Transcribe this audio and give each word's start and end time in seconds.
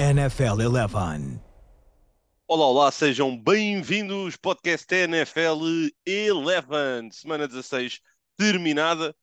NFL 0.00 0.62
11. 0.62 1.38
Olá, 2.48 2.66
olá, 2.66 2.90
sejam 2.90 3.36
bem-vindos, 3.36 4.34
podcast 4.34 4.86
NFL 4.94 5.60
11, 6.08 7.12
semana 7.12 7.46
16 7.46 8.00
terminada, 8.34 9.14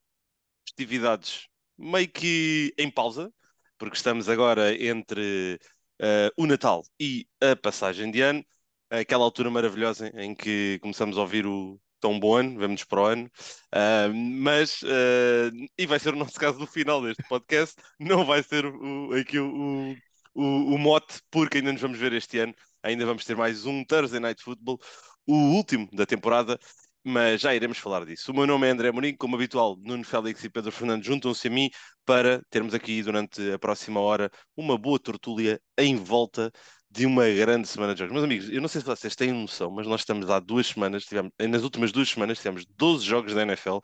festividades 0.64 1.48
meio 1.76 2.08
que 2.08 2.76
em 2.78 2.92
pausa, 2.92 3.34
porque 3.76 3.96
estamos 3.96 4.30
agora 4.30 4.72
entre 4.80 5.60
uh, 6.00 6.30
o 6.38 6.46
Natal 6.46 6.84
e 7.00 7.26
a 7.42 7.56
passagem 7.56 8.12
de 8.12 8.22
ano, 8.22 8.46
aquela 8.92 9.24
altura 9.24 9.50
maravilhosa 9.50 10.12
em 10.14 10.36
que 10.36 10.78
começamos 10.80 11.18
a 11.18 11.22
ouvir 11.22 11.48
o 11.48 11.82
tão 12.00 12.20
bom 12.20 12.36
ano, 12.36 12.60
vamos 12.60 12.84
para 12.84 13.02
o 13.02 13.06
ano, 13.06 13.32
uh, 13.74 14.14
mas, 14.14 14.84
uh, 14.84 15.52
e 15.76 15.88
vai 15.88 15.98
ser 15.98 16.14
o 16.14 16.18
nosso 16.18 16.40
caso 16.40 16.60
do 16.60 16.68
final 16.68 17.02
deste 17.02 17.24
podcast, 17.28 17.76
não 18.00 18.24
vai 18.24 18.44
ser 18.44 18.64
o, 18.64 19.12
aqui 19.16 19.40
o, 19.40 19.96
o, 20.38 20.76
o 20.76 20.78
mote, 20.78 21.20
porque 21.32 21.58
ainda 21.58 21.74
nos 21.74 21.82
vamos 21.82 21.98
ver 21.98 22.14
este 22.14 22.38
ano, 22.40 22.54
ainda 22.84 23.06
vamos 23.06 23.26
ter 23.26 23.36
mais 23.36 23.66
um 23.66 23.84
Thursday 23.84 24.20
Night 24.20 24.44
Football, 24.44 24.80
o 25.26 25.34
último 25.34 25.90
da 25.92 26.06
temporada, 26.06 26.60
mas 27.04 27.42
já 27.42 27.56
iremos 27.56 27.80
falar 27.80 28.06
disso. 28.06 28.32
O 28.32 28.36
meu 28.36 28.46
nome 28.46 28.68
é 28.68 28.72
André 28.72 28.92
Mourinho, 28.92 29.18
como 29.18 29.36
habitual, 29.36 29.76
Nuno 29.80 30.04
Félix 30.04 30.44
e 30.44 30.50
Pedro 30.50 30.72
Fernando 30.72 31.04
juntam-se 31.04 31.48
a 31.48 31.52
mim 31.52 31.70
para 32.06 32.42
termos 32.52 32.74
aqui 32.76 33.02
durante 33.02 33.52
a 33.52 33.58
próxima 33.58 34.00
hora 34.00 34.30
uma 34.56 34.78
boa 34.78 35.00
tertúlia 35.00 35.60
em 35.78 35.96
volta 35.96 36.52
de 36.90 37.06
uma 37.06 37.28
grande 37.30 37.68
semana 37.68 37.94
de 37.94 38.00
jogos. 38.00 38.14
Meus 38.14 38.24
amigos, 38.26 38.50
eu 38.50 38.62
não 38.62 38.68
sei 38.68 38.82
se 38.82 38.88
vocês 38.88 39.16
têm 39.16 39.32
noção, 39.34 39.72
mas 39.72 39.88
nós 39.88 40.02
estamos 40.02 40.30
há 40.30 40.40
duas 40.40 40.68
semanas, 40.68 41.06
tivemos, 41.06 41.32
nas 41.40 41.64
últimas 41.64 41.92
duas 41.92 42.10
semanas 42.10 42.38
tivemos 42.38 42.66
12 42.78 43.06
jogos 43.06 43.34
da 43.34 43.42
NFL 43.42 43.80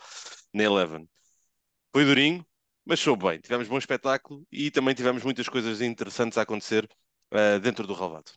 na 0.53 0.63
Eleven. 0.63 1.07
Foi 1.91 2.05
durinho, 2.05 2.45
mas 2.85 2.99
soube 2.99 3.25
bem. 3.27 3.39
Tivemos 3.39 3.67
bom 3.67 3.77
espetáculo 3.77 4.45
e 4.51 4.71
também 4.71 4.93
tivemos 4.93 5.23
muitas 5.23 5.47
coisas 5.47 5.81
interessantes 5.81 6.37
a 6.37 6.41
acontecer 6.41 6.87
uh, 7.33 7.59
dentro 7.59 7.87
do 7.87 7.93
relvado. 7.93 8.31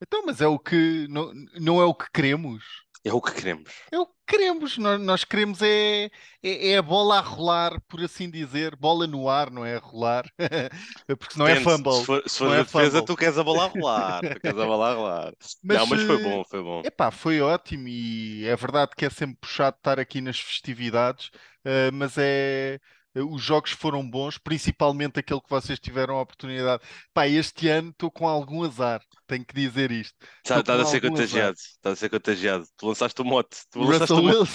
Então, 0.00 0.24
mas 0.24 0.40
é 0.40 0.46
o 0.46 0.58
que 0.58 1.06
não, 1.08 1.32
não 1.60 1.80
é 1.80 1.84
o 1.84 1.94
que 1.94 2.06
queremos. 2.12 2.64
É 3.04 3.12
o 3.12 3.20
que 3.20 3.32
queremos. 3.32 3.70
É 3.92 3.98
o 3.98 4.06
que 4.06 4.12
queremos. 4.26 4.76
Nós, 4.76 5.00
nós 5.00 5.24
queremos 5.24 5.62
é, 5.62 6.10
é, 6.42 6.70
é, 6.70 6.76
a 6.76 6.82
bola 6.82 7.18
a 7.18 7.20
rolar, 7.20 7.80
por 7.88 8.02
assim 8.02 8.28
dizer. 8.28 8.76
Bola 8.76 9.06
no 9.06 9.28
ar, 9.28 9.50
não 9.50 9.64
é 9.64 9.76
a 9.76 9.78
rolar. 9.78 10.24
Porque 11.06 11.38
não 11.38 11.46
é 11.46 11.60
fumble. 11.60 11.94
Se 11.94 12.04
for, 12.04 12.22
se 12.28 12.38
for 12.38 12.54
é 12.54 12.58
defesa, 12.58 13.02
tu 13.02 13.16
queres 13.16 13.38
a 13.38 13.44
bola 13.44 13.64
a 13.64 13.66
rolar. 13.66 14.20
tu 14.20 14.40
queres 14.40 14.58
a 14.58 14.66
bola 14.66 14.90
a 14.90 14.94
rolar. 14.94 15.32
Mas, 15.62 15.78
não, 15.78 15.86
mas 15.86 16.02
foi 16.02 16.22
bom, 16.22 16.44
foi 16.44 16.62
bom. 16.62 16.82
Epá, 16.84 17.10
foi 17.10 17.40
ótimo 17.40 17.88
e 17.88 18.46
é 18.46 18.54
verdade 18.56 18.92
que 18.96 19.04
é 19.04 19.10
sempre 19.10 19.36
puxado 19.40 19.76
estar 19.76 19.98
aqui 19.98 20.20
nas 20.20 20.38
festividades, 20.38 21.28
uh, 21.64 21.92
mas 21.92 22.16
é 22.16 22.78
os 23.20 23.42
jogos 23.42 23.72
foram 23.72 24.08
bons, 24.08 24.38
principalmente 24.38 25.18
aquele 25.18 25.40
que 25.40 25.50
vocês 25.50 25.78
tiveram 25.78 26.16
a 26.16 26.22
oportunidade. 26.22 26.82
Pá, 27.12 27.26
este 27.26 27.68
ano 27.68 27.90
estou 27.90 28.10
com 28.10 28.28
algum 28.28 28.64
azar, 28.64 29.00
tenho 29.26 29.44
que 29.44 29.54
dizer 29.54 29.90
isto. 29.90 30.14
Tá 30.44 30.60
a 30.60 30.84
ser 30.84 31.00
contagiado, 31.00 31.56
estás 31.56 31.92
a 31.92 31.96
ser 31.96 32.08
contagiado. 32.08 32.66
Tu 32.76 32.86
lançaste 32.86 33.20
o 33.20 33.24
mote. 33.24 33.56
Tu 33.70 33.80
lançaste 33.80 34.12
o 34.12 34.22
mote. 34.22 34.50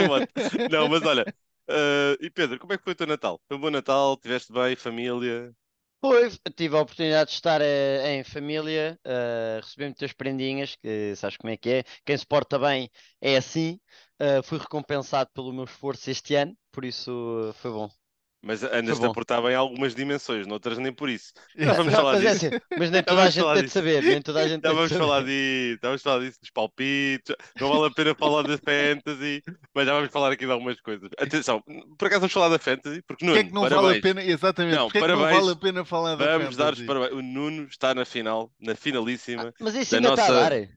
o 0.00 0.06
mote. 0.08 0.28
Não, 0.70 0.88
mas 0.88 1.02
olha, 1.02 1.24
uh, 1.70 2.16
e 2.20 2.30
Pedro, 2.30 2.58
como 2.58 2.72
é 2.72 2.78
que 2.78 2.84
foi 2.84 2.92
o 2.92 2.96
teu 2.96 3.06
Natal? 3.06 3.40
Foi 3.48 3.56
um 3.56 3.60
bom 3.60 3.70
Natal? 3.70 4.16
Tiveste 4.16 4.52
bem, 4.52 4.76
família? 4.76 5.52
Foi, 6.00 6.30
tive 6.56 6.76
a 6.76 6.80
oportunidade 6.82 7.30
de 7.30 7.36
estar 7.36 7.60
uh, 7.60 7.64
em 8.06 8.22
família, 8.24 8.98
uh, 9.04 9.60
recebi 9.60 9.84
muitas 9.84 10.12
prendinhas, 10.12 10.76
que 10.76 11.14
sabes 11.16 11.36
como 11.36 11.52
é 11.52 11.56
que 11.56 11.68
é. 11.70 11.84
Quem 12.04 12.16
se 12.16 12.26
porta 12.26 12.58
bem 12.58 12.90
é 13.20 13.36
assim. 13.36 13.80
Uh, 14.20 14.42
fui 14.42 14.58
recompensado 14.58 15.30
pelo 15.34 15.52
meu 15.52 15.64
esforço 15.64 16.10
este 16.10 16.34
ano, 16.34 16.56
por 16.70 16.84
isso 16.84 17.52
foi 17.60 17.70
bom. 17.72 18.05
Mas 18.46 18.62
andas 18.62 19.02
a 19.02 19.12
portar 19.12 19.42
bem 19.42 19.56
algumas 19.56 19.92
dimensões, 19.92 20.46
noutras 20.46 20.78
nem 20.78 20.92
por 20.92 21.10
isso. 21.10 21.32
Não, 21.58 21.74
vamos 21.74 21.92
falar 21.92 22.12
mas, 22.12 22.24
é 22.24 22.32
disso. 22.32 22.44
É 22.44 22.48
assim, 22.48 22.60
mas 22.78 22.90
nem 22.92 23.02
toda 23.02 23.22
a 23.22 23.30
gente 23.30 23.54
tem 23.54 23.64
de 23.64 23.70
saber, 23.70 24.02
nem 24.04 24.22
toda 24.22 24.40
a 24.40 24.48
gente 24.48 24.62
Já 24.62 24.72
vamos 24.72 24.92
falar 24.92 25.24
disso, 25.24 25.78
vamos 25.82 26.02
falar 26.02 26.20
disso 26.20 26.40
dos 26.40 26.50
palpites, 26.50 27.34
não 27.60 27.68
vale 27.72 27.86
a 27.86 27.90
pena 27.90 28.14
falar 28.14 28.42
da 28.42 28.56
fantasy, 28.56 29.42
mas 29.74 29.86
já 29.86 29.94
vamos 29.94 30.10
falar 30.12 30.32
aqui 30.32 30.46
de 30.46 30.52
algumas 30.52 30.80
coisas. 30.80 31.10
Atenção, 31.18 31.60
por 31.98 32.06
acaso 32.06 32.20
vamos 32.20 32.32
falar 32.32 32.48
da 32.50 32.58
fantasy, 32.60 33.02
porque 33.02 33.24
Nuno, 33.24 33.36
que 33.36 33.40
é 33.40 33.48
que 33.48 33.52
não 33.52 33.62
parabéns. 33.62 33.82
vale 33.82 33.98
a 33.98 34.02
pena, 34.02 34.24
exatamente, 34.24 34.76
não, 34.76 34.90
parabéns, 34.90 35.30
não 35.30 35.40
vale 35.40 35.50
a 35.50 35.56
pena 35.56 35.84
falar 35.84 36.14
da 36.14 36.24
vamos 36.24 36.30
fantasy? 36.30 36.42
Vamos 36.44 36.56
dar 36.56 36.72
os 36.74 36.82
parabéns. 36.82 37.12
O 37.12 37.22
Nuno 37.22 37.64
está 37.64 37.94
na 37.96 38.04
final, 38.04 38.52
na 38.60 38.76
finalíssima. 38.76 39.48
Ah, 39.48 39.52
mas 39.58 39.74
isso 39.74 39.90
da 39.90 39.96
ainda 39.96 40.10
nossa... 40.10 40.22
está 40.22 40.46
a 40.46 40.50
dar. 40.50 40.68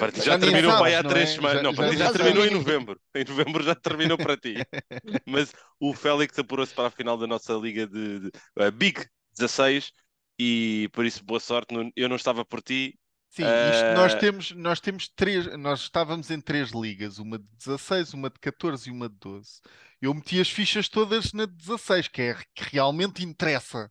Partida 0.00 0.24
já, 0.24 0.32
já 0.32 0.38
terminou 0.38 0.72
sabes, 0.72 0.94
há 0.94 1.04
três 1.04 1.30
é? 1.30 1.34
semanas. 1.34 1.62
Não, 1.62 1.74
já, 1.74 1.88
já, 1.88 1.94
já 1.96 2.12
terminou 2.12 2.46
em 2.46 2.50
novembro. 2.50 3.00
Em 3.14 3.24
novembro 3.24 3.62
já 3.62 3.74
terminou 3.74 4.16
para 4.16 4.36
ti. 4.36 4.54
Mas 5.26 5.52
o 5.78 5.92
Félix 5.92 6.38
apurou-se 6.38 6.72
para 6.72 6.88
a 6.88 6.90
final 6.90 7.18
da 7.18 7.26
nossa 7.26 7.52
liga 7.52 7.86
de, 7.86 8.20
de 8.20 8.28
uh, 8.58 8.72
Big 8.72 9.06
16 9.36 9.92
e 10.38 10.88
por 10.92 11.04
isso 11.04 11.22
boa 11.22 11.38
sorte. 11.38 11.74
Eu 11.94 12.08
não 12.08 12.16
estava 12.16 12.44
por 12.46 12.62
ti. 12.62 12.98
Sim, 13.28 13.44
uh... 13.44 13.94
nós 13.94 14.14
temos, 14.14 14.50
nós 14.52 14.80
temos 14.80 15.08
três, 15.14 15.46
nós 15.58 15.82
estávamos 15.82 16.30
em 16.30 16.40
três 16.40 16.70
ligas, 16.70 17.18
uma 17.18 17.38
de 17.38 17.44
16, 17.58 18.14
uma 18.14 18.30
de 18.30 18.40
14 18.40 18.88
e 18.88 18.92
uma 18.92 19.08
de 19.08 19.16
12. 19.20 19.60
Eu 20.00 20.14
meti 20.14 20.40
as 20.40 20.48
fichas 20.48 20.88
todas 20.88 21.32
na 21.32 21.44
16, 21.44 22.08
que 22.08 22.22
é 22.22 22.34
que 22.54 22.64
realmente 22.72 23.22
interessa. 23.22 23.90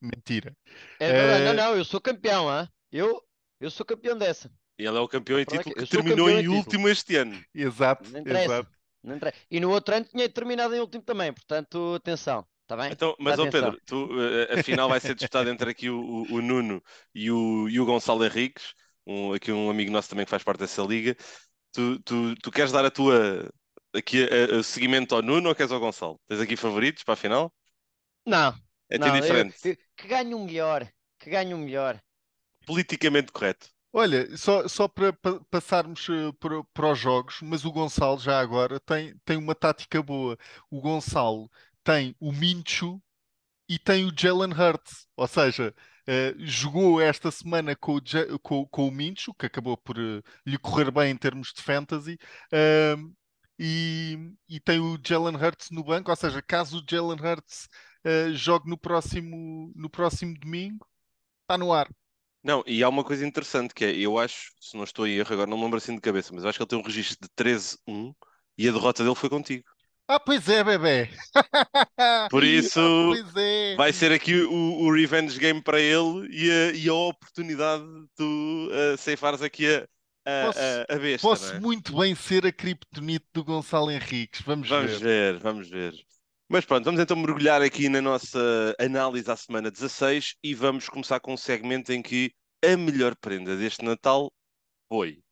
Mentira. 0.00 0.56
É 1.00 1.12
verdade, 1.12 1.42
uh... 1.42 1.46
não, 1.46 1.54
não, 1.54 1.76
eu 1.76 1.84
sou 1.84 2.00
campeão, 2.00 2.48
hein? 2.48 2.68
eu, 2.92 3.20
eu 3.60 3.70
sou 3.70 3.84
campeão 3.84 4.16
dessa. 4.16 4.50
E 4.78 4.86
ele 4.86 4.96
é 4.96 5.00
o 5.00 5.08
campeão 5.08 5.40
em 5.40 5.44
título 5.44 5.74
que 5.74 5.86
terminou 5.86 6.30
em 6.30 6.46
último 6.48 6.88
este 6.88 7.16
ano. 7.16 7.42
Exato, 7.54 8.08
exato. 8.24 8.70
E 9.50 9.58
no 9.58 9.70
outro 9.70 9.94
ano 9.94 10.06
tinha 10.06 10.28
terminado 10.28 10.74
em 10.74 10.80
último 10.80 11.02
também, 11.02 11.32
portanto, 11.32 11.94
atenção. 11.96 12.46
Tá 12.66 12.76
bem? 12.76 12.92
Então, 12.92 13.16
mas, 13.18 13.38
ó 13.38 13.50
Pedro, 13.50 13.80
tu, 13.86 14.10
a 14.50 14.62
final 14.62 14.90
vai 14.90 15.00
ser 15.00 15.14
disputada 15.14 15.50
entre 15.50 15.70
aqui 15.70 15.88
o, 15.88 15.98
o, 15.98 16.34
o, 16.34 16.42
Nuno 16.42 16.82
e 17.14 17.30
o, 17.30 17.66
e 17.66 17.80
o 17.80 17.86
Gonçalo 17.86 18.22
Henriques, 18.22 18.74
um, 19.06 19.32
aqui 19.32 19.50
um 19.50 19.70
amigo 19.70 19.90
nosso 19.90 20.10
também 20.10 20.26
que 20.26 20.30
faz 20.30 20.42
parte 20.42 20.60
dessa 20.60 20.82
liga. 20.82 21.16
Tu, 21.72 21.98
tu, 22.00 22.34
tu 22.36 22.50
queres 22.50 22.70
dar 22.70 22.84
a 22.84 22.90
tua 22.90 23.50
aqui 23.94 24.22
a, 24.22 24.58
a 24.58 24.62
seguimento 24.62 25.14
ao 25.14 25.22
Nuno 25.22 25.48
ou 25.48 25.54
queres 25.54 25.72
ao 25.72 25.80
Gonçalo? 25.80 26.20
Tens 26.28 26.40
aqui 26.40 26.56
favoritos 26.56 27.02
para 27.02 27.14
a 27.14 27.16
final? 27.16 27.50
Não. 28.26 28.54
É 28.90 28.98
não, 28.98 29.18
diferente. 29.18 29.56
Eu, 29.64 29.76
que 29.96 30.06
ganhe 30.06 30.34
um 30.34 30.44
melhor. 30.44 30.86
Que 31.18 31.30
ganhe 31.30 31.54
um 31.54 31.58
melhor. 31.58 31.98
Politicamente 32.66 33.32
correto. 33.32 33.66
Olha, 33.92 34.36
só, 34.36 34.68
só 34.68 34.86
para 34.86 35.12
pa 35.12 35.40
passarmos 35.50 36.08
uh, 36.08 36.32
para, 36.34 36.62
para 36.74 36.92
os 36.92 36.98
jogos, 36.98 37.40
mas 37.42 37.64
o 37.64 37.72
Gonçalo 37.72 38.18
já 38.18 38.38
agora 38.38 38.78
tem, 38.80 39.16
tem 39.24 39.36
uma 39.36 39.54
tática 39.54 40.02
boa. 40.02 40.36
O 40.70 40.80
Gonçalo 40.80 41.50
tem 41.82 42.14
o 42.20 42.30
Minchu 42.32 43.00
e 43.68 43.78
tem 43.78 44.04
o 44.06 44.12
Jalen 44.16 44.52
Hurts, 44.52 45.06
ou 45.16 45.26
seja, 45.28 45.74
uh, 46.08 46.34
jogou 46.46 47.00
esta 47.00 47.30
semana 47.30 47.76
com 47.76 47.96
o, 47.96 48.38
com, 48.40 48.66
com 48.66 48.88
o 48.88 48.90
Minchu, 48.90 49.34
que 49.34 49.46
acabou 49.46 49.76
por 49.76 49.98
uh, 49.98 50.22
lhe 50.46 50.58
correr 50.58 50.90
bem 50.90 51.10
em 51.12 51.16
termos 51.16 51.52
de 51.52 51.62
fantasy, 51.62 52.18
uh, 52.52 53.14
e, 53.58 54.34
e, 54.48 54.60
tem 54.60 54.78
o 54.80 54.98
Jalen 55.04 55.36
Hurts 55.36 55.70
no 55.70 55.84
banco, 55.84 56.10
ou 56.10 56.16
seja, 56.16 56.40
caso 56.42 56.78
o 56.80 56.84
Jalen 56.88 57.18
Hurts 57.20 57.68
jogue 58.34 58.70
no 58.70 58.78
próximo, 58.78 59.72
no 59.74 59.90
próximo 59.90 60.34
domingo, 60.38 60.86
está 61.42 61.58
no 61.58 61.72
ar. 61.72 61.88
Não, 62.42 62.62
e 62.66 62.82
há 62.82 62.88
uma 62.88 63.04
coisa 63.04 63.26
interessante 63.26 63.74
que 63.74 63.84
é, 63.84 63.96
eu 63.96 64.18
acho, 64.18 64.52
se 64.60 64.76
não 64.76 64.84
estou 64.84 65.06
em 65.06 65.16
erro, 65.16 65.32
agora 65.32 65.50
não 65.50 65.56
me 65.56 65.64
lembro 65.64 65.78
assim 65.78 65.94
de 65.94 66.00
cabeça, 66.00 66.32
mas 66.32 66.44
eu 66.44 66.50
acho 66.50 66.58
que 66.58 66.62
ele 66.62 66.68
tem 66.68 66.78
um 66.78 66.82
registro 66.82 67.18
de 67.20 67.28
13-1 67.44 68.14
e 68.56 68.68
a 68.68 68.72
derrota 68.72 69.02
dele 69.02 69.14
foi 69.14 69.28
contigo. 69.28 69.64
Ah, 70.10 70.18
pois 70.18 70.48
é, 70.48 70.64
bebê. 70.64 71.10
Por 72.30 72.42
isso, 72.42 72.80
ah, 72.80 73.40
é. 73.40 73.76
vai 73.76 73.92
ser 73.92 74.10
aqui 74.10 74.34
o, 74.40 74.80
o, 74.80 74.90
revenge 74.90 75.38
game 75.38 75.60
para 75.60 75.78
ele 75.78 76.26
e 76.30 76.50
a, 76.50 76.72
e 76.72 76.88
a 76.88 76.94
oportunidade 76.94 77.84
de 77.84 78.08
tu 78.16 78.70
uh, 78.70 78.96
ceifares 78.96 79.42
aqui 79.42 79.66
a, 79.66 79.86
a, 80.24 80.46
posso, 80.46 80.58
a, 80.58 80.94
a 80.94 80.98
besta. 80.98 81.28
Posso 81.28 81.52
é? 81.52 81.60
muito 81.60 81.94
bem 81.94 82.14
ser 82.14 82.46
a 82.46 82.52
criptonite 82.52 83.26
do 83.34 83.44
Gonçalo 83.44 83.90
Henriques. 83.90 84.40
Vamos, 84.40 84.66
vamos 84.66 84.92
ver. 84.92 84.98
ver. 84.98 85.38
Vamos 85.40 85.68
ver, 85.68 85.92
Mas 86.50 86.64
pronto, 86.64 86.84
vamos 86.84 86.98
então 86.98 87.14
mergulhar 87.14 87.60
aqui 87.60 87.90
na 87.90 88.00
nossa 88.00 88.74
análise 88.80 89.30
à 89.30 89.36
semana 89.36 89.70
16 89.70 90.34
e 90.42 90.54
vamos 90.54 90.88
começar 90.88 91.20
com 91.20 91.34
um 91.34 91.36
segmento 91.36 91.92
em 91.92 92.00
que 92.00 92.32
a 92.64 92.74
melhor 92.74 93.14
prenda 93.16 93.54
deste 93.54 93.84
Natal 93.84 94.32
foi. 94.88 95.22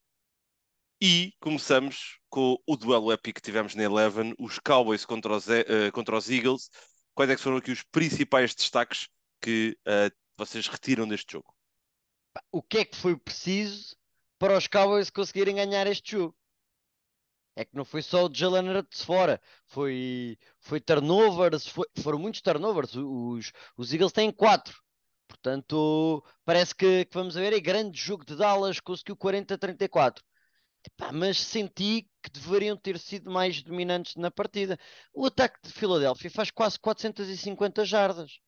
E 1.01 1.33
começamos 1.41 2.19
com 2.29 2.59
o 2.67 2.77
duelo 2.77 3.11
épico 3.11 3.37
que 3.37 3.41
tivemos 3.41 3.75
na 3.75 3.85
Eleven, 3.85 4.35
os 4.39 4.59
Cowboys 4.59 5.07
contra 5.07 5.33
os, 5.33 5.47
uh, 5.47 5.91
contra 5.91 6.19
os 6.19 6.29
Eagles. 6.29 6.69
Quais 7.15 7.31
é 7.31 7.35
que 7.35 7.41
foram 7.41 7.57
aqui 7.57 7.71
os 7.71 7.83
principais 7.83 8.55
destaques 8.55 9.09
que 9.41 9.75
uh, 9.89 10.15
vocês 10.37 10.67
retiram 10.67 11.09
deste 11.09 11.33
jogo? 11.33 11.51
O 12.53 12.63
que 12.63 12.79
é 12.79 12.85
que 12.85 12.97
foi 12.97 13.17
preciso 13.17 13.97
para 14.39 14.59
os 14.59 14.67
Cowboys 14.67 15.09
conseguirem 15.09 15.57
ganhar 15.57 15.87
este 15.87 16.13
jogo? 16.13 16.37
É 17.57 17.65
que 17.65 17.75
não 17.75 17.85
foi 17.87 18.03
só 18.03 18.27
o 18.27 18.31
Jalen 18.33 18.69
Hurts 18.69 19.03
fora, 19.03 19.41
foi, 19.67 20.39
foi 20.61 20.79
turnovers, 20.81 21.67
foi, 21.67 21.87
foram 22.03 22.19
muitos 22.19 22.43
turnovers. 22.43 22.95
Os, 22.95 23.51
os 23.77 23.93
Eagles 23.93 24.13
têm 24.13 24.31
quatro. 24.31 24.79
Portanto, 25.27 26.23
parece 26.45 26.75
que, 26.75 27.05
que 27.07 27.15
vamos 27.15 27.35
ver. 27.35 27.53
É 27.53 27.61
grande 27.61 27.99
jogo 27.99 28.25
de 28.27 28.37
Dallas, 28.37 28.79
conseguiu 28.81 29.17
40-34. 29.17 30.21
mas 31.13 31.39
senti 31.39 32.09
que 32.23 32.31
deveriam 32.31 32.77
ter 32.77 32.99
sido 32.99 33.31
mais 33.31 33.63
dominantes 33.63 34.17
na 34.17 34.31
partida. 34.31 34.79
O 35.13 35.27
ataque 35.27 35.59
de 35.65 35.73
Filadélfia 35.73 36.31
faz 36.31 36.51
quase 36.51 36.79
450 36.79 37.85
jardas. 37.85 38.39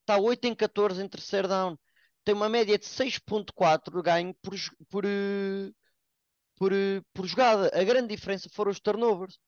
Está 0.00 0.18
8 0.18 0.46
em 0.46 0.54
14 0.54 1.02
em 1.02 1.08
terceiro 1.08 1.48
down. 1.48 1.76
tem 2.24 2.34
uma 2.34 2.48
média 2.48 2.78
de 2.78 2.86
6.4 2.86 3.92
de 3.96 4.02
ganho 4.02 4.34
por, 4.42 4.54
por, 4.90 5.04
eh, 5.04 5.70
por, 6.56 6.72
eh, 6.72 7.00
por 7.12 7.26
jogada. 7.26 7.70
A 7.74 7.84
grande 7.84 8.08
diferença 8.14 8.48
foram 8.52 8.70
os 8.70 8.80
turnovers. 8.80 9.38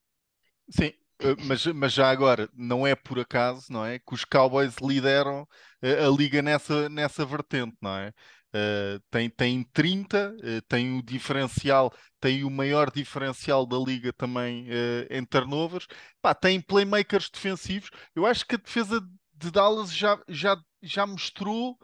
Sim, 0.69 0.91
eh, 1.19 1.35
mas, 1.45 1.65
mas 1.67 1.93
já 1.93 2.09
agora, 2.09 2.49
não 2.53 2.85
é 2.85 2.95
por 2.95 3.19
acaso, 3.19 3.71
não 3.71 3.85
é? 3.85 3.99
Que 3.99 4.13
os 4.13 4.25
Cowboys 4.25 4.75
lideram 4.81 5.47
eh, 5.81 6.05
a 6.05 6.09
liga 6.09 6.41
nessa, 6.41 6.89
nessa 6.89 7.25
vertente, 7.25 7.75
não 7.81 7.95
é? 7.97 8.13
Eh, 8.53 8.99
tem, 9.11 9.29
tem 9.29 9.63
30, 9.73 10.33
eh, 10.41 10.61
tem 10.69 10.97
o 10.97 11.03
diferencial, 11.03 11.93
tem 12.21 12.45
o 12.45 12.49
maior 12.49 12.89
diferencial 12.89 13.65
da 13.65 13.77
liga 13.77 14.13
também 14.13 14.65
eh, 14.69 15.07
em 15.09 15.25
turnovers. 15.25 15.87
Pá, 16.21 16.33
tem 16.33 16.61
playmakers 16.61 17.29
defensivos. 17.29 17.89
Eu 18.15 18.25
acho 18.25 18.45
que 18.45 18.55
a 18.55 18.57
defesa 18.57 19.01
de 19.33 19.51
Dallas 19.51 19.93
já, 19.93 20.17
já, 20.29 20.55
já 20.81 21.05
mostrou 21.05 21.77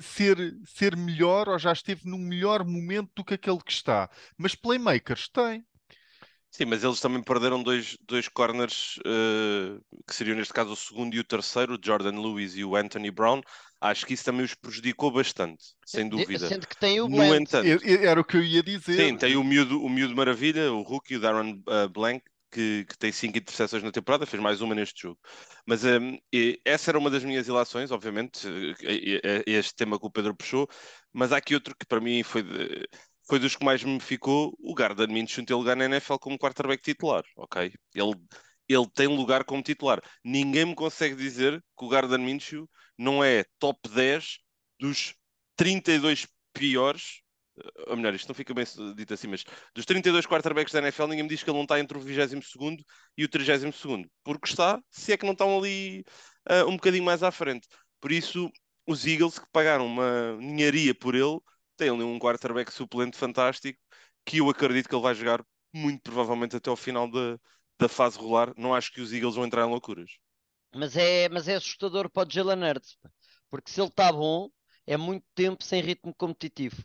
ser, 0.00 0.38
ser 0.66 0.96
melhor 0.96 1.48
ou 1.48 1.58
já 1.58 1.72
esteve 1.72 2.08
num 2.08 2.18
melhor 2.18 2.64
momento 2.64 3.10
do 3.16 3.24
que 3.24 3.34
aquele 3.34 3.58
que 3.60 3.72
está. 3.72 4.10
Mas 4.38 4.54
playmakers 4.54 5.28
tem. 5.28 5.64
Sim, 6.50 6.66
mas 6.66 6.84
eles 6.84 7.00
também 7.00 7.22
perderam 7.22 7.62
dois, 7.62 7.96
dois 8.02 8.28
corners, 8.28 8.98
eh, 9.04 9.80
que 10.06 10.14
seriam 10.14 10.36
neste 10.36 10.54
caso 10.54 10.72
o 10.72 10.76
segundo 10.76 11.14
e 11.14 11.18
o 11.18 11.24
terceiro, 11.24 11.74
o 11.74 11.78
Jordan 11.84 12.20
Lewis 12.20 12.54
e 12.56 12.64
o 12.64 12.76
Anthony 12.76 13.10
Brown. 13.10 13.40
Acho 13.80 14.06
que 14.06 14.14
isso 14.14 14.24
também 14.24 14.44
os 14.44 14.54
prejudicou 14.54 15.10
bastante, 15.10 15.64
sem 15.84 16.08
De- 16.14 16.28
dúvida. 16.28 16.38
Sendo 16.38 16.66
que 16.66 16.76
tem 16.76 17.00
o 17.00 17.08
No 17.08 17.34
entanto, 17.34 17.74
Era 18.02 18.20
o 18.20 18.24
que 18.24 18.36
eu 18.36 18.42
ia 18.44 18.62
dizer. 18.62 19.10
sim, 19.10 19.16
tem 19.16 19.36
o 19.36 19.44
miúdo, 19.44 19.82
o 19.82 19.88
miúdo 19.88 20.14
maravilha, 20.16 20.72
o 20.72 20.82
rookie, 20.82 21.16
o 21.16 21.20
Darren 21.20 21.62
uh, 21.68 21.88
Blank, 21.88 22.24
que, 22.54 22.84
que 22.86 22.98
tem 22.98 23.12
cinco 23.12 23.38
interseções 23.38 23.82
na 23.82 23.92
temporada, 23.92 24.26
fez 24.26 24.42
mais 24.42 24.60
uma 24.60 24.74
neste 24.74 25.02
jogo. 25.02 25.18
Mas 25.66 25.84
um, 25.84 26.18
essa 26.64 26.90
era 26.90 26.98
uma 26.98 27.10
das 27.10 27.24
minhas 27.24 27.48
ilações, 27.48 27.90
obviamente, 27.90 28.46
este 29.46 29.74
tema 29.74 29.98
que 29.98 30.06
o 30.06 30.10
Pedro 30.10 30.34
puxou, 30.36 30.68
mas 31.12 31.32
há 31.32 31.36
aqui 31.38 31.54
outro 31.54 31.74
que 31.76 31.86
para 31.86 32.00
mim 32.00 32.22
foi, 32.22 32.42
de- 32.42 32.88
foi 33.28 33.38
dos 33.38 33.56
que 33.56 33.64
mais 33.64 33.82
me 33.84 34.00
ficou, 34.00 34.54
o 34.60 34.74
Gardner 34.74 35.08
Minshew 35.08 35.44
ter 35.44 35.54
lugar 35.54 35.76
na 35.76 35.84
NFL 35.86 36.18
como 36.18 36.38
quarterback 36.38 36.82
titular, 36.82 37.24
ok? 37.36 37.72
Ele, 37.94 38.12
ele 38.68 38.86
tem 38.94 39.06
lugar 39.06 39.44
como 39.44 39.62
titular. 39.62 40.00
Ninguém 40.24 40.66
me 40.66 40.74
consegue 40.74 41.14
dizer 41.16 41.60
que 41.78 41.84
o 41.84 41.88
Gardner 41.88 42.18
Minshew 42.20 42.68
não 42.98 43.22
é 43.22 43.44
top 43.58 43.88
10 43.88 44.38
dos 44.78 45.14
32 45.56 46.26
piores, 46.52 47.20
ou 47.86 47.96
melhor, 47.96 48.14
isto 48.14 48.28
não 48.28 48.34
fica 48.34 48.52
bem 48.52 48.64
dito 48.96 49.14
assim, 49.14 49.28
mas 49.28 49.44
dos 49.74 49.84
32 49.84 50.26
quarterbacks 50.26 50.72
da 50.72 50.80
NFL, 50.80 51.06
ninguém 51.06 51.22
me 51.22 51.28
diz 51.28 51.42
que 51.42 51.50
ele 51.50 51.56
não 51.56 51.64
está 51.64 51.78
entre 51.78 51.96
o 51.96 52.00
22 52.00 52.44
e 53.16 53.24
o 53.24 53.28
32, 53.28 53.76
porque 54.22 54.48
está, 54.48 54.80
se 54.90 55.12
é 55.12 55.16
que 55.16 55.24
não 55.24 55.32
estão 55.32 55.58
ali 55.58 56.04
ah, 56.48 56.64
um 56.66 56.76
bocadinho 56.76 57.04
mais 57.04 57.22
à 57.22 57.30
frente. 57.30 57.68
Por 58.00 58.12
isso, 58.12 58.50
os 58.86 59.06
Eagles 59.06 59.38
que 59.38 59.46
pagaram 59.52 59.86
uma 59.86 60.36
ninharia 60.36 60.94
por 60.94 61.14
ele, 61.14 61.38
têm 61.76 61.90
ali 61.90 62.02
um 62.02 62.18
quarterback 62.18 62.72
suplente 62.72 63.16
fantástico, 63.16 63.78
que 64.24 64.38
eu 64.38 64.48
acredito 64.50 64.88
que 64.88 64.94
ele 64.94 65.02
vai 65.02 65.14
jogar 65.14 65.44
muito 65.72 66.02
provavelmente 66.02 66.56
até 66.56 66.70
ao 66.70 66.76
final 66.76 67.10
da, 67.10 67.38
da 67.78 67.88
fase 67.88 68.18
regular. 68.18 68.52
Não 68.56 68.74
acho 68.74 68.92
que 68.92 69.00
os 69.00 69.12
Eagles 69.12 69.34
vão 69.34 69.44
entrar 69.44 69.66
em 69.66 69.70
loucuras. 69.70 70.10
Mas 70.74 70.96
é, 70.96 71.28
mas 71.28 71.48
é 71.48 71.54
assustador 71.54 72.10
para 72.10 72.26
o 72.26 72.30
Jalen 72.30 72.68
Hurts, 72.68 72.96
porque 73.48 73.70
se 73.70 73.80
ele 73.80 73.88
está 73.88 74.12
bom, 74.12 74.48
é 74.86 74.96
muito 74.96 75.24
tempo 75.34 75.62
sem 75.62 75.80
ritmo 75.80 76.14
competitivo. 76.14 76.82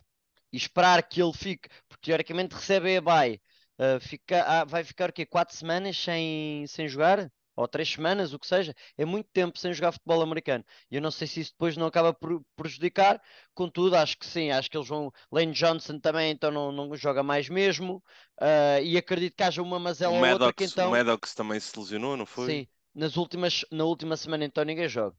E 0.52 0.56
esperar 0.56 1.02
que 1.08 1.22
ele 1.22 1.32
fique, 1.32 1.68
porque 1.88 2.06
teoricamente 2.10 2.54
recebe 2.54 2.96
a 2.96 3.00
bye, 3.00 3.40
ah, 3.78 3.98
fica, 4.00 4.42
ah, 4.44 4.64
vai 4.64 4.84
ficar 4.84 5.10
o 5.10 5.12
quê? 5.12 5.24
Quatro 5.26 5.56
semanas 5.56 5.96
sem, 5.96 6.66
sem 6.66 6.88
jogar? 6.88 7.30
Ou 7.56 7.68
três 7.68 7.90
semanas, 7.90 8.32
o 8.32 8.38
que 8.38 8.46
seja, 8.46 8.74
é 8.96 9.04
muito 9.04 9.28
tempo 9.32 9.58
sem 9.58 9.72
jogar 9.74 9.92
futebol 9.92 10.22
americano. 10.22 10.64
E 10.90 10.96
eu 10.96 11.02
não 11.02 11.10
sei 11.10 11.26
se 11.26 11.40
isso 11.40 11.52
depois 11.52 11.76
não 11.76 11.86
acaba 11.86 12.14
por 12.14 12.42
prejudicar, 12.56 13.20
contudo, 13.54 13.96
acho 13.96 14.16
que 14.16 14.24
sim, 14.26 14.50
acho 14.50 14.70
que 14.70 14.76
eles 14.78 14.88
vão. 14.88 15.12
Lane 15.30 15.52
Johnson 15.52 15.98
também, 15.98 16.30
então 16.30 16.50
não, 16.50 16.72
não 16.72 16.96
joga 16.96 17.22
mais 17.22 17.48
mesmo, 17.48 18.02
ah, 18.40 18.80
e 18.80 18.96
acredito 18.96 19.36
que 19.36 19.42
haja 19.42 19.62
uma 19.62 19.78
mazela 19.78 20.14
ou 20.14 20.26
outra 20.26 20.52
que 20.52 20.64
então. 20.64 20.88
o 20.88 20.90
Maddox 20.92 21.34
também 21.34 21.60
se 21.60 21.78
lesionou, 21.78 22.16
não 22.16 22.26
foi? 22.26 22.46
Sim, 22.46 22.66
nas 22.94 23.16
últimas, 23.16 23.64
na 23.70 23.84
última 23.84 24.16
semana 24.16 24.44
então 24.44 24.64
ninguém 24.64 24.88
joga. 24.88 25.16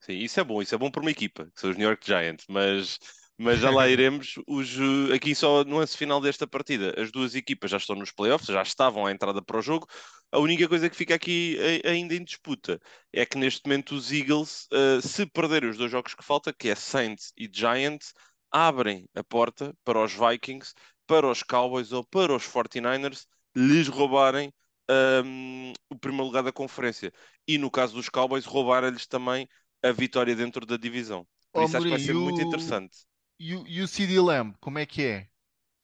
Sim, 0.00 0.14
isso 0.14 0.40
é 0.40 0.44
bom, 0.44 0.62
isso 0.62 0.74
é 0.74 0.78
bom 0.78 0.90
para 0.90 1.00
uma 1.00 1.10
equipa, 1.10 1.46
que 1.50 1.60
são 1.60 1.70
os 1.70 1.76
New 1.76 1.86
York 1.86 2.06
Giants, 2.06 2.44
mas, 2.48 2.98
mas 3.38 3.60
já 3.60 3.70
lá 3.70 3.88
iremos. 3.88 4.34
Os, 4.46 4.68
eh, 5.10 5.14
aqui 5.14 5.34
só 5.34 5.64
no 5.64 5.78
lance 5.78 5.96
final 5.96 6.20
desta 6.20 6.46
partida, 6.46 6.94
as 7.00 7.10
duas 7.12 7.34
equipas 7.34 7.70
já 7.70 7.76
estão 7.76 7.96
nos 7.96 8.12
playoffs, 8.12 8.48
já 8.48 8.62
estavam 8.62 9.06
à 9.06 9.12
entrada 9.12 9.42
para 9.42 9.58
o 9.58 9.62
jogo. 9.62 9.86
A 10.30 10.38
única 10.38 10.68
coisa 10.68 10.90
que 10.90 10.96
fica 10.96 11.14
aqui 11.14 11.56
eh, 11.58 11.88
ainda 11.90 12.14
em 12.14 12.24
disputa 12.24 12.80
é 13.12 13.24
que 13.24 13.38
neste 13.38 13.66
momento 13.66 13.94
os 13.94 14.12
Eagles, 14.12 14.66
eh, 14.72 15.00
se 15.00 15.26
perderem 15.26 15.70
os 15.70 15.76
dois 15.78 15.90
jogos 15.90 16.14
que 16.14 16.24
falta, 16.24 16.52
que 16.52 16.68
é 16.68 16.74
Saints 16.74 17.32
e 17.36 17.48
Giants, 17.52 18.12
abrem 18.50 19.08
a 19.14 19.22
porta 19.24 19.74
para 19.84 20.02
os 20.02 20.12
Vikings, 20.12 20.74
para 21.06 21.26
os 21.30 21.42
Cowboys 21.42 21.92
ou 21.92 22.04
para 22.04 22.34
os 22.34 22.44
49ers 22.44 23.26
lhes 23.56 23.88
roubarem 23.88 24.52
ahm, 24.88 25.72
o 25.90 25.98
primeiro 25.98 26.26
lugar 26.26 26.42
da 26.42 26.52
conferência. 26.52 27.12
E 27.46 27.58
no 27.58 27.70
caso 27.70 27.94
dos 27.94 28.08
Cowboys, 28.08 28.44
roubarem-lhes 28.44 29.06
também 29.06 29.48
a 29.82 29.92
vitória 29.92 30.34
dentro 30.34 30.66
da 30.66 30.76
divisão. 30.76 31.26
Por 31.52 31.62
Ó, 31.62 31.64
isso 31.64 31.76
acho 31.76 31.86
que 31.86 31.90
vai 31.90 31.98
ser 31.98 32.14
muito 32.14 32.40
interessante. 32.42 33.07
E, 33.38 33.54
o- 33.56 33.66
e 33.66 33.80
o 33.82 33.88
CD 33.88 34.20
Lamb, 34.20 34.54
como 34.60 34.78
é 34.78 34.86
que 34.86 35.02
é? 35.04 35.28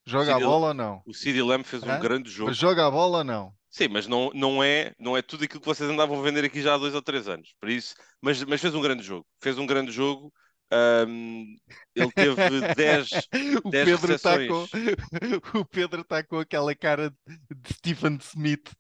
Joga 0.06 0.36
a 0.36 0.40
CD 0.40 0.40
bola 0.40 0.68
ou 0.68 0.74
não? 0.74 1.04
O 1.06 1.14
CeeDee 1.14 1.42
Lamb 1.42 1.64
fez 1.64 1.86
um 1.86 1.96
Hã? 1.96 1.98
grande 1.98 2.30
jogo. 2.30 2.50
Mas 2.50 2.58
joga 2.58 2.86
a 2.86 2.90
bola 2.90 3.18
ou 3.18 3.24
não? 3.24 3.56
Sim, 3.70 3.88
mas 3.88 4.06
não, 4.06 4.30
não, 4.34 4.62
é, 4.62 4.94
não 5.00 5.16
é 5.16 5.22
tudo 5.22 5.44
aquilo 5.44 5.60
que 5.60 5.66
vocês 5.66 5.90
andavam 5.90 6.18
a 6.20 6.22
vender 6.22 6.44
aqui 6.44 6.62
já 6.62 6.74
há 6.74 6.78
dois 6.78 6.94
ou 6.94 7.02
três 7.02 7.26
anos. 7.28 7.54
Por 7.60 7.68
isso, 7.68 7.94
mas, 8.22 8.42
mas 8.44 8.60
fez 8.60 8.72
um 8.74 8.80
grande 8.80 9.02
jogo. 9.02 9.26
Fez 9.42 9.58
um 9.58 9.66
grande 9.66 9.90
jogo. 9.90 10.32
ahm, 10.70 11.56
ele 11.94 12.12
teve 12.12 12.62
10, 12.62 13.28
o 13.64 13.72
10 13.72 13.90
Pedro 13.90 14.12
está 14.12 14.38
com 14.38 14.68
o 15.58 15.64
Pedro 15.64 16.02
está 16.02 16.22
com 16.22 16.38
aquela 16.38 16.74
cara 16.74 17.10
de 17.30 17.72
Stephen 17.74 18.18
Smith. 18.20 18.70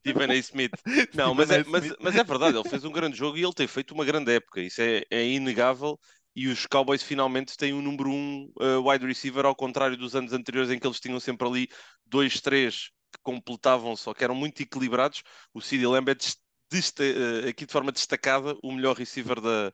Stephen 0.00 0.30
A. 0.30 0.42
Smith. 0.42 0.82
Não, 1.12 1.34
mas 1.34 1.50
é, 1.50 1.62
mas, 1.64 1.92
mas 2.00 2.16
é 2.16 2.24
verdade, 2.24 2.56
ele 2.56 2.64
fez 2.64 2.84
um 2.84 2.92
grande 2.92 3.16
jogo 3.16 3.36
e 3.36 3.42
ele 3.42 3.52
tem 3.52 3.66
feito 3.66 3.92
uma 3.94 4.04
grande 4.04 4.32
época. 4.32 4.60
Isso 4.60 4.80
é, 4.80 5.02
é 5.10 5.26
inegável. 5.26 5.98
E 6.38 6.46
os 6.48 6.66
Cowboys 6.66 7.02
finalmente 7.02 7.56
têm 7.56 7.74
um 7.74 7.82
número 7.82 8.10
um 8.10 8.52
uh, 8.60 8.88
wide 8.88 9.04
receiver, 9.04 9.44
ao 9.44 9.56
contrário 9.56 9.96
dos 9.96 10.14
anos 10.14 10.32
anteriores 10.32 10.70
em 10.70 10.78
que 10.78 10.86
eles 10.86 11.00
tinham 11.00 11.18
sempre 11.18 11.48
ali 11.48 11.68
dois, 12.06 12.40
três 12.40 12.90
que 13.12 13.18
completavam 13.22 13.96
só, 13.96 14.14
que 14.14 14.22
eram 14.22 14.36
muito 14.36 14.62
equilibrados. 14.62 15.22
O 15.52 15.60
CeeDee 15.60 15.86
Lamb 15.88 16.08
é 16.10 16.14
uh, 16.14 17.48
aqui 17.48 17.66
de 17.66 17.72
forma 17.72 17.90
destacada 17.92 18.56
o 18.62 18.72
melhor 18.72 18.96
receiver 18.96 19.40
da, 19.40 19.72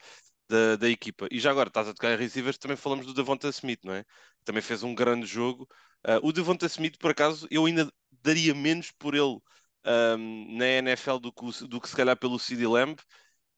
da, 0.48 0.76
da 0.76 0.88
equipa. 0.88 1.28
E 1.30 1.38
já 1.38 1.50
agora, 1.50 1.68
estás 1.68 1.88
a 1.88 1.94
tocar 1.94 2.12
em 2.14 2.16
receivers, 2.16 2.58
também 2.58 2.76
falamos 2.76 3.06
do 3.06 3.14
Devonta 3.14 3.48
Smith, 3.48 3.80
não 3.84 3.94
é? 3.94 4.04
Também 4.44 4.62
fez 4.62 4.82
um 4.82 4.94
grande 4.94 5.26
jogo. 5.26 5.68
Uh, 6.06 6.26
o 6.26 6.32
Devonta 6.32 6.66
Smith, 6.66 6.96
por 6.98 7.10
acaso, 7.10 7.46
eu 7.50 7.66
ainda 7.66 7.90
daria 8.22 8.54
menos 8.54 8.90
por 8.92 9.14
ele 9.14 9.38
um, 9.86 10.56
na 10.56 10.66
NFL 10.66 11.18
do 11.18 11.32
que, 11.32 11.44
o- 11.44 11.68
do 11.68 11.80
que 11.80 11.88
se 11.88 11.96
calhar 11.96 12.16
pelo 12.18 12.38
CeeDee 12.38 12.66
Lamb 12.66 12.96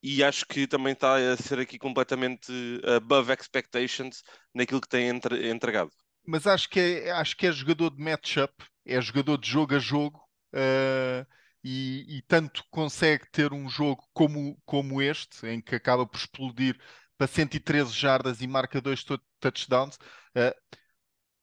e 0.08 0.22
acho 0.24 0.46
que 0.46 0.66
também 0.66 0.92
está 0.92 1.16
a 1.16 1.36
ser 1.36 1.58
aqui 1.58 1.78
completamente 1.78 2.52
above 2.96 3.32
expectations 3.32 4.22
naquilo 4.54 4.80
que 4.80 4.88
tem 4.88 5.08
entre- 5.08 5.48
entregado. 5.50 5.90
Mas 6.26 6.46
acho 6.46 6.68
que 6.68 6.80
é, 6.80 7.10
acho 7.12 7.36
que 7.36 7.46
é 7.46 7.52
jogador 7.52 7.90
de 7.90 8.02
matchup, 8.02 8.52
é 8.84 9.00
jogador 9.00 9.38
de 9.38 9.48
jogo 9.48 9.74
a 9.76 9.78
jogo, 9.78 10.20
eh, 10.52 11.24
e, 11.62 12.18
e 12.18 12.22
tanto 12.22 12.64
consegue 12.70 13.26
ter 13.30 13.52
um 13.52 13.68
jogo 13.68 14.04
como, 14.12 14.60
como 14.64 15.00
este, 15.02 15.46
em 15.46 15.60
que 15.60 15.74
acaba 15.74 16.06
por 16.06 16.18
explodir 16.18 16.78
para 17.16 17.26
113 17.26 17.92
jardas 17.92 18.40
e 18.40 18.46
marca 18.46 18.80
dois 18.80 19.04
tou- 19.04 19.20
touchdowns. 19.40 19.98
eh, 20.34 20.54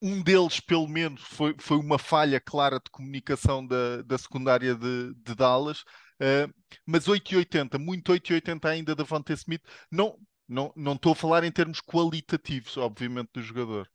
um 0.01 0.21
deles, 0.21 0.59
pelo 0.59 0.87
menos, 0.87 1.21
foi, 1.21 1.55
foi 1.59 1.77
uma 1.77 1.97
falha 1.97 2.39
clara 2.41 2.77
de 2.77 2.89
comunicação 2.91 3.65
da, 3.65 4.01
da 4.03 4.17
secundária 4.17 4.75
de, 4.75 5.13
de 5.15 5.35
Dallas. 5.35 5.83
Eh, 6.19 6.47
mas 6.85 7.07
8,80, 7.07 7.77
muito 7.79 8.11
8,80 8.11 8.65
ainda 8.69 8.95
da 8.95 9.03
Devonta 9.03 9.33
Smith. 9.33 9.63
Não, 9.91 10.17
não, 10.47 10.73
não 10.75 10.93
estou 10.93 11.13
a 11.13 11.15
falar 11.15 11.43
em 11.43 11.51
termos 11.51 11.81
qualitativos, 11.81 12.77
obviamente, 12.77 13.29
do 13.33 13.41
jogador. 13.41 13.89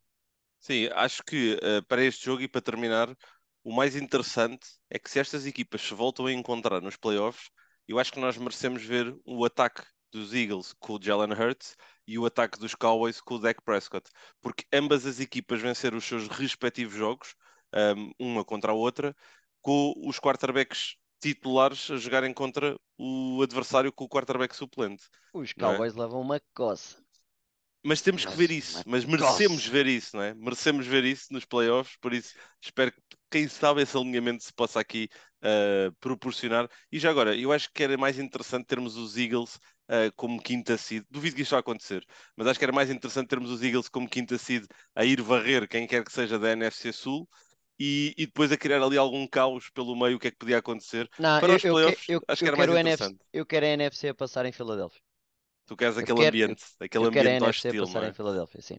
Sim, 0.59 0.89
acho 0.93 1.23
que 1.23 1.53
uh, 1.55 1.83
para 1.87 2.03
este 2.03 2.25
jogo 2.25 2.41
e 2.41 2.47
para 2.47 2.61
terminar, 2.61 3.15
o 3.63 3.73
mais 3.73 3.95
interessante 3.95 4.67
é 4.89 4.99
que 4.99 5.09
se 5.09 5.19
estas 5.19 5.45
equipas 5.45 5.81
se 5.81 5.93
voltam 5.93 6.25
a 6.25 6.33
encontrar 6.33 6.81
nos 6.81 6.97
playoffs, 6.97 7.49
eu 7.87 7.97
acho 7.97 8.11
que 8.11 8.19
nós 8.19 8.37
merecemos 8.37 8.83
ver 8.83 9.15
o 9.25 9.45
ataque 9.45 9.83
dos 10.11 10.33
Eagles 10.33 10.73
com 10.79 10.93
o 10.95 10.99
Jalen 11.01 11.33
Hurts 11.33 11.75
e 12.07 12.17
o 12.17 12.25
ataque 12.25 12.59
dos 12.59 12.75
Cowboys 12.75 13.21
com 13.21 13.35
o 13.35 13.39
Dak 13.39 13.61
Prescott, 13.63 14.09
porque 14.41 14.65
ambas 14.73 15.05
as 15.05 15.19
equipas 15.19 15.61
venceram 15.61 15.97
os 15.97 16.05
seus 16.05 16.27
respectivos 16.27 16.95
jogos, 16.95 17.35
um, 17.73 18.11
uma 18.19 18.43
contra 18.45 18.71
a 18.71 18.75
outra, 18.75 19.15
com 19.61 19.93
os 20.05 20.19
quarterbacks 20.19 20.95
titulares 21.19 21.89
a 21.91 21.97
jogarem 21.97 22.33
contra 22.33 22.77
o 22.97 23.41
adversário 23.41 23.91
com 23.91 24.05
o 24.05 24.09
quarterback 24.09 24.55
suplente. 24.55 25.03
Os 25.33 25.51
é? 25.51 25.53
Cowboys 25.53 25.95
levam 25.95 26.21
uma 26.21 26.41
coça. 26.53 26.97
Mas 27.83 28.01
temos 28.01 28.25
que 28.25 28.35
ver 28.35 28.51
isso, 28.51 28.83
mas 28.85 29.05
merecemos 29.05 29.65
ver 29.65 29.87
isso, 29.87 30.17
não 30.17 30.23
é? 30.23 30.33
Merecemos 30.33 30.85
ver 30.85 31.05
isso 31.05 31.31
nos 31.31 31.45
playoffs, 31.45 31.95
por 32.01 32.13
isso 32.13 32.35
espero 32.61 32.91
que, 32.91 32.99
quem 33.31 33.47
sabe, 33.47 33.81
esse 33.81 33.95
alinhamento 33.95 34.43
se 34.43 34.51
possa 34.51 34.81
aqui 34.81 35.07
uh, 35.41 35.95
proporcionar. 36.01 36.69
E 36.91 36.99
já 36.99 37.09
agora, 37.09 37.33
eu 37.37 37.53
acho 37.53 37.69
que 37.73 37.81
era 37.81 37.97
mais 37.97 38.19
interessante 38.19 38.65
termos 38.65 38.97
os 38.97 39.15
Eagles 39.15 39.55
uh, 39.87 40.11
como 40.17 40.41
quinta 40.41 40.77
seed. 40.77 41.05
Duvido 41.09 41.37
que 41.37 41.43
isto 41.43 41.51
vá 41.51 41.59
acontecer, 41.59 42.05
mas 42.35 42.47
acho 42.47 42.59
que 42.59 42.65
era 42.65 42.73
mais 42.73 42.89
interessante 42.89 43.29
termos 43.29 43.49
os 43.49 43.63
Eagles 43.63 43.87
como 43.87 44.09
quinta 44.09 44.37
seed 44.37 44.65
a 44.93 45.05
ir 45.05 45.21
varrer 45.21 45.65
quem 45.65 45.87
quer 45.87 46.03
que 46.03 46.11
seja 46.11 46.37
da 46.37 46.51
NFC 46.51 46.91
Sul. 46.91 47.29
E, 47.79 48.13
e 48.17 48.25
depois 48.25 48.51
a 48.51 48.57
criar 48.57 48.81
ali 48.83 48.97
algum 48.97 49.27
caos 49.27 49.69
pelo 49.71 49.95
meio, 49.95 50.17
o 50.17 50.19
que 50.19 50.27
é 50.27 50.31
que 50.31 50.37
podia 50.37 50.57
acontecer. 50.57 51.09
Não, 51.17 51.39
Para 51.39 51.53
eu, 51.53 51.57
os 51.57 51.63
eu, 51.63 51.75
playoffs, 51.83 52.07
eu, 52.07 52.21
acho 52.27 52.43
que 52.43 52.49
eu 52.49 52.49
era 52.49 52.57
mais 52.57 52.71
o 52.71 52.77
NFC, 52.77 52.77
interessante. 52.77 53.19
eu 53.33 53.45
quero 53.45 53.65
a 53.65 53.69
NFC 53.69 54.09
a 54.09 54.15
passar 54.15 54.45
em 54.45 54.51
Filadélfia. 54.51 55.01
Tu 55.67 55.75
queres 55.77 55.97
Eu 55.97 56.07
aquele 56.07 56.19
quero- 56.19 56.37
ambiente, 56.37 56.63
aquele 56.81 57.05
eu 57.05 57.09
quero 57.09 57.29
a 57.29 57.33
ambiente 57.33 57.43
NFC 57.43 57.69
a 57.69 57.75
hostil, 57.75 57.83
passar 57.83 58.03
é? 58.03 58.09
em 58.09 58.13
Filadélfia, 58.13 58.61
sim. 58.61 58.77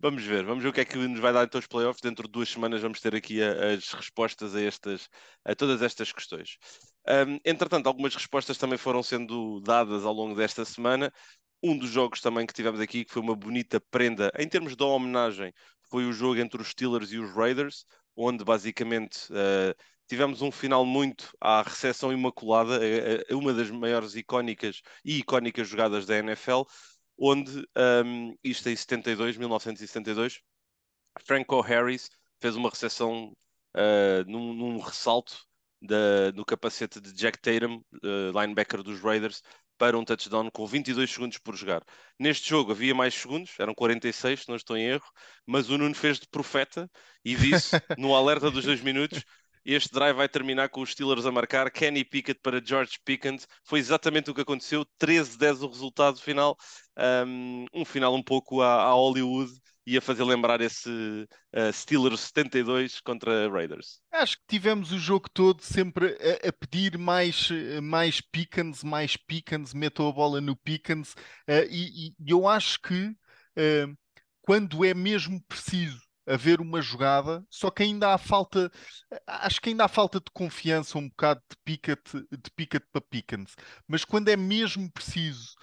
Vamos 0.00 0.24
ver, 0.24 0.44
vamos 0.44 0.64
ver 0.64 0.70
o 0.70 0.72
que 0.72 0.80
é 0.80 0.84
que 0.84 0.96
nos 0.98 1.20
vai 1.20 1.32
dar 1.32 1.44
então 1.44 1.60
os 1.60 1.66
playoffs. 1.66 2.00
Dentro 2.02 2.26
de 2.26 2.32
duas 2.32 2.48
semanas 2.48 2.80
vamos 2.82 3.00
ter 3.00 3.14
aqui 3.14 3.40
a- 3.42 3.72
as 3.74 3.88
respostas 3.92 4.54
a, 4.54 4.60
estas, 4.60 5.08
a 5.44 5.54
todas 5.54 5.80
estas 5.80 6.10
questões. 6.12 6.58
Ahm, 7.06 7.38
entretanto, 7.44 7.86
algumas 7.86 8.14
respostas 8.14 8.58
também 8.58 8.76
foram 8.78 9.02
sendo 9.02 9.60
dadas 9.60 10.04
ao 10.04 10.12
longo 10.12 10.34
desta 10.34 10.64
semana. 10.64 11.12
Um 11.62 11.78
dos 11.78 11.90
jogos 11.90 12.20
também 12.20 12.44
que 12.46 12.52
tivemos 12.52 12.80
aqui, 12.80 13.04
que 13.04 13.12
foi 13.12 13.22
uma 13.22 13.36
bonita 13.36 13.80
prenda 13.80 14.32
em 14.36 14.48
termos 14.48 14.74
de 14.74 14.82
homenagem, 14.82 15.52
foi 15.88 16.04
o 16.04 16.12
jogo 16.12 16.40
entre 16.40 16.60
os 16.60 16.68
Steelers 16.68 17.12
e 17.12 17.18
os 17.18 17.32
Raiders, 17.34 17.86
onde 18.16 18.44
basicamente 18.44 19.28
ah, 19.32 19.74
tivemos 20.06 20.42
um 20.42 20.50
final 20.50 20.84
muito 20.84 21.34
à 21.40 21.62
recepção 21.62 22.12
imaculada, 22.12 22.78
eh, 22.86 23.24
uma 23.34 23.52
das 23.54 23.70
maiores 23.70 24.14
icónicas 24.14 24.82
e 25.04 25.18
icónicas 25.18 25.68
jogadas 25.68 26.04
da 26.06 26.18
NFL, 26.18 26.62
onde 27.18 27.66
um, 28.04 28.36
isto 28.44 28.68
em 28.68 28.76
72, 28.76 29.36
1972, 29.38 30.40
Franco 31.24 31.60
Harris 31.60 32.10
fez 32.40 32.56
uma 32.56 32.68
recepção 32.68 33.32
uh, 33.74 34.30
num, 34.30 34.52
num 34.52 34.78
ressalto 34.80 35.46
da- 35.82 36.32
no 36.34 36.44
capacete 36.44 37.00
de 37.00 37.12
Jack 37.12 37.38
Tatum, 37.40 37.82
uh, 38.04 38.40
linebacker 38.40 38.82
dos 38.82 39.00
Raiders, 39.00 39.42
para 39.78 39.98
um 39.98 40.04
touchdown 40.04 40.50
com 40.50 40.66
22 40.66 41.10
segundos 41.10 41.38
por 41.38 41.56
jogar. 41.56 41.82
Neste 42.18 42.48
jogo 42.48 42.72
havia 42.72 42.94
mais 42.94 43.14
segundos, 43.14 43.52
eram 43.58 43.74
46, 43.74 44.42
se 44.42 44.48
não 44.48 44.56
estou 44.56 44.76
em 44.76 44.84
erro, 44.86 45.04
mas 45.46 45.68
o 45.70 45.76
Nuno 45.78 45.94
fez 45.94 46.20
de 46.20 46.28
profeta 46.28 46.88
e 47.24 47.34
disse, 47.36 47.76
no 47.98 48.14
alerta 48.14 48.50
dos 48.50 48.64
dois 48.64 48.80
minutos, 48.80 49.24
este 49.64 49.92
drive 49.92 50.16
vai 50.16 50.28
terminar 50.28 50.68
com 50.68 50.80
os 50.80 50.90
Steelers 50.90 51.26
a 51.26 51.32
marcar 51.32 51.70
Kenny 51.70 52.04
Pickett 52.04 52.40
para 52.40 52.64
George 52.64 52.98
Pickens. 53.04 53.46
Foi 53.64 53.78
exatamente 53.78 54.30
o 54.30 54.34
que 54.34 54.40
aconteceu, 54.40 54.84
13-10 55.00 55.62
o 55.62 55.68
resultado 55.68 56.20
final. 56.20 56.56
Um, 57.26 57.66
um 57.72 57.84
final 57.84 58.14
um 58.14 58.22
pouco 58.22 58.60
à, 58.60 58.82
à 58.84 58.92
Hollywood 58.92 59.52
e 59.86 59.96
a 59.96 60.00
fazer 60.00 60.24
lembrar 60.24 60.60
esse 60.60 60.88
uh, 60.88 61.72
Steelers 61.72 62.20
72 62.20 63.00
contra 63.00 63.50
Raiders. 63.50 64.00
Acho 64.12 64.36
que 64.36 64.44
tivemos 64.48 64.92
o 64.92 64.98
jogo 64.98 65.28
todo 65.32 65.60
sempre 65.62 66.16
a, 66.20 66.48
a 66.48 66.52
pedir 66.52 66.96
mais, 66.98 67.48
mais 67.82 68.20
Pickens, 68.20 68.84
mais 68.84 69.16
Pickens, 69.16 69.74
metam 69.74 70.08
a 70.08 70.12
bola 70.12 70.40
no 70.40 70.56
Pickens, 70.56 71.14
eh, 71.48 71.66
e, 71.68 72.08
e 72.10 72.30
eu 72.30 72.46
acho 72.46 72.80
que 72.80 73.12
eh, 73.56 73.86
quando 74.40 74.84
é 74.84 74.94
mesmo 74.94 75.42
preciso 75.48 76.00
haver 76.26 76.60
uma 76.60 76.80
jogada, 76.82 77.44
só 77.50 77.70
que 77.70 77.82
ainda 77.82 78.14
há 78.14 78.18
falta, 78.18 78.70
acho 79.26 79.60
que 79.60 79.70
ainda 79.70 79.84
há 79.84 79.88
falta 79.88 80.18
de 80.20 80.30
confiança 80.32 80.98
um 80.98 81.08
bocado 81.08 81.40
de 81.50 81.56
Pickett, 81.64 82.02
de 82.30 82.50
Pickett 82.56 82.86
para 82.92 83.00
Pickens, 83.02 83.54
mas 83.88 84.04
quando 84.04 84.28
é 84.28 84.36
mesmo 84.36 84.90
preciso 84.92 85.54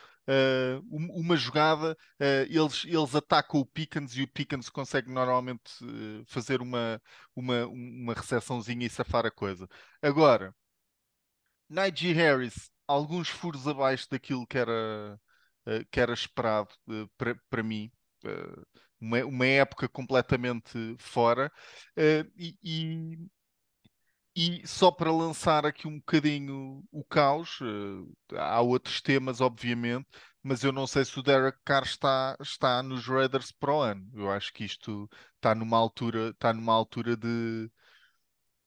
um- 0.92 1.12
uma 1.22 1.36
jogada, 1.36 1.98
eh, 2.20 2.46
eles, 2.50 2.84
eles 2.86 3.16
atacam 3.16 3.60
o 3.60 3.66
Pickens 3.66 4.16
e 4.16 4.24
o 4.24 4.28
Pickens 4.28 4.70
consegue 4.70 5.12
normalmente 5.12 5.72
eh, 5.84 6.24
fazer 6.28 6.62
uma, 6.62 7.02
uma, 7.36 7.66
uma 7.68 8.14
recepçãozinha 8.14 8.86
e 8.86 8.90
safar 8.90 9.26
a 9.26 9.32
coisa. 9.32 9.68
Agora, 10.02 10.54
Najee 11.70 12.14
Harris, 12.14 12.72
alguns 12.88 13.30
furos 13.30 13.68
abaixo 13.68 14.08
daquilo 14.10 14.46
que 14.48 14.58
era, 14.58 15.20
que 15.92 16.00
era 16.00 16.14
esperado 16.14 16.70
para 17.18 17.36
para 17.50 17.64
mim. 17.64 17.92
Eh, 18.26 18.64
uma, 19.02 19.26
uma 19.26 19.46
época 19.46 19.88
completamente 19.90 20.96
fora. 21.00 21.52
Eh, 21.96 22.26
e, 22.38 22.58
e- 22.64 23.30
e 24.36 24.66
só 24.68 24.92
para 24.92 25.12
lançar 25.12 25.66
aqui 25.66 25.88
um 25.88 25.98
bocadinho 25.98 26.84
o 26.92 27.04
caos, 27.04 27.60
eh, 28.32 28.38
há 28.38 28.62
outros 28.62 29.02
temas, 29.02 29.42
obviamente, 29.42 30.08
mas 30.44 30.64
eu 30.64 30.72
não 30.72 30.88
sei 30.88 31.04
se 31.06 31.20
o 31.20 31.24
Derek 31.24 31.58
Carr 31.66 31.84
está, 31.84 32.38
está 32.40 32.82
nos 32.84 33.06
Raiders 33.08 33.52
para 33.52 33.74
o 33.74 33.82
ano. 33.82 34.10
Eu 34.14 34.32
acho 34.32 34.54
que 34.54 34.64
isto 34.64 35.10
está 35.36 35.54
numa 35.56 35.78
altura, 35.78 36.30
está 36.30 36.54
numa 36.54 36.74
altura 36.74 37.18
de 37.18 37.70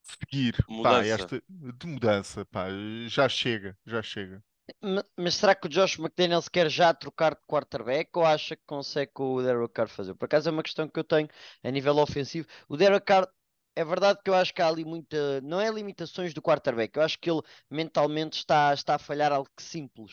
seguir, 0.03 0.65
pá, 0.81 1.03
Mudança. 1.03 1.05
esta, 1.05 1.43
de 1.49 1.87
mudança, 1.87 2.45
pá, 2.47 2.67
já 3.09 3.29
chega, 3.29 3.77
já 3.87 4.01
chega. 4.03 4.43
Ma- 4.81 5.05
Mas 5.17 5.35
será 5.35 5.55
que 5.55 5.67
o 5.67 5.71
Josh 5.71 5.99
McDaniels 5.99 6.49
quer 6.49 6.69
já 6.71 6.93
trocar 6.95 7.35
de 7.35 7.41
quarterback 7.47 8.11
ou 8.17 8.25
acha 8.25 8.57
que 8.57 8.63
consegue 8.67 9.11
o 9.19 9.43
Derek 9.43 9.73
Carr 9.73 9.89
fazer? 9.89 10.15
Por 10.15 10.27
acaso 10.27 10.49
é 10.49 10.53
uma 10.53 10.63
questão 10.63 10.89
que 10.89 10.99
eu 10.99 11.05
tenho 11.05 11.29
a 11.63 11.71
nível 11.71 11.97
ofensivo. 11.99 12.47
O 12.69 12.77
Derek 12.77 13.05
Carr, 13.07 13.29
é 13.75 13.85
verdade 13.85 14.21
que 14.23 14.31
eu 14.31 14.35
acho 14.35 14.53
que 14.55 14.63
há 14.63 14.69
ali 14.69 14.85
muita. 14.85 15.41
Não 15.43 15.61
é 15.61 15.71
limitações 15.71 16.33
do 16.35 16.43
quarterback, 16.43 16.97
eu 16.97 17.03
acho 17.03 17.19
que 17.19 17.31
ele 17.31 17.41
mentalmente 17.71 18.39
está, 18.39 18.73
está 18.75 18.95
a 18.97 18.99
falhar 18.99 19.33
algo 19.33 19.51
simples. 19.59 20.13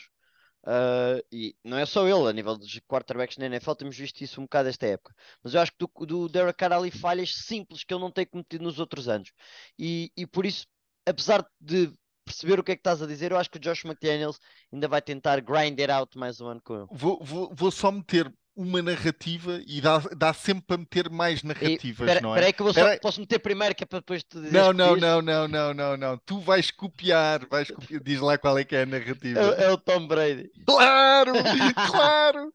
Ah, 0.65 1.21
e 1.31 1.55
não 1.63 1.77
é 1.77 1.85
só 1.85 2.05
ele, 2.07 2.29
a 2.29 2.33
nível 2.33 2.57
dos 2.57 2.79
quarterbacks 2.87 3.37
na 3.37 3.45
NFL, 3.45 3.75
temos 3.75 3.97
visto 3.97 4.21
isso 4.21 4.39
um 4.41 4.43
bocado 4.45 4.69
esta 4.69 4.85
época. 4.87 5.15
Mas 5.43 5.53
eu 5.53 5.61
acho 5.61 5.71
que 5.71 5.77
do, 5.79 6.05
do 6.05 6.29
Derek 6.29 6.57
Carr 6.57 6.73
há 6.73 6.77
ali 6.77 6.91
falhas 6.91 7.33
simples 7.35 7.83
que 7.83 7.93
ele 7.93 8.01
não 8.01 8.11
tem 8.11 8.25
cometido 8.25 8.63
nos 8.63 8.79
outros 8.79 9.07
anos. 9.07 9.31
E, 9.77 10.11
e 10.17 10.27
por 10.27 10.45
isso, 10.45 10.67
apesar 11.05 11.45
de 11.59 11.91
perceber 12.31 12.59
o 12.59 12.63
que 12.63 12.71
é 12.71 12.75
que 12.75 12.79
estás 12.81 13.01
a 13.01 13.07
dizer, 13.07 13.31
eu 13.31 13.37
acho 13.37 13.49
que 13.49 13.57
o 13.57 13.61
Josh 13.61 13.83
McDaniels 13.85 14.39
ainda 14.71 14.87
vai 14.87 15.01
tentar 15.01 15.39
grind 15.41 15.79
it 15.79 15.91
out 15.91 16.17
mais 16.17 16.39
um 16.39 16.47
ano 16.47 16.61
com 16.63 16.75
ele. 16.75 16.87
Vou, 16.91 17.19
vou, 17.23 17.51
vou 17.55 17.71
só 17.71 17.91
meter 17.91 18.31
uma 18.55 18.81
narrativa 18.81 19.61
e 19.65 19.79
dá, 19.79 19.99
dá 20.17 20.33
sempre 20.33 20.65
para 20.67 20.77
meter 20.77 21.09
mais 21.09 21.39
E, 21.39 21.45
narrativas, 21.47 22.09
espera 22.09 22.19
não 22.19 22.31
é? 22.31 22.33
espera 22.33 22.47
aí 22.47 22.53
que 22.53 22.61
eu 22.61 22.65
vou 22.65 22.73
só, 22.73 22.79
Espera 22.81 22.93
aí. 22.95 22.99
posso 22.99 23.21
meter 23.21 23.39
primeiro 23.39 23.73
que 23.73 23.83
é 23.85 23.87
para 23.87 23.99
depois 23.99 24.21
tu 24.21 24.41
dizeres 24.41 24.51
Não, 24.53 24.73
não, 24.73 24.97
não, 24.97 25.21
não, 25.21 25.47
não, 25.47 25.73
não, 25.73 25.95
não. 25.95 26.17
Tu 26.25 26.37
vais 26.41 26.69
copiar, 26.69 27.47
vais 27.47 27.71
copiar. 27.71 28.01
Diz 28.03 28.19
lá 28.19 28.37
qual 28.37 28.57
é 28.57 28.65
que 28.65 28.75
é 28.75 28.81
a 28.81 28.85
narrativa. 28.85 29.39
É, 29.57 29.63
é 29.63 29.71
o 29.71 29.77
Tom 29.77 30.05
Brady. 30.07 30.51
Claro, 30.65 31.31
claro. 31.89 32.51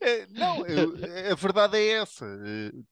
É, 0.00 0.26
não, 0.30 0.58
a 1.32 1.34
verdade 1.34 1.76
é 1.76 1.88
essa. 2.02 2.24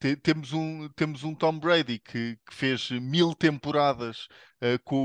Te- 0.00 0.16
temos, 0.16 0.52
um, 0.52 0.88
temos 0.96 1.22
um 1.22 1.36
Tom 1.36 1.56
Brady 1.60 2.00
que, 2.00 2.36
que 2.48 2.52
fez 2.54 2.90
mil 2.90 3.32
temporadas 3.32 4.26
eh, 4.60 4.78
com, 4.84 4.96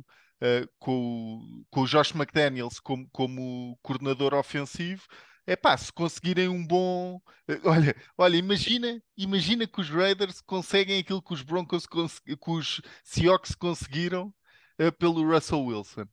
o, 0.00 0.04
eh, 0.40 0.66
com, 0.78 0.92
o- 1.38 1.64
com 1.70 1.82
o 1.82 1.86
Josh 1.86 2.12
McDaniels 2.14 2.80
como, 2.80 3.08
como 3.10 3.78
coordenador 3.82 4.34
ofensivo. 4.34 5.02
É 5.46 5.56
pá, 5.56 5.76
se 5.76 5.92
conseguirem 5.92 6.48
um 6.48 6.64
bom. 6.66 7.20
eh, 7.48 7.60
Olha, 7.64 7.96
olha, 8.16 8.36
imagina, 8.36 9.00
imagina 9.16 9.66
que 9.66 9.80
os 9.80 9.88
Raiders 9.90 10.40
conseguem 10.42 10.98
aquilo 11.00 11.22
que 11.22 11.32
os 11.34 11.42
Broncos, 11.42 11.86
que 11.86 12.50
os 12.50 12.80
Seahawks 13.04 13.54
conseguiram 13.54 14.32
eh, 14.78 14.90
pelo 14.90 15.22
Russell 15.28 15.64
Wilson. 15.64 16.06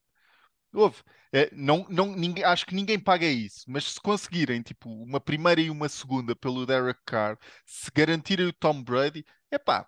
Houve. 0.73 1.01
É, 1.33 1.49
não, 1.53 1.85
não, 1.89 2.15
ninguém, 2.15 2.43
acho 2.43 2.65
que 2.65 2.75
ninguém 2.75 2.99
paga 2.99 3.25
isso, 3.25 3.63
mas 3.67 3.93
se 3.93 3.99
conseguirem 4.01 4.61
tipo, 4.61 4.89
uma 4.89 5.19
primeira 5.19 5.59
e 5.61 5.69
uma 5.69 5.89
segunda 5.89 6.35
pelo 6.35 6.65
Derek 6.65 6.99
Carr, 7.05 7.37
se 7.65 7.89
garantirem 7.93 8.45
o 8.47 8.53
Tom 8.53 8.81
Brady, 8.83 9.25
é 9.51 9.57
pá, 9.57 9.87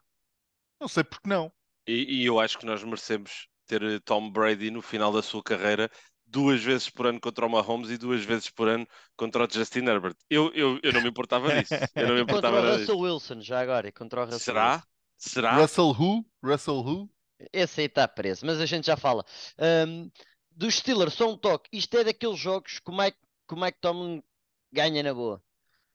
não 0.80 0.88
sei 0.88 1.04
porque 1.04 1.30
não. 1.30 1.52
E, 1.88 2.22
e 2.22 2.26
eu 2.26 2.40
acho 2.40 2.58
que 2.60 2.66
nós 2.66 2.84
merecemos 2.84 3.48
ter 3.68 4.02
Tom 4.02 4.32
Brady 4.32 4.72
no 4.72 4.82
final 4.82 5.12
da 5.12 5.22
sua 5.22 5.44
carreira 5.44 5.90
duas 6.26 6.62
vezes 6.64 6.90
por 6.90 7.08
ano 7.08 7.20
contra 7.22 7.46
o 7.46 7.50
Mahomes 7.50 7.90
e 7.90 7.98
duas 7.98 8.24
vezes 8.24 8.50
por 8.50 8.68
ano 8.68 8.88
contra 9.16 9.46
o 9.46 9.50
Justin 9.52 9.86
Herbert. 9.86 10.16
Eu, 10.30 10.52
eu, 10.54 10.80
eu 10.84 10.94
não 10.94 11.02
me 11.02 11.10
importava 11.10 11.52
disso. 11.52 11.86
Eu 11.98 12.08
não 12.08 12.16
me 12.16 12.22
E 12.24 12.26
contra 12.26 12.52
importava 12.52 12.62
o 12.62 12.64
Russell 12.64 12.96
disso. 12.96 12.98
Wilson, 12.98 13.42
já 13.42 13.60
agora, 13.62 13.88
e 13.88 13.92
contra 13.92 14.24
o 14.24 14.26
Russell 14.26 14.58
Wilson. 14.58 14.80
Será? 14.80 14.88
Será? 15.18 15.58
Russell 15.62 15.92
Who? 15.92 16.26
Russell 16.44 16.84
Who? 16.84 17.10
Esse 17.54 17.82
aí 17.82 17.88
está 17.88 18.08
preso, 18.08 18.46
mas 18.46 18.60
a 18.60 18.66
gente 18.66 18.86
já 18.88 18.98
fala. 18.98 19.24
Ahm, 19.58 20.10
dos 20.52 20.76
Steelers, 20.76 21.14
só 21.14 21.30
um 21.32 21.38
toque. 21.38 21.70
Isto 21.72 21.98
é 21.98 22.04
daqueles 22.04 22.40
jogos 22.40 22.80
que 22.80 22.90
o 22.92 22.96
Mike, 22.98 23.18
que 23.48 23.54
o 23.54 23.60
Mike 23.60 23.80
Tomlin 23.80 24.24
ganha 24.72 25.04
na 25.04 25.14
boa. 25.14 25.44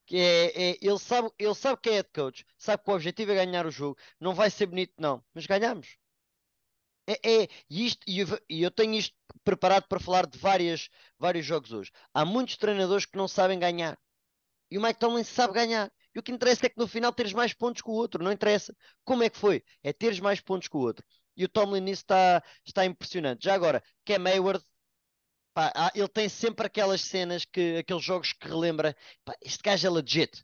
Que 0.05 0.17
é, 0.17 0.71
é- 0.73 0.79
ele, 0.81 0.99
sabe, 0.99 1.31
ele 1.39 1.55
sabe 1.55 1.81
que 1.81 1.89
é 1.89 1.93
head 1.95 2.09
coach, 2.13 2.45
sabe 2.57 2.83
que 2.83 2.91
o 2.91 2.95
objetivo 2.95 3.31
é 3.31 3.45
ganhar 3.45 3.65
o 3.65 3.71
jogo. 3.71 3.97
Não 4.19 4.33
vai 4.35 4.49
ser 4.51 4.67
bonito, 4.67 4.93
não, 4.99 5.23
mas 5.33 5.45
ganhamos. 5.47 5.97
É, 7.07 7.43
é, 7.43 7.47
isto, 7.69 8.01
e 8.07 8.19
eu, 8.19 8.27
eu 8.49 8.71
tenho 8.71 8.93
isto 8.95 9.15
preparado 9.43 9.87
para 9.87 9.99
falar 9.99 10.25
de 10.25 10.37
várias, 10.37 10.89
vários 11.19 11.45
jogos 11.45 11.71
hoje. 11.71 11.91
Há 12.13 12.23
muitos 12.25 12.57
treinadores 12.57 13.05
que 13.05 13.17
não 13.17 13.27
sabem 13.27 13.59
ganhar. 13.59 13.97
E 14.71 14.77
o 14.77 14.81
Mike 14.81 14.99
Tomlin 14.99 15.23
sabe 15.23 15.53
ganhar. 15.53 15.91
E 16.15 16.19
o 16.19 16.23
que 16.23 16.31
interessa 16.31 16.65
é 16.65 16.69
que 16.69 16.77
no 16.77 16.87
final 16.87 17.11
teres 17.13 17.33
mais 17.33 17.53
pontos 17.53 17.81
que 17.81 17.89
o 17.89 17.93
outro. 17.93 18.23
Não 18.23 18.31
interessa 18.31 18.75
como 19.03 19.23
é 19.23 19.29
que 19.29 19.37
foi. 19.37 19.63
É 19.83 19.91
teres 19.93 20.19
mais 20.19 20.39
pontos 20.41 20.67
que 20.67 20.77
o 20.77 20.79
outro. 20.79 21.05
E 21.35 21.43
o 21.45 21.49
Tomlin 21.49 21.81
nisso 21.81 22.03
está, 22.03 22.43
está 22.65 22.85
impressionante. 22.85 23.43
Já 23.45 23.53
agora, 23.55 23.83
Cam 24.05 24.25
Hayward, 24.27 24.63
pá, 25.53 25.91
ele 25.95 26.07
tem 26.07 26.29
sempre 26.29 26.65
aquelas 26.67 27.01
cenas, 27.01 27.45
que, 27.45 27.77
aqueles 27.77 28.03
jogos 28.03 28.33
que 28.33 28.47
relembra. 28.47 28.95
pá, 29.25 29.35
este 29.41 29.61
gajo 29.63 29.87
é 29.87 29.89
legit. 29.89 30.43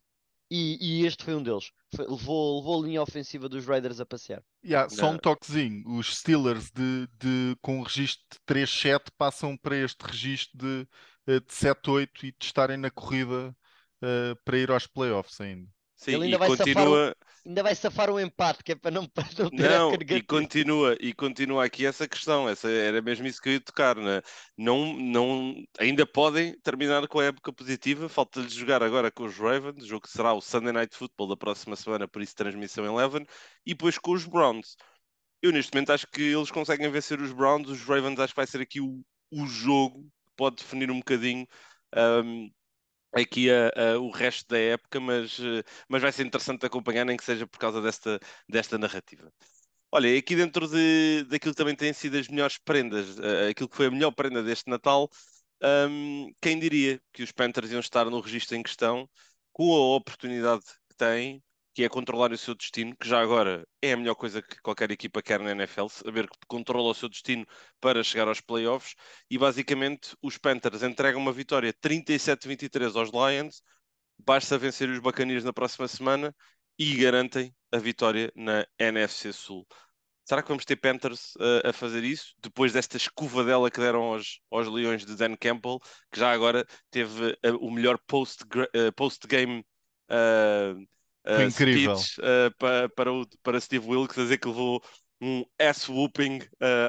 E, 0.49 1.01
e 1.01 1.05
este 1.05 1.23
foi 1.23 1.35
um 1.35 1.43
deles. 1.43 1.71
Foi- 1.95 2.07
levou, 2.07 2.59
levou 2.59 2.81
a 2.83 2.85
linha 2.87 3.01
ofensiva 3.01 3.47
dos 3.49 3.65
Raiders 3.65 3.99
a 3.99 4.05
passear. 4.05 4.43
Yeah, 4.63 4.89
só 4.89 5.09
um 5.09 5.17
toquezinho. 5.17 5.83
Os 5.87 6.17
Steelers 6.17 6.69
de, 6.71 7.07
de, 7.17 7.55
com 7.61 7.79
um 7.79 7.83
registro 7.83 8.25
de 8.31 8.39
3-7 8.45 9.09
passam 9.17 9.55
para 9.55 9.75
este 9.77 10.01
registro 10.05 10.57
de, 10.57 10.87
eh, 11.27 11.39
de 11.39 11.53
7-8 11.53 12.25
e 12.25 12.31
de 12.31 12.45
estarem 12.45 12.77
na 12.77 12.91
corrida 12.91 13.55
eh, 14.01 14.35
para 14.43 14.57
ir 14.57 14.69
aos 14.69 14.85
playoffs 14.85 15.39
ainda. 15.39 15.67
Sim, 15.95 16.11
Ele 16.13 16.25
ainda 16.25 16.35
e 16.35 16.39
vai 16.39 16.49
safar 16.49 16.67
continua. 16.67 17.15
Ainda 17.45 17.63
vai 17.63 17.73
safar 17.75 18.09
um 18.09 18.19
empate, 18.19 18.63
que 18.63 18.73
é 18.73 18.75
para 18.75 18.91
não, 18.91 19.05
para 19.09 19.27
não 19.37 19.49
ter 19.49 19.69
Não, 19.69 19.93
e 19.93 20.21
continua, 20.21 20.97
e 20.99 21.13
continua 21.13 21.65
aqui 21.65 21.85
essa 21.85 22.07
questão, 22.07 22.47
essa 22.47 22.69
era 22.69 23.01
mesmo 23.01 23.25
isso 23.27 23.41
que 23.41 23.49
eu 23.49 23.53
ia 23.53 23.61
tocar, 23.61 23.95
né? 23.95 24.21
Não, 24.57 24.93
não, 24.93 25.55
ainda 25.79 26.05
podem 26.05 26.57
terminar 26.61 27.07
com 27.07 27.19
a 27.19 27.25
época 27.25 27.53
positiva, 27.53 28.09
falta-lhes 28.09 28.53
jogar 28.53 28.83
agora 28.83 29.09
com 29.09 29.25
os 29.25 29.37
Ravens, 29.37 29.83
o 29.83 29.87
jogo 29.87 30.01
que 30.01 30.11
será 30.11 30.33
o 30.33 30.41
Sunday 30.41 30.73
Night 30.73 30.95
Football 30.95 31.29
da 31.29 31.37
próxima 31.37 31.75
semana, 31.75 32.07
por 32.07 32.21
isso 32.21 32.35
transmissão 32.35 32.85
em 32.85 32.87
Eleven, 32.87 33.25
e 33.65 33.71
depois 33.71 33.97
com 33.97 34.11
os 34.11 34.25
Browns. 34.25 34.75
Eu 35.41 35.51
neste 35.51 35.73
momento 35.73 35.93
acho 35.93 36.07
que 36.07 36.21
eles 36.21 36.51
conseguem 36.51 36.91
vencer 36.91 37.21
os 37.21 37.31
Browns, 37.31 37.69
os 37.69 37.81
Ravens 37.83 38.19
acho 38.19 38.33
que 38.33 38.39
vai 38.39 38.47
ser 38.47 38.61
aqui 38.61 38.81
o, 38.81 39.01
o 39.31 39.47
jogo 39.47 40.03
que 40.03 40.31
pode 40.35 40.57
definir 40.57 40.91
um 40.91 40.99
bocadinho 40.99 41.47
um, 41.95 42.49
aqui 43.13 43.49
a- 43.51 43.69
a- 43.95 43.99
o 43.99 44.09
resto 44.11 44.47
da 44.49 44.57
época, 44.59 44.99
mas, 44.99 45.39
eh, 45.39 45.63
mas 45.87 46.01
vai 46.01 46.11
ser 46.11 46.25
interessante 46.25 46.65
acompanhar, 46.65 47.05
nem 47.05 47.17
que 47.17 47.23
seja 47.23 47.47
por 47.47 47.57
causa 47.59 47.81
desta, 47.81 48.19
desta 48.47 48.77
narrativa. 48.77 49.31
Olha, 49.91 50.17
aqui 50.17 50.35
dentro 50.35 50.67
de, 50.67 51.23
daquilo 51.25 51.53
que 51.53 51.57
também 51.57 51.75
têm 51.75 51.93
sido 51.93 52.17
as 52.17 52.27
melhores 52.27 52.57
prendas, 52.59 53.17
eh, 53.19 53.49
aquilo 53.49 53.69
que 53.69 53.75
foi 53.75 53.87
a 53.87 53.91
melhor 53.91 54.11
prenda 54.11 54.43
deste 54.43 54.69
Natal, 54.69 55.09
hum, 55.89 56.31
quem 56.41 56.59
diria 56.59 57.01
que 57.13 57.23
os 57.23 57.31
Panthers 57.31 57.71
iam 57.71 57.79
estar 57.79 58.05
no 58.05 58.19
registro 58.19 58.55
em 58.55 58.63
questão, 58.63 59.09
com 59.51 59.73
a 59.75 59.95
oportunidade 59.97 60.63
que 60.89 60.95
têm, 60.97 61.43
que 61.79 61.85
é 61.85 61.87
controlar 61.87 62.33
o 62.33 62.37
seu 62.37 62.53
destino, 62.53 62.93
que 62.93 63.07
já 63.07 63.21
agora 63.21 63.65
é 63.81 63.93
a 63.93 63.97
melhor 63.97 64.15
coisa 64.15 64.41
que 64.41 64.61
qualquer 64.61 64.91
equipa 64.91 65.21
quer 65.21 65.39
na 65.39 65.51
NFL, 65.51 65.87
saber 65.87 66.27
que 66.27 66.37
controla 66.45 66.89
o 66.89 66.93
seu 66.93 67.07
destino 67.07 67.45
para 67.79 68.03
chegar 68.03 68.27
aos 68.27 68.41
playoffs, 68.41 68.95
e 69.31 69.37
basicamente 69.37 70.13
os 70.21 70.37
Panthers 70.37 70.83
entregam 70.83 71.21
uma 71.21 71.31
vitória 71.31 71.71
37-23 71.71 72.97
aos 72.97 73.11
Lions, 73.11 73.63
basta 74.17 74.57
vencer 74.57 74.89
os 74.89 74.99
Buccaneers 74.99 75.45
na 75.45 75.53
próxima 75.53 75.87
semana 75.87 76.35
e 76.77 76.95
garantem 76.95 77.55
a 77.71 77.77
vitória 77.77 78.29
na 78.35 78.67
NFC 78.77 79.31
Sul. 79.31 79.65
Será 80.25 80.41
que 80.41 80.49
vamos 80.49 80.65
ter 80.65 80.75
Panthers 80.75 81.33
uh, 81.35 81.69
a 81.69 81.71
fazer 81.71 82.03
isso? 82.03 82.33
Depois 82.39 82.73
desta 82.73 82.97
escovadela 82.97 83.71
que 83.71 83.79
deram 83.79 84.01
aos, 84.01 84.41
aos 84.51 84.67
Leões 84.67 85.05
de 85.05 85.15
Dan 85.15 85.37
Campbell, 85.37 85.79
que 86.11 86.19
já 86.19 86.33
agora 86.33 86.65
teve 86.91 87.31
uh, 87.31 87.55
o 87.61 87.71
melhor 87.71 87.97
post-game 88.05 88.67
post 88.97 89.25
uh, 91.37 91.43
incrível. 91.43 91.97
speech 91.97 92.21
para, 92.57 92.89
para, 92.89 93.13
o, 93.13 93.27
para 93.43 93.61
Steve 93.61 93.87
Wilkes, 93.87 94.17
a 94.17 94.23
dizer 94.23 94.37
que 94.37 94.47
levou 94.47 94.81
um 95.21 95.43
ass-whooping 95.59 96.39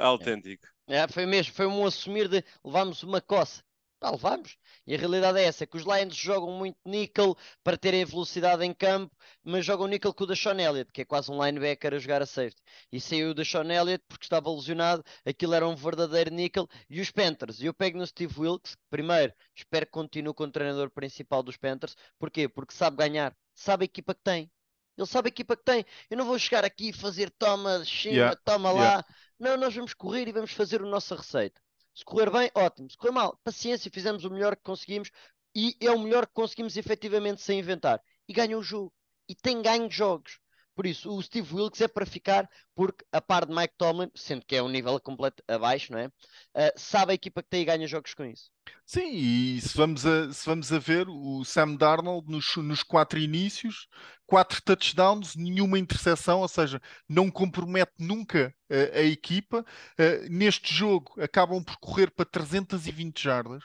autêntico. 0.02 0.66
É, 0.88 1.06
foi 1.08 1.26
mesmo, 1.26 1.54
foi 1.54 1.66
um 1.66 1.84
assumir 1.84 2.28
de 2.28 2.44
levámos 2.64 3.02
uma 3.02 3.20
coça. 3.20 3.62
Ah, 4.00 4.10
levamos. 4.10 4.56
E 4.90 4.94
a 4.96 4.98
realidade 4.98 5.38
é 5.38 5.44
essa, 5.44 5.64
que 5.64 5.76
os 5.76 5.84
Lions 5.84 6.16
jogam 6.16 6.50
muito 6.50 6.76
níquel 6.84 7.36
para 7.62 7.76
terem 7.78 8.04
velocidade 8.04 8.64
em 8.64 8.74
campo, 8.74 9.14
mas 9.40 9.64
jogam 9.64 9.86
níquel 9.86 10.12
com 10.12 10.24
o 10.24 10.26
Deshaun 10.26 10.58
Elliott, 10.58 10.90
que 10.92 11.02
é 11.02 11.04
quase 11.04 11.30
um 11.30 11.40
linebacker 11.40 11.94
a 11.94 11.98
jogar 12.00 12.20
a 12.20 12.26
safety. 12.26 12.60
E 12.90 13.00
saiu 13.00 13.30
o 13.30 13.34
Deshaun 13.34 13.70
Elliott 13.70 14.02
porque 14.08 14.24
estava 14.24 14.50
lesionado, 14.50 15.04
aquilo 15.24 15.54
era 15.54 15.68
um 15.68 15.76
verdadeiro 15.76 16.34
níquel. 16.34 16.66
E 16.88 17.00
os 17.00 17.08
Panthers, 17.12 17.62
eu 17.62 17.72
pego 17.72 17.98
no 17.98 18.04
Steve 18.04 18.34
Wilkes, 18.36 18.76
primeiro, 18.90 19.32
espero 19.54 19.86
que 19.86 19.92
continue 19.92 20.34
como 20.34 20.50
treinador 20.50 20.90
principal 20.90 21.44
dos 21.44 21.56
Panthers. 21.56 21.94
Porquê? 22.18 22.48
Porque 22.48 22.74
sabe 22.74 22.96
ganhar, 22.96 23.32
sabe 23.54 23.84
a 23.84 23.86
equipa 23.86 24.12
que 24.12 24.22
tem. 24.24 24.50
Ele 24.98 25.06
sabe 25.06 25.28
a 25.28 25.30
equipa 25.30 25.56
que 25.56 25.62
tem. 25.62 25.84
Eu 26.10 26.16
não 26.16 26.24
vou 26.24 26.36
chegar 26.36 26.64
aqui 26.64 26.88
e 26.88 26.92
fazer 26.92 27.30
toma, 27.38 27.84
cima, 27.84 28.12
Yeah, 28.12 28.36
toma 28.44 28.70
yeah. 28.70 28.96
lá. 28.96 29.04
Não, 29.38 29.56
nós 29.56 29.72
vamos 29.72 29.94
correr 29.94 30.26
e 30.26 30.32
vamos 30.32 30.50
fazer 30.50 30.82
a 30.82 30.86
nossa 30.86 31.14
receita. 31.14 31.60
Se 32.00 32.04
correr 32.06 32.30
bem, 32.30 32.50
ótimo. 32.54 32.90
Se 32.90 32.96
correr 32.96 33.12
mal, 33.12 33.38
paciência, 33.44 33.90
fizemos 33.92 34.24
o 34.24 34.30
melhor 34.30 34.56
que 34.56 34.62
conseguimos 34.62 35.10
e 35.54 35.76
é 35.78 35.90
o 35.90 35.98
melhor 35.98 36.26
que 36.26 36.32
conseguimos 36.32 36.78
efetivamente 36.78 37.42
sem 37.42 37.58
inventar. 37.58 38.02
E 38.26 38.32
ganha 38.32 38.56
o 38.56 38.62
jogo. 38.62 38.90
E 39.28 39.34
tem 39.34 39.60
ganho 39.60 39.86
de 39.86 39.94
jogos. 39.94 40.40
Por 40.74 40.86
isso, 40.86 41.14
o 41.14 41.22
Steve 41.22 41.54
Wilkes 41.54 41.82
é 41.82 41.88
para 41.88 42.06
ficar, 42.06 42.48
porque 42.74 43.04
a 43.12 43.20
par 43.20 43.44
de 43.44 43.54
Mike 43.54 43.74
Tomlin, 43.76 44.10
sendo 44.14 44.46
que 44.46 44.56
é 44.56 44.62
um 44.62 44.68
nível 44.70 44.98
completo 44.98 45.44
abaixo, 45.46 45.92
não 45.92 45.98
é? 45.98 46.06
Uh, 46.06 46.72
sabe 46.74 47.12
a 47.12 47.14
equipa 47.14 47.42
que 47.42 47.50
tem 47.50 47.60
e 47.60 47.64
ganha 47.66 47.86
jogos 47.86 48.14
com 48.14 48.24
isso. 48.24 48.50
Sim, 48.84 49.10
e 49.12 49.60
se 49.60 49.76
vamos 49.76 50.04
a, 50.04 50.32
se 50.32 50.44
vamos 50.46 50.72
a 50.72 50.78
ver, 50.78 51.08
o 51.08 51.44
Sam 51.44 51.76
Darnold 51.76 52.28
nos, 52.30 52.56
nos 52.56 52.82
quatro 52.82 53.18
inícios, 53.18 53.86
quatro 54.26 54.60
touchdowns, 54.62 55.36
nenhuma 55.36 55.78
interseção, 55.78 56.40
ou 56.40 56.48
seja, 56.48 56.80
não 57.08 57.30
compromete 57.30 57.92
nunca 57.98 58.54
a, 58.68 58.98
a 58.98 59.02
equipa. 59.02 59.64
Uh, 59.98 60.28
neste 60.30 60.74
jogo 60.74 61.12
acabam 61.22 61.62
por 61.62 61.76
correr 61.78 62.10
para 62.10 62.26
320 62.26 63.22
jardas. 63.22 63.62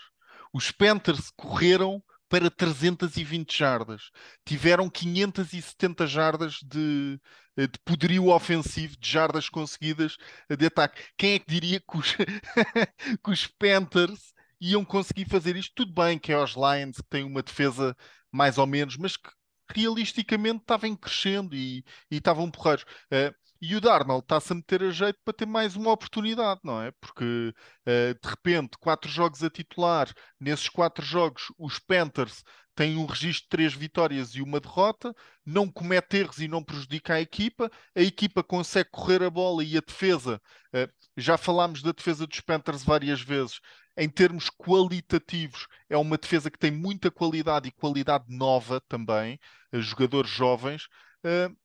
Os 0.54 0.72
Panthers 0.72 1.32
correram 1.36 2.04
para 2.30 2.50
320 2.52 3.58
jardas. 3.58 4.12
Tiveram 4.46 4.90
570 4.90 6.08
jardas 6.08 6.60
de, 6.64 7.20
de 7.58 7.80
poderio 7.84 8.28
ofensivo, 8.30 8.98
de 8.98 9.10
jardas 9.10 9.50
conseguidas 9.50 10.18
de 10.50 10.66
ataque. 10.66 11.02
Quem 11.18 11.34
é 11.34 11.40
que 11.40 11.48
diria 11.48 11.80
que 11.80 11.98
os, 11.98 12.16
que 13.24 13.32
os 13.32 13.48
Panthers 13.48 14.35
iam 14.60 14.86
conseguir 14.86 15.26
fazer 15.26 15.56
isto? 15.56 15.74
Tudo 15.76 15.94
bem 15.94 16.18
que 16.20 16.32
é 16.32 16.38
os 16.38 16.56
Lions 16.56 16.98
que 16.98 17.10
têm 17.10 17.24
uma 17.24 17.44
defesa 17.44 17.96
mais 18.32 18.58
ou 18.58 18.68
menos, 18.68 18.98
mas 18.98 19.18
que 19.18 19.30
realisticamente 19.74 20.62
estavam 20.62 20.96
crescendo 20.96 21.56
e, 21.56 21.84
e 22.12 22.18
estavam 22.18 22.50
porreiros. 22.52 22.84
Uh, 23.12 23.34
e 23.62 23.76
o 23.76 23.82
Darnold 23.82 24.24
está-se 24.24 24.52
a 24.52 24.56
meter 24.56 24.84
a 24.84 24.92
jeito 24.92 25.18
para 25.24 25.34
ter 25.34 25.46
mais 25.46 25.76
uma 25.76 25.92
oportunidade, 25.92 26.60
não 26.64 26.82
é? 26.82 26.92
Porque 27.02 27.54
uh, 27.88 28.14
de 28.22 28.30
repente, 28.30 28.78
quatro 28.80 29.10
jogos 29.10 29.44
a 29.44 29.50
titular, 29.50 30.14
nesses 30.40 30.70
quatro 30.70 31.04
jogos, 31.04 31.46
os 31.58 31.80
Panthers 31.80 32.44
têm 32.76 32.98
um 32.98 33.06
registro 33.06 33.44
de 33.44 33.50
três 33.50 33.74
vitórias 33.74 34.36
e 34.36 34.42
uma 34.42 34.60
derrota, 34.60 35.16
não 35.46 35.72
comete 35.72 36.18
erros 36.18 36.40
e 36.40 36.48
não 36.48 36.62
prejudica 36.62 37.14
a 37.14 37.22
equipa, 37.22 37.72
a 37.96 38.02
equipa 38.02 38.44
consegue 38.44 38.90
correr 38.92 39.24
a 39.24 39.30
bola 39.30 39.64
e 39.64 39.78
a 39.78 39.82
defesa, 39.82 40.42
uh, 40.74 40.92
já 41.16 41.38
falámos 41.38 41.82
da 41.82 41.94
defesa 41.94 42.28
dos 42.28 42.42
Panthers 42.42 42.84
várias 42.84 43.22
vezes, 43.22 43.60
em 43.98 44.10
termos 44.10 44.50
qualitativos, 44.50 45.68
é 45.90 45.98
uma 45.98 46.18
defesa 46.18 46.52
que 46.52 46.60
tem 46.60 46.72
muita 46.72 47.10
qualidade 47.10 47.70
e 47.70 47.72
qualidade 47.72 48.26
nova 48.28 48.82
também, 48.82 49.40
uh, 49.74 49.82
jogadores 49.82 50.30
jovens. 50.30 50.86
Uh, 51.24 51.56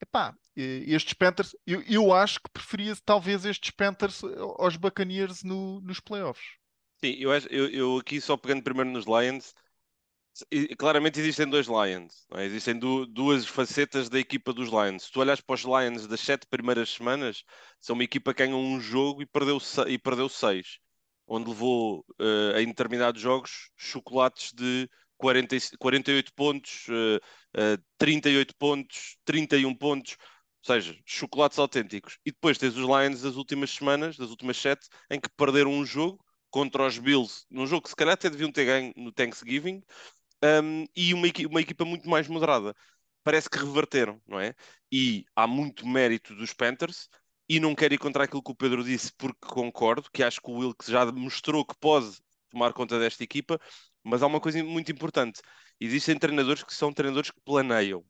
epá, 0.00 0.34
estes 0.56 1.14
Panthers, 1.14 1.56
eu, 1.66 1.82
eu 1.82 2.12
acho 2.12 2.40
que 2.40 2.50
preferia 2.50 2.94
talvez 3.04 3.44
estes 3.44 3.70
Panthers 3.70 4.22
aos 4.58 4.76
Buccaneers 4.76 5.42
no, 5.42 5.80
nos 5.80 6.00
playoffs. 6.00 6.56
Sim, 7.02 7.16
eu, 7.18 7.32
acho, 7.32 7.48
eu, 7.48 7.68
eu 7.70 7.96
aqui 7.98 8.20
só 8.20 8.36
pegando 8.36 8.62
primeiro 8.62 8.90
nos 8.90 9.06
Lions, 9.06 9.54
claramente 10.78 11.20
existem 11.20 11.48
dois 11.48 11.66
Lions, 11.66 12.26
é? 12.34 12.44
existem 12.44 12.78
du 12.78 13.06
duas 13.06 13.46
facetas 13.46 14.08
da 14.08 14.18
equipa 14.18 14.52
dos 14.52 14.68
Lions. 14.68 15.04
Se 15.04 15.12
tu 15.12 15.20
olhas 15.20 15.40
para 15.40 15.54
os 15.54 15.62
Lions 15.62 16.06
das 16.06 16.20
sete 16.20 16.46
primeiras 16.46 16.90
semanas, 16.90 17.44
são 17.80 17.94
uma 17.94 18.04
equipa 18.04 18.32
que 18.32 18.44
ganhou 18.44 18.60
um 18.60 18.80
jogo 18.80 19.22
e 19.22 19.26
perdeu, 19.26 19.58
e 19.88 19.98
perdeu 19.98 20.28
seis, 20.28 20.78
onde 21.32 21.48
levou 21.48 22.04
uh, 22.20 22.58
em 22.58 22.66
determinados 22.66 23.20
jogos 23.20 23.70
chocolates 23.74 24.52
de 24.52 24.88
40, 25.16 25.56
48 25.78 26.34
pontos, 26.34 26.86
uh, 26.88 27.16
uh, 27.76 27.82
38 27.96 28.54
pontos, 28.56 29.16
31 29.24 29.74
pontos, 29.74 30.16
ou 30.68 30.74
seja, 30.74 30.94
chocolates 31.06 31.58
autênticos. 31.58 32.18
E 32.24 32.30
depois 32.30 32.58
tens 32.58 32.76
os 32.76 32.84
Lions 32.84 33.22
das 33.22 33.36
últimas 33.36 33.70
semanas, 33.70 34.16
das 34.16 34.28
últimas 34.28 34.58
sete, 34.58 34.88
em 35.10 35.18
que 35.18 35.30
perderam 35.34 35.72
um 35.72 35.86
jogo 35.86 36.22
contra 36.50 36.86
os 36.86 36.98
Bills, 36.98 37.46
num 37.50 37.66
jogo 37.66 37.84
que 37.84 37.88
se 37.88 37.96
calhar 37.96 38.12
até 38.12 38.28
deviam 38.28 38.52
ter 38.52 38.66
ganho 38.66 38.92
no 38.94 39.10
Thanksgiving, 39.10 39.82
um, 40.44 40.84
e 40.94 41.14
uma, 41.14 41.26
uma 41.48 41.60
equipa 41.62 41.84
muito 41.84 42.08
mais 42.08 42.28
moderada. 42.28 42.74
Parece 43.24 43.48
que 43.48 43.58
reverteram, 43.58 44.20
não 44.26 44.38
é? 44.38 44.54
E 44.90 45.24
há 45.34 45.46
muito 45.46 45.86
mérito 45.86 46.34
dos 46.34 46.52
Panthers, 46.52 47.08
e 47.48 47.60
não 47.60 47.74
quero 47.74 47.94
ir 47.94 47.98
contra 47.98 48.24
aquilo 48.24 48.42
que 48.42 48.52
o 48.52 48.54
Pedro 48.54 48.84
disse, 48.84 49.12
porque 49.16 49.46
concordo, 49.46 50.08
que 50.12 50.22
acho 50.22 50.40
que 50.40 50.50
o 50.50 50.58
Wilkes 50.58 50.88
já 50.88 51.04
mostrou 51.12 51.64
que 51.64 51.74
pode 51.78 52.10
tomar 52.50 52.72
conta 52.72 52.98
desta 52.98 53.24
equipa, 53.24 53.58
mas 54.02 54.22
há 54.22 54.26
uma 54.26 54.40
coisa 54.40 54.62
muito 54.64 54.92
importante. 54.92 55.40
Existem 55.80 56.18
treinadores 56.18 56.62
que 56.62 56.74
são 56.74 56.92
treinadores 56.92 57.30
que 57.30 57.40
planeiam, 57.44 58.04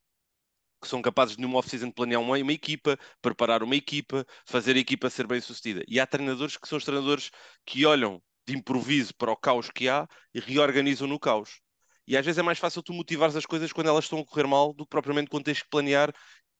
que 0.80 0.88
são 0.88 1.00
capazes 1.00 1.36
de 1.36 1.42
numa 1.42 1.58
off-season 1.58 1.90
planear 1.90 2.20
uma, 2.20 2.36
uma, 2.36 2.52
equipa, 2.52 2.98
preparar 3.20 3.62
uma 3.62 3.76
equipa, 3.76 4.26
fazer 4.44 4.76
a 4.76 4.80
equipa 4.80 5.08
ser 5.08 5.26
bem 5.26 5.40
sucedida. 5.40 5.84
E 5.88 6.00
há 6.00 6.06
treinadores 6.06 6.56
que 6.56 6.68
são 6.68 6.78
os 6.78 6.84
treinadores 6.84 7.30
que 7.64 7.86
olham 7.86 8.22
de 8.46 8.56
improviso 8.56 9.14
para 9.14 9.30
o 9.30 9.36
caos 9.36 9.70
que 9.70 9.88
há 9.88 10.06
e 10.34 10.40
reorganizam 10.40 11.06
no 11.06 11.18
caos. 11.18 11.60
E 12.06 12.16
às 12.16 12.26
vezes 12.26 12.38
é 12.38 12.42
mais 12.42 12.58
fácil 12.58 12.82
tu 12.82 12.92
motivares 12.92 13.36
as 13.36 13.46
coisas 13.46 13.72
quando 13.72 13.86
elas 13.88 14.04
estão 14.04 14.18
a 14.18 14.26
correr 14.26 14.46
mal 14.46 14.72
do 14.72 14.84
que 14.84 14.90
propriamente 14.90 15.30
quando 15.30 15.44
tens 15.44 15.62
que 15.62 15.68
planear 15.70 16.12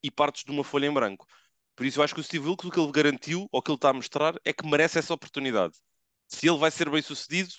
e 0.02 0.10
partes 0.10 0.44
de 0.44 0.50
uma 0.52 0.62
folha 0.62 0.86
em 0.86 0.92
branco. 0.92 1.26
Por 1.76 1.86
isso 1.86 2.00
eu 2.00 2.04
acho 2.04 2.14
que 2.14 2.20
o 2.20 2.24
Steve 2.24 2.46
Wilkes 2.48 2.68
o 2.68 2.70
que 2.70 2.80
ele 2.80 2.92
garantiu, 2.92 3.48
ou 3.50 3.62
que 3.62 3.70
ele 3.70 3.76
está 3.76 3.90
a 3.90 3.92
mostrar, 3.94 4.34
é 4.44 4.52
que 4.52 4.66
merece 4.66 4.98
essa 4.98 5.14
oportunidade. 5.14 5.74
Se 6.28 6.48
ele 6.48 6.58
vai 6.58 6.70
ser 6.70 6.90
bem 6.90 7.02
sucedido, 7.02 7.52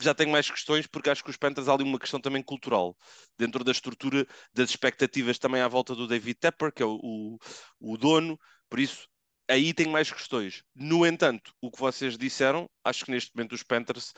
já 0.00 0.14
tenho 0.14 0.30
mais 0.30 0.50
questões, 0.50 0.86
porque 0.86 1.10
acho 1.10 1.22
que 1.22 1.30
os 1.30 1.36
Panthers 1.36 1.68
há 1.68 1.74
ali 1.74 1.84
uma 1.84 1.98
questão 1.98 2.20
também 2.20 2.42
cultural, 2.42 2.96
dentro 3.38 3.62
da 3.64 3.72
estrutura 3.72 4.26
das 4.52 4.70
expectativas 4.70 5.38
também 5.38 5.60
à 5.62 5.68
volta 5.68 5.94
do 5.94 6.06
David 6.06 6.38
Tepper, 6.40 6.72
que 6.72 6.82
é 6.82 6.86
o, 6.86 6.98
o, 7.02 7.38
o 7.80 7.96
dono, 7.96 8.38
por 8.68 8.80
isso 8.80 9.06
aí 9.48 9.72
tenho 9.72 9.90
mais 9.90 10.10
questões. 10.10 10.62
No 10.74 11.06
entanto, 11.06 11.52
o 11.60 11.70
que 11.70 11.78
vocês 11.78 12.18
disseram, 12.18 12.68
acho 12.84 13.04
que 13.04 13.10
neste 13.10 13.34
momento 13.34 13.54
os 13.54 13.62
Panthers, 13.62 14.12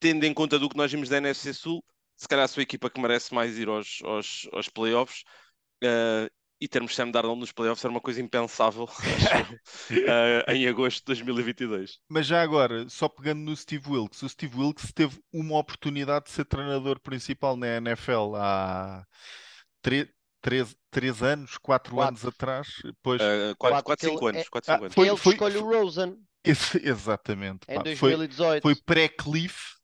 tendo 0.00 0.24
em 0.24 0.34
conta 0.34 0.58
do 0.58 0.68
que 0.68 0.76
nós 0.76 0.90
vimos 0.90 1.08
da 1.08 1.18
NFC 1.18 1.54
Sul, 1.54 1.82
se 2.16 2.28
calhar 2.28 2.44
a 2.44 2.48
sua 2.48 2.62
equipa 2.62 2.90
que 2.90 3.00
merece 3.00 3.34
mais 3.34 3.58
ir 3.58 3.68
aos, 3.68 4.00
aos, 4.04 4.48
aos 4.52 4.68
playoffs. 4.68 5.22
Uh, 5.82 6.30
e 6.64 6.68
termos 6.68 6.94
Sam 6.94 7.10
Darnold 7.10 7.40
nos 7.40 7.52
playoffs 7.52 7.84
era 7.84 7.92
uma 7.92 8.00
coisa 8.00 8.22
impensável 8.22 8.84
uh, 8.88 10.50
em 10.50 10.66
agosto 10.66 11.00
de 11.00 11.04
2022. 11.04 11.98
Mas 12.08 12.26
já 12.26 12.40
agora, 12.40 12.88
só 12.88 13.06
pegando 13.06 13.40
no 13.42 13.54
Steve 13.54 13.90
Wilkes, 13.90 14.22
o 14.22 14.28
Steve 14.30 14.58
Wilkes 14.58 14.90
teve 14.90 15.20
uma 15.30 15.58
oportunidade 15.58 16.24
de 16.24 16.30
ser 16.30 16.46
treinador 16.46 16.98
principal 17.00 17.54
na 17.54 17.66
NFL 17.76 18.34
há 18.36 19.04
três, 19.82 20.08
três, 20.40 20.74
três 20.90 21.22
anos, 21.22 21.58
quatro, 21.58 21.96
quatro. 21.96 22.08
anos 22.08 22.24
atrás. 22.24 22.68
Depois... 22.82 23.20
Uh, 23.20 23.54
quatro, 23.58 23.84
quatro, 23.84 24.08
cinco 24.08 24.26
anos. 24.26 24.40
É... 24.40 24.44
Quatro, 24.44 24.72
cinco 24.72 24.82
ah, 24.82 24.86
anos. 24.86 24.94
Foi, 24.94 25.08
ele 25.08 25.16
foi, 25.18 25.32
escolhe 25.34 25.58
o 25.58 25.64
Rosen. 25.64 26.16
Esse, 26.42 26.78
exatamente. 26.82 27.66
Em 27.68 27.76
pá, 27.76 27.82
2018. 27.82 28.62
Foi, 28.62 28.74
foi 28.74 28.82
pré-Cliff, 28.86 29.74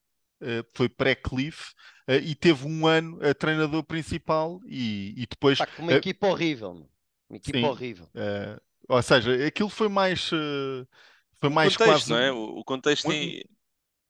foi 0.74 0.88
pré-Cliff 0.88 1.72
uh, 2.08 2.14
e 2.14 2.34
teve 2.34 2.66
um 2.66 2.86
ano 2.86 3.18
a 3.22 3.34
treinador 3.34 3.82
principal 3.84 4.60
e, 4.66 5.14
e 5.16 5.26
depois. 5.26 5.58
Pá, 5.58 5.68
uma 5.78 5.92
equipa 5.92 6.26
horrível, 6.26 6.88
uma 7.28 7.36
equipa 7.36 7.58
sim, 7.58 7.64
horrível. 7.64 8.06
ou 8.88 9.02
seja, 9.02 9.46
aquilo 9.46 9.68
foi 9.68 9.88
mais. 9.88 10.28
foi 10.28 11.48
o 11.48 11.52
mais 11.52 11.76
contexto, 11.76 11.92
quase. 11.92 12.10
Não 12.10 12.18
é? 12.18 12.32
O, 12.32 12.64
contexto 12.64 13.08
um, 13.08 13.40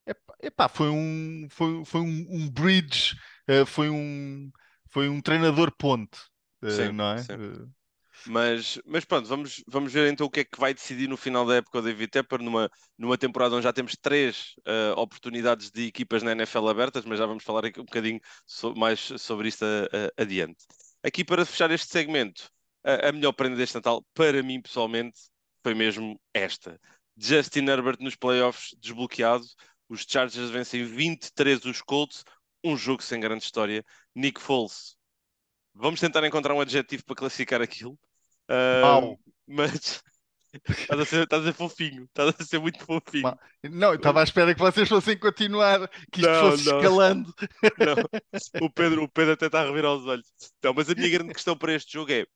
epá, 0.06 0.34
epá, 0.42 0.68
foi 0.68 0.88
um, 0.88 1.46
foi, 1.50 1.84
foi 1.84 2.00
um, 2.00 2.26
um 2.30 2.50
bridge, 2.50 3.16
foi 3.66 3.90
um, 3.90 4.50
foi 4.88 5.08
um 5.08 5.20
treinador 5.20 5.70
ponte, 5.72 6.18
sim, 6.64 6.92
não 6.92 7.12
é? 7.12 7.18
Sim. 7.18 7.70
Mas, 8.26 8.78
mas 8.84 9.04
pronto, 9.04 9.26
vamos, 9.28 9.62
vamos 9.66 9.92
ver 9.92 10.12
então 10.12 10.26
o 10.26 10.30
que 10.30 10.40
é 10.40 10.44
que 10.44 10.60
vai 10.60 10.74
decidir 10.74 11.08
no 11.08 11.16
final 11.16 11.46
da 11.46 11.56
época 11.56 11.78
o 11.78 11.82
David 11.82 12.10
Tepper, 12.10 12.42
numa, 12.42 12.70
numa 12.98 13.16
temporada 13.16 13.54
onde 13.54 13.64
já 13.64 13.72
temos 13.72 13.96
três 14.00 14.54
uh, 14.60 14.98
oportunidades 14.98 15.70
de 15.70 15.86
equipas 15.86 16.22
na 16.22 16.32
NFL 16.32 16.68
abertas, 16.68 17.04
mas 17.04 17.18
já 17.18 17.26
vamos 17.26 17.44
falar 17.44 17.64
um 17.66 17.84
bocadinho 17.84 18.20
so, 18.46 18.74
mais 18.74 19.00
sobre 19.18 19.48
isto 19.48 19.64
uh, 19.64 20.22
adiante. 20.22 20.64
Aqui 21.02 21.24
para 21.24 21.46
fechar 21.46 21.70
este 21.70 21.88
segmento, 21.88 22.50
uh, 22.86 23.08
a 23.08 23.12
melhor 23.12 23.32
prenda 23.32 23.56
deste 23.56 23.74
Natal, 23.74 24.04
para 24.14 24.42
mim 24.42 24.60
pessoalmente, 24.60 25.18
foi 25.62 25.74
mesmo 25.74 26.20
esta. 26.34 26.78
Justin 27.16 27.66
Herbert 27.68 27.98
nos 28.00 28.16
playoffs, 28.16 28.74
desbloqueado. 28.78 29.44
Os 29.88 30.06
Chargers 30.08 30.50
vencem 30.50 30.84
23 30.84 31.64
os 31.64 31.82
Colts, 31.82 32.24
um 32.64 32.76
jogo 32.76 33.02
sem 33.02 33.20
grande 33.20 33.44
história. 33.44 33.84
Nick 34.14 34.40
Foles, 34.40 34.96
vamos 35.74 36.00
tentar 36.00 36.24
encontrar 36.24 36.54
um 36.54 36.60
adjetivo 36.60 37.04
para 37.04 37.16
classificar 37.16 37.60
aquilo. 37.60 37.98
Uh, 38.50 39.16
mas 39.46 40.02
estás 40.68 41.00
a, 41.00 41.04
ser, 41.04 41.22
estás 41.22 41.42
a 41.42 41.46
ser 41.46 41.52
fofinho, 41.52 42.04
estás 42.04 42.34
a 42.38 42.44
ser 42.44 42.58
muito 42.58 42.84
fofinho. 42.84 43.38
Não, 43.70 43.90
eu 43.90 43.94
estava 43.94 44.20
à 44.20 44.24
espera 44.24 44.54
que 44.54 44.60
vocês 44.60 44.88
fossem 44.88 45.16
continuar, 45.16 45.88
que 46.10 46.20
isto 46.20 46.30
não, 46.30 46.50
fosse 46.50 46.68
não. 46.68 46.76
escalando. 46.76 47.34
Não. 47.78 48.66
O, 48.66 48.70
Pedro, 48.70 49.04
o 49.04 49.08
Pedro 49.08 49.32
até 49.34 49.46
está 49.46 49.60
a 49.60 49.66
revirar 49.66 49.94
os 49.94 50.06
olhos. 50.06 50.26
Não, 50.62 50.74
mas 50.74 50.90
a 50.90 50.94
minha 50.94 51.08
grande 51.08 51.32
questão 51.32 51.56
para 51.56 51.74
este 51.74 51.92
jogo 51.92 52.10
é: 52.10 52.26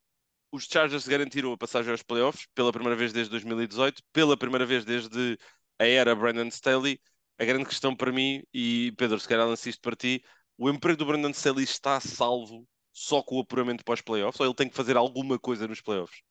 os 0.53 0.65
Chargers 0.65 1.09
garantiram 1.09 1.53
a 1.53 1.59
passagem 1.59 1.91
aos 1.91 2.03
playoffs 2.03 2.47
pela 2.55 2.73
primeira 2.73 2.97
vez 2.97 3.13
desde 3.13 3.31
2018, 3.31 4.03
pela 4.13 4.37
primeira 4.37 4.65
vez 4.65 4.85
desde 4.85 5.37
a 5.79 5.87
era 5.87 6.15
Brandon 6.15 6.49
Staley. 6.49 7.01
A 7.37 7.45
grande 7.45 7.65
questão 7.65 7.97
para 7.97 8.13
mim, 8.13 8.45
e 8.55 8.93
Pedro, 8.97 9.19
se 9.19 9.27
calhar 9.27 9.45
lance 9.45 9.69
isto 9.69 9.81
para 9.81 9.97
ti, 9.97 10.23
o 10.57 10.71
emprego 10.71 10.97
do 10.97 11.07
Brandon 11.07 11.31
Staley 11.31 11.65
está 11.65 11.99
salvo 11.99 12.65
só 12.95 13.23
com 13.23 13.37
o 13.37 13.41
apuramento 13.41 13.85
para 13.85 13.95
os 13.95 14.01
playoffs 14.01 14.41
ou 14.41 14.47
ele 14.47 14.55
tem 14.55 14.69
que 14.69 14.77
fazer 14.77 14.97
alguma 14.97 15.39
coisa 15.39 15.67
nos 15.67 15.81
playoffs? 15.81 16.23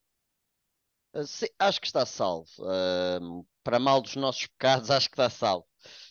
Uh, 1.13 1.27
sim, 1.27 1.47
acho 1.59 1.81
que 1.81 1.87
está 1.87 2.05
salvo. 2.05 2.49
Uh, 2.59 3.45
para 3.63 3.79
mal 3.79 4.01
dos 4.01 4.15
nossos 4.15 4.47
pecados, 4.47 4.89
acho 4.89 5.09
que 5.09 5.13
está 5.13 5.29
salvo. 5.29 5.67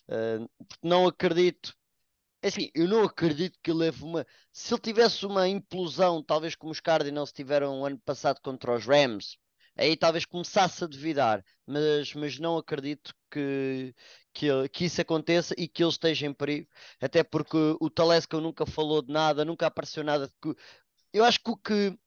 Uh, 0.08 0.48
não 0.82 1.06
acredito. 1.06 1.74
É 2.42 2.48
assim, 2.48 2.70
eu 2.74 2.88
não 2.88 3.04
acredito 3.04 3.58
que 3.62 3.72
leve 3.72 4.04
uma. 4.04 4.26
Se 4.52 4.74
ele 4.74 4.80
tivesse 4.80 5.24
uma 5.26 5.48
implosão, 5.48 6.22
talvez 6.22 6.54
como 6.54 6.72
os 6.72 6.80
Cardinals 6.80 7.32
tiveram 7.32 7.84
ano 7.84 7.98
passado 8.00 8.40
contra 8.42 8.74
os 8.74 8.84
Rams, 8.84 9.38
aí 9.76 9.96
talvez 9.96 10.24
começasse 10.24 10.84
a 10.84 10.86
duvidar, 10.86 11.44
mas, 11.66 12.14
mas 12.14 12.38
não 12.38 12.56
acredito 12.58 13.14
que, 13.30 13.94
que, 14.32 14.68
que 14.70 14.84
isso 14.86 15.00
aconteça 15.00 15.54
e 15.58 15.68
que 15.68 15.82
ele 15.82 15.90
esteja 15.90 16.26
em 16.26 16.34
perigo, 16.34 16.68
até 17.00 17.22
porque 17.24 17.56
o 17.80 17.90
Talesca 17.90 18.40
nunca 18.40 18.66
falou 18.66 19.02
de 19.02 19.12
nada, 19.12 19.44
nunca 19.44 19.66
apareceu 19.66 20.04
nada 20.04 20.28
de. 20.28 20.56
Eu 21.12 21.24
acho 21.24 21.40
que 21.40 21.50
o 21.50 21.56
que 21.56 21.98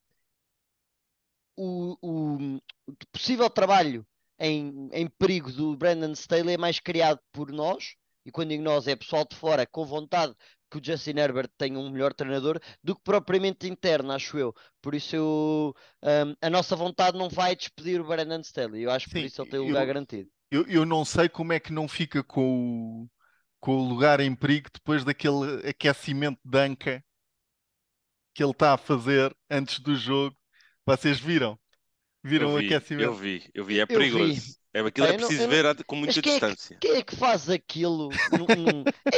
o, 1.56 1.98
o, 2.02 2.58
o 2.88 2.94
possível 3.12 3.50
trabalho 3.50 4.06
em, 4.40 4.90
em 4.92 5.08
perigo 5.08 5.52
do 5.52 5.76
Brandon 5.78 6.12
Staley 6.12 6.56
é 6.56 6.58
mais 6.58 6.80
criado 6.80 7.20
por 7.32 7.52
nós, 7.52 7.96
e 8.26 8.32
quando 8.32 8.50
digo 8.50 8.64
nós 8.64 8.88
é 8.88 8.96
pessoal 8.96 9.26
de 9.26 9.36
fora 9.36 9.66
com 9.66 9.86
vontade 9.86 10.36
que 10.76 10.92
o 10.92 10.94
Justin 10.94 11.18
Herbert 11.18 11.50
tenha 11.58 11.80
um 11.80 11.90
melhor 11.90 12.14
treinador 12.14 12.60
do 12.84 12.96
que 12.96 13.02
propriamente 13.04 13.68
interno, 13.68 14.12
acho 14.12 14.38
eu. 14.38 14.54
Por 14.82 14.94
isso 14.94 15.16
eu, 15.16 15.76
um, 16.04 16.36
a 16.42 16.50
nossa 16.50 16.76
vontade 16.76 17.18
não 17.18 17.30
vai 17.30 17.56
despedir 17.56 18.02
o 18.02 18.06
Brandon 18.06 18.42
Staley. 18.42 18.84
Eu 18.84 18.92
acho 18.92 19.06
que 19.06 19.14
Sim, 19.14 19.20
por 19.22 19.26
isso 19.26 19.42
ele 19.42 19.50
tem 19.52 19.60
o 19.60 19.68
lugar 19.68 19.82
eu, 19.82 19.88
garantido. 19.88 20.30
Eu, 20.52 20.68
eu 20.68 20.86
não 20.86 21.06
sei 21.06 21.30
como 21.30 21.54
é 21.54 21.60
que 21.60 21.72
não 21.72 21.88
fica 21.88 22.24
com 22.24 23.04
o, 23.04 23.10
com 23.60 23.78
o 23.78 23.88
lugar 23.88 24.20
em 24.20 24.36
perigo 24.36 24.70
depois 24.74 25.04
daquele 25.04 25.68
aquecimento 25.68 26.40
de 26.44 26.58
anca 26.58 27.04
que 28.34 28.44
ele 28.44 28.52
está 28.52 28.74
a 28.74 28.78
fazer 28.78 29.36
antes 29.50 29.80
do 29.80 29.96
jogo. 29.96 30.36
Vocês 30.86 31.20
viram? 31.20 31.58
Viram 32.26 32.50
eu 32.50 32.56
o 32.56 32.58
vi, 32.58 32.66
aquecimento? 32.66 33.04
Eu 33.04 33.14
vi, 33.14 33.50
eu 33.54 33.64
vi, 33.64 33.80
é 33.80 33.86
perigoso. 33.86 34.58
É, 34.74 34.80
aquilo 34.80 35.06
é 35.06 35.14
preciso 35.14 35.44
não, 35.44 35.50
ver 35.50 35.64
não... 35.64 35.76
com 35.86 35.96
muita 35.96 36.22
quem 36.22 36.32
distância. 36.32 36.74
É 36.74 36.78
que, 36.80 36.88
quem 36.88 36.98
é 36.98 37.04
que 37.04 37.16
faz 37.16 37.52
aquilo? 37.52 38.10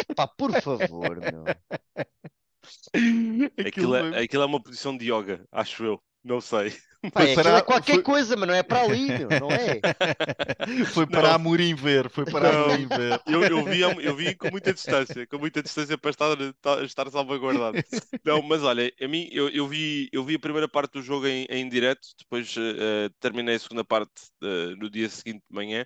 Epá, 0.09 0.27
por 0.27 0.51
favor, 0.61 1.17
meu. 1.17 1.45
Aquilo, 3.65 3.95
é, 3.95 4.23
aquilo 4.23 4.43
é 4.43 4.45
uma 4.45 4.61
posição 4.61 4.97
de 4.97 5.09
yoga, 5.09 5.47
acho 5.49 5.85
eu. 5.85 6.03
Não 6.21 6.41
sei. 6.41 6.73
Pai, 7.13 7.35
para... 7.35 7.57
é 7.57 7.61
qualquer 7.61 7.93
foi... 7.95 8.03
coisa, 8.03 8.35
mas 8.35 8.47
não 8.47 8.55
é 8.55 8.63
para 8.63 8.81
ali, 8.81 9.07
não 9.39 9.49
é? 9.51 9.79
foi 10.93 11.05
para 11.05 11.35
Amorim 11.35 11.75
ver, 11.75 12.09
foi 12.09 12.25
para 12.25 12.51
não, 12.51 12.65
Amorim 12.65 12.87
ver. 12.87 13.21
Eu, 13.27 13.43
eu, 13.43 13.63
vi, 13.63 13.81
eu 13.81 14.15
vi 14.15 14.35
com 14.35 14.49
muita 14.49 14.73
distância, 14.73 15.27
com 15.27 15.37
muita 15.37 15.61
distância 15.61 15.97
para 15.97 16.09
estar, 16.09 16.83
estar 16.83 17.09
salvaguardado. 17.09 17.77
Não, 18.25 18.41
mas 18.41 18.63
olha, 18.63 18.91
a 18.99 19.07
mim, 19.07 19.29
eu, 19.31 19.49
eu, 19.49 19.67
vi, 19.67 20.09
eu 20.11 20.23
vi 20.23 20.35
a 20.35 20.39
primeira 20.39 20.67
parte 20.67 20.93
do 20.93 21.01
jogo 21.01 21.27
em, 21.27 21.45
em 21.49 21.67
direto, 21.69 22.07
depois 22.17 22.55
uh, 22.57 23.09
terminei 23.19 23.55
a 23.55 23.59
segunda 23.59 23.83
parte 23.83 24.11
uh, 24.41 24.75
no 24.77 24.89
dia 24.89 25.09
seguinte 25.09 25.43
de 25.49 25.55
manhã. 25.55 25.85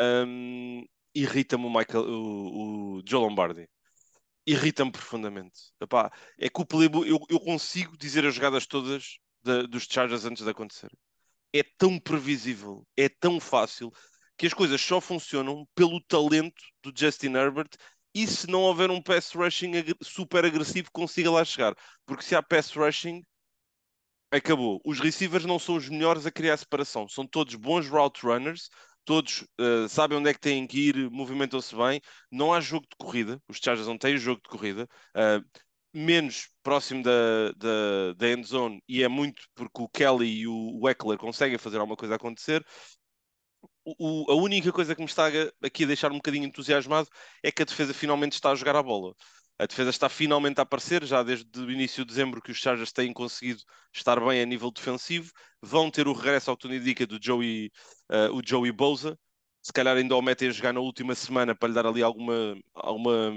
Um, 0.00 0.84
Irrita-me 1.14 1.64
o, 1.66 1.70
Michael, 1.70 2.04
o, 2.04 2.96
o 2.98 3.02
Joe 3.06 3.20
Lombardi 3.20 3.68
irrita-me 4.46 4.92
profundamente. 4.92 5.72
Epá, 5.80 6.12
é 6.38 6.48
que 6.48 6.60
o 6.60 6.66
Pelibo, 6.66 7.04
eu, 7.04 7.18
eu 7.28 7.40
consigo 7.40 7.96
dizer 7.96 8.26
as 8.26 8.34
jogadas 8.34 8.66
todas 8.66 9.18
de, 9.44 9.66
dos 9.66 9.84
Chargers 9.88 10.24
antes 10.24 10.44
de 10.44 10.50
acontecer. 10.50 10.90
É 11.52 11.62
tão 11.62 11.98
previsível, 12.00 12.86
é 12.96 13.08
tão 13.08 13.38
fácil, 13.38 13.92
que 14.36 14.46
as 14.46 14.54
coisas 14.54 14.80
só 14.80 15.00
funcionam 15.00 15.66
pelo 15.74 16.00
talento 16.00 16.62
do 16.82 16.92
Justin 16.94 17.34
Herbert 17.34 17.70
e 18.14 18.26
se 18.26 18.48
não 18.48 18.62
houver 18.62 18.90
um 18.90 19.02
pass 19.02 19.32
rushing 19.32 19.72
super 20.02 20.44
agressivo 20.44 20.90
consiga 20.92 21.30
lá 21.30 21.44
chegar. 21.44 21.74
Porque 22.06 22.24
se 22.24 22.34
há 22.34 22.42
pass 22.42 22.72
rushing, 22.72 23.22
acabou. 24.30 24.80
Os 24.84 25.00
receivers 25.00 25.44
não 25.44 25.58
são 25.58 25.76
os 25.76 25.88
melhores 25.88 26.26
a 26.26 26.30
criar 26.30 26.56
separação, 26.56 27.08
são 27.08 27.26
todos 27.26 27.54
bons 27.54 27.88
route 27.88 28.24
runners, 28.24 28.68
todos 29.04 29.42
uh, 29.60 29.88
sabem 29.88 30.18
onde 30.18 30.30
é 30.30 30.34
que 30.34 30.40
têm 30.40 30.66
que 30.66 30.88
ir, 30.88 31.10
movimentam-se 31.10 31.74
bem. 31.74 32.00
Não 32.30 32.52
há 32.52 32.60
jogo 32.60 32.86
de 32.90 32.96
corrida, 32.96 33.40
os 33.48 33.58
Chargers 33.58 33.88
não 33.88 33.98
têm 33.98 34.16
jogo 34.16 34.40
de 34.42 34.48
corrida. 34.48 34.88
Uh, 35.16 35.44
menos 35.94 36.48
próximo 36.62 37.02
da, 37.02 37.52
da, 37.56 38.12
da 38.16 38.28
end 38.28 38.46
zone 38.46 38.82
e 38.88 39.02
é 39.02 39.08
muito 39.08 39.42
porque 39.54 39.82
o 39.82 39.88
Kelly 39.88 40.40
e 40.40 40.48
o 40.48 40.88
Eckler 40.88 41.18
conseguem 41.18 41.56
fazer 41.56 41.78
alguma 41.78 41.96
coisa 41.96 42.16
acontecer. 42.16 42.64
O, 43.84 44.30
a 44.30 44.34
única 44.34 44.72
coisa 44.72 44.94
que 44.94 45.00
me 45.00 45.06
está 45.06 45.28
aqui 45.62 45.84
a 45.84 45.86
deixar 45.86 46.10
um 46.10 46.16
bocadinho 46.16 46.46
entusiasmado 46.46 47.08
é 47.42 47.52
que 47.52 47.62
a 47.62 47.64
defesa 47.64 47.94
finalmente 47.94 48.32
está 48.32 48.50
a 48.50 48.54
jogar 48.54 48.76
a 48.76 48.82
bola. 48.82 49.14
A 49.58 49.66
defesa 49.66 49.90
está 49.90 50.08
finalmente 50.08 50.58
a 50.58 50.62
aparecer, 50.62 51.04
já 51.04 51.22
desde 51.22 51.60
o 51.60 51.70
início 51.70 52.04
de 52.04 52.08
dezembro 52.08 52.42
que 52.42 52.50
os 52.50 52.58
Chargers 52.58 52.92
têm 52.92 53.12
conseguido 53.12 53.62
estar 53.92 54.18
bem 54.18 54.40
a 54.40 54.46
nível 54.46 54.70
defensivo. 54.70 55.30
Vão 55.62 55.90
ter 55.90 56.08
o 56.08 56.12
regresso 56.12 56.50
ao 56.50 56.56
que 56.56 56.68
tudo 56.68 57.06
do 57.06 57.24
Joey, 57.24 57.70
uh, 58.10 58.34
o 58.36 58.42
Joey 58.44 58.72
Bosa. 58.72 59.16
Se 59.62 59.72
calhar 59.72 59.96
ainda 59.96 60.16
o 60.16 60.22
metem 60.22 60.48
a 60.48 60.52
jogar 60.52 60.72
na 60.72 60.80
última 60.80 61.14
semana 61.14 61.54
para 61.54 61.68
lhe 61.68 61.74
dar 61.74 61.86
ali 61.86 62.02
alguma, 62.02 62.56
alguma 62.74 63.32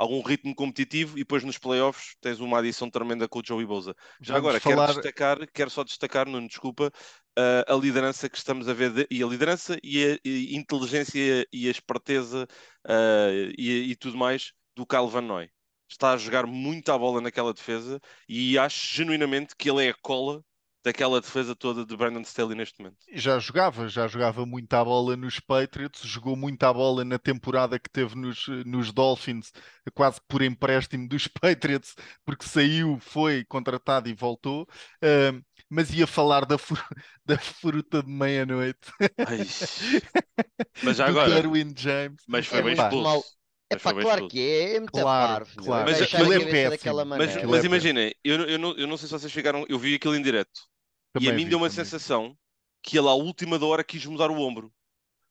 algum 0.00 0.22
ritmo 0.22 0.54
competitivo 0.54 1.18
e 1.18 1.20
depois 1.20 1.44
nos 1.44 1.58
playoffs 1.58 2.16
tens 2.22 2.40
uma 2.40 2.58
adição 2.58 2.88
tremenda 2.88 3.28
com 3.28 3.40
o 3.40 3.42
Joey 3.44 3.66
Bosa. 3.66 3.94
Já 4.18 4.32
Vamos 4.32 4.48
agora, 4.48 4.60
falar... 4.60 4.86
quero 4.86 5.02
destacar, 5.02 5.52
quero 5.52 5.70
só 5.70 5.84
destacar, 5.84 6.26
não 6.26 6.46
desculpa, 6.46 6.90
uh, 7.38 7.70
a 7.70 7.76
liderança 7.76 8.26
que 8.26 8.38
estamos 8.38 8.66
a 8.66 8.72
ver, 8.72 8.90
de, 8.90 9.06
e 9.10 9.22
a 9.22 9.26
liderança 9.26 9.76
e 9.82 10.02
a, 10.02 10.18
e 10.24 10.56
inteligência 10.56 11.46
e 11.52 11.68
a 11.68 11.70
esperteza 11.70 12.48
uh, 12.86 13.52
e, 13.58 13.90
e, 13.90 13.96
tudo 13.96 14.16
mais 14.16 14.52
do 14.74 14.86
Kyle 14.86 15.06
Van 15.06 15.20
Noy. 15.20 15.50
Está 15.86 16.12
a 16.12 16.16
jogar 16.16 16.46
muita 16.46 16.96
bola 16.96 17.20
naquela 17.20 17.52
defesa 17.52 18.00
e 18.26 18.56
acho 18.56 18.96
genuinamente 18.96 19.54
que 19.54 19.68
ele 19.68 19.84
é 19.84 19.90
a 19.90 19.94
cola 20.00 20.42
daquela 20.82 21.20
defesa 21.20 21.54
toda 21.54 21.84
de 21.84 21.96
Brandon 21.96 22.22
Staley 22.22 22.56
neste 22.56 22.78
momento. 22.80 22.96
Já 23.12 23.38
jogava, 23.38 23.88
já 23.88 24.06
jogava 24.06 24.46
muita 24.46 24.82
bola 24.84 25.16
nos 25.16 25.38
Patriots, 25.38 26.02
jogou 26.02 26.36
muita 26.36 26.72
bola 26.72 27.04
na 27.04 27.18
temporada 27.18 27.78
que 27.78 27.90
teve 27.90 28.16
nos, 28.16 28.46
nos 28.64 28.92
Dolphins, 28.92 29.52
quase 29.94 30.20
por 30.26 30.42
empréstimo 30.42 31.08
dos 31.08 31.26
Patriots, 31.40 31.94
porque 32.24 32.46
saiu, 32.46 32.98
foi 33.00 33.44
contratado 33.44 34.08
e 34.08 34.14
voltou. 34.14 34.66
Uh, 35.02 35.42
mas 35.68 35.90
ia 35.92 36.06
falar 36.06 36.44
da, 36.44 36.58
fru 36.58 36.76
da 37.24 37.38
fruta 37.38 38.02
de 38.02 38.10
meia-noite. 38.10 38.90
mas 40.82 40.96
já 40.96 41.06
agora. 41.06 41.34
Derwin 41.34 41.72
James. 41.76 42.22
Mas 42.26 42.46
foi 42.46 42.58
é 42.58 42.62
bem 42.62 42.72
expulso. 42.74 43.39
É 43.70 43.76
pá, 43.76 43.94
claro 43.94 44.26
que 44.26 44.40
é, 44.40 44.74
é 44.74 44.80
muito 44.80 44.92
claro, 44.92 45.46
parvo, 45.46 45.62
claro. 45.62 45.90
Mas, 45.90 46.00
mas, 46.00 46.12
é 46.12 46.50
péssimo. 46.50 47.04
mas, 47.04 47.44
mas 47.44 47.64
imaginem, 47.64 48.12
eu, 48.24 48.40
eu, 48.40 48.58
não, 48.58 48.76
eu 48.76 48.86
não 48.86 48.96
sei 48.96 49.06
se 49.06 49.12
vocês 49.12 49.32
ficaram, 49.32 49.64
eu 49.68 49.78
vi 49.78 49.94
aquilo 49.94 50.16
em 50.16 50.22
direto 50.22 50.60
também 51.12 51.28
e 51.28 51.32
a 51.32 51.34
mim 51.34 51.44
vi, 51.44 51.50
deu 51.50 51.58
uma 51.58 51.70
também. 51.70 51.84
sensação 51.84 52.36
que 52.82 52.98
ele 52.98 53.06
à 53.06 53.12
última 53.12 53.60
da 53.60 53.66
hora 53.66 53.84
quis 53.84 54.04
mudar 54.06 54.28
o 54.28 54.40
ombro. 54.40 54.72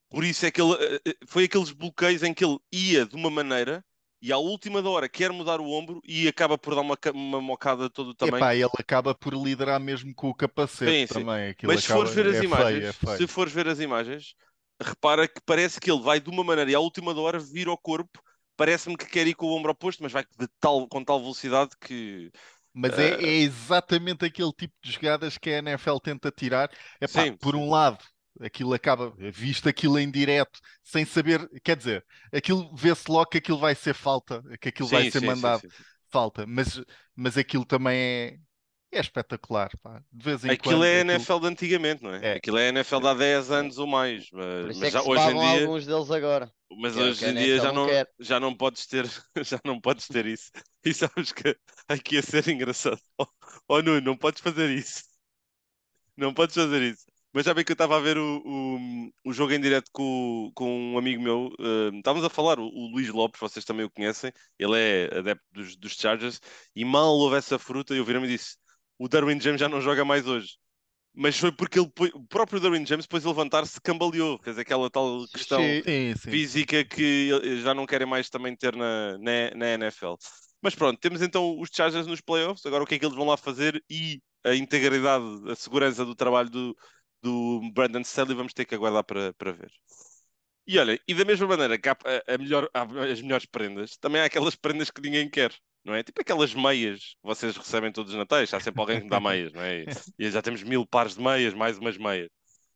Por 0.09 0.23
isso 0.23 0.45
é 0.45 0.51
que 0.51 0.61
ele 0.61 0.73
eh, 0.73 1.01
eh, 1.05 1.15
foi 1.27 1.43
aqueles 1.43 1.71
bloqueios 1.71 2.23
em 2.23 2.33
que 2.33 2.43
ele 2.43 2.57
ia 2.71 3.05
de 3.05 3.15
uma 3.15 3.29
maneira 3.29 3.83
e 4.21 4.33
à 4.33 4.37
última 4.37 4.81
da 4.81 4.89
hora 4.89 5.07
quer 5.07 5.31
mudar 5.31 5.61
o 5.61 5.69
ombro 5.69 6.01
e 6.05 6.27
acaba 6.27 6.57
por 6.57 6.75
dar 6.75 6.81
uma, 6.81 6.97
uma 7.13 7.41
mocada 7.41 7.89
todo 7.89 8.13
também. 8.13 8.35
Epá, 8.35 8.55
ele 8.55 8.69
acaba 8.77 9.15
por 9.15 9.33
liderar 9.33 9.79
mesmo 9.79 10.13
com 10.13 10.29
o 10.29 10.33
capacete 10.33 11.07
sim, 11.07 11.13
também. 11.13 11.51
Sim. 11.51 11.67
Mas 11.67 11.81
se 11.81 11.87
fores 11.87 12.13
ver 12.13 12.27
as 12.27 12.35
é 12.35 12.43
imagens, 12.43 12.71
feio, 12.71 12.87
é 12.87 12.93
feio. 12.93 13.17
se 13.17 13.27
fores 13.27 13.53
ver 13.53 13.67
as 13.67 13.79
imagens, 13.79 14.35
repara 14.81 15.27
que 15.27 15.39
parece 15.45 15.79
que 15.79 15.89
ele 15.89 16.01
vai 16.01 16.19
de 16.19 16.29
uma 16.29 16.43
maneira 16.43 16.71
e 16.71 16.75
à 16.75 16.79
última 16.79 17.13
da 17.13 17.21
hora 17.21 17.39
vira 17.39 17.71
o 17.71 17.77
corpo. 17.77 18.21
Parece-me 18.59 18.97
que 18.97 19.05
quer 19.05 19.25
ir 19.25 19.35
com 19.35 19.45
o 19.45 19.55
ombro 19.55 19.71
oposto, 19.71 20.03
mas 20.03 20.11
vai 20.11 20.25
tal, 20.59 20.85
com 20.89 21.01
tal 21.01 21.21
velocidade 21.21 21.69
que 21.79 22.29
mas 22.73 22.91
uh... 22.97 22.99
é, 22.99 23.23
é, 23.23 23.37
exatamente 23.37 24.25
aquele 24.25 24.51
tipo 24.51 24.73
de 24.83 24.91
jogadas 24.91 25.37
que 25.37 25.49
a 25.49 25.59
NFL 25.59 25.97
tenta 26.03 26.29
tirar. 26.29 26.69
Epá, 26.99 27.23
sim, 27.23 27.37
por 27.37 27.55
um 27.55 27.69
lado, 27.69 28.03
aquilo 28.41 28.73
acaba, 28.73 29.13
visto 29.31 29.69
aquilo 29.69 29.97
em 29.97 30.11
direto, 30.11 30.59
sem 30.83 31.05
saber, 31.05 31.49
quer 31.63 31.77
dizer, 31.77 32.05
aquilo 32.33 32.75
vê-se 32.75 33.09
logo 33.09 33.27
que 33.27 33.37
aquilo 33.37 33.59
vai 33.59 33.75
ser 33.75 33.93
falta, 33.93 34.43
que 34.59 34.67
aquilo 34.67 34.89
sim, 34.89 34.95
vai 34.95 35.09
ser 35.09 35.21
sim, 35.21 35.25
mandado 35.25 35.61
sim, 35.61 35.69
falta, 36.09 36.45
mas, 36.45 36.81
mas 37.15 37.37
aquilo 37.37 37.65
também 37.65 37.97
é, 37.97 38.37
é 38.91 38.99
espetacular. 38.99 39.71
Pá. 39.81 40.01
De 40.11 40.23
vez 40.23 40.43
em 40.43 40.49
aquilo 40.49 40.75
quando, 40.75 40.85
é 40.85 40.97
a 40.97 41.01
aquilo... 41.01 41.11
NFL 41.13 41.39
de 41.39 41.47
antigamente, 41.47 42.03
não 42.03 42.13
é? 42.13 42.33
é? 42.33 42.33
Aquilo 42.33 42.57
é 42.57 42.67
a 42.67 42.69
NFL 42.69 42.99
de 42.99 43.07
há 43.07 43.13
10 43.13 43.51
anos 43.51 43.77
ou 43.77 43.87
mais. 43.87 44.29
Mas, 44.31 44.65
mas 44.65 44.81
é 44.81 44.91
já, 44.91 45.01
hoje 45.01 45.23
em 45.23 45.39
dia. 45.39 45.61
alguns 45.61 45.85
deles 45.85 46.11
agora. 46.11 46.51
Mas 46.77 46.93
que 46.93 46.99
é 46.99 47.03
hoje 47.03 47.25
em 47.25 47.33
dia 47.33 47.57
já 47.57 47.71
não, 47.71 47.87
já 48.19 48.39
não 48.39 48.55
podes 48.55 48.85
ter 48.85 49.05
já 49.43 49.59
não 49.63 49.79
podes 49.79 50.07
ter 50.07 50.25
isso. 50.25 50.51
E 50.83 50.93
sabes 50.93 51.31
que 51.31 51.55
aqui 51.87 52.15
ia 52.15 52.21
ser 52.21 52.47
engraçado. 52.47 52.99
Oh, 53.17 53.27
oh 53.75 53.81
Nuno, 53.81 54.01
não 54.01 54.17
podes 54.17 54.41
fazer 54.41 54.69
isso. 54.69 55.03
Não 56.17 56.33
podes 56.33 56.55
fazer 56.55 56.81
isso. 56.81 57.05
Mas 57.31 57.45
já 57.45 57.53
bem 57.53 57.63
que 57.63 57.71
eu 57.71 57.75
estava 57.75 57.95
a 57.95 57.99
ver 57.99 58.17
o, 58.17 58.41
o, 58.43 59.11
o, 59.29 59.33
jogo 59.33 59.53
em 59.53 59.61
direto 59.61 59.89
com, 59.91 60.51
com 60.55 60.93
um 60.93 60.97
amigo 60.97 61.21
meu. 61.21 61.53
Uh, 61.59 61.95
estávamos 61.95 62.25
a 62.25 62.29
falar, 62.29 62.59
o, 62.59 62.65
o, 62.67 62.91
Luís 62.91 63.09
Lopes, 63.09 63.39
vocês 63.39 63.63
também 63.63 63.85
o 63.85 63.89
conhecem. 63.89 64.31
Ele 64.57 64.75
é 64.75 65.17
adepto 65.19 65.45
dos, 65.51 65.75
dos 65.75 65.93
Chargers. 65.93 66.41
E 66.75 66.83
mal 66.83 67.13
houve 67.13 67.37
essa 67.37 67.59
fruta, 67.59 67.93
eu 67.93 68.03
virei-me 68.03 68.27
e 68.27 68.31
disse: 68.31 68.57
O 68.99 69.07
Darwin 69.07 69.39
James 69.39 69.59
já 69.59 69.69
não 69.69 69.81
joga 69.81 70.03
mais 70.03 70.27
hoje. 70.27 70.57
Mas 71.13 71.37
foi 71.37 71.51
porque 71.51 71.79
ele, 71.79 71.91
o 72.13 72.23
próprio 72.27 72.59
Darwin 72.59 72.85
James 72.85 73.05
depois 73.05 73.23
de 73.23 73.29
levantar-se 73.29 73.81
cambaleou, 73.81 74.37
fez 74.43 74.57
aquela 74.59 74.89
tal 74.89 75.25
questão 75.33 75.59
sim, 75.59 76.13
sim, 76.15 76.29
física 76.29 76.83
que 76.85 77.59
já 77.61 77.73
não 77.73 77.85
querem 77.85 78.07
mais 78.07 78.29
também 78.29 78.55
ter 78.55 78.75
na, 78.75 79.17
na, 79.17 79.51
na, 79.55 79.67
NFL. 79.73 80.13
Mas 80.61 80.75
pronto, 80.75 80.99
temos 80.99 81.21
então 81.21 81.59
os 81.59 81.69
Chargers 81.73 82.05
nos 82.05 82.21
playoffs, 82.21 82.65
agora 82.65 82.83
o 82.83 82.87
que 82.87 82.95
é 82.95 82.99
que 82.99 83.05
eles 83.05 83.15
vão 83.15 83.25
lá 83.25 83.37
fazer? 83.37 83.83
E 83.89 84.21
a 84.45 84.53
integridade, 84.53 85.25
a 85.49 85.55
segurança 85.55 86.05
do 86.05 86.15
trabalho 86.15 86.49
do, 86.49 86.77
do 87.21 87.61
Brandon 87.73 88.01
Staley 88.01 88.35
vamos 88.35 88.53
ter 88.53 88.65
que 88.65 88.75
aguardar 88.75 89.03
para, 89.03 89.33
para 89.33 89.51
ver. 89.51 89.71
E 90.67 90.77
olha, 90.77 90.99
e 91.07 91.13
da 91.13 91.25
mesma 91.25 91.47
maneira 91.47 91.79
que 91.79 91.89
há, 91.89 91.93
a, 91.93 92.35
a 92.35 92.37
melhor, 92.37 92.69
há 92.73 92.83
as 92.83 93.21
melhores 93.21 93.45
prendas, 93.45 93.97
também 93.97 94.21
há 94.21 94.25
aquelas 94.25 94.55
prendas 94.55 94.91
que 94.91 95.01
ninguém 95.01 95.29
quer 95.29 95.51
não 95.83 95.93
é? 95.93 96.03
Tipo 96.03 96.21
aquelas 96.21 96.53
meias 96.53 96.99
que 96.99 97.23
vocês 97.23 97.55
recebem 97.55 97.91
todos 97.91 98.13
os 98.13 98.17
natais, 98.17 98.53
há 98.53 98.59
sempre 98.59 98.81
alguém 98.81 98.97
que 98.97 99.03
me 99.05 99.09
dá 99.09 99.19
meias, 99.19 99.51
não 99.53 99.61
é? 99.61 99.85
E 100.17 100.29
já 100.31 100.41
temos 100.41 100.63
mil 100.63 100.85
pares 100.85 101.15
de 101.15 101.21
meias, 101.21 101.53
mais 101.53 101.77
umas 101.77 101.97
meias. 101.97 102.29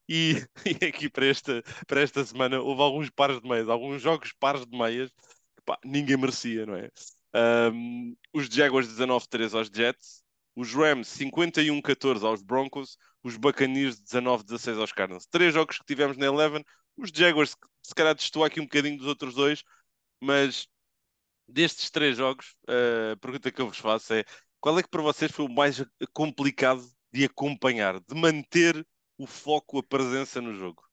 E, 0.08 0.36
e 0.82 0.86
aqui 0.86 1.10
para 1.10 1.26
esta, 1.26 1.64
para 1.88 2.02
esta 2.02 2.24
semana 2.26 2.60
houve 2.60 2.82
alguns 2.82 3.10
pares 3.10 3.40
de 3.42 3.48
meias, 3.48 3.70
alguns 3.70 4.02
jogos 4.02 4.34
pares 4.40 4.66
de 4.66 4.78
meias 4.78 5.10
que 5.10 5.64
pá, 5.66 5.78
ninguém 5.84 6.18
merecia, 6.18 6.66
não 6.66 6.76
é? 6.76 6.90
Um, 7.36 8.16
os 8.34 8.48
Jaguars 8.48 8.88
19-3 8.88 9.58
aos 9.58 9.70
Jets, 9.74 10.24
os 10.56 10.74
Rams 10.74 11.08
51-14 11.18 12.24
aos 12.24 12.42
Broncos, 12.44 12.98
os 13.24 13.38
Buccaneers 13.38 14.02
19-16 14.02 14.80
aos 14.80 14.92
Cardinals. 14.92 15.26
Três 15.26 15.54
jogos 15.54 15.78
que 15.80 15.86
tivemos 15.86 16.18
na 16.18 16.26
Eleven, 16.26 16.64
os 16.98 17.10
Jaguars 17.10 17.56
se 17.82 17.96
calhar 17.96 18.16
testou 18.16 18.44
aqui 18.44 18.60
um 18.60 18.66
bocadinho 18.66 18.98
dos 18.98 19.08
outros 19.08 19.34
dois, 19.34 19.64
mas 20.22 20.68
destes 21.54 21.90
três 21.90 22.18
jogos, 22.18 22.56
a 22.68 23.16
pergunta 23.18 23.52
que 23.52 23.62
eu 23.62 23.68
vos 23.68 23.78
faço 23.78 24.14
é: 24.14 24.26
qual 24.60 24.78
é 24.80 24.84
que 24.84 24.90
para 24.90 25.02
vocês 25.02 25.32
foi 25.32 25.46
o 25.46 25.54
mais 25.54 25.84
complicado 26.14 26.84
de 27.12 27.26
acompanhar, 27.26 28.00
de 28.00 28.16
manter 28.16 28.86
o 29.18 29.28
foco, 29.28 29.78
a 29.78 29.84
presença 29.84 30.42
no 30.42 30.56
jogo? 30.56 30.84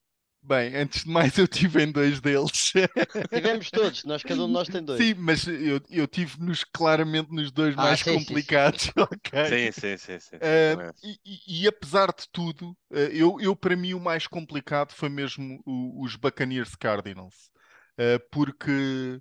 Bem, 0.42 0.74
antes 0.74 1.04
de 1.04 1.10
mais, 1.10 1.36
eu 1.36 1.46
tive 1.46 1.82
em 1.82 1.92
dois 1.92 2.18
deles. 2.18 2.72
Tivemos 3.28 3.70
todos, 3.70 4.04
nós, 4.04 4.22
cada 4.22 4.42
um 4.42 4.46
de 4.46 4.52
nós 4.54 4.68
tem 4.68 4.82
dois. 4.82 4.98
Sim, 4.98 5.14
mas 5.18 5.46
eu, 5.46 5.80
eu 5.90 6.06
tive 6.06 6.40
nos 6.40 6.64
claramente 6.64 7.30
nos 7.30 7.52
dois 7.52 7.74
ah, 7.76 7.82
mais 7.82 8.00
sim, 8.00 8.14
complicados. 8.14 8.84
Sim, 8.84 8.92
sim. 8.96 9.00
okay? 9.04 9.70
sim, 9.70 9.80
sim, 9.80 9.96
sim, 9.98 10.18
sim. 10.18 10.36
Uh, 10.36 10.92
e, 11.24 11.62
e, 11.62 11.68
apesar 11.68 12.06
de 12.06 12.26
tudo, 12.32 12.70
uh, 12.90 12.96
eu, 13.12 13.38
eu 13.38 13.54
para 13.54 13.76
mim 13.76 13.92
o 13.92 14.00
mais 14.00 14.26
complicado 14.26 14.92
foi 14.92 15.10
mesmo 15.10 15.62
o, 15.66 16.02
os 16.02 16.16
Buccaneers 16.16 16.74
Cardinals. 16.74 17.50
Uh, 17.98 18.18
porque 18.30 19.20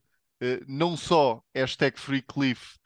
não 0.68 0.96
só 0.96 1.44
hashtag 1.54 2.00
Free 2.00 2.22
Cliff, 2.22 2.78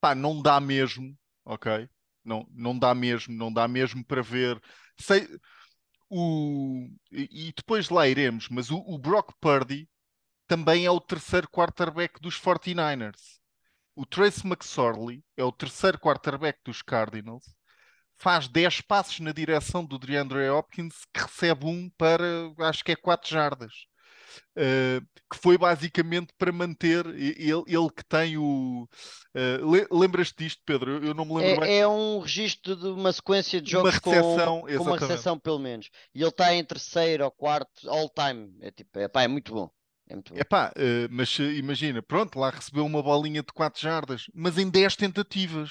pá, 0.00 0.14
não 0.14 0.40
dá 0.42 0.60
mesmo, 0.60 1.16
ok? 1.44 1.88
Não, 2.24 2.46
não 2.50 2.78
dá 2.78 2.94
mesmo, 2.94 3.34
não 3.34 3.52
dá 3.52 3.66
mesmo 3.66 4.04
para 4.04 4.22
ver. 4.22 4.60
Sei, 4.98 5.28
o, 6.08 6.88
e 7.10 7.52
depois 7.56 7.88
lá 7.88 8.06
iremos, 8.06 8.48
mas 8.48 8.70
o, 8.70 8.78
o 8.78 8.98
Brock 8.98 9.32
Purdy 9.40 9.88
também 10.46 10.84
é 10.84 10.90
o 10.90 11.00
terceiro 11.00 11.48
quarterback 11.48 12.20
dos 12.20 12.38
49ers. 12.38 13.40
O 13.94 14.06
Trace 14.06 14.46
McSorley 14.46 15.24
é 15.36 15.44
o 15.44 15.52
terceiro 15.52 15.98
quarterback 15.98 16.60
dos 16.64 16.82
Cardinals. 16.82 17.44
Faz 18.16 18.48
10 18.48 18.82
passos 18.82 19.20
na 19.20 19.32
direção 19.32 19.84
do 19.84 19.98
DeAndre 19.98 20.48
Hopkins, 20.50 21.04
que 21.12 21.20
recebe 21.20 21.66
um 21.66 21.90
para, 21.96 22.24
acho 22.60 22.84
que 22.84 22.92
é 22.92 22.96
4 22.96 23.28
jardas. 23.30 23.72
Uh, 24.56 25.00
que 25.30 25.38
foi 25.40 25.56
basicamente 25.56 26.32
para 26.36 26.52
manter 26.52 27.06
ele, 27.06 27.64
ele 27.66 27.90
que 27.94 28.04
tem 28.04 28.36
o. 28.36 28.88
Uh, 29.34 29.98
Lembras-te 29.98 30.44
disto, 30.44 30.62
Pedro? 30.64 31.04
Eu 31.04 31.14
não 31.14 31.24
me 31.24 31.34
lembro 31.34 31.64
é, 31.64 31.66
bem. 31.66 31.78
É 31.80 31.88
um 31.88 32.18
registro 32.18 32.76
de 32.76 32.86
uma 32.86 33.12
sequência 33.12 33.60
de 33.60 33.70
jogos 33.70 33.98
com, 33.98 34.10
com, 34.10 34.82
uma 34.82 34.98
recepção, 34.98 35.38
pelo 35.38 35.58
menos. 35.58 35.88
E 36.14 36.20
ele 36.20 36.28
está 36.28 36.54
em 36.54 36.64
terceiro 36.64 37.24
ou 37.24 37.30
quarto, 37.30 37.88
all 37.88 38.10
time. 38.10 38.54
É 38.60 38.70
tipo, 38.70 38.98
epá, 38.98 39.22
é 39.22 39.28
muito 39.28 39.52
bom. 39.54 39.70
É 40.08 40.14
muito 40.14 40.34
bom. 40.34 40.40
Epá, 40.40 40.72
uh, 40.76 41.08
mas 41.10 41.38
imagina, 41.38 42.02
pronto, 42.02 42.38
lá 42.38 42.50
recebeu 42.50 42.84
uma 42.84 43.02
bolinha 43.02 43.42
de 43.42 43.52
4 43.52 43.80
jardas, 43.80 44.26
mas 44.34 44.58
em 44.58 44.68
10 44.68 44.96
tentativas. 44.96 45.70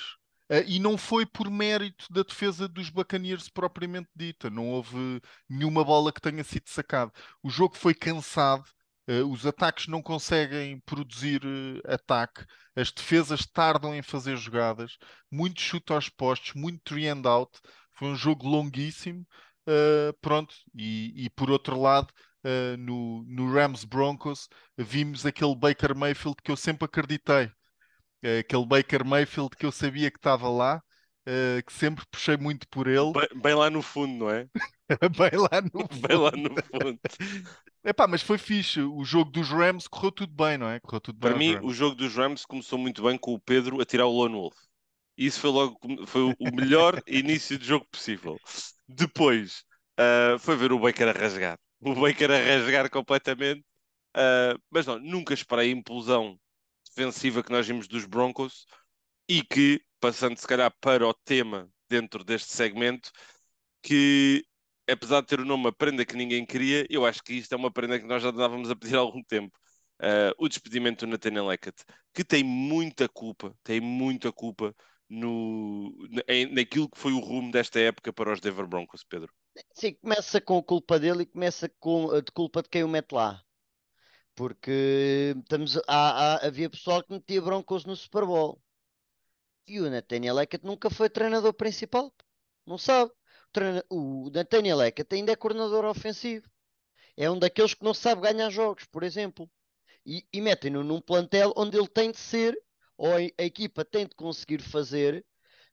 Uh, 0.52 0.68
e 0.68 0.80
não 0.80 0.98
foi 0.98 1.26
por 1.26 1.50
mérito 1.50 2.12
da 2.12 2.24
defesa 2.24 2.68
dos 2.68 2.90
Buccaneers 2.90 3.48
propriamente 3.48 4.10
dita. 4.14 4.50
Não 4.50 4.68
houve 4.68 5.22
nenhuma 5.50 5.82
bola 5.82 6.12
que 6.12 6.20
tenha 6.20 6.44
sido 6.44 6.68
sacada. 6.68 7.10
O 7.42 7.50
jogo 7.50 7.78
foi 7.78 7.94
cansado. 7.94 8.66
Uh, 9.08 9.26
os 9.32 9.46
ataques 9.46 9.88
não 9.88 10.02
conseguem 10.02 10.80
produzir 10.82 11.42
uh, 11.46 11.82
ataque, 11.94 12.46
as 12.76 12.92
defesas 12.92 13.46
tardam 13.48 13.96
em 13.96 14.02
fazer 14.02 14.38
jogadas, 14.38 14.98
muito 15.32 15.60
chute 15.60 15.92
aos 15.92 16.08
postos, 16.10 16.54
muito 16.54 16.82
three 16.84 17.08
and 17.08 17.24
out. 17.26 17.58
Foi 17.94 18.10
um 18.10 18.16
jogo 18.16 18.48
longuíssimo. 18.48 19.26
pronto, 20.22 20.54
e, 20.76 21.26
e, 21.26 21.30
por 21.30 21.50
outro 21.50 21.80
lado, 21.80 22.14
no, 22.80 23.24
no 23.28 23.54
Rams 23.54 23.86
Broncos, 23.86 24.50
vimos 24.78 25.26
aquele 25.26 25.56
Baker 25.56 25.96
Mayfield 25.96 26.38
que 26.44 26.52
eu 26.52 26.58
sempre 26.58 26.86
acreditei 26.86 27.52
aquele 28.40 28.66
Baker 28.66 29.06
Mayfield 29.06 29.56
que 29.56 29.66
eu 29.66 29.72
sabia 29.72 30.12
que 30.12 30.18
estava 30.18 30.50
lá, 30.50 30.82
uh, 31.28 31.64
que 31.66 31.74
sempre 31.74 32.06
puxei 32.10 32.38
muito 32.38 32.68
por 32.70 32.88
ele. 32.88 33.12
Bem, 33.14 33.42
bem 33.42 33.56
lá 33.56 33.70
no 33.70 33.82
fundo, 33.82 34.26
não 34.26 34.30
é? 34.30 34.48
bem 35.18 35.40
lá 35.40 35.62
no 35.62 35.88
fundo. 35.88 36.08
Bem 36.08 36.18
lá 36.18 36.32
no 36.32 36.50
fundo. 36.50 37.00
Epá, 37.84 38.08
mas 38.08 38.22
foi 38.22 38.38
fixe. 38.38 38.82
O 38.82 39.04
jogo 39.04 39.32
dos 39.32 39.50
Rams 39.50 39.88
correu 39.88 40.12
tudo 40.12 40.34
bem, 40.34 40.58
não 40.58 40.70
é? 40.70 40.80
Correu 40.80 41.02
tudo 41.02 41.20
Para 41.20 41.36
bem 41.36 41.58
mim, 41.58 41.66
o 41.66 41.74
jogo 41.74 41.96
dos 41.96 42.16
Rams 42.16 42.46
começou 42.46 42.78
muito 42.78 43.02
bem 43.02 43.18
com 43.18 43.34
o 43.34 43.40
Pedro 43.40 43.82
a 43.82 43.86
tirar 43.86 44.06
o 44.06 44.12
Lone 44.12 44.36
Wolf. 44.36 44.56
Isso 45.18 45.40
foi 45.40 45.50
logo 45.50 45.78
foi 46.06 46.22
o 46.22 46.56
melhor 46.56 47.02
início 47.08 47.58
de 47.58 47.66
jogo 47.66 47.86
possível. 47.92 48.40
Depois 48.88 49.64
uh, 50.00 50.38
foi 50.40 50.56
ver 50.56 50.72
o 50.72 50.80
Baker 50.80 51.10
a 51.10 51.12
rasgar. 51.12 51.58
O 51.80 51.96
Baker 51.96 52.32
a 52.32 52.38
rasgar 52.38 52.90
completamente. 52.90 53.64
Uh, 54.16 54.60
mas 54.70 54.86
não, 54.86 55.00
nunca 55.00 55.34
esperei 55.34 55.70
a 55.70 55.76
implosão 55.76 56.38
defensiva 56.96 57.44
que 57.44 57.52
nós 57.52 57.66
vimos 57.66 57.88
dos 57.88 58.06
Broncos 58.06 58.66
e 59.28 59.42
que, 59.44 59.82
passando 60.00 60.38
se 60.38 60.48
calhar 60.48 60.74
para 60.80 61.08
o 61.08 61.14
tema 61.14 61.70
dentro 61.90 62.24
deste 62.24 62.52
segmento, 62.52 63.12
que 63.82 64.46
apesar 64.90 65.22
de 65.22 65.28
ter 65.28 65.40
o 65.40 65.46
nome 65.46 65.68
A 65.68 65.72
Prenda 65.72 66.06
que 66.06 66.16
Ninguém 66.16 66.46
Queria, 66.46 66.86
eu 66.90 67.06
acho 67.06 67.24
que 67.24 67.34
isto 67.34 67.54
é 67.54 67.58
uma 67.58 67.72
prenda 67.72 68.00
que 68.00 68.06
nós 68.06 68.22
já 68.22 68.30
andávamos 68.30 68.70
a 68.70 68.76
pedir 68.76 68.96
há 68.96 69.00
algum 69.00 69.24
tempo. 69.24 69.58
Uh, 70.02 70.34
o 70.40 70.50
despedimento 70.50 71.06
do 71.06 71.12
Nathaniel 71.12 71.48
Hackett, 71.48 71.84
que 72.14 72.24
tem 72.24 72.44
muita 72.44 73.08
culpa, 73.08 73.56
tem 73.64 73.80
muita 73.80 74.32
culpa 74.32 74.76
no, 75.08 75.94
naquilo 76.52 76.90
que 76.90 76.98
foi 76.98 77.12
o 77.12 77.20
rumo 77.20 77.52
desta 77.52 77.80
época 77.80 78.12
para 78.12 78.34
os 78.34 78.40
Denver 78.40 78.66
Broncos, 78.66 79.04
Pedro. 79.04 79.32
Sim, 79.76 79.94
começa 80.02 80.42
com 80.42 80.58
a 80.58 80.64
culpa 80.64 81.00
dele 81.00 81.24
e 81.24 81.26
começa 81.26 81.70
com 81.80 82.10
a 82.12 82.22
de 82.22 82.32
culpa 82.32 82.64
de 82.64 82.70
quem 82.70 82.84
o 82.84 82.88
mete 82.88 83.12
lá. 83.12 83.44
Porque 84.36 85.34
estamos, 85.38 85.78
há, 85.88 86.36
há, 86.36 86.48
havia 86.48 86.70
pessoal 86.70 87.04
que 87.04 87.14
metia 87.14 87.42
Broncos 87.42 87.86
no 87.86 87.96
Super 87.96 88.26
Bowl. 88.26 88.62
E 89.68 89.80
o 89.80 89.90
Nathaniel 89.90 90.38
Hackett 90.38 90.66
nunca 90.66 90.90
foi 90.90 91.10
treinador 91.10 91.54
principal. 91.54 92.14
Não 92.66 92.78
sabe. 92.78 93.12
O, 93.90 94.28
o 94.28 94.30
Nathaniel 94.32 94.80
Hackett 94.80 95.14
ainda 95.16 95.32
é 95.34 95.36
coordenador 95.36 95.86
ofensivo. 95.86 96.50
É 97.18 97.30
um 97.30 97.38
daqueles 97.38 97.74
que 97.74 97.84
não 97.84 97.94
sabe 97.94 98.22
ganhar 98.22 98.50
jogos, 98.50 98.86
por 98.86 99.04
exemplo. 99.04 99.50
E, 100.06 100.26
e 100.34 100.42
metem-no 100.42 100.84
num 100.84 101.02
plantel 101.02 101.54
onde 101.56 101.78
ele 101.78 101.88
tem 101.88 102.12
de 102.12 102.18
ser, 102.18 102.58
ou 102.98 103.12
a, 103.14 103.18
a 103.18 103.44
equipa 103.44 103.86
tem 103.86 104.08
de 104.08 104.16
conseguir 104.16 104.62
fazer 104.62 105.26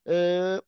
uh, 0.06 0.62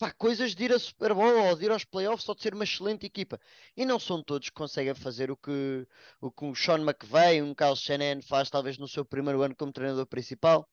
pá, 0.00 0.10
coisas 0.12 0.54
de 0.54 0.64
ir 0.64 0.72
a 0.72 0.78
Super 0.78 1.14
Bowl 1.14 1.48
ou 1.48 1.56
de 1.56 1.66
ir 1.66 1.70
aos 1.70 1.84
playoffs 1.84 2.26
ou 2.28 2.34
de 2.34 2.42
ser 2.42 2.54
uma 2.54 2.64
excelente 2.64 3.06
equipa. 3.06 3.38
E 3.76 3.84
não 3.84 3.98
são 4.00 4.22
todos 4.22 4.48
que 4.48 4.54
conseguem 4.54 4.94
fazer 4.94 5.30
o 5.30 5.36
que 5.36 5.86
o, 6.20 6.30
que 6.32 6.44
o 6.46 6.54
Sean 6.54 6.80
McVay, 6.80 7.42
um 7.42 7.54
Kyle 7.54 7.76
Shanahan 7.76 8.22
faz 8.22 8.48
talvez 8.50 8.78
no 8.78 8.88
seu 8.88 9.04
primeiro 9.04 9.42
ano 9.42 9.54
como 9.54 9.72
treinador 9.72 10.06
principal. 10.06 10.68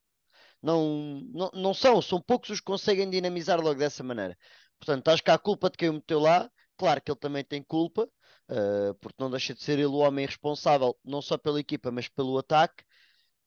Não, 0.62 1.22
não, 1.34 1.52
não 1.54 1.74
são, 1.74 2.02
são 2.02 2.22
poucos 2.22 2.50
os 2.52 2.60
que 2.60 2.66
conseguem 2.66 3.10
dinamizar 3.10 3.60
logo 3.62 3.80
dessa 3.80 4.04
maneira. 4.04 4.38
Portanto, 4.80 5.10
acho 5.10 5.24
que 5.24 5.32
há 5.32 5.38
culpa 5.38 5.70
de 5.70 5.78
quem 5.78 5.90
o 5.90 5.94
meteu 5.94 6.20
lá. 6.20 6.50
Claro 6.78 7.02
que 7.02 7.12
ele 7.12 7.20
também 7.20 7.44
tem 7.44 7.64
culpa, 7.64 8.04
uh, 8.50 8.94
porque 9.02 9.18
não 9.20 9.32
deixa 9.32 9.54
de 9.54 9.64
ser 9.64 9.74
ele 9.80 9.88
o 9.88 9.96
homem 9.96 10.26
responsável, 10.26 10.98
não 11.04 11.22
só 11.22 11.38
pela 11.38 11.60
equipa, 11.60 11.92
mas 11.92 12.08
pelo 12.08 12.38
ataque. 12.38 12.84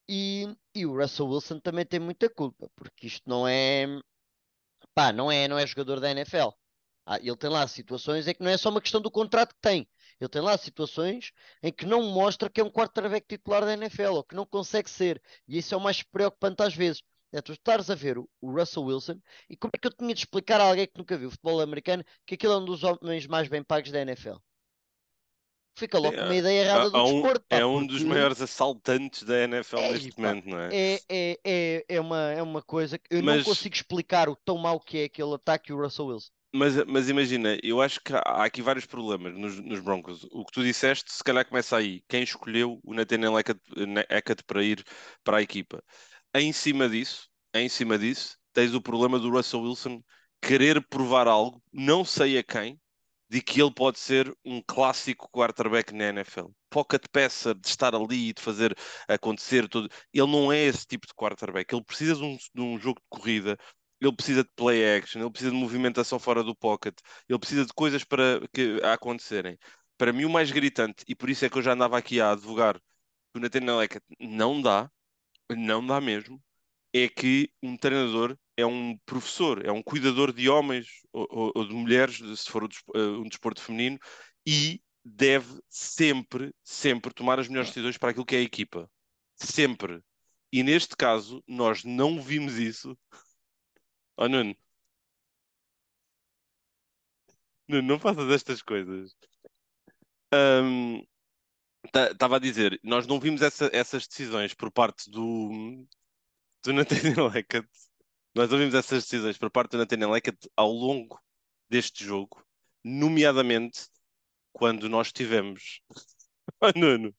E, 0.09 0.47
e 0.75 0.87
o 0.87 0.97
Russell 1.01 1.29
Wilson 1.29 1.61
também 1.61 1.87
tem 1.87 2.01
muita 2.01 2.29
culpa, 2.29 2.69
porque 2.77 3.07
isto 3.07 3.23
não 3.29 3.47
é, 3.49 3.87
pá, 5.01 5.13
não 5.15 5.33
é, 5.33 5.49
não 5.49 5.59
é 5.59 5.67
jogador 5.67 5.99
da 5.99 6.11
NFL. 6.11 6.51
Ah, 7.07 7.19
ele 7.19 7.37
tem 7.37 7.49
lá 7.49 7.67
situações 7.67 8.29
em 8.29 8.35
que 8.35 8.43
não 8.43 8.51
é 8.51 8.59
só 8.59 8.69
uma 8.69 8.83
questão 8.83 9.01
do 9.01 9.11
contrato 9.11 9.55
que 9.55 9.61
tem. 9.61 9.89
Ele 10.21 10.29
tem 10.29 10.43
lá 10.43 10.59
situações 10.59 11.33
em 11.63 11.73
que 11.73 11.87
não 11.87 12.03
mostra 12.03 12.51
que 12.51 12.61
é 12.61 12.65
um 12.65 12.71
quarterback 12.71 13.27
titular 13.27 13.65
da 13.65 13.73
NFL 13.73 14.13
ou 14.17 14.25
que 14.25 14.35
não 14.35 14.45
consegue 14.45 14.91
ser. 14.91 15.23
E 15.49 15.57
isso 15.59 15.75
é 15.75 15.77
o 15.79 15.81
mais 15.81 16.03
preocupante 16.03 16.63
às 16.63 16.75
vezes. 16.75 17.03
É 17.33 17.41
tu 17.41 17.53
estares 17.53 17.89
a 17.89 17.95
ver 17.95 18.19
o, 18.19 18.29
o, 18.43 18.53
Russell 18.53 18.85
Wilson 18.85 19.19
e 19.49 19.57
como 19.57 19.71
é 19.75 19.79
que 19.79 19.87
eu 19.87 19.93
tinha 19.93 20.13
de 20.13 20.21
explicar 20.21 20.61
a 20.61 20.65
alguém 20.65 20.87
que 20.87 20.99
nunca 20.99 21.17
viu 21.17 21.31
futebol 21.31 21.61
americano 21.61 22.05
que 22.27 22.35
aquele 22.35 22.53
é 22.53 22.57
um 22.57 22.65
dos 22.65 22.83
homens 22.85 23.27
mais 23.27 23.49
bem 23.49 23.63
pagos 23.63 23.91
da 23.91 24.03
NFL? 24.03 24.37
Fica 25.81 25.99
logo 25.99 26.15
com 26.15 26.25
uma 26.25 26.37
ideia 26.37 26.61
errada 26.61 26.89
é, 26.89 26.91
do 26.91 26.99
um, 26.99 27.13
desporto. 27.23 27.47
Pá, 27.49 27.57
é 27.57 27.65
um 27.65 27.87
dos 27.87 28.03
maiores 28.03 28.43
assaltantes 28.43 29.23
da 29.23 29.45
NFL 29.45 29.79
é, 29.79 29.93
neste 29.93 30.13
pá, 30.13 30.23
momento, 30.23 30.49
não 30.51 30.61
é? 30.61 30.69
É, 30.71 31.01
é, 31.09 31.41
é, 31.43 31.85
é, 31.89 32.01
uma, 32.01 32.33
é 32.33 32.43
uma 32.43 32.61
coisa 32.61 32.99
que 32.99 33.07
eu 33.11 33.23
Mas... 33.23 33.39
não 33.39 33.45
consigo 33.45 33.75
explicar 33.75 34.29
o 34.29 34.37
tão 34.37 34.59
mau 34.59 34.79
que 34.79 34.99
é 34.99 35.05
aquele 35.05 35.33
ataque 35.33 35.73
e 35.73 35.75
o 35.75 35.81
Russell 35.81 36.09
Wilson. 36.09 36.29
Mas, 36.53 36.85
mas 36.85 37.09
imagina, 37.09 37.57
eu 37.63 37.81
acho 37.81 37.99
que 38.03 38.13
há 38.13 38.45
aqui 38.45 38.61
vários 38.61 38.85
problemas 38.85 39.35
nos, 39.39 39.59
nos, 39.59 39.81
Broncos. 39.81 40.27
O 40.31 40.45
que 40.45 40.53
tu 40.53 40.63
disseste, 40.63 41.11
se 41.11 41.25
calhar 41.25 41.47
começa 41.47 41.79
aí. 41.79 42.03
Quem 42.07 42.23
escolheu 42.23 42.79
o 42.85 42.93
Nathaniel 42.93 43.33
Hackett 43.35 44.45
para 44.45 44.63
ir 44.63 44.85
para 45.25 45.39
a 45.39 45.43
equipa? 45.43 45.83
Em 46.35 46.53
cima 46.53 46.91
disso, 46.91 47.29
em 47.55 47.71
cima 47.71 47.99
disso, 47.99 48.37
tens 48.53 48.75
o 48.75 48.83
problema 48.83 49.19
do 49.19 49.31
Russell 49.31 49.63
Wilson 49.63 50.03
querer 50.43 50.85
provar 50.89 51.27
algo, 51.27 51.63
não 51.73 52.05
sei 52.05 52.37
a 52.37 52.43
quem, 52.43 52.79
de 53.31 53.41
que 53.41 53.63
ele 53.63 53.73
pode 53.73 53.99
ser 53.99 54.37
um 54.45 54.61
clássico 54.63 55.31
quarterback 55.31 55.95
na 55.95 56.07
NFL. 56.09 56.49
Pocket 56.69 57.03
passer, 57.13 57.55
de 57.55 57.69
estar 57.69 57.95
ali 57.95 58.31
e 58.31 58.33
de 58.33 58.43
fazer 58.43 58.77
acontecer 59.09 59.69
tudo. 59.69 59.89
Ele 60.13 60.27
não 60.27 60.53
é 60.53 60.59
esse 60.65 60.87
tipo 60.87 61.07
de 61.07 61.15
quarterback. 61.15 61.73
Ele 61.73 61.85
precisa 61.85 62.17
de 62.17 62.25
um, 62.25 62.37
de 62.37 62.61
um 62.61 62.79
jogo 62.79 63.01
de 63.01 63.07
corrida, 63.09 63.57
ele 64.01 64.13
precisa 64.17 64.43
de 64.43 64.51
play 64.57 64.97
action, 64.97 65.21
ele 65.21 65.31
precisa 65.31 65.53
de 65.53 65.57
movimentação 65.57 66.19
fora 66.19 66.43
do 66.43 66.57
pocket, 66.57 66.95
ele 67.29 67.39
precisa 67.39 67.65
de 67.67 67.73
coisas 67.73 68.03
para 68.05 68.41
que, 68.53 68.81
a 68.83 68.95
acontecerem. 68.95 69.59
Para 69.97 70.13
mim, 70.13 70.25
o 70.25 70.31
mais 70.31 70.51
gritante, 70.51 71.05
e 71.07 71.15
por 71.15 71.31
isso 71.31 71.45
é 71.45 71.51
que 71.51 71.59
eu 71.59 71.63
já 71.63 71.73
andava 71.73 71.99
aqui 71.99 72.21
a 72.21 72.33
advogar 72.33 72.77
que 72.77 73.39
o 73.39 73.41
Nathaniel 73.41 73.79
Hackett 73.81 74.05
não 74.19 74.61
dá, 74.61 74.91
não 75.51 75.87
dá 75.87 76.01
mesmo, 76.01 76.43
é 76.93 77.09
que 77.09 77.53
um 77.63 77.77
treinador 77.77 78.37
é 78.61 78.67
um 78.67 78.97
professor, 79.07 79.65
é 79.65 79.73
um 79.73 79.83
cuidador 79.83 80.33
de 80.33 80.49
homens 80.49 80.87
ou, 81.13 81.53
ou 81.55 81.67
de 81.67 81.75
mulheres, 81.75 82.17
se 82.17 82.51
for 82.51 82.69
eh, 82.95 82.99
um 82.99 83.29
desporto 83.29 83.63
feminino, 83.63 83.99
e 84.47 84.81
deve 85.05 85.61
sempre, 85.69 86.55
sempre 86.63 87.13
tomar 87.15 87.39
as 87.39 87.49
melhores 87.49 87.71
decisões 87.71 87.99
para 87.99 88.11
aquilo 88.11 88.27
que 88.27 88.37
é 88.37 88.39
a 88.39 88.43
equipa. 88.43 88.91
Sempre. 89.37 90.03
E 90.53 90.63
neste 90.63 90.97
caso, 90.97 91.43
nós 91.47 91.85
não 91.85 92.21
vimos 92.21 92.59
isso. 92.59 92.99
Oh, 94.17 94.29
Nuno. 94.29 94.55
Nuno, 97.69 97.89
não 97.89 97.99
faças 97.99 98.29
estas 98.31 98.63
coisas. 98.63 99.15
Estava 101.85 102.35
um, 102.35 102.37
a 102.37 102.39
dizer, 102.39 102.79
nós 102.83 103.07
não 103.07 103.19
vimos 103.21 103.43
essa, 103.43 103.71
essas 103.73 104.07
decisões 104.07 104.55
por 104.55 104.71
parte 104.71 105.11
do, 105.11 105.87
do 106.65 106.73
Nathaniel 106.73 107.29
Hackett, 107.29 107.69
nós 108.35 108.53
ouvimos 108.53 108.75
essas 108.75 109.05
decisões 109.05 109.37
por 109.39 109.51
parte 109.51 109.73
do 109.73 109.79
Nathaniel 109.79 110.13
Hackett 110.13 110.49
ao 110.57 110.71
longo 110.71 111.21
deste 111.69 112.05
jogo, 112.05 112.45
nomeadamente 112.85 113.89
quando 114.53 114.89
nós 114.89 115.13
tivemos. 115.13 115.81
Oh, 116.61 116.71
Nuno, 116.77 117.15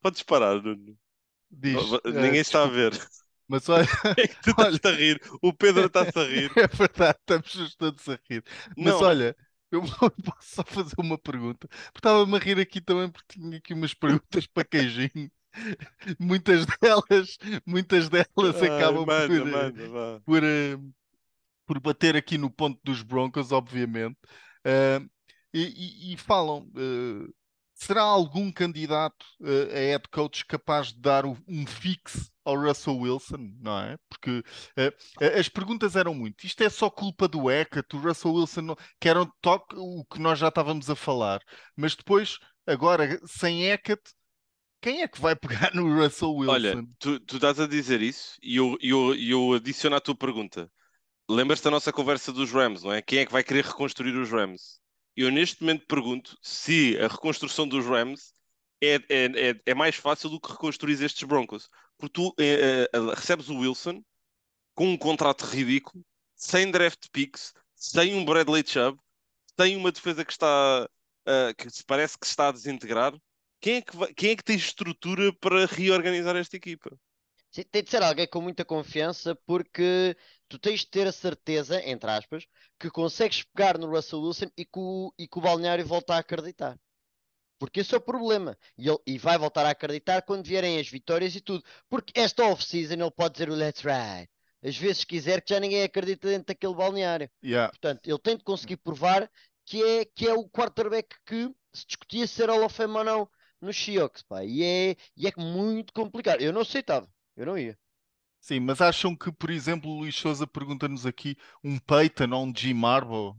podes 0.00 0.22
parar, 0.22 0.62
Nuno. 0.62 0.98
Diz, 1.50 1.76
Ninguém 2.04 2.38
é, 2.38 2.42
está 2.42 2.62
a 2.62 2.66
ver. 2.66 2.92
Mas 3.48 3.68
olha. 3.68 3.84
É 4.16 4.28
que 4.28 4.40
tu 4.42 4.50
estás 4.50 4.78
a 4.84 4.96
rir. 4.96 5.20
O 5.42 5.52
Pedro 5.52 5.86
está-se 5.86 6.18
a 6.18 6.24
rir. 6.24 6.50
É 6.56 6.68
verdade, 6.68 7.18
estamos 7.18 7.74
todos 7.76 8.08
a 8.08 8.18
rir. 8.28 8.44
Mas 8.76 8.94
Não. 8.94 9.02
olha, 9.02 9.36
eu 9.72 9.82
posso 9.82 10.54
só 10.54 10.64
fazer 10.64 10.94
uma 10.98 11.18
pergunta. 11.18 11.66
Porque 11.68 11.98
estava-me 11.98 12.36
a 12.36 12.38
rir 12.38 12.60
aqui 12.60 12.80
também, 12.80 13.10
porque 13.10 13.40
tinha 13.40 13.58
aqui 13.58 13.74
umas 13.74 13.92
perguntas 13.92 14.46
para 14.46 14.64
queijinho 14.64 15.30
muitas 16.18 16.66
delas, 16.66 17.38
muitas 17.66 18.08
delas 18.08 18.62
Ai, 18.62 18.68
acabam 18.68 19.06
manda, 19.06 19.26
por, 19.26 19.46
manda, 19.46 20.22
por, 20.24 20.42
uh, 20.42 20.94
por 21.66 21.80
bater 21.80 22.16
aqui 22.16 22.38
no 22.38 22.50
ponto 22.50 22.78
dos 22.82 23.02
Broncos, 23.02 23.52
obviamente. 23.52 24.18
Uh, 24.66 25.08
e, 25.52 26.10
e, 26.10 26.14
e, 26.14 26.16
falam, 26.16 26.68
uh, 26.76 27.34
será 27.74 28.02
algum 28.02 28.52
candidato 28.52 29.26
a 29.42 29.78
head 29.78 30.08
coach 30.10 30.44
capaz 30.46 30.92
de 30.92 31.00
dar 31.00 31.24
um 31.26 31.66
fixe 31.66 32.30
ao 32.44 32.56
Russell 32.56 32.98
Wilson, 32.98 33.52
não 33.60 33.78
é? 33.78 33.96
Porque 34.08 34.40
uh, 34.40 35.38
as 35.38 35.48
perguntas 35.48 35.96
eram 35.96 36.14
muito. 36.14 36.44
Isto 36.44 36.62
é 36.62 36.68
só 36.68 36.90
culpa 36.90 37.28
do 37.28 37.48
Hackett, 37.48 37.94
o 37.94 38.00
Russell 38.00 38.34
Wilson, 38.34 38.60
não... 38.62 38.76
que 39.00 39.08
era 39.08 39.22
um 39.22 39.30
toque, 39.40 39.74
o 39.76 40.04
que 40.04 40.18
nós 40.18 40.38
já 40.38 40.48
estávamos 40.48 40.90
a 40.90 40.96
falar. 40.96 41.40
Mas 41.76 41.94
depois, 41.94 42.38
agora, 42.66 43.20
sem 43.26 43.68
Hackett, 43.68 44.02
quem 44.80 45.02
é 45.02 45.08
que 45.08 45.20
vai 45.20 45.36
pegar 45.36 45.74
no 45.74 46.02
Russell 46.02 46.34
Wilson? 46.34 46.52
Olha, 46.52 46.86
tu, 46.98 47.20
tu 47.20 47.36
estás 47.36 47.60
a 47.60 47.66
dizer 47.66 48.00
isso 48.00 48.36
e 48.42 48.56
eu, 48.56 48.76
eu, 48.80 49.14
eu 49.14 49.52
adiciono 49.54 49.96
à 49.96 50.00
tua 50.00 50.14
pergunta. 50.14 50.70
Lembras-te 51.28 51.64
da 51.64 51.70
nossa 51.70 51.92
conversa 51.92 52.32
dos 52.32 52.50
Rams, 52.50 52.82
não 52.82 52.92
é? 52.92 53.00
Quem 53.00 53.20
é 53.20 53.26
que 53.26 53.32
vai 53.32 53.44
querer 53.44 53.64
reconstruir 53.64 54.16
os 54.16 54.30
Rams? 54.30 54.80
Eu 55.16 55.30
neste 55.30 55.62
momento 55.62 55.86
pergunto 55.86 56.36
se 56.42 56.98
a 56.98 57.08
reconstrução 57.08 57.68
dos 57.68 57.84
Rams 57.84 58.32
é, 58.82 58.94
é, 58.94 59.50
é, 59.50 59.60
é 59.66 59.74
mais 59.74 59.96
fácil 59.96 60.30
do 60.30 60.40
que 60.40 60.50
reconstruir 60.50 61.02
estes 61.02 61.22
Broncos. 61.24 61.68
Porque 61.98 62.12
tu 62.14 62.34
é, 62.38 62.88
recebes 63.14 63.48
o 63.48 63.58
Wilson 63.58 64.02
com 64.74 64.88
um 64.88 64.96
contrato 64.96 65.42
ridículo, 65.42 66.02
sem 66.34 66.70
draft 66.70 67.06
picks, 67.12 67.52
sem 67.74 68.14
um 68.14 68.24
Bradley 68.24 68.64
Chubb, 68.66 68.98
sem 69.58 69.76
uma 69.76 69.92
defesa 69.92 70.24
que 70.24 70.32
está 70.32 70.88
uh, 71.28 71.54
que 71.56 71.68
se 71.68 71.84
parece 71.84 72.18
que 72.18 72.26
está 72.26 72.48
a 72.48 72.52
desintegrar 72.52 73.14
quem 73.60 73.76
é 73.76 73.82
que, 73.82 73.96
vai, 73.96 74.12
quem 74.14 74.30
é 74.30 74.36
que 74.36 74.44
tem 74.44 74.56
estrutura 74.56 75.32
para 75.34 75.66
reorganizar 75.66 76.36
esta 76.36 76.56
equipa? 76.56 76.90
Sim, 77.50 77.64
tem 77.64 77.82
de 77.82 77.90
ser 77.90 78.02
alguém 78.02 78.28
com 78.28 78.40
muita 78.40 78.64
confiança, 78.64 79.34
porque 79.44 80.16
tu 80.48 80.58
tens 80.58 80.80
de 80.80 80.86
ter 80.86 81.06
a 81.06 81.12
certeza, 81.12 81.82
entre 81.84 82.08
aspas, 82.08 82.46
que 82.78 82.88
consegues 82.88 83.42
pegar 83.42 83.76
no 83.76 83.90
Russell 83.90 84.22
Wilson 84.22 84.50
e 84.56 84.64
que 84.64 84.78
o, 84.78 85.12
e 85.18 85.26
que 85.26 85.38
o 85.38 85.40
balneário 85.40 85.84
volta 85.84 86.14
a 86.14 86.18
acreditar. 86.18 86.78
Porque 87.58 87.80
esse 87.80 87.94
é 87.94 87.98
o 87.98 88.00
problema. 88.00 88.56
E, 88.78 88.88
ele, 88.88 88.98
e 89.06 89.18
vai 89.18 89.36
voltar 89.36 89.66
a 89.66 89.70
acreditar 89.70 90.22
quando 90.22 90.46
vierem 90.46 90.78
as 90.78 90.88
vitórias 90.88 91.34
e 91.34 91.40
tudo. 91.40 91.62
Porque 91.88 92.18
esta 92.18 92.44
off-season 92.46 92.94
ele 92.94 93.10
pode 93.10 93.34
dizer 93.34 93.50
o 93.50 93.54
let's 93.54 93.82
ride. 93.82 94.30
Às 94.62 94.76
vezes 94.76 95.04
quiser 95.04 95.42
que 95.42 95.52
já 95.52 95.60
ninguém 95.60 95.82
acredita 95.82 96.28
dentro 96.28 96.46
daquele 96.46 96.74
balneário. 96.74 97.28
Yeah. 97.44 97.70
Portanto, 97.70 98.06
ele 98.06 98.18
tem 98.18 98.36
de 98.36 98.44
conseguir 98.44 98.76
provar 98.78 99.30
que 99.66 99.82
é, 99.82 100.04
que 100.04 100.26
é 100.26 100.32
o 100.32 100.48
quarterback 100.48 101.16
que 101.26 101.50
se 101.72 101.86
discutia 101.86 102.26
ser 102.26 102.48
Hall 102.48 102.64
of 102.64 102.74
Fame 102.74 102.96
ou 102.96 103.04
não 103.04 103.28
nos 103.60 103.76
Seahawks, 103.76 104.22
pá. 104.22 104.44
E 104.44 104.62
é, 104.62 104.96
e 105.16 105.26
é 105.28 105.32
muito 105.36 105.92
complicado. 105.92 106.40
Eu 106.42 106.52
não 106.52 106.62
aceitava, 106.62 107.08
eu 107.36 107.46
não 107.46 107.58
ia. 107.58 107.78
Sim, 108.38 108.60
mas 108.60 108.80
acham 108.82 109.16
que, 109.16 109.32
por 109.32 109.50
exemplo, 109.50 109.90
o 109.90 109.98
Luís 110.00 110.14
Souza 110.14 110.46
pergunta-nos 110.46 111.06
aqui 111.06 111.36
um 111.64 111.78
Peyton 111.78 112.30
ou 112.34 112.44
um 112.46 112.52
Jim 112.54 112.84
Harbaugh 112.84 113.34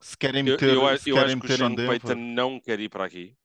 se 0.00 0.16
querem 0.18 0.42
Eu, 0.44 0.58
meter, 0.58 0.68
eu, 0.68 0.86
a- 0.86 0.98
se 0.98 1.10
eu 1.10 1.20
querem 1.20 1.34
acho 1.36 1.36
que 1.38 1.46
o 1.46 1.48
Sean. 1.48 1.74
Payton 1.84 2.14
não 2.16 2.60
quer 2.60 2.80
ir 2.80 2.88
para 2.88 3.04
aqui. 3.04 3.36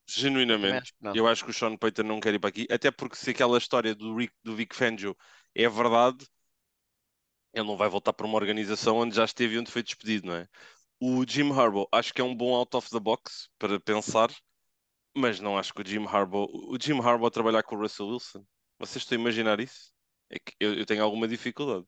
Eu 0.61 0.73
Genuinamente. 0.75 0.79
acho. 0.79 0.93
Eu 1.13 1.27
acho 1.27 1.43
que 1.45 1.51
o 1.51 1.53
Sean 1.53 1.77
Payton 1.77 2.03
não 2.03 2.19
quer 2.19 2.33
ir 2.33 2.39
para 2.39 2.49
aqui. 2.49 2.67
Até 2.71 2.91
porque 2.91 3.15
se 3.15 3.31
aquela 3.31 3.57
história 3.57 3.95
do, 3.95 4.15
Rick, 4.15 4.33
do 4.43 4.55
Vic 4.55 4.75
Fangio 4.75 5.15
é 5.55 5.67
verdade, 5.69 6.25
ele 7.53 7.65
não 7.67 7.77
vai 7.77 7.89
voltar 7.89 8.13
para 8.13 8.25
uma 8.25 8.35
organização 8.37 8.97
onde 8.97 9.15
já 9.15 9.25
esteve 9.25 9.55
e 9.55 9.59
onde 9.59 9.71
foi 9.71 9.83
despedido, 9.83 10.27
não 10.27 10.35
é? 10.35 10.47
O 10.99 11.25
Jim 11.27 11.51
Harbaugh 11.51 11.87
acho 11.93 12.13
que 12.13 12.21
é 12.21 12.23
um 12.23 12.35
bom 12.35 12.55
out 12.55 12.75
of 12.77 12.89
the 12.91 12.99
box 12.99 13.49
para 13.59 13.79
pensar, 13.79 14.29
mas 15.17 15.39
não 15.39 15.57
acho 15.57 15.73
que 15.73 15.81
o 15.81 15.87
Jim 15.87 16.05
Harbaugh... 16.05 16.49
O 16.51 16.77
Jim 16.81 16.99
Harbaugh 16.99 17.31
trabalhar 17.31 17.63
com 17.63 17.75
o 17.75 17.79
Russell 17.79 18.07
Wilson. 18.07 18.45
Vocês 18.79 19.03
estão 19.03 19.17
a 19.17 19.21
imaginar 19.21 19.59
isso? 19.59 19.91
É 20.29 20.39
que 20.39 20.53
eu, 20.59 20.73
eu 20.75 20.85
tenho 20.85 21.03
alguma 21.03 21.27
dificuldade. 21.27 21.85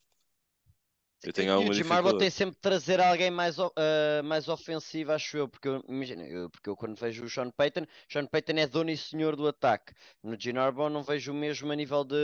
Eu 1.24 1.34
tenho 1.34 1.52
E 1.52 1.52
alguma 1.52 1.72
o 1.72 1.74
Jim 1.74 1.84
Harbaugh 1.90 2.14
tem 2.14 2.30
dificuldade. 2.30 2.32
sempre 2.32 2.56
de 2.56 2.62
trazer 2.62 3.00
alguém 3.02 3.30
mais, 3.32 3.58
ah, 3.60 4.24
mais 4.24 4.48
ofensivo, 4.48 5.12
acho 5.12 5.38
eu, 5.38 5.48
porque 5.50 5.68
eu, 5.68 5.84
imagina, 5.88 6.24
eu, 6.26 6.50
porque 6.50 6.70
eu 6.70 6.76
quando 6.78 6.96
vejo 7.00 7.26
o 7.26 7.30
Sean 7.30 7.52
Payton, 7.52 7.86
Sean 8.10 8.26
Payton 8.26 8.54
é 8.54 8.68
dono 8.68 8.90
e 8.90 8.98
senhor 8.98 9.36
do 9.36 9.48
ataque. 9.48 9.94
No 10.24 10.40
Jim 10.40 10.58
Harbaugh 10.58 10.90
não 10.90 11.04
vejo 11.04 11.32
o 11.32 11.36
mesmo 11.36 11.72
a 11.72 11.76
nível 11.76 12.04
de, 12.04 12.16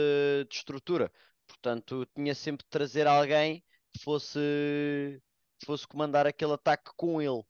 de 0.48 0.54
estrutura. 0.56 1.12
Portanto, 1.46 2.06
tinha 2.14 2.34
sempre 2.34 2.64
de 2.64 2.70
trazer 2.70 3.06
alguém 3.06 3.62
que 3.92 4.02
fosse, 4.02 4.38
que 5.58 5.66
fosse 5.66 5.86
comandar 5.86 6.26
aquele 6.26 6.52
ataque 6.54 6.90
com 6.96 7.20
ele, 7.20 7.42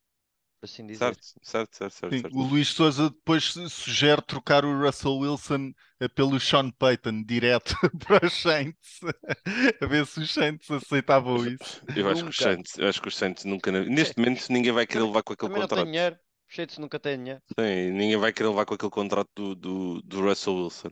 assim 0.62 0.86
dizer. 0.86 1.18
Certo, 1.18 1.22
certo, 1.42 1.76
certo, 1.76 1.94
certo, 1.96 2.14
Sim, 2.14 2.22
certo. 2.22 2.36
o 2.36 2.42
Luís 2.42 2.68
Souza 2.68 3.10
depois 3.10 3.44
su- 3.44 3.68
sugere 3.68 4.22
trocar 4.22 4.64
o 4.64 4.78
Russell 4.80 5.18
Wilson 5.18 5.72
eh, 6.00 6.08
pelo 6.08 6.38
Sean 6.40 6.70
Payton 6.70 7.24
direto 7.24 7.74
para 8.06 8.26
os 8.26 8.32
Saints. 8.34 9.00
A 9.82 9.86
ver 9.86 10.06
se 10.06 10.20
os 10.20 10.32
Saints 10.32 10.70
aceitavam 10.70 11.46
isso. 11.46 11.80
Eu 11.96 12.08
acho 12.08 12.22
que 12.24 12.30
os. 12.30 12.36
Saints, 12.40 12.78
eu 12.78 12.88
acho 12.88 13.02
que 13.02 13.08
os 13.08 13.16
Saints 13.16 13.44
nunca, 13.44 13.72
neste 13.72 14.16
momento, 14.18 14.46
ninguém 14.52 14.70
vai 14.72 14.86
querer 14.86 15.02
levar 15.04 15.22
com 15.24 15.32
aquele 15.32 15.50
Também 15.50 15.58
não 15.58 15.68
tem 15.68 15.82
contrato. 15.82 15.90
dinheiro, 15.90 16.18
os 16.48 16.54
Saints 16.54 16.76
nunca 16.78 17.00
têm 17.00 17.16
dinheiro. 17.16 17.42
Sim, 17.58 17.92
ninguém 17.92 18.16
vai 18.16 18.32
querer 18.32 18.48
levar 18.48 18.66
com 18.66 18.74
aquele 18.74 18.90
contrato 18.90 19.30
do, 19.34 19.54
do, 19.54 20.02
do 20.02 20.20
Russell 20.20 20.54
Wilson. 20.56 20.90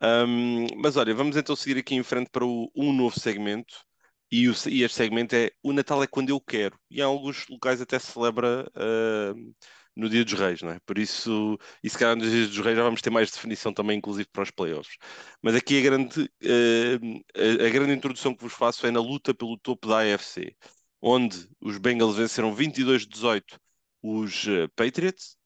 Ahm, 0.00 0.66
mas 0.76 0.96
olha, 0.96 1.14
vamos 1.14 1.36
então 1.36 1.56
seguir 1.56 1.78
aqui 1.78 1.94
em 1.94 2.02
frente 2.02 2.30
para 2.30 2.44
o- 2.46 2.70
um 2.76 2.92
novo 2.92 3.18
segmento. 3.18 3.74
E, 4.34 4.48
o, 4.48 4.54
e 4.68 4.82
este 4.82 4.96
segmento 4.96 5.36
é 5.36 5.52
O 5.62 5.72
Natal 5.72 6.02
é 6.02 6.08
quando 6.08 6.30
eu 6.30 6.40
quero. 6.40 6.76
E 6.90 6.98
em 7.00 7.02
alguns 7.02 7.46
locais 7.48 7.80
até 7.80 7.98
se 8.00 8.10
celebra 8.12 8.68
ahm, 8.74 9.52
no 9.94 10.08
Dia 10.08 10.24
dos 10.24 10.32
Reis, 10.34 10.60
não 10.60 10.70
é? 10.72 10.80
Por 10.80 10.98
isso, 10.98 11.56
e 11.82 11.88
se 11.88 11.96
calhar 11.96 12.16
nos 12.16 12.28
Dias 12.30 12.48
dos 12.48 12.58
Reis 12.58 12.76
já 12.76 12.82
vamos 12.82 13.00
ter 13.00 13.10
mais 13.10 13.30
definição 13.30 13.72
também, 13.72 13.96
inclusive 13.98 14.28
para 14.32 14.42
os 14.42 14.50
playoffs. 14.50 14.96
Mas 15.40 15.54
aqui 15.54 15.78
a 15.78 15.82
grande, 15.82 16.30
ahm, 16.42 17.20
a, 17.36 17.66
a 17.66 17.70
grande 17.70 17.92
introdução 17.92 18.34
que 18.34 18.42
vos 18.42 18.52
faço 18.52 18.84
é 18.86 18.90
na 18.90 19.00
luta 19.00 19.32
pelo 19.32 19.56
topo 19.58 19.86
da 19.88 20.00
AFC, 20.00 20.56
onde 21.00 21.48
os 21.60 21.78
Bengals 21.78 22.16
venceram 22.16 22.52
22-18 22.54 23.44
os 24.02 24.46
eh, 24.48 24.66
Patriots. 24.76 25.36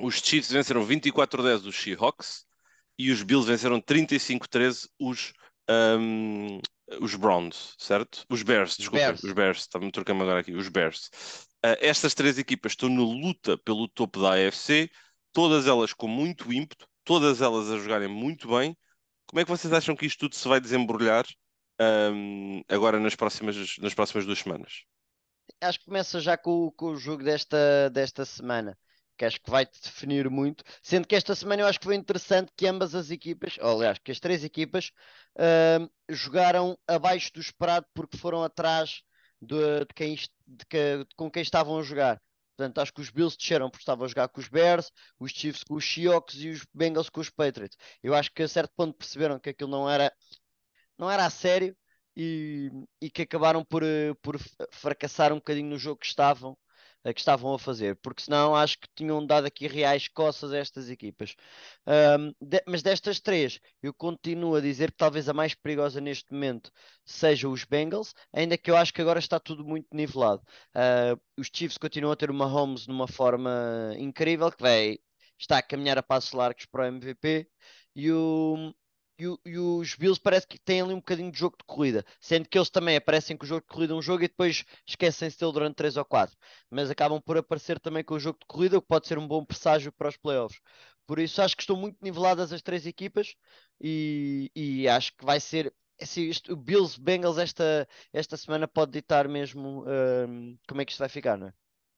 Os 0.00 0.16
Chiefs 0.20 0.50
venceram 0.52 0.84
24-10 0.86 1.66
os 1.66 1.76
Seahawks 1.76 2.46
e 2.98 3.10
os 3.10 3.22
Bills 3.24 3.46
venceram 3.48 3.80
35-13 3.80 4.88
os, 4.98 5.32
ahm, 5.68 6.60
os 7.00 7.14
Browns, 7.14 7.74
certo? 7.78 8.24
Os 8.30 8.42
Bears, 8.42 8.76
desculpa, 8.76 9.12
Bears. 9.12 9.22
os 9.22 9.32
Bears, 9.32 9.60
estava-me 9.60 9.90
trocando 9.92 10.22
agora 10.22 10.40
aqui, 10.40 10.52
os 10.54 10.68
Bears. 10.68 11.10
Ah, 11.62 11.76
estas 11.80 12.14
três 12.14 12.38
equipas 12.38 12.72
estão 12.72 12.88
na 12.88 13.02
luta 13.02 13.56
pelo 13.58 13.88
topo 13.88 14.20
da 14.22 14.32
AFC, 14.34 14.90
todas 15.32 15.66
elas 15.66 15.92
com 15.92 16.08
muito 16.08 16.52
ímpeto, 16.52 16.86
todas 17.04 17.40
elas 17.42 17.70
a 17.70 17.78
jogarem 17.78 18.08
muito 18.08 18.48
bem. 18.48 18.76
Como 19.26 19.40
é 19.40 19.44
que 19.44 19.50
vocês 19.50 19.72
acham 19.72 19.96
que 19.96 20.06
isto 20.06 20.20
tudo 20.20 20.34
se 20.36 20.48
vai 20.48 20.60
desembrulhar 20.60 21.26
ahm, 21.80 22.62
agora 22.68 23.00
nas 23.00 23.14
próximas, 23.16 23.56
nas 23.78 23.94
próximas 23.94 24.26
duas 24.26 24.38
semanas? 24.40 24.84
acho 25.60 25.78
que 25.80 25.86
começa 25.86 26.20
já 26.20 26.36
com, 26.36 26.66
o- 26.66 26.72
com 26.72 26.86
o 26.92 26.96
jogo 26.96 27.22
desta, 27.24 27.88
desta 27.90 28.24
semana, 28.24 28.78
que 29.16 29.24
acho 29.24 29.40
que 29.40 29.50
vai 29.50 29.66
definir 29.66 30.28
muito. 30.30 30.64
Sendo 30.82 31.06
que 31.06 31.14
esta 31.16 31.34
semana 31.34 31.62
eu 31.62 31.66
acho 31.66 31.78
que 31.78 31.84
foi 31.86 31.94
interessante 31.96 32.52
que 32.56 32.66
ambas 32.66 32.94
as 32.94 33.10
equipas, 33.10 33.56
ou 33.60 33.76
aliás, 33.76 33.98
que 33.98 34.10
as 34.12 34.20
três 34.20 34.44
equipas 34.44 34.90
ahm, 35.38 35.88
jogaram 36.10 36.78
abaixo 36.86 37.32
do 37.32 37.40
esperado 37.40 37.86
porque 37.94 38.16
foram 38.16 38.42
atrás 38.42 39.02
de, 39.40 39.80
de 39.80 39.94
quem, 39.94 40.14
de 40.46 40.66
que- 40.68 41.06
com 41.16 41.30
quem 41.30 41.42
estavam 41.42 41.78
a 41.78 41.82
jogar. 41.82 42.20
Portanto, 42.56 42.78
acho 42.80 42.92
que 42.92 43.00
os 43.00 43.10
Bills 43.10 43.36
desceram 43.36 43.68
porque 43.68 43.82
estavam 43.82 44.04
a 44.04 44.08
jogar 44.08 44.28
com 44.28 44.40
os 44.40 44.48
Bears, 44.48 44.90
os 45.18 45.32
Chiefs 45.32 45.64
com 45.64 45.74
os 45.74 45.84
Seahawks 45.84 46.36
e 46.36 46.50
os 46.50 46.64
Bengals 46.72 47.08
com 47.10 47.20
os 47.20 47.28
Patriots. 47.30 47.76
Eu 48.02 48.14
acho 48.14 48.30
que 48.32 48.42
a 48.44 48.48
certo 48.48 48.72
ponto 48.76 48.96
perceberam 48.96 49.40
que 49.40 49.50
aquilo 49.50 49.70
não 49.70 49.90
era 49.90 50.12
não 50.98 51.10
era 51.10 51.26
a 51.26 51.30
sério 51.30 51.76
e, 52.16 52.70
e 53.00 53.10
que 53.10 53.22
acabaram 53.22 53.64
por, 53.64 53.82
eh, 53.82 54.14
por 54.22 54.36
fracassar 54.72 55.32
um 55.32 55.36
bocadinho 55.36 55.68
no 55.70 55.78
jogo 55.78 56.00
que 56.00 56.06
estavam, 56.06 56.56
que 57.12 57.20
estavam 57.20 57.52
a 57.54 57.58
fazer, 57.58 57.96
porque 58.02 58.22
senão 58.22 58.54
acho 58.54 58.78
que 58.78 58.88
tinham 58.94 59.24
dado 59.26 59.46
aqui 59.46 59.66
reais 59.66 60.08
coças 60.08 60.52
a 60.52 60.58
estas 60.58 60.88
equipas. 60.88 61.34
Ahm, 61.86 62.32
de- 62.40 62.62
mas 62.66 62.82
destas 62.82 63.20
três, 63.20 63.60
eu 63.82 63.92
continuo 63.94 64.54
a 64.56 64.60
dizer 64.60 64.90
que 64.90 64.96
talvez 64.98 65.28
a 65.28 65.32
mais 65.34 65.54
perigosa 65.54 66.00
neste 66.00 66.32
momento 66.32 66.70
seja 67.04 67.48
os 67.48 67.64
Bengals, 67.64 68.14
ainda 68.32 68.56
que 68.58 68.70
eu 68.70 68.76
acho 68.76 68.92
que 68.92 69.00
agora 69.02 69.18
está 69.18 69.38
tudo 69.40 69.64
muito 69.64 69.86
nivelado. 69.92 70.42
Ah, 70.74 71.16
os 71.36 71.48
Chiefs 71.52 71.78
continuam 71.78 72.12
a 72.12 72.16
ter 72.16 72.30
uma 72.30 72.46
Holmes 72.46 72.86
numa 72.86 73.06
forma 73.08 73.94
incrível, 73.98 74.50
que 74.50 74.62
vai, 74.62 74.98
está 75.38 75.58
a 75.58 75.62
caminhar 75.62 75.98
a 75.98 76.02
passos 76.02 76.32
largos 76.32 76.66
para 76.66 76.82
o 76.84 76.86
MVP, 76.86 77.48
e 77.94 78.10
o, 78.12 78.72
e, 79.18 79.24
e 79.46 79.58
os 79.58 79.94
Bills 79.94 80.20
parece 80.20 80.46
que 80.46 80.58
têm 80.58 80.80
ali 80.82 80.92
um 80.92 80.96
bocadinho 80.98 81.30
de 81.32 81.38
jogo 81.38 81.56
de 81.58 81.64
corrida, 81.64 82.04
sendo 82.20 82.48
que 82.48 82.58
eles 82.58 82.70
também 82.70 82.96
aparecem 82.96 83.36
com 83.36 83.44
o 83.44 83.48
jogo 83.48 83.62
de 83.62 83.68
corrida 83.68 83.94
um 83.94 84.02
jogo 84.02 84.24
e 84.24 84.28
depois 84.28 84.64
esquecem-se 84.86 85.38
dele 85.38 85.52
durante 85.52 85.76
3 85.76 85.96
ou 85.96 86.04
4, 86.04 86.36
mas 86.70 86.90
acabam 86.90 87.20
por 87.22 87.36
aparecer 87.38 87.78
também 87.80 88.04
com 88.04 88.14
o 88.14 88.20
jogo 88.20 88.38
de 88.40 88.46
corrida, 88.46 88.78
o 88.78 88.82
que 88.82 88.88
pode 88.88 89.06
ser 89.06 89.18
um 89.18 89.26
bom 89.28 89.44
presságio 89.44 89.92
para 89.92 90.08
os 90.08 90.16
playoffs. 90.16 90.60
Por 91.06 91.18
isso 91.18 91.40
acho 91.42 91.56
que 91.56 91.62
estão 91.62 91.76
muito 91.76 91.98
niveladas 92.02 92.52
as 92.52 92.62
três 92.62 92.86
equipas 92.86 93.34
e, 93.80 94.50
e 94.54 94.88
acho 94.88 95.14
que 95.16 95.24
vai 95.24 95.38
ser 95.40 95.74
assim, 96.00 96.22
isto, 96.22 96.52
o 96.52 96.56
Bills 96.56 96.98
Bengals 97.00 97.38
esta, 97.38 97.88
esta 98.12 98.36
semana 98.36 98.66
pode 98.66 98.92
ditar 98.92 99.28
mesmo 99.28 99.84
hum, 100.28 100.58
como 100.68 100.80
é 100.80 100.84
que 100.84 100.92
isto 100.92 101.00
vai 101.00 101.08
ficar, 101.08 101.36
não 101.38 101.48
é? 101.48 101.54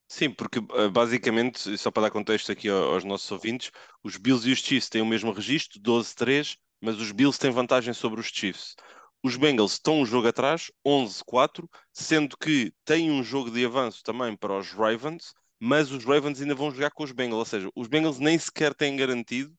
Sim, 0.09 0.31
porque 0.33 0.59
uh, 0.61 0.91
basicamente, 0.91 1.77
só 1.79 1.91
para 1.91 2.05
dar 2.05 2.11
contexto 2.11 2.53
aqui 2.53 2.69
ao- 2.69 2.95
aos 2.95 3.05
nossos 3.05 3.31
ouvintes, 3.31 3.71
os 4.05 4.17
Bills 4.17 4.49
e 4.49 4.53
os 4.53 4.61
Chiefs 4.61 4.89
têm 4.89 5.03
o 5.03 5.07
mesmo 5.07 5.33
registro, 5.33 5.81
12-3, 5.81 6.57
mas 6.81 7.01
os 7.01 7.13
Bills 7.13 7.39
têm 7.39 7.51
vantagem 7.51 7.95
sobre 7.95 8.21
os 8.21 8.27
Chiefs. 8.27 8.75
Os 9.23 9.37
Bengals 9.37 9.73
estão 9.73 10.01
um 10.01 10.07
jogo 10.07 10.29
atrás, 10.29 10.71
11-4, 10.85 11.69
sendo 11.93 12.37
que 12.37 12.73
têm 12.85 13.11
um 13.11 13.23
jogo 13.23 13.51
de 13.51 13.65
avanço 13.65 14.03
também 14.03 14.37
para 14.37 14.57
os 14.59 14.71
Ravens, 14.71 15.33
mas 15.59 15.91
os 15.91 16.05
Ravens 16.05 16.41
ainda 16.41 16.55
vão 16.55 16.71
jogar 16.71 16.91
com 16.91 17.03
os 17.03 17.13
Bengals, 17.13 17.39
ou 17.39 17.45
seja, 17.45 17.71
os 17.75 17.89
Bengals 17.89 18.19
nem 18.19 18.39
sequer 18.39 18.75
têm 18.75 18.97
garantido 18.97 19.53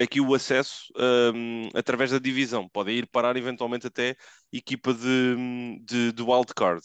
aqui 0.00 0.20
o 0.20 0.34
acesso 0.34 0.86
um, 1.34 1.68
através 1.74 2.10
da 2.10 2.18
divisão. 2.18 2.68
Podem 2.68 2.98
ir 2.98 3.06
parar 3.08 3.36
eventualmente 3.36 3.86
até 3.86 4.16
equipa 4.52 4.94
de, 4.94 5.36
de, 5.84 6.12
de 6.12 6.22
wild 6.22 6.52
card. 6.54 6.82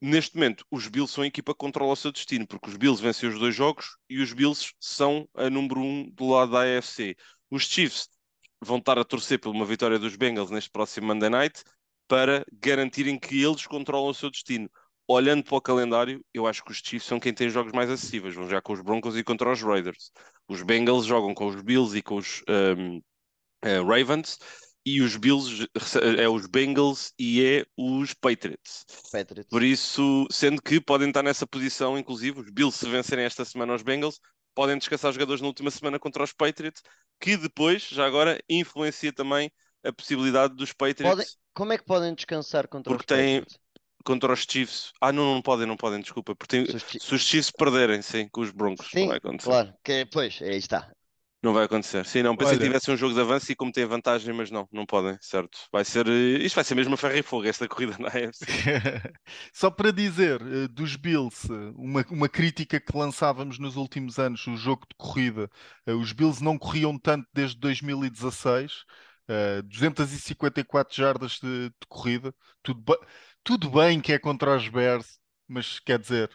Neste 0.00 0.34
momento, 0.36 0.64
os 0.70 0.88
Bills 0.88 1.12
são 1.12 1.24
a 1.24 1.26
equipa 1.26 1.52
que 1.52 1.58
controla 1.58 1.92
o 1.92 1.96
seu 1.96 2.12
destino, 2.12 2.46
porque 2.46 2.68
os 2.68 2.76
Bills 2.76 3.02
vencem 3.02 3.28
os 3.28 3.38
dois 3.38 3.54
jogos 3.54 3.96
e 4.08 4.20
os 4.20 4.32
Bills 4.32 4.72
são 4.80 5.28
a 5.34 5.48
número 5.48 5.80
um 5.80 6.10
do 6.10 6.28
lado 6.28 6.52
da 6.52 6.62
AFC. 6.78 7.16
Os 7.50 7.64
Chiefs 7.64 8.08
vão 8.62 8.78
estar 8.78 8.98
a 8.98 9.04
torcer 9.04 9.38
por 9.38 9.50
uma 9.50 9.64
vitória 9.64 9.98
dos 9.98 10.16
Bengals 10.16 10.50
neste 10.50 10.70
próximo 10.70 11.08
Monday 11.08 11.28
Night 11.28 11.62
para 12.08 12.44
garantirem 12.52 13.18
que 13.18 13.42
eles 13.42 13.66
controlam 13.66 14.10
o 14.10 14.14
seu 14.14 14.30
destino. 14.30 14.70
Olhando 15.08 15.42
para 15.42 15.56
o 15.56 15.60
calendário, 15.60 16.24
eu 16.32 16.46
acho 16.46 16.64
que 16.64 16.70
os 16.70 16.78
Chiefs 16.78 17.04
são 17.04 17.18
quem 17.18 17.34
tem 17.34 17.50
jogos 17.50 17.72
mais 17.72 17.90
acessíveis. 17.90 18.34
Vão 18.34 18.44
jogar 18.44 18.62
com 18.62 18.72
os 18.72 18.80
Broncos 18.80 19.16
e 19.16 19.24
contra 19.24 19.50
os 19.50 19.60
Raiders. 19.60 20.12
Os 20.48 20.62
Bengals 20.62 21.04
jogam 21.04 21.34
com 21.34 21.46
os 21.46 21.60
Bills 21.60 21.96
e 21.98 22.02
com 22.02 22.16
os 22.16 22.42
um, 22.48 22.98
uh, 22.98 23.84
Ravens. 23.84 24.38
E 24.84 25.00
os 25.00 25.16
Bills 25.16 25.66
é 26.18 26.28
os 26.28 26.46
Bengals 26.46 27.12
e 27.18 27.44
é 27.44 27.64
os 27.76 28.14
Patriots. 28.14 28.84
Patriots. 29.10 29.48
Por 29.48 29.62
isso, 29.62 30.26
sendo 30.30 30.60
que 30.60 30.80
podem 30.80 31.08
estar 31.08 31.22
nessa 31.22 31.46
posição, 31.46 31.98
inclusive, 31.98 32.40
os 32.40 32.50
Bills, 32.50 32.78
se 32.78 32.88
vencerem 32.88 33.24
esta 33.24 33.44
semana 33.44 33.72
aos 33.72 33.82
Bengals, 33.82 34.20
podem 34.54 34.78
descansar 34.78 35.12
jogadores 35.12 35.40
na 35.40 35.48
última 35.48 35.70
semana 35.70 35.98
contra 35.98 36.22
os 36.24 36.32
Patriots, 36.32 36.82
que 37.20 37.36
depois, 37.36 37.82
já 37.88 38.06
agora, 38.06 38.38
influencia 38.48 39.12
também 39.12 39.50
a 39.84 39.92
possibilidade 39.92 40.54
dos 40.54 40.72
Patriots 40.72 41.02
Podem- 41.16 41.26
como 41.54 41.72
é 41.72 41.78
que 41.78 41.84
podem 41.84 42.14
descansar 42.14 42.68
contra 42.68 42.92
Porque 42.92 43.12
os 43.14 43.18
têm- 43.18 43.40
Patriots? 43.40 43.60
contra 44.04 44.32
os 44.32 44.40
Chiefs. 44.48 44.92
Ah, 45.00 45.12
não, 45.12 45.34
não 45.34 45.42
podem, 45.42 45.66
não 45.66 45.76
podem, 45.76 46.00
desculpa. 46.00 46.34
Porque 46.34 46.56
tem- 46.64 46.66
Se 46.66 46.76
os 46.76 47.04
se 47.04 47.14
os 47.14 47.22
Chiefs 47.22 47.50
perderem, 47.50 48.02
sim, 48.02 48.28
com 48.28 48.40
os 48.40 48.50
Broncos, 48.50 48.88
Sim. 48.90 49.08
Claro, 49.38 49.72
que, 49.84 50.06
pois, 50.06 50.40
aí 50.42 50.56
está. 50.56 50.90
Não 51.42 51.52
vai 51.52 51.64
acontecer. 51.64 52.06
Sim, 52.06 52.22
não, 52.22 52.36
pensei 52.36 52.56
que 52.56 52.62
Olha. 52.62 52.70
tivesse 52.70 52.90
um 52.90 52.96
jogo 52.96 53.14
de 53.14 53.20
avanço 53.20 53.50
e 53.50 53.56
como 53.56 53.72
tem 53.72 53.84
vantagem, 53.84 54.32
mas 54.32 54.48
não, 54.48 54.68
não 54.70 54.86
podem, 54.86 55.18
certo? 55.20 55.58
Vai 55.72 55.84
ser, 55.84 56.06
eh, 56.06 56.38
isto 56.44 56.54
vai 56.54 56.62
ser 56.62 56.76
mesmo 56.76 56.94
a 56.94 56.96
ferro 56.96 57.16
e 57.16 57.22
fogo, 57.22 57.46
esta 57.48 57.66
corrida 57.66 57.96
na 57.98 58.08
AFC. 58.08 58.46
Só 59.52 59.68
para 59.68 59.90
dizer, 59.92 60.40
eh, 60.40 60.68
dos 60.68 60.94
Bills, 60.94 61.52
eh, 61.52 61.72
uma, 61.74 62.04
uma 62.10 62.28
crítica 62.28 62.78
que 62.80 62.96
lançávamos 62.96 63.58
nos 63.58 63.74
últimos 63.74 64.20
anos, 64.20 64.46
o 64.46 64.56
jogo 64.56 64.86
de 64.88 64.94
corrida. 64.96 65.50
Os 65.86 66.12
Bills 66.12 66.42
não 66.42 66.56
corriam 66.56 66.96
tanto 66.96 67.26
desde 67.34 67.58
2016, 67.58 68.84
eh, 69.28 69.62
254 69.62 70.94
jardas 70.94 71.40
de, 71.42 71.70
de 71.70 71.86
corrida. 71.88 72.32
Tudo, 72.62 72.84
tudo 73.42 73.68
bem 73.70 74.00
que 74.00 74.12
é 74.12 74.18
contra 74.18 74.56
os 74.56 74.68
Bears, 74.68 75.18
mas 75.48 75.80
quer 75.80 75.98
dizer, 75.98 76.30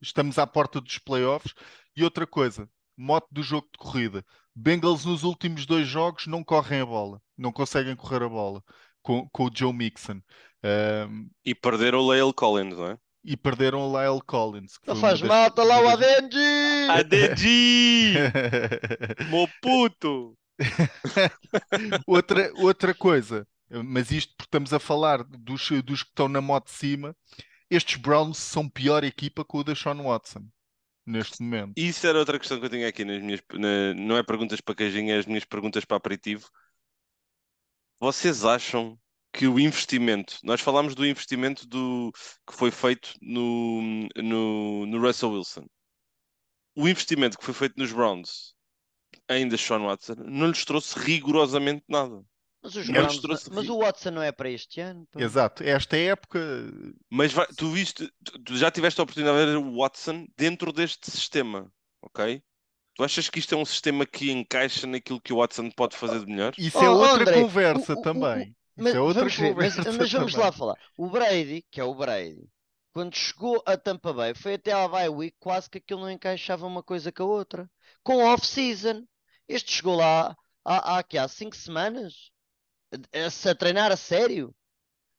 estamos 0.00 0.38
à 0.38 0.46
porta 0.46 0.80
dos 0.80 0.98
playoffs. 0.98 1.52
E 1.96 2.04
outra 2.04 2.26
coisa, 2.26 2.68
mote 2.96 3.26
do 3.30 3.42
jogo 3.42 3.68
de 3.72 3.78
corrida. 3.78 4.24
Bengals 4.54 5.04
nos 5.04 5.22
últimos 5.24 5.66
dois 5.66 5.86
jogos 5.88 6.26
não 6.26 6.44
correm 6.44 6.80
a 6.80 6.86
bola, 6.86 7.20
não 7.36 7.52
conseguem 7.52 7.96
correr 7.96 8.22
a 8.22 8.28
bola 8.28 8.62
com, 9.02 9.28
com 9.30 9.44
o 9.46 9.50
Joe 9.54 9.72
Mixon. 9.72 10.20
Ahm, 10.62 11.28
E 11.44 11.54
perderam 11.54 12.00
o 12.00 12.12
Lyle 12.14 12.32
Collins, 12.32 12.76
não 12.76 12.86
é? 12.88 12.98
e 13.24 13.36
perderam 13.36 13.80
o 13.88 13.96
Lyle 13.96 14.20
Collins. 14.26 14.78
Não 14.86 14.96
faz 14.96 15.20
das- 15.20 15.28
mal, 15.28 15.46
está 15.48 15.62
lá 15.62 15.80
o 15.80 15.88
Adenji! 15.88 16.38
ADG! 16.90 18.14
Meu 19.30 19.48
puto! 19.60 20.36
outra, 22.06 22.52
outra 22.56 22.94
coisa, 22.94 23.46
mas 23.84 24.10
isto 24.10 24.34
porque 24.36 24.48
estamos 24.48 24.72
a 24.72 24.78
falar 24.78 25.22
dos, 25.24 25.68
dos 25.84 26.02
que 26.02 26.10
estão 26.10 26.28
na 26.28 26.40
moto 26.40 26.66
de 26.66 26.72
cima, 26.72 27.16
estes 27.70 27.96
Browns 27.96 28.38
são 28.38 28.68
pior 28.68 29.04
equipa 29.04 29.44
que 29.44 29.56
o 29.56 29.64
da 29.64 29.74
Sean 29.74 30.02
Watson 30.02 30.46
neste 31.06 31.42
momento. 31.42 31.76
Isso 31.76 32.06
era 32.06 32.18
outra 32.18 32.38
questão 32.38 32.58
que 32.60 32.66
eu 32.66 32.70
tinha 32.70 32.88
aqui 32.88 33.04
nas 33.04 33.22
minhas. 33.22 33.40
na- 33.54 33.94
não 33.94 34.16
é 34.16 34.22
perguntas 34.22 34.60
para 34.60 34.74
cajinha, 34.74 35.14
é 35.16 35.18
as 35.18 35.26
minhas 35.26 35.44
perguntas 35.44 35.84
para 35.84 35.96
aperitivo. 35.96 36.48
Vocês 37.98 38.44
acham 38.44 38.98
que 39.32 39.46
o 39.46 39.58
investimento, 39.58 40.38
nós 40.44 40.60
falámos 40.60 40.94
do 40.94 41.06
investimento 41.06 41.66
do, 41.66 42.12
que 42.46 42.52
foi 42.54 42.70
feito 42.70 43.14
no, 43.22 43.80
no, 44.16 44.84
no 44.86 45.00
Russell 45.00 45.30
Wilson. 45.32 45.66
O 46.76 46.86
investimento 46.86 47.38
que 47.38 47.44
foi 47.46 47.54
feito 47.54 47.78
nos 47.78 47.92
Browns, 47.92 48.54
ainda 49.28 49.56
Sean 49.58 49.80
Watson, 49.86 50.14
não 50.26 50.48
lhes 50.48 50.64
trouxe 50.64 50.98
rigorosamente 50.98 51.84
nada. 51.88 52.24
Mas, 52.62 52.76
os 52.76 52.86
Browns- 52.88 53.18
trouxe 53.20 53.50
mas 53.50 53.68
o 53.68 53.78
Watson 53.78 54.10
não 54.12 54.22
é 54.22 54.30
para 54.32 54.48
este 54.50 54.80
ano. 54.80 55.06
pá. 55.10 55.20
Exato, 55.20 55.64
esta 55.64 55.96
época 55.96 56.38
Mas 57.10 57.32
vai- 57.32 57.46
tu 57.56 57.70
viste, 57.70 58.10
tu- 58.44 58.56
já 58.56 58.70
tiveste 58.70 59.00
a 59.00 59.04
oportunidade 59.04 59.38
de 59.38 59.46
ver 59.52 59.56
o 59.58 59.76
Watson 59.78 60.26
dentro 60.36 60.72
deste 60.72 61.10
sistema, 61.10 61.70
ok? 62.00 62.42
Tu 62.94 63.04
achas 63.04 63.28
que 63.30 63.38
isto 63.40 63.54
é 63.54 63.58
um 63.58 63.64
sistema 63.64 64.06
que 64.06 64.30
encaixa 64.30 64.86
naquilo 64.86 65.20
que 65.20 65.32
o 65.32 65.38
Watson 65.38 65.70
pode 65.70 65.96
fazer 65.96 66.20
de 66.20 66.26
melhor? 66.26 66.54
isso 66.56 66.78
Oh, 66.78 66.84
é 66.84 66.90
outra 66.90 67.22
André, 67.22 67.34
conversa 67.42 67.94
o- 67.94 68.00
o- 68.00 68.02
também. 68.02 68.54
Isso 68.76 68.76
Mas 68.76 68.94
é 68.94 69.00
outra 69.00 69.22
vamos 69.22 69.36
ver, 69.36 69.54
mas, 69.56 69.78
conversa 69.78 69.92
mas 69.92 70.12
vamos 70.12 70.34
também. 70.34 70.46
lá 70.46 70.52
falar. 70.52 70.76
O 70.96 71.08
Brady, 71.10 71.62
que 71.70 71.80
é 71.80 71.84
o 71.84 71.94
Brady, 71.94 72.48
quando 72.92 73.14
chegou 73.16 73.62
a 73.66 73.76
Tampa 73.76 74.12
Bay, 74.12 74.34
foi 74.34 74.54
até 74.54 74.72
à 74.72 74.88
bye 74.88 75.08
week, 75.08 75.36
quase 75.40 75.68
que 75.70 75.78
aquilo 75.78 76.00
não 76.00 76.10
encaixava 76.10 76.66
uma 76.66 76.82
coisa 76.82 77.12
com 77.12 77.22
a 77.24 77.26
outra. 77.26 77.70
Com 78.02 78.24
off-season. 78.24 79.06
Este 79.48 79.72
chegou 79.72 79.96
lá 79.96 80.36
há, 80.64 80.94
há, 80.96 80.98
aqui, 81.00 81.18
há 81.18 81.28
cinco 81.28 81.56
semanas 81.56 82.31
a, 82.92 83.26
a- 83.26 83.50
a 83.50 83.54
treinar 83.54 83.92
a 83.92 83.96
sério. 83.96 84.54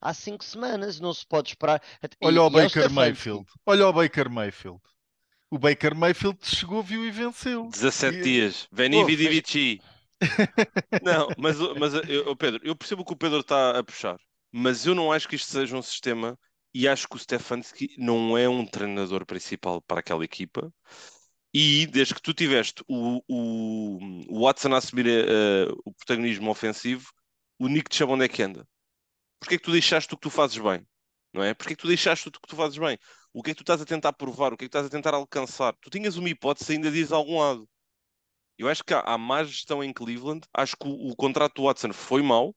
Há 0.02 0.14
cinco 0.14 0.44
semanas, 0.44 1.00
não 1.00 1.14
se 1.14 1.26
pode 1.26 1.50
esperar. 1.50 1.82
Olha 2.22 2.44
o 2.44 2.50
e 2.52 2.60
é 2.60 2.64
Baker. 2.64 2.90
Mayfield. 2.92 3.46
Olha 3.66 3.88
o 3.88 3.94
Baker 3.94 4.30
Mayfield. 4.30 4.80
O 5.50 5.58
Baker 5.58 5.96
Mayfield 5.96 6.38
chegou, 6.44 6.84
viu 6.84 7.06
e 7.06 7.12
venceu. 7.12 7.68
17 7.70 8.18
E- 8.18 8.22
dias. 8.22 8.68
Veni 8.72 9.04
vidi 9.06 9.28
vici. 9.30 9.82
Não, 11.04 11.28
mas, 11.38 11.60
o- 11.60 11.76
mas 11.80 11.94
eu, 12.10 12.36
Pedro, 12.36 12.60
eu 12.64 12.76
percebo 12.76 13.02
o 13.02 13.06
que 13.06 13.14
o 13.14 13.18
Pedro 13.18 13.40
está 13.40 13.78
a 13.78 13.84
puxar, 13.84 14.18
mas 14.52 14.86
eu 14.86 14.96
não 14.96 15.12
acho 15.12 15.28
que 15.28 15.36
isto 15.36 15.48
seja 15.52 15.76
um 15.76 15.82
sistema 15.82 16.38
e 16.74 16.88
acho 16.88 17.08
que 17.08 17.16
o 17.16 17.20
Stefanski 17.20 17.90
não 17.98 18.38
é 18.38 18.48
um 18.48 18.66
treinador 18.66 19.26
principal 19.26 19.82
para 19.82 20.00
aquela 20.00 20.24
equipa. 20.24 20.72
E 21.54 21.86
desde 21.88 22.16
que 22.16 22.22
tu 22.22 22.34
tiveste 22.34 22.84
o, 22.88 23.22
o, 23.28 24.00
o 24.30 24.42
Watson 24.44 24.74
a 24.74 24.78
assumir 24.78 25.06
eh, 25.08 25.68
o 25.86 25.94
protagonismo 25.94 26.50
ofensivo, 26.50 27.12
o 27.60 27.68
Nick 27.68 27.90
te 27.90 27.98
chama 27.98 28.14
onde 28.14 28.26
é 28.26 28.28
que 28.28 28.42
anda? 28.42 28.68
Porquê 29.40 29.56
é 29.56 29.58
que 29.58 29.64
tu 29.64 29.72
deixaste 29.72 30.14
o 30.14 30.18
que 30.18 30.24
tu 30.24 30.30
fazes 30.30 30.58
bem? 30.58 30.86
Não 31.34 31.44
é? 31.44 31.54
Porquê 31.54 31.74
é 31.74 31.76
que 31.76 31.82
tu 31.82 31.88
deixaste 31.88 32.28
o 32.28 32.32
que 32.32 32.40
tu 32.48 32.56
fazes 32.56 32.78
bem? 32.78 32.98
O 33.34 33.42
que 33.42 33.52
é 33.52 33.54
que 33.54 33.58
tu 33.58 33.64
estás 33.64 33.82
a 33.82 33.86
tentar 33.86 34.14
provar? 34.14 34.54
O 34.54 34.58
que 34.58 34.66
é 34.66 34.68
que 34.68 34.70
estás 34.70 34.86
a 34.86 34.90
tentar 34.90 35.14
alcançar? 35.14 35.76
Tu 35.82 35.90
tinhas 35.90 36.16
uma 36.16 36.30
hipótese 36.30 36.74
ainda 36.74 36.92
diz 36.92 37.12
a 37.12 37.16
algum 37.16 37.40
lado. 37.40 37.68
Eu 38.58 38.70
acho 38.70 38.84
que 38.84 38.94
há, 38.94 39.00
há 39.02 39.18
má 39.18 39.44
gestão 39.44 39.84
em 39.84 39.92
Cleveland. 39.92 40.48
Acho 40.54 40.78
que 40.78 40.88
o, 40.88 41.10
o 41.12 41.16
contrato 41.16 41.56
do 41.56 41.64
Watson 41.64 41.92
foi 41.92 42.22
mau 42.22 42.56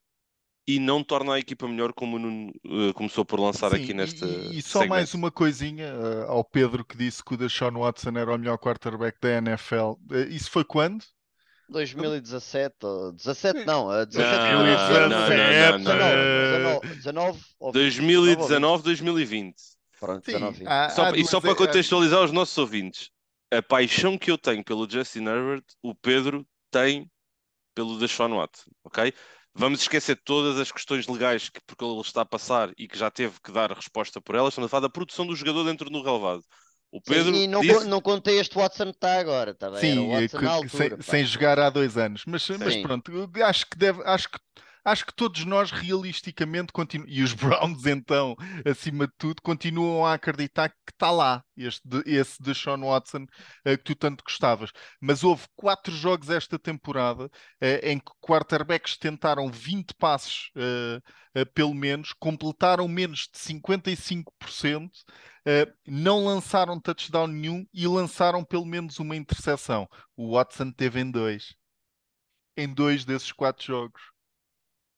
e 0.67 0.79
não 0.81 1.03
torna 1.03 1.35
a 1.35 1.39
equipa 1.39 1.67
melhor 1.69 1.93
como 1.93 2.19
Nuno 2.19 2.53
eh, 2.67 2.93
começou 2.93 3.25
por 3.25 3.41
lançar 3.41 3.71
Sim, 3.71 3.77
aqui 3.77 3.95
neste. 3.95 4.25
e, 4.25 4.59
e 4.59 4.63
só 4.63 4.81
segmento. 4.81 4.89
mais 4.89 5.15
uma 5.15 5.31
coisinha 5.31 5.87
eh, 5.87 6.27
ao 6.29 6.45
Pedro 6.45 6.85
que 6.85 6.97
disse 6.97 7.25
que 7.25 7.35
o 7.35 7.37
Deshaun 7.37 7.79
Watson 7.79 8.11
era 8.11 8.35
o 8.35 8.39
melhor 8.39 8.59
quarterback 8.59 9.19
da 9.21 9.39
NFL. 9.39 9.95
Eh, 10.11 10.29
isso 10.31 10.51
foi 10.51 10.65
quando? 10.65 11.05
2017, 11.69 12.75
ou 12.83 13.13
17 13.13 13.65
não, 13.65 13.91
a 13.91 14.05
17 14.05 14.37
Não, 14.37 14.51
não, 14.51 14.65
não, 14.65 15.09
não, 15.09 15.09
não, 15.09 15.09
não, 15.09 15.79
19, 15.79 15.85
19, 15.85 16.95
19 16.97 17.41
ou 17.59 17.73
20, 17.73 17.83
2019, 17.83 18.83
2020. 18.83 19.55
Pronto, 19.99 20.25
Sim, 20.25 20.33
19.20. 20.33 20.67
há- 20.67 20.91
Só, 20.91 21.05
há 21.05 21.17
e 21.17 21.25
só 21.25 21.41
para 21.41 21.53
há- 21.53 21.57
contextualizar 21.57 22.23
os 22.23 22.33
nossos 22.33 22.57
ouvintes, 22.59 23.11
a 23.51 23.63
paixão 23.63 24.19
que 24.19 24.31
eu 24.31 24.37
tenho 24.39 24.63
pelo 24.65 24.89
Justin 24.89 25.25
Herbert, 25.27 25.65
o 25.83 25.95
Pedro 25.95 26.47
tem 26.71 27.11
pelo 27.75 27.99
Deshaun 27.99 28.37
Watson, 28.37 28.71
ok? 28.85 29.13
Vamos 29.55 29.81
esquecer 29.81 30.21
todas 30.23 30.59
as 30.61 30.71
questões 30.71 31.07
legais 31.07 31.49
que 31.49 31.61
porque 31.67 31.83
ele 31.83 31.99
está 32.01 32.21
a 32.21 32.27
passar 32.27 32.71
e 32.77 32.87
que 32.87 32.99
já 32.99 33.11
teve 33.11 33.41
que 33.43 33.51
dar 33.51 33.73
resposta 33.73 34.21
por 34.21 34.35
elas. 34.35 34.53
Estamos 34.53 34.67
a 34.67 34.71
falar 34.71 34.83
da 34.83 34.91
produção 34.91 35.27
do 35.27 35.35
jogador 35.35 35.65
dentro 35.65 35.89
do 35.89 36.03
relevado. 36.03 36.43
O 36.97 37.01
Pedro 37.03 37.35
Sim, 37.35 37.43
e 37.43 37.47
não, 37.47 37.61
disse... 37.61 37.87
não 37.87 38.01
contei 38.01 38.41
este 38.41 38.57
Watson 38.57 38.85
que 38.87 38.91
está 38.93 39.19
agora, 39.21 39.53
tá 39.53 39.71
bem? 39.71 39.79
Era 40.13 40.29
Sim, 40.29 40.39
que- 40.39 40.47
altura. 40.47 40.89
sem, 40.89 41.01
sem 41.03 41.25
jogar 41.25 41.59
há 41.59 41.69
dois 41.69 41.99
anos. 41.99 42.23
Mas, 42.27 42.49
mas 42.49 42.77
pronto, 42.77 43.13
acho 43.45 43.67
que 43.67 43.77
deve, 43.77 44.03
acho 44.05 44.31
que, 44.31 44.39
acho 44.87 45.05
que 45.07 45.15
todos 45.15 45.45
nós 45.45 45.71
realisticamente 45.71 46.73
e 47.07 47.23
os 47.23 47.33
Browns 47.35 47.85
então, 47.87 48.35
acima 48.65 49.07
de 49.07 49.13
tudo, 49.19 49.43
continuam 49.43 50.07
a 50.07 50.15
acreditar 50.15 50.71
que 50.71 50.77
está 50.93 51.11
lá 51.11 51.45
este, 51.57 51.83
de- 51.87 52.03
esse 52.11 52.43
de 52.43 52.55
Sean 52.55 52.79
Watson 52.81 53.27
eh, 53.65 53.77
que 53.77 53.85
tu 53.85 53.95
tanto 53.97 54.25
gostavas. 54.25 54.71
Mas 55.01 55.25
houve 55.25 55.45
quatro 55.57 55.95
jogos 55.95 56.31
esta 56.31 56.59
temporada 56.59 57.31
eh, 57.61 57.93
em 57.93 57.99
que 57.99 58.13
quarterbacks 58.21 58.97
tentaram 58.97 59.51
20 59.51 59.95
passos 59.99 60.51
eh, 60.57 61.01
eh, 61.35 61.45
pelo 61.45 61.75
menos, 61.75 62.13
completaram 62.19 62.89
menos 62.89 63.29
de 63.33 63.39
55%, 63.39 65.05
eh, 65.47 65.67
não 65.87 66.25
lançaram 66.25 66.81
touchdown 66.81 67.27
nenhum 67.29 67.67
e 67.73 67.87
lançaram 67.87 68.45
pelo 68.45 68.65
menos 68.67 68.99
uma 68.99 69.17
interseção. 69.17 69.89
O 70.17 70.33
Watson 70.37 70.71
teve 70.73 71.01
em 71.01 71.11
dois. 71.11 71.55
Em 72.57 72.73
dois 72.73 73.05
desses 73.07 73.33
quatro 73.33 73.65
jogos. 73.65 74.03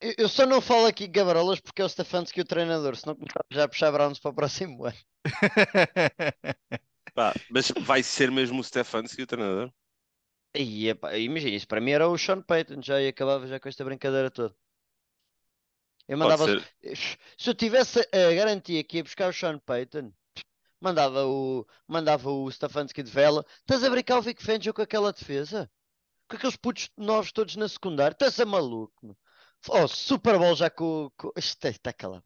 Eu, 0.01 0.13
eu 0.17 0.29
só 0.29 0.45
não 0.45 0.61
falo 0.61 0.85
aqui 0.85 1.07
Gabarolas 1.07 1.59
porque 1.59 1.81
é 1.81 1.85
o 1.85 1.89
Stefanski 1.89 2.41
o 2.41 2.45
treinador, 2.45 2.95
senão 2.95 3.15
começava 3.15 3.45
já 3.51 3.63
a 3.65 3.67
puxar 3.67 3.91
Browns 3.91 4.19
para 4.19 4.31
o 4.31 4.33
próximo 4.33 4.85
ano. 4.85 4.97
Pá, 7.13 7.33
mas 7.49 7.71
vai 7.81 8.01
ser 8.01 8.31
mesmo 8.31 8.61
o 8.61 8.63
Stefanski 8.63 9.23
o 9.23 9.27
treinador? 9.27 9.71
E, 10.55 10.87
imagina, 11.19 11.55
isso 11.55 11.67
para 11.67 11.81
mim 11.81 11.91
era 11.91 12.07
o 12.07 12.17
Sean 12.17 12.41
Payton, 12.41 12.81
já 12.81 13.01
e 13.01 13.07
acabava 13.07 13.45
já 13.45 13.59
com 13.59 13.69
esta 13.69 13.83
brincadeira 13.83 14.31
toda. 14.31 14.55
Eu 16.07 16.17
mandava, 16.17 16.45
ser. 16.45 16.97
se 17.37 17.49
eu 17.49 17.53
tivesse 17.53 17.99
a 17.99 18.33
garantia 18.33 18.83
que 18.83 18.97
ia 18.97 19.03
buscar 19.03 19.29
o 19.29 19.33
Sean 19.33 19.59
Payton, 19.59 20.11
mandava 20.81 21.27
o, 21.27 21.67
mandava 21.87 22.31
o 22.31 22.49
Stefanski 22.49 23.03
de 23.03 23.11
vela. 23.11 23.45
Estás 23.59 23.83
a 23.83 23.89
brincar 23.89 24.17
o 24.17 24.21
Vic 24.21 24.41
Fangio 24.41 24.73
com 24.73 24.81
aquela 24.81 25.13
defesa? 25.13 25.69
Com 26.27 26.35
aqueles 26.35 26.55
putos 26.55 26.89
novos 26.97 27.31
todos 27.31 27.55
na 27.55 27.67
secundária? 27.67 28.13
Estás 28.13 28.39
a 28.39 28.45
maluco? 28.45 29.05
meu? 29.05 29.17
Oh, 29.67 29.87
Super 29.87 30.37
Bowl 30.37 30.55
já 30.55 30.69
com. 30.69 31.11
com... 31.17 31.31
Isto 31.35 31.67
está 31.67 31.91
calado. 31.93 32.23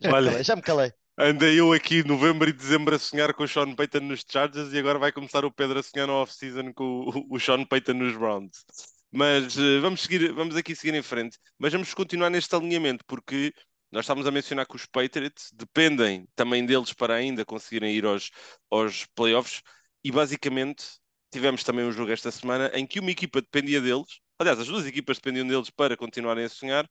Já 0.00 0.12
me 0.12 0.14
Olha. 0.14 0.30
calei, 0.30 0.44
já 0.44 0.56
me 0.56 0.62
calei. 0.62 0.92
Andei 1.18 1.58
eu 1.58 1.72
aqui 1.72 2.02
novembro 2.06 2.48
e 2.48 2.52
dezembro 2.52 2.94
a 2.94 2.98
sonhar 2.98 3.32
com 3.32 3.44
o 3.44 3.48
Sean 3.48 3.74
Payton 3.74 4.00
nos 4.00 4.22
Chargers 4.28 4.72
e 4.72 4.78
agora 4.78 4.98
vai 4.98 5.10
começar 5.12 5.44
o 5.44 5.52
Pedro 5.52 5.78
a 5.78 5.82
sonhar 5.82 6.06
no 6.06 6.14
off-season 6.14 6.72
com 6.74 6.84
o, 7.30 7.36
o 7.36 7.40
Sean 7.40 7.64
Payton 7.64 7.94
nos 7.94 8.16
Browns. 8.16 8.64
Mas 9.10 9.56
eh, 9.56 9.80
vamos 9.80 10.02
seguir, 10.02 10.32
vamos 10.32 10.56
aqui 10.56 10.74
seguir 10.74 10.94
em 10.94 11.02
frente. 11.02 11.38
Mas 11.58 11.72
vamos 11.72 11.94
continuar 11.94 12.28
neste 12.28 12.54
alinhamento, 12.54 13.02
porque 13.06 13.52
nós 13.90 14.04
estávamos 14.04 14.26
a 14.26 14.30
mencionar 14.30 14.66
que 14.66 14.76
os 14.76 14.84
Patriots 14.84 15.50
dependem 15.54 16.28
também 16.34 16.66
deles 16.66 16.92
para 16.92 17.14
ainda 17.14 17.44
conseguirem 17.44 17.94
ir 17.94 18.04
aos, 18.04 18.30
aos 18.70 19.06
playoffs 19.14 19.62
e 20.04 20.10
basicamente 20.12 20.84
tivemos 21.32 21.64
também 21.64 21.84
um 21.86 21.92
jogo 21.92 22.12
esta 22.12 22.30
semana 22.30 22.70
em 22.74 22.86
que 22.86 23.00
uma 23.00 23.10
equipa 23.10 23.40
dependia 23.40 23.80
deles, 23.80 24.20
aliás, 24.38 24.58
as 24.58 24.66
duas 24.66 24.86
equipas 24.86 25.18
dependiam 25.18 25.46
deles 25.46 25.70
para 25.70 25.96
continuarem 25.96 26.44
a 26.44 26.48
sonhar. 26.48 26.88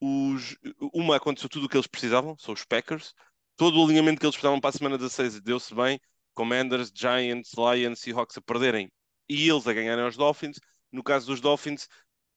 Os, 0.00 0.56
uma 0.92 1.16
aconteceu 1.16 1.48
tudo 1.48 1.66
o 1.66 1.68
que 1.68 1.76
eles 1.76 1.86
precisavam, 1.86 2.36
são 2.38 2.54
os 2.54 2.64
Packers, 2.64 3.14
todo 3.56 3.80
o 3.80 3.84
alinhamento 3.84 4.20
que 4.20 4.26
eles 4.26 4.36
precisavam 4.36 4.60
para 4.60 4.70
a 4.70 4.72
semana 4.72 4.98
16 4.98 5.40
deu-se 5.40 5.74
bem. 5.74 6.00
Commanders, 6.34 6.92
Giants, 6.94 7.52
Lions, 7.56 7.98
Seahawks 7.98 8.38
a 8.38 8.40
perderem 8.40 8.88
e 9.28 9.48
eles 9.48 9.66
a 9.66 9.72
ganharem 9.72 10.04
aos 10.04 10.16
Dolphins. 10.16 10.60
No 10.92 11.02
caso 11.02 11.26
dos 11.26 11.40
Dolphins, 11.40 11.88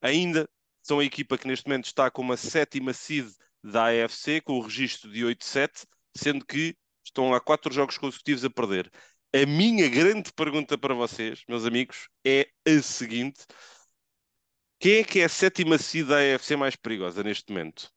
ainda 0.02 0.50
são 0.82 1.00
a 1.00 1.06
equipa 1.06 1.38
que 1.38 1.48
neste 1.48 1.68
momento 1.68 1.86
está 1.86 2.10
com 2.10 2.24
uma 2.24 2.36
sétima 2.36 2.94
seed 2.94 3.30
da 3.64 3.90
AFC, 3.90 4.42
com 4.42 4.54
o 4.54 4.62
registro 4.62 5.12
de 5.12 5.24
8-7, 5.24 5.86
sendo 6.18 6.44
que 6.44 6.76
estão 7.06 7.34
há 7.34 7.40
quatro 7.40 7.72
jogos 7.72 7.98
consecutivos 7.98 8.44
a 8.44 8.50
perder. 8.50 8.92
A 9.34 9.46
minha 9.46 9.88
grande 9.88 10.34
pergunta 10.34 10.78
para 10.78 10.94
vocês, 10.94 11.44
meus 11.48 11.66
amigos, 11.66 12.10
é 12.26 12.50
a 12.68 12.82
seguinte: 12.82 13.46
quem 14.82 14.94
é 14.96 15.04
que 15.04 15.20
é 15.20 15.26
a 15.26 15.30
sétima 15.30 15.78
seed 15.78 16.08
da 16.08 16.18
AFC 16.18 16.56
mais 16.56 16.76
perigosa 16.76 17.22
neste 17.22 17.52
momento? 17.52 17.92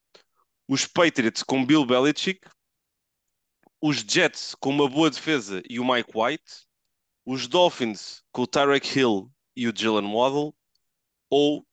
Os 0.68 0.86
Patriots 0.86 1.42
com 1.42 1.64
Bill 1.64 1.86
Belichick, 1.86 2.46
os 3.80 4.04
Jets 4.06 4.54
com 4.54 4.68
uma 4.68 4.86
boa 4.86 5.08
defesa 5.08 5.62
e 5.66 5.80
o 5.80 5.84
Mike 5.84 6.10
White, 6.14 6.66
os 7.24 7.48
Dolphins 7.48 8.22
com 8.30 8.42
o 8.42 8.46
Tyreek 8.46 8.98
Hill 8.98 9.32
e 9.56 9.66
o 9.66 9.72
Jalen 9.74 10.12
Waddle, 10.12 10.54
ou 11.30 11.66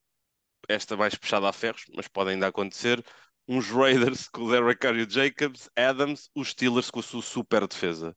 esta 0.66 0.96
mais 0.96 1.14
puxada 1.14 1.46
a 1.46 1.52
ferros, 1.52 1.84
mas 1.94 2.08
pode 2.08 2.30
ainda 2.30 2.46
acontecer, 2.46 3.04
uns 3.46 3.68
Raiders 3.68 4.30
com 4.30 4.44
o 4.44 4.50
Derek 4.50 4.80
Carr 4.80 4.96
e 4.96 5.02
o 5.02 5.10
Jacobs, 5.10 5.68
Adams, 5.76 6.30
os 6.34 6.52
Steelers 6.52 6.90
com 6.90 7.00
a 7.00 7.02
sua 7.02 7.20
super 7.20 7.66
defesa. 7.66 8.16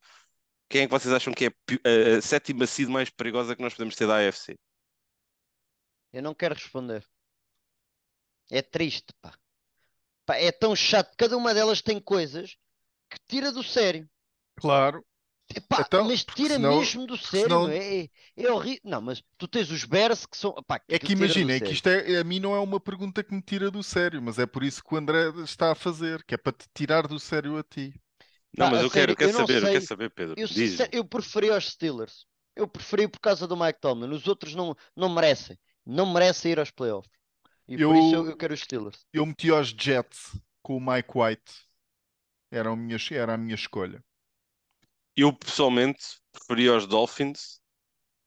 Quem 0.70 0.84
é 0.84 0.86
que 0.86 0.92
vocês 0.92 1.14
acham 1.14 1.34
que 1.34 1.48
é 1.48 1.50
a, 1.84 2.18
a 2.20 2.22
sétima 2.22 2.66
seed 2.66 2.88
mais 2.88 3.10
perigosa 3.10 3.54
que 3.54 3.62
nós 3.62 3.74
podemos 3.74 3.98
ter 3.98 4.08
da 4.08 4.26
AFC? 4.26 4.58
Eu 6.16 6.22
não 6.24 6.34
quero 6.34 6.56
responder. 6.56 7.06
É 8.50 8.62
triste, 8.62 9.14
pá. 9.22 9.34
Pá, 10.26 10.38
é 10.38 10.50
tão 10.50 10.74
chato. 10.74 11.14
Cada 11.18 11.36
uma 11.36 11.54
delas 11.54 11.82
tem 11.82 12.00
coisas 12.00 12.56
que 13.10 13.20
tira 13.28 13.52
do 13.52 13.62
sério. 13.62 14.10
Claro. 14.56 15.06
Epá, 15.54 15.84
Então, 15.86 16.06
mas 16.06 16.24
tira 16.24 16.56
senão- 16.56 16.80
mesmo 16.80 17.06
do 17.06 17.18
sério. 17.18 17.44
senão- 17.50 17.70
É, 17.70 18.04
é, 18.06 18.10
é 18.38 18.52
horrível. 18.52 18.80
Não, 18.86 19.02
mas 19.02 19.22
tu 19.38 19.46
tens 19.46 19.70
os 19.70 19.84
Bears 19.84 20.26
que 20.26 20.38
são. 20.38 20.54
Pá, 20.66 20.78
É 20.88 20.98
que 20.98 21.06
que 21.08 21.16
tira 21.16 21.18
do 21.18 21.40
imagina, 21.40 21.52
é 21.54 21.60
que 21.60 21.74
isto 21.74 21.88
é, 21.88 22.18
a 22.18 22.24
mim 22.24 22.40
não 22.40 22.56
é 22.56 22.60
uma 22.60 22.80
pergunta 22.80 23.22
que 23.22 23.34
me 23.34 23.42
tira 23.42 23.70
do 23.70 23.84
sério, 23.84 24.22
mas 24.22 24.40
é 24.40 24.46
por 24.46 24.64
isso 24.64 24.82
que 24.82 24.94
o 24.96 24.98
André 24.98 25.28
está 25.44 25.74
a 25.74 25.76
fazer, 25.76 26.24
que 26.24 26.34
é 26.34 26.38
para 26.38 26.54
te 26.54 26.66
tirar 26.74 27.08
do 27.10 27.20
sério 27.20 27.58
a 27.58 27.64
ti. 27.64 27.94
Não, 28.58 28.72
mas 28.72 28.84
eu 28.84 28.90
quero, 28.90 29.12
eu 29.12 29.16
quero 29.18 29.32
eu 29.32 29.38
saber, 29.38 29.64
eu 29.64 29.70
quero 29.70 29.86
saber, 29.86 30.10
Pedro. 30.12 30.36
Eu, 30.38 30.48
eu 30.94 31.04
preferi 31.06 31.50
aos 31.50 31.70
Steelers. 31.72 32.26
Eu 32.56 32.70
preferi 32.70 33.06
por 33.06 33.20
causa 33.20 33.46
do 33.46 33.58
Mike 33.58 33.82
Tomlin. 33.82 34.14
Os 34.14 34.28
outros 34.30 34.56
não, 34.56 34.74
não 34.96 35.10
merecem. 35.10 35.60
Não 35.86 36.12
merecem 36.14 36.52
ir 36.52 36.60
aos 36.60 36.72
playoffs. 36.72 37.12
E 37.68 37.78
por 37.78 37.96
isso 37.96 38.16
eu, 38.16 38.26
Eu- 38.26 38.30
eu 38.30 38.38
quero 38.38 38.54
os 38.54 38.62
Steelers. 38.62 39.06
Eu 39.14 39.26
meti 39.26 39.50
aos 39.50 39.70
Jets 39.70 40.38
com 40.62 40.78
o 40.78 40.82
Mike 40.82 41.10
White. 41.18 41.54
Era 42.52 42.72
a 42.72 42.76
minha, 42.76 42.98
era 43.12 43.36
a 43.36 43.38
minha 43.38 43.54
escolha. 43.56 44.04
Eu 45.16 45.34
pessoalmente 45.34 46.04
preferia 46.32 46.76
os 46.76 46.88
Dolphins 46.88 47.60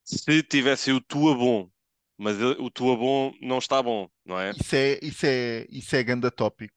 se 0.04 0.42
tivessem 0.44 0.94
o 0.94 1.00
Tua 1.02 1.34
bom, 1.36 1.70
mas 2.18 2.38
o 2.42 2.70
Tua 2.70 2.96
bom 2.96 3.32
não 3.42 3.58
está 3.58 3.82
bom, 3.82 4.08
não 4.24 4.40
é? 4.40 4.56
Isso 4.60 4.74
é, 4.76 4.98
isso 5.02 5.26
é, 5.26 5.66
isso 5.70 5.96
é 5.96 6.02
ganda 6.02 6.30
tópico. 6.30 6.74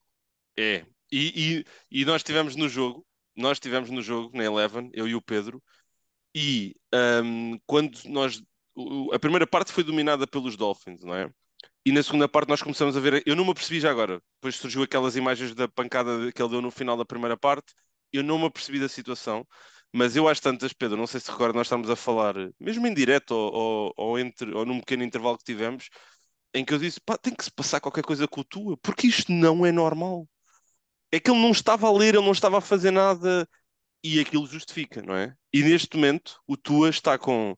É. 0.58 0.86
E, 1.12 1.64
e, 1.92 2.02
e 2.02 2.06
nós 2.06 2.18
estivemos 2.18 2.56
no 2.56 2.70
jogo, 2.70 3.06
nós 3.36 3.58
estivemos 3.58 3.90
no 3.90 4.02
jogo, 4.02 4.36
na 4.36 4.44
Eleven, 4.44 4.90
eu 4.94 5.08
e 5.08 5.16
o 5.16 5.22
Pedro, 5.22 5.62
e 6.36 6.76
ahm, 6.94 7.58
quando 7.68 7.98
nós. 8.08 8.44
A 9.14 9.20
primeira 9.20 9.46
parte 9.46 9.72
foi 9.72 9.84
dominada 9.84 10.26
pelos 10.26 10.56
Dolphins, 10.56 11.04
não 11.04 11.14
é? 11.14 11.30
E 11.86 11.92
na 11.92 12.04
segunda 12.04 12.28
parte 12.28 12.50
nós 12.50 12.62
começamos 12.62 12.96
a 12.96 13.00
ver. 13.00 13.24
Eu 13.26 13.36
não 13.36 13.46
me 13.46 13.52
apercebi 13.52 13.80
já 13.80 13.92
agora. 13.92 14.22
Depois 14.36 14.56
surgiu 14.56 14.84
aquelas 14.84 15.16
imagens 15.16 15.54
da 15.54 15.68
pancada 15.68 16.32
que 16.32 16.42
ele 16.42 16.50
deu 16.50 16.62
no 16.62 16.72
final 16.72 16.98
da 16.98 17.06
primeira 17.06 17.38
parte. 17.38 17.74
Eu 18.14 18.24
não 18.24 18.40
me 18.40 18.46
apercebi 18.46 18.80
da 18.80 18.90
situação. 18.90 19.46
Mas 19.94 20.16
eu 20.16 20.28
às 20.28 20.40
tantas, 20.40 20.74
Pedro, 20.74 20.98
não 20.98 21.08
sei 21.08 21.20
se 21.20 21.30
recorda, 21.30 21.58
nós 21.58 21.68
estamos 21.68 21.90
a 21.90 21.96
falar, 21.98 22.34
mesmo 22.60 22.88
em 22.88 22.94
direto 22.94 23.32
ou, 23.32 23.54
ou, 23.54 23.94
ou, 23.98 24.20
entre, 24.20 24.54
ou 24.54 24.66
num 24.66 24.80
pequeno 24.80 25.04
intervalo 25.04 25.38
que 25.38 25.44
tivemos, 25.44 25.90
em 26.54 26.64
que 26.66 26.74
eu 26.74 26.78
disse, 26.80 27.00
pá, 27.02 27.18
tem 27.18 27.34
que 27.36 27.44
se 27.44 27.52
passar 27.52 27.82
qualquer 27.82 28.04
coisa 28.04 28.28
com 28.28 28.42
o 28.42 28.44
Tua, 28.44 28.78
porque 28.78 29.08
isto 29.08 29.32
não 29.32 29.66
é 29.66 29.72
normal. 29.72 30.28
É 31.12 31.20
que 31.20 31.30
ele 31.32 31.42
não 31.42 31.52
estava 31.52 31.88
a 31.88 31.92
ler, 31.92 32.16
ele 32.16 32.26
não 32.26 32.32
estava 32.32 32.60
a 32.60 32.62
fazer 32.62 32.92
nada, 32.92 33.48
e 34.04 34.20
aquilo 34.20 34.48
justifica, 34.48 35.02
não 35.02 35.16
é? 35.16 35.36
E 35.54 35.62
neste 35.64 35.96
momento, 35.98 36.40
o 36.48 36.58
Tua 36.58 36.90
está 36.90 37.18
com 37.18 37.56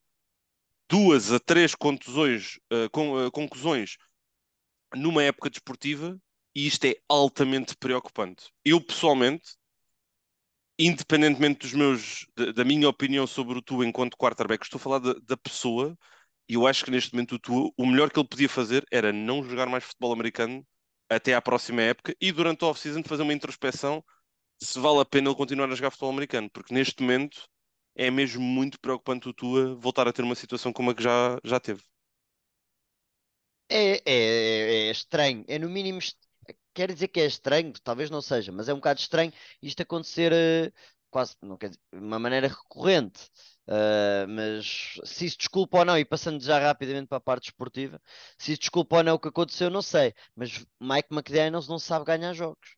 duas 0.90 1.32
a 1.32 1.40
três 1.40 1.76
contusões, 1.76 2.60
eh, 2.72 2.90
com, 2.90 3.20
eh, 3.26 3.32
conclusões 3.32 3.98
numa 4.96 5.24
época 5.24 5.50
desportiva, 5.50 6.20
e 6.56 6.68
isto 6.68 6.86
é 6.86 6.96
altamente 7.10 7.76
preocupante. 7.78 8.52
Eu, 8.64 8.80
pessoalmente, 8.82 9.56
independentemente 10.78 11.60
dos 11.62 11.74
meus, 11.74 12.26
da, 12.36 12.52
da 12.52 12.66
minha 12.66 12.90
opinião 12.90 13.28
sobre 13.28 13.58
o 13.58 13.62
Tua 13.62 13.86
enquanto 13.86 14.18
quarterback, 14.18 14.64
estou 14.64 14.78
a 14.78 14.82
falar 14.82 15.00
da, 15.00 15.14
da 15.24 15.38
pessoa, 15.38 15.98
e 16.50 16.56
eu 16.56 16.68
acho 16.68 16.84
que 16.86 16.92
neste 16.92 17.14
momento 17.14 17.36
o 17.36 17.40
Tua, 17.40 17.72
o 17.78 17.86
melhor 17.86 18.12
que 18.12 18.20
ele 18.20 18.28
podia 18.28 18.50
fazer 18.50 18.86
era 18.92 19.14
não 19.14 19.44
jogar 19.44 19.68
mais 19.68 19.84
futebol 19.84 20.14
americano 20.14 20.66
até 21.10 21.34
à 21.34 21.42
próxima 21.42 21.82
época 21.82 22.16
e 22.20 22.32
durante 22.32 22.64
a 22.64 22.68
off-season 22.68 23.04
fazer 23.04 23.24
uma 23.24 23.34
introspeção 23.34 24.04
se 24.62 24.80
vale 24.80 25.00
a 25.02 25.06
pena 25.06 25.30
ele 25.30 25.38
continuar 25.38 25.72
a 25.72 25.76
jogar 25.76 25.92
futebol 25.92 26.12
americano, 26.12 26.50
porque 26.52 26.74
neste 26.74 27.02
momento 27.02 27.48
é 27.96 28.10
mesmo 28.12 28.42
muito 28.44 28.80
preocupante 28.80 29.30
o 29.30 29.34
Tua 29.34 29.76
voltar 29.76 30.08
a 30.08 30.14
ter 30.14 30.24
uma 30.24 30.36
situação 30.36 30.74
como 30.74 30.92
a 30.92 30.96
que 30.96 31.04
já, 31.04 31.40
já 31.44 31.60
teve. 31.60 31.82
É, 33.70 34.02
é, 34.06 34.88
é 34.90 34.92
estranho. 34.92 35.44
É 35.48 35.58
no 35.60 35.70
mínimo. 35.70 36.00
est- 36.00 36.18
Quer 36.74 36.92
dizer 36.94 37.08
que 37.10 37.20
é 37.22 37.26
estranho, 37.26 37.72
talvez 37.84 38.10
não 38.10 38.22
seja, 38.22 38.52
mas 38.52 38.68
é 38.70 38.74
um 38.74 38.78
bocado 38.78 39.00
estranho 39.00 39.32
isto 39.62 39.82
acontecer 39.82 40.32
eh, 40.34 40.72
quase, 41.12 41.36
não 41.42 41.56
quer 41.58 41.70
dizer, 41.70 41.80
de 41.94 42.00
uma 42.00 42.18
maneira 42.20 42.48
recorrente. 42.48 43.30
Ah, 43.68 44.26
mas 44.28 44.96
se 45.06 45.26
isso 45.26 45.38
desculpa 45.38 45.78
ou 45.80 45.86
não, 45.86 45.98
e 45.98 46.04
passando 46.06 46.42
já 46.44 46.60
rapidamente 46.60 47.08
para 47.08 47.18
a 47.20 47.22
parte 47.22 47.46
esportiva, 47.50 48.02
se 48.40 48.52
isso 48.54 48.62
desculpa 48.62 48.98
ou 48.98 49.04
não 49.04 49.16
o 49.16 49.20
que 49.20 49.28
aconteceu, 49.30 49.70
não 49.70 49.82
sei. 49.84 50.14
Mas 50.36 50.66
Mike 50.82 51.10
McDaniels 51.14 51.68
não 51.68 51.78
sabe 51.80 52.06
ganhar 52.06 52.34
jogos. 52.34 52.76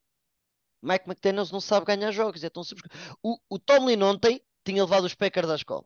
Mike 0.82 1.06
McDaniels 1.08 1.52
não 1.52 1.60
sabe 1.62 1.86
ganhar 1.86 2.12
jogos, 2.12 2.44
é 2.44 2.50
tão 2.50 2.64
simples. 2.64 2.90
O, 3.24 3.38
o 3.50 3.60
Tomlin 3.60 4.02
ontem 4.04 4.42
tinha 4.66 4.84
levado 4.84 5.06
os 5.06 5.16
Packers 5.16 5.50
à 5.50 5.56
escola. 5.56 5.86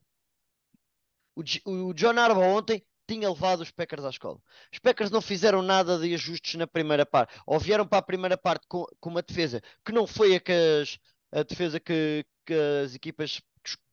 O, 1.36 1.42
o 1.90 1.94
John 1.94 2.18
Harbaugh 2.20 2.44
ontem 2.58 2.84
tinha 3.08 3.30
levado 3.30 3.62
os 3.62 3.72
Packers 3.72 4.06
à 4.06 4.10
escola. 4.10 4.40
Os 4.72 4.80
Packers 4.80 5.10
não 5.12 5.22
fizeram 5.22 5.62
nada 5.62 5.98
de 5.98 6.14
ajustes 6.14 6.56
na 6.56 6.68
primeira 6.68 7.06
parte. 7.06 7.40
Ou 7.46 7.60
vieram 7.60 7.88
para 7.88 7.98
a 8.00 8.02
primeira 8.04 8.38
parte 8.38 8.68
com, 8.68 8.86
com 9.00 9.10
uma 9.10 9.22
defesa 9.22 9.62
que 9.86 9.92
não 9.92 10.06
foi 10.06 10.36
a, 10.36 10.40
que 10.40 10.52
as- 10.52 11.00
a 11.32 11.44
defesa 11.44 11.80
que, 11.80 12.26
que 12.46 12.54
as 12.84 12.94
equipas 12.96 13.42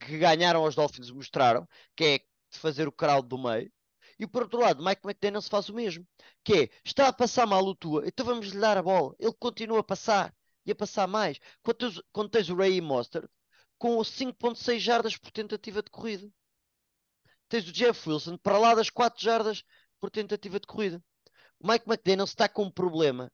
que, 0.01 0.19
ganharam 0.19 0.63
aos 0.65 0.75
Dolphins 0.75 1.11
mostraram, 1.11 1.67
que 1.97 2.05
é 2.05 2.21
fazer 2.51 2.87
o 2.89 2.93
crowd 2.93 3.27
do 3.29 3.39
meio. 3.39 3.71
E 4.19 4.27
por 4.27 4.43
outro 4.43 4.61
lado, 4.61 4.83
Mike 4.85 5.03
McDaniels 5.05 5.49
faz 5.49 5.69
o 5.69 5.75
mesmo, 5.75 6.07
que 6.45 6.55
é, 6.55 6.71
está 6.85 7.09
a 7.09 7.13
passar 7.13 7.47
mal 7.47 7.65
o 7.65 7.75
tua, 7.75 8.07
então 8.07 8.25
vamos 8.25 8.49
lhe 8.49 8.59
dar 8.61 8.79
a 8.79 8.83
bola. 8.83 9.15
Ele 9.19 9.33
continua 9.39 9.81
a 9.81 9.85
passar 9.85 10.35
e 10.65 10.71
a 10.73 10.75
passar 10.75 11.07
mais. 11.07 11.39
Quando 11.63 11.77
tens, 11.79 12.03
quando 12.13 12.31
tens 12.31 12.49
o 12.49 12.57
Ray 12.57 12.81
Monster 12.81 13.29
com 13.79 13.99
5.6 13.99 14.79
jardas 14.79 15.17
por 15.17 15.31
tentativa 15.31 15.83
de 15.83 15.91
corrida. 15.91 16.31
Tens 17.49 17.69
o 17.69 17.73
Jeff 17.73 18.09
Wilson 18.09 18.37
para 18.37 18.59
lá 18.59 18.75
das 18.75 18.91
4 18.91 19.23
jardas 19.23 19.63
por 20.01 20.11
tentativa 20.11 20.59
de 20.59 20.67
corrida. 20.67 21.03
O 21.61 21.69
Mike 21.69 21.89
McDaniels 21.89 22.31
está 22.31 22.49
com 22.49 22.65
um 22.65 22.71
problema. 22.71 23.31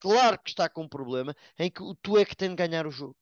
Claro 0.00 0.38
que 0.38 0.50
está 0.50 0.68
com 0.68 0.82
um 0.82 0.88
problema 0.88 1.34
em 1.58 1.70
que 1.70 1.82
tu 2.02 2.16
é 2.16 2.24
que 2.24 2.36
tem 2.36 2.50
de 2.50 2.54
ganhar 2.54 2.86
o 2.86 2.90
jogo. 2.90 3.16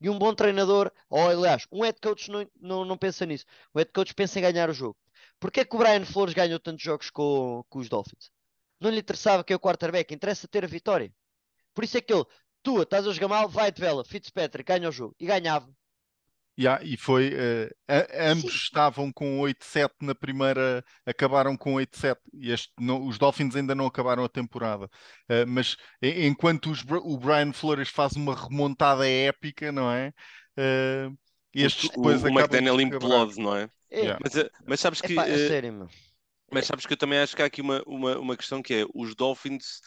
E 0.00 0.10
um 0.10 0.18
bom 0.18 0.34
treinador, 0.34 0.92
ou 1.08 1.28
aliás, 1.28 1.66
um 1.72 1.82
head 1.82 1.98
coach 2.00 2.30
não, 2.30 2.48
não, 2.60 2.84
não 2.84 2.98
pensa 2.98 3.24
nisso. 3.24 3.44
O 3.72 3.78
head 3.78 3.90
coach 3.92 4.14
pensa 4.14 4.38
em 4.38 4.42
ganhar 4.42 4.68
o 4.68 4.74
jogo. 4.74 4.96
Porquê 5.40 5.64
que 5.64 5.74
o 5.74 5.78
Brian 5.78 6.04
Flores 6.04 6.34
ganhou 6.34 6.60
tantos 6.60 6.82
jogos 6.82 7.10
com, 7.10 7.64
com 7.68 7.78
os 7.78 7.88
Dolphins? 7.88 8.30
Não 8.78 8.90
lhe 8.90 9.00
interessava 9.00 9.42
que 9.42 9.52
é 9.52 9.56
o 9.56 9.60
quarterback, 9.60 10.14
interessa 10.14 10.46
ter 10.46 10.64
a 10.64 10.68
vitória. 10.68 11.12
Por 11.74 11.84
isso 11.84 11.96
é 11.96 12.00
que 12.00 12.12
ele, 12.12 12.24
tu 12.66 12.82
estás 12.82 13.06
a 13.06 13.12
jogar 13.12 13.28
mal, 13.28 13.48
vai 13.48 13.70
de 13.70 13.80
vela, 13.80 14.04
Fitzpatrick, 14.04 14.66
ganha 14.66 14.88
o 14.88 14.92
jogo. 14.92 15.14
E 15.20 15.26
ganhava. 15.26 15.68
Yeah, 16.58 16.82
e 16.82 16.96
foi. 16.96 17.34
a- 17.86 18.30
ambos 18.32 18.50
Sim. 18.52 18.58
estavam 18.58 19.12
com 19.12 19.38
8-7 19.40 19.94
na 20.00 20.14
primeira, 20.14 20.82
acabaram 21.04 21.54
com 21.54 21.74
8-7. 21.74 22.18
E 22.32 22.50
este, 22.50 22.72
não- 22.80 23.06
os 23.06 23.18
Dolphins 23.18 23.54
ainda 23.54 23.74
não 23.74 23.86
acabaram 23.86 24.24
a 24.24 24.28
temporada. 24.28 24.88
Eh, 25.28 25.44
mas 25.44 25.76
enquanto 26.02 26.70
os 26.70 26.82
o 26.82 27.18
Brian 27.18 27.52
Flores 27.52 27.90
faz 27.90 28.12
uma 28.12 28.34
remontada 28.34 29.06
épica, 29.06 29.70
não 29.70 29.92
é? 29.92 30.12
Eh, 30.56 31.10
estes 31.54 31.90
o, 31.90 31.92
depois 31.92 32.22
o 32.22 32.26
acabam 32.26 32.40
McDaniel 32.40 32.80
implode, 32.80 33.38
não 33.38 33.54
é? 33.54 33.68
É, 33.90 34.00
Yeah. 34.00 34.18
Mas, 34.22 34.32
mas 34.66 34.80
sabes 34.80 35.00
que 35.02 35.12
epá, 35.12 35.26
é 35.28 35.36
sério. 35.36 35.88
Mas 36.50 36.66
sabes 36.66 36.86
que 36.86 36.92
eu 36.94 36.96
também 36.96 37.18
acho 37.18 37.36
que 37.36 37.42
há 37.42 37.46
aqui 37.46 37.60
uma, 37.60 37.82
uma, 37.86 38.18
uma 38.18 38.36
questão 38.36 38.62
que 38.62 38.72
é 38.74 38.86
os 38.94 39.14
Dolphins 39.14 39.80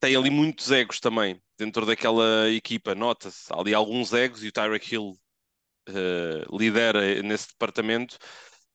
têm 0.00 0.16
ali 0.16 0.30
muitos 0.30 0.70
egos 0.72 0.98
também 1.00 1.40
dentro 1.58 1.86
daquela 1.86 2.50
equipa, 2.50 2.94
nota-se. 2.94 3.52
Ali 3.52 3.74
alguns 3.74 4.12
egos 4.12 4.42
e 4.44 4.48
o 4.48 4.52
Tyreek 4.52 4.94
Hill 4.94 5.18
eh, 5.88 6.44
lidera 6.52 7.22
nesse 7.22 7.48
departamento 7.48 8.18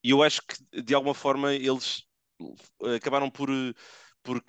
e 0.04 0.12
eu 0.12 0.24
acho 0.24 0.42
que 0.44 0.82
de 0.84 0.94
alguma 0.96 1.14
forma 1.16 1.54
eles 1.54 2.04
eh, 2.84 2.96
acabaram 2.96 3.30
por, 3.30 3.50
eh, 3.50 3.74
por 4.24 4.42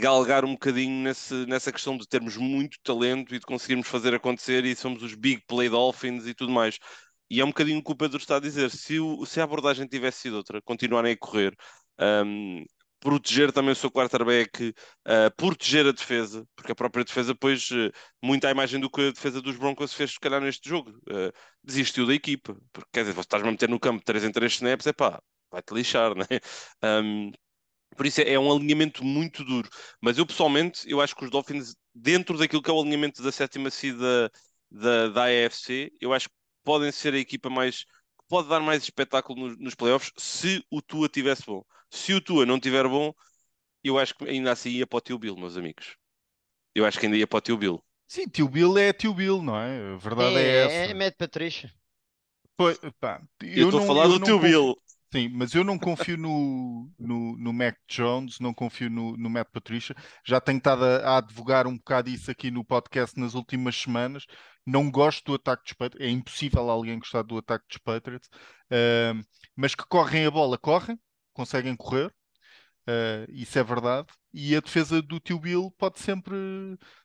galgar 0.00 0.44
um 0.44 0.52
bocadinho 0.52 1.02
nesse, 1.04 1.34
nessa 1.46 1.72
questão 1.72 1.96
de 1.96 2.06
termos 2.08 2.36
muito 2.36 2.78
talento 2.82 3.34
e 3.34 3.38
de 3.38 3.46
conseguirmos 3.46 3.88
fazer 3.88 4.14
acontecer 4.14 4.64
e 4.64 4.74
somos 4.76 5.02
os 5.02 5.14
big 5.14 5.42
play 5.46 5.68
Dolphins 5.68 6.26
e 6.26 6.34
tudo 6.34 6.52
mais. 6.52 6.78
E 7.30 7.40
é 7.40 7.44
um 7.44 7.48
bocadinho 7.48 7.78
o 7.80 7.84
que 7.84 7.92
o 7.92 7.96
Pedro 7.96 8.18
está 8.18 8.36
a 8.36 8.40
dizer. 8.40 8.70
Se, 8.70 8.98
o- 9.00 9.24
se 9.26 9.40
a 9.40 9.44
abordagem 9.44 9.86
tivesse 9.86 10.20
sido 10.22 10.36
outra, 10.36 10.62
continuarem 10.62 11.12
a 11.12 11.16
correr, 11.18 11.54
Um, 12.00 12.64
proteger 13.00 13.52
também 13.52 13.72
o 13.72 13.76
seu 13.76 13.90
quarterback, 13.90 14.68
uh, 15.06 15.34
proteger 15.36 15.86
a 15.86 15.92
defesa, 15.92 16.46
porque 16.56 16.72
a 16.72 16.74
própria 16.74 17.04
defesa, 17.04 17.32
depois, 17.32 17.70
uh, 17.70 17.90
muito 18.22 18.46
à 18.46 18.50
imagem 18.50 18.80
do 18.80 18.90
que 18.90 19.00
a 19.08 19.12
defesa 19.12 19.40
dos 19.40 19.56
Broncos 19.56 19.92
fez, 19.94 20.12
se 20.12 20.20
calhar, 20.20 20.40
neste 20.40 20.68
jogo. 20.68 20.90
Uh, 21.08 21.32
desistiu 21.62 22.06
da 22.06 22.14
equipa, 22.14 22.56
porque 22.72 22.88
quer 22.92 23.00
dizer, 23.00 23.12
você 23.14 23.20
estás 23.20 23.42
a 23.42 23.50
meter 23.50 23.68
no 23.68 23.80
campo 23.80 24.02
3 24.04 24.24
em 24.24 24.32
3 24.32 24.52
snaps, 24.54 24.86
é 24.86 24.92
pá, 24.92 25.20
vai-te 25.50 25.72
lixar, 25.74 26.14
né? 26.14 26.24
Um, 26.82 27.32
por 27.96 28.06
isso 28.06 28.20
é, 28.20 28.32
é 28.34 28.38
um 28.38 28.50
alinhamento 28.52 29.04
muito 29.04 29.44
duro. 29.44 29.68
Mas 30.00 30.18
eu 30.18 30.26
pessoalmente, 30.26 30.88
eu 30.90 31.00
acho 31.00 31.16
que 31.16 31.24
os 31.24 31.30
Dolphins, 31.30 31.74
dentro 31.94 32.38
daquilo 32.38 32.62
que 32.62 32.70
é 32.70 32.72
o 32.72 32.80
alinhamento 32.80 33.22
da 33.22 33.32
sétima 33.32 33.70
seed 33.70 33.96
da, 33.98 34.30
da, 34.70 35.08
da 35.08 35.24
AFC, 35.24 35.90
eu 36.00 36.12
acho 36.12 36.28
que 36.28 36.34
podem 36.64 36.92
ser 36.92 37.14
a 37.14 37.18
equipa 37.18 37.50
mais 37.50 37.84
pode 38.28 38.48
dar 38.48 38.60
mais 38.60 38.82
espetáculo 38.82 39.48
nos, 39.48 39.58
nos 39.58 39.74
playoffs 39.74 40.12
se 40.16 40.64
o 40.70 40.82
Tua 40.82 41.08
tivesse 41.08 41.44
bom. 41.46 41.62
Se 41.90 42.12
o 42.14 42.20
Tua 42.20 42.46
não 42.46 42.60
tiver 42.60 42.86
bom, 42.88 43.12
eu 43.84 43.98
acho 43.98 44.14
que 44.14 44.24
ainda 44.24 44.52
assim 44.52 44.70
ia 44.70 44.86
para 44.86 44.98
o 44.98 45.00
tio 45.00 45.18
Bill, 45.18 45.36
meus 45.36 45.56
amigos. 45.56 45.96
Eu 46.74 46.86
acho 46.86 46.98
que 46.98 47.06
ainda 47.06 47.16
ia 47.18 47.26
para 47.26 47.38
o 47.38 47.40
tio 47.40 47.56
Bill. 47.58 47.82
Sim, 48.06 48.26
tio 48.28 48.48
Bill 48.48 48.78
é 48.78 48.92
tio 48.92 49.14
Bill, 49.14 49.42
não 49.42 49.56
é? 49.56 49.94
A 49.94 49.96
verdade 49.96 50.36
é, 50.36 50.42
É, 50.42 50.64
essa. 50.64 50.92
é 50.92 50.94
Matt 50.94 51.14
Patrícia. 51.16 51.72
Pois, 52.56 52.78
pá, 53.00 53.22
Eu 53.40 53.66
estou 53.66 53.80
a 53.80 53.86
falar 53.86 54.06
do 54.08 54.18
tio 54.20 54.34
confio- 54.36 54.40
Bill. 54.40 54.76
Sim, 55.10 55.30
mas 55.30 55.54
eu 55.54 55.64
não 55.64 55.78
confio 55.78 56.18
no, 56.18 56.90
no, 56.98 57.34
no 57.38 57.52
Mac 57.52 57.76
Jones, 57.88 58.38
não 58.40 58.52
confio 58.52 58.90
no, 58.90 59.16
no 59.16 59.30
Matt 59.30 59.48
Patricia. 59.50 59.94
Já 60.26 60.38
tenho 60.38 60.58
estado 60.58 60.84
a, 60.84 60.96
a 61.14 61.16
advogar 61.18 61.66
um 61.66 61.78
bocado 61.78 62.10
isso 62.10 62.30
aqui 62.30 62.50
no 62.50 62.62
podcast 62.62 63.18
nas 63.18 63.32
últimas 63.34 63.74
semanas. 63.74 64.26
Não 64.68 64.90
gosto 64.90 65.24
do 65.24 65.34
ataque 65.34 65.64
dos 65.64 65.72
Patriots. 65.72 66.06
É 66.06 66.10
impossível 66.10 66.68
alguém 66.70 66.98
gostar 66.98 67.22
do 67.22 67.38
ataque 67.38 67.64
dos 67.68 67.78
Patriots. 67.78 68.28
Ahm, 68.70 69.22
mas 69.56 69.74
que 69.74 69.84
correm 69.86 70.26
a 70.26 70.30
bola, 70.30 70.58
correm, 70.58 70.98
conseguem 71.32 71.74
correr. 71.74 72.12
Ah, 72.88 73.26
isso 73.28 73.58
é 73.58 73.62
verdade. 73.62 74.08
E 74.32 74.56
a 74.56 74.60
defesa 74.60 75.02
do 75.02 75.20
tio 75.20 75.38
Bill 75.38 75.70
pode 75.76 76.00
sempre 76.00 76.34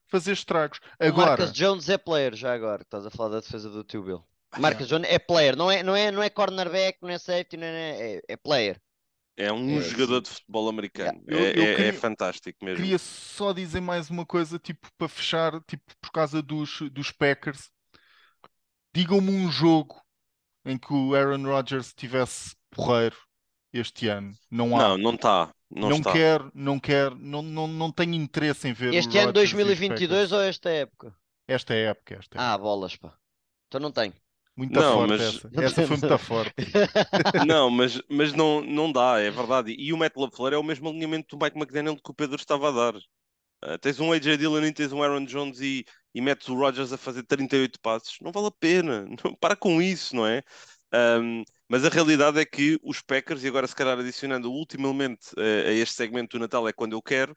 fazer 0.08 0.32
estragos. 0.32 0.80
O 1.00 1.06
Agora, 1.06 1.32
Marcus 1.32 1.52
Jones 1.52 1.90
é 1.90 1.98
player, 1.98 2.36
já 2.36 2.54
agora, 2.54 2.80
que 2.80 2.86
estás 2.86 3.06
a 3.06 3.10
falar 3.10 3.30
da 3.30 3.40
defesa 3.42 3.70
do 3.70 3.84
tio 3.84 4.04
Bill. 4.04 4.24
Marcus 4.58 4.88
Jones 4.88 5.10
é 5.10 5.20
player, 5.20 5.58
não 5.58 5.70
é, 5.70 5.84
não 5.84 5.96
é, 5.96 6.12
não 6.12 6.24
é 6.24 6.30
cornerback, 6.30 7.00
não 7.02 7.10
é 7.10 7.18
safety, 7.18 7.58
não 7.58 7.66
é, 7.66 8.16
é, 8.16 8.22
é 8.30 8.38
player. 8.38 8.80
É 9.36 9.52
um 9.52 9.80
É, 9.80 9.82
jogador 9.82 10.18
sim. 10.18 10.22
de 10.24 10.30
futebol 10.30 10.70
americano. 10.70 11.24
Eu- 11.28 11.38
é, 11.40 11.58
eu 11.58 11.64
é- 11.64 11.72
é 11.72 11.76
queria- 11.76 11.94
fantástico 11.94 12.64
mesmo. 12.64 12.78
Queria 12.78 13.00
só 13.00 13.52
dizer 13.52 13.82
mais 13.82 14.10
uma 14.10 14.26
coisa, 14.26 14.60
tipo, 14.60 14.88
para 14.98 15.08
fechar, 15.10 15.60
tipo, 15.64 15.84
por 16.00 16.12
causa 16.12 16.42
dos, 16.42 16.82
dos 16.92 17.12
Packers. 17.12 17.70
Digam-me 18.96 19.32
um 19.32 19.52
jogo 19.52 20.00
em 20.66 20.78
que 20.78 20.94
o 20.94 21.16
Aaron 21.16 21.44
Rodgers 21.44 21.94
tivesse 21.94 22.56
porreiro 22.70 23.18
este 23.74 24.08
ano. 24.08 24.34
Não 24.52 24.76
há. 24.76 24.90
Não, 24.90 24.98
não 24.98 25.14
está. 25.16 25.52
Não, 25.70 25.90
Não 25.90 25.98
está. 25.98 26.12
quero, 26.14 26.52
não 26.54 26.80
quero, 26.80 27.16
não, 27.16 27.42
não, 27.42 27.68
não 27.68 27.92
tenho 27.92 28.14
interesse 28.14 28.68
em 28.68 28.74
ver 28.74 28.94
Este 28.94 29.18
o 29.18 29.20
ano 29.20 29.28
Rodgers 29.28 29.50
e 29.50 29.56
os 29.56 29.58
2022 29.58 30.30
Packers. 30.30 30.32
ou 30.32 30.42
esta 30.42 30.70
época? 30.70 31.16
Esta 31.48 31.74
é 31.74 31.88
a 31.88 31.90
época, 31.90 32.16
esta 32.20 32.38
é. 32.38 32.42
Ah, 32.42 32.58
bolas, 32.58 32.96
pá. 32.96 33.18
Então 33.68 33.82
não 33.82 33.92
tenho. 33.92 34.14
Muito 34.56 34.74
Não, 34.80 34.94
forte 34.94 35.10
mas- 35.10 35.22
essa. 35.22 35.50
Essa 35.56 35.88
foi 35.88 35.98
muito 35.98 36.18
forte. 36.20 36.54
Não, 37.48 37.70
mas, 37.72 38.00
mas 38.10 38.34
não, 38.34 38.62
não 38.62 38.92
dá, 38.92 39.20
é 39.20 39.32
verdade. 39.32 39.76
E 39.78 39.92
o 39.92 39.98
Matt 39.98 40.16
LaFleur 40.16 40.54
é 40.54 40.58
o 40.58 40.64
mesmo 40.64 40.90
alinhamento 40.90 41.36
do 41.36 41.44
Mike 41.44 41.58
McDaniel 41.58 41.96
que 41.96 42.12
o 42.12 42.14
Pedro 42.14 42.36
estava 42.36 42.70
a 42.70 42.72
dar. 42.92 43.00
Ah, 43.62 43.78
tens 43.80 44.00
um 44.00 44.12
AJ 44.12 44.38
Dillon 44.38 44.64
e 44.66 44.74
tens 44.74 44.92
um 44.94 45.02
Aaron 45.04 45.26
Jones 45.26 45.62
e, 45.62 45.86
e 46.14 46.22
metes 46.22 46.50
o 46.50 46.56
Rodgers 46.56 46.94
a 46.94 46.98
fazer 46.98 47.24
38 47.24 47.80
passos. 47.82 48.18
Não 48.22 48.32
vale 48.32 48.48
a 48.48 48.52
pena. 48.52 49.06
Não, 49.26 49.36
para 49.36 49.56
com 49.56 49.82
isso, 49.82 50.16
não 50.16 50.28
é? 50.28 50.44
Ahm, 50.94 51.44
mas 51.70 51.86
a 51.86 51.90
realidade 51.90 52.40
é 52.40 52.46
que 52.46 52.80
os 52.84 53.02
Packers, 53.02 53.44
e 53.44 53.48
agora 53.48 53.68
se 53.68 53.76
calhar 53.76 53.98
adicionando 54.00 54.52
o 54.52 54.54
último 54.56 54.88
elemento 54.88 55.30
eh, 55.38 55.70
a 55.70 55.72
este 55.74 55.96
segmento 55.96 56.38
do 56.38 56.42
Natal 56.42 56.68
é 56.68 56.74
quando 56.74 56.94
eu 56.94 57.02
quero, 57.02 57.36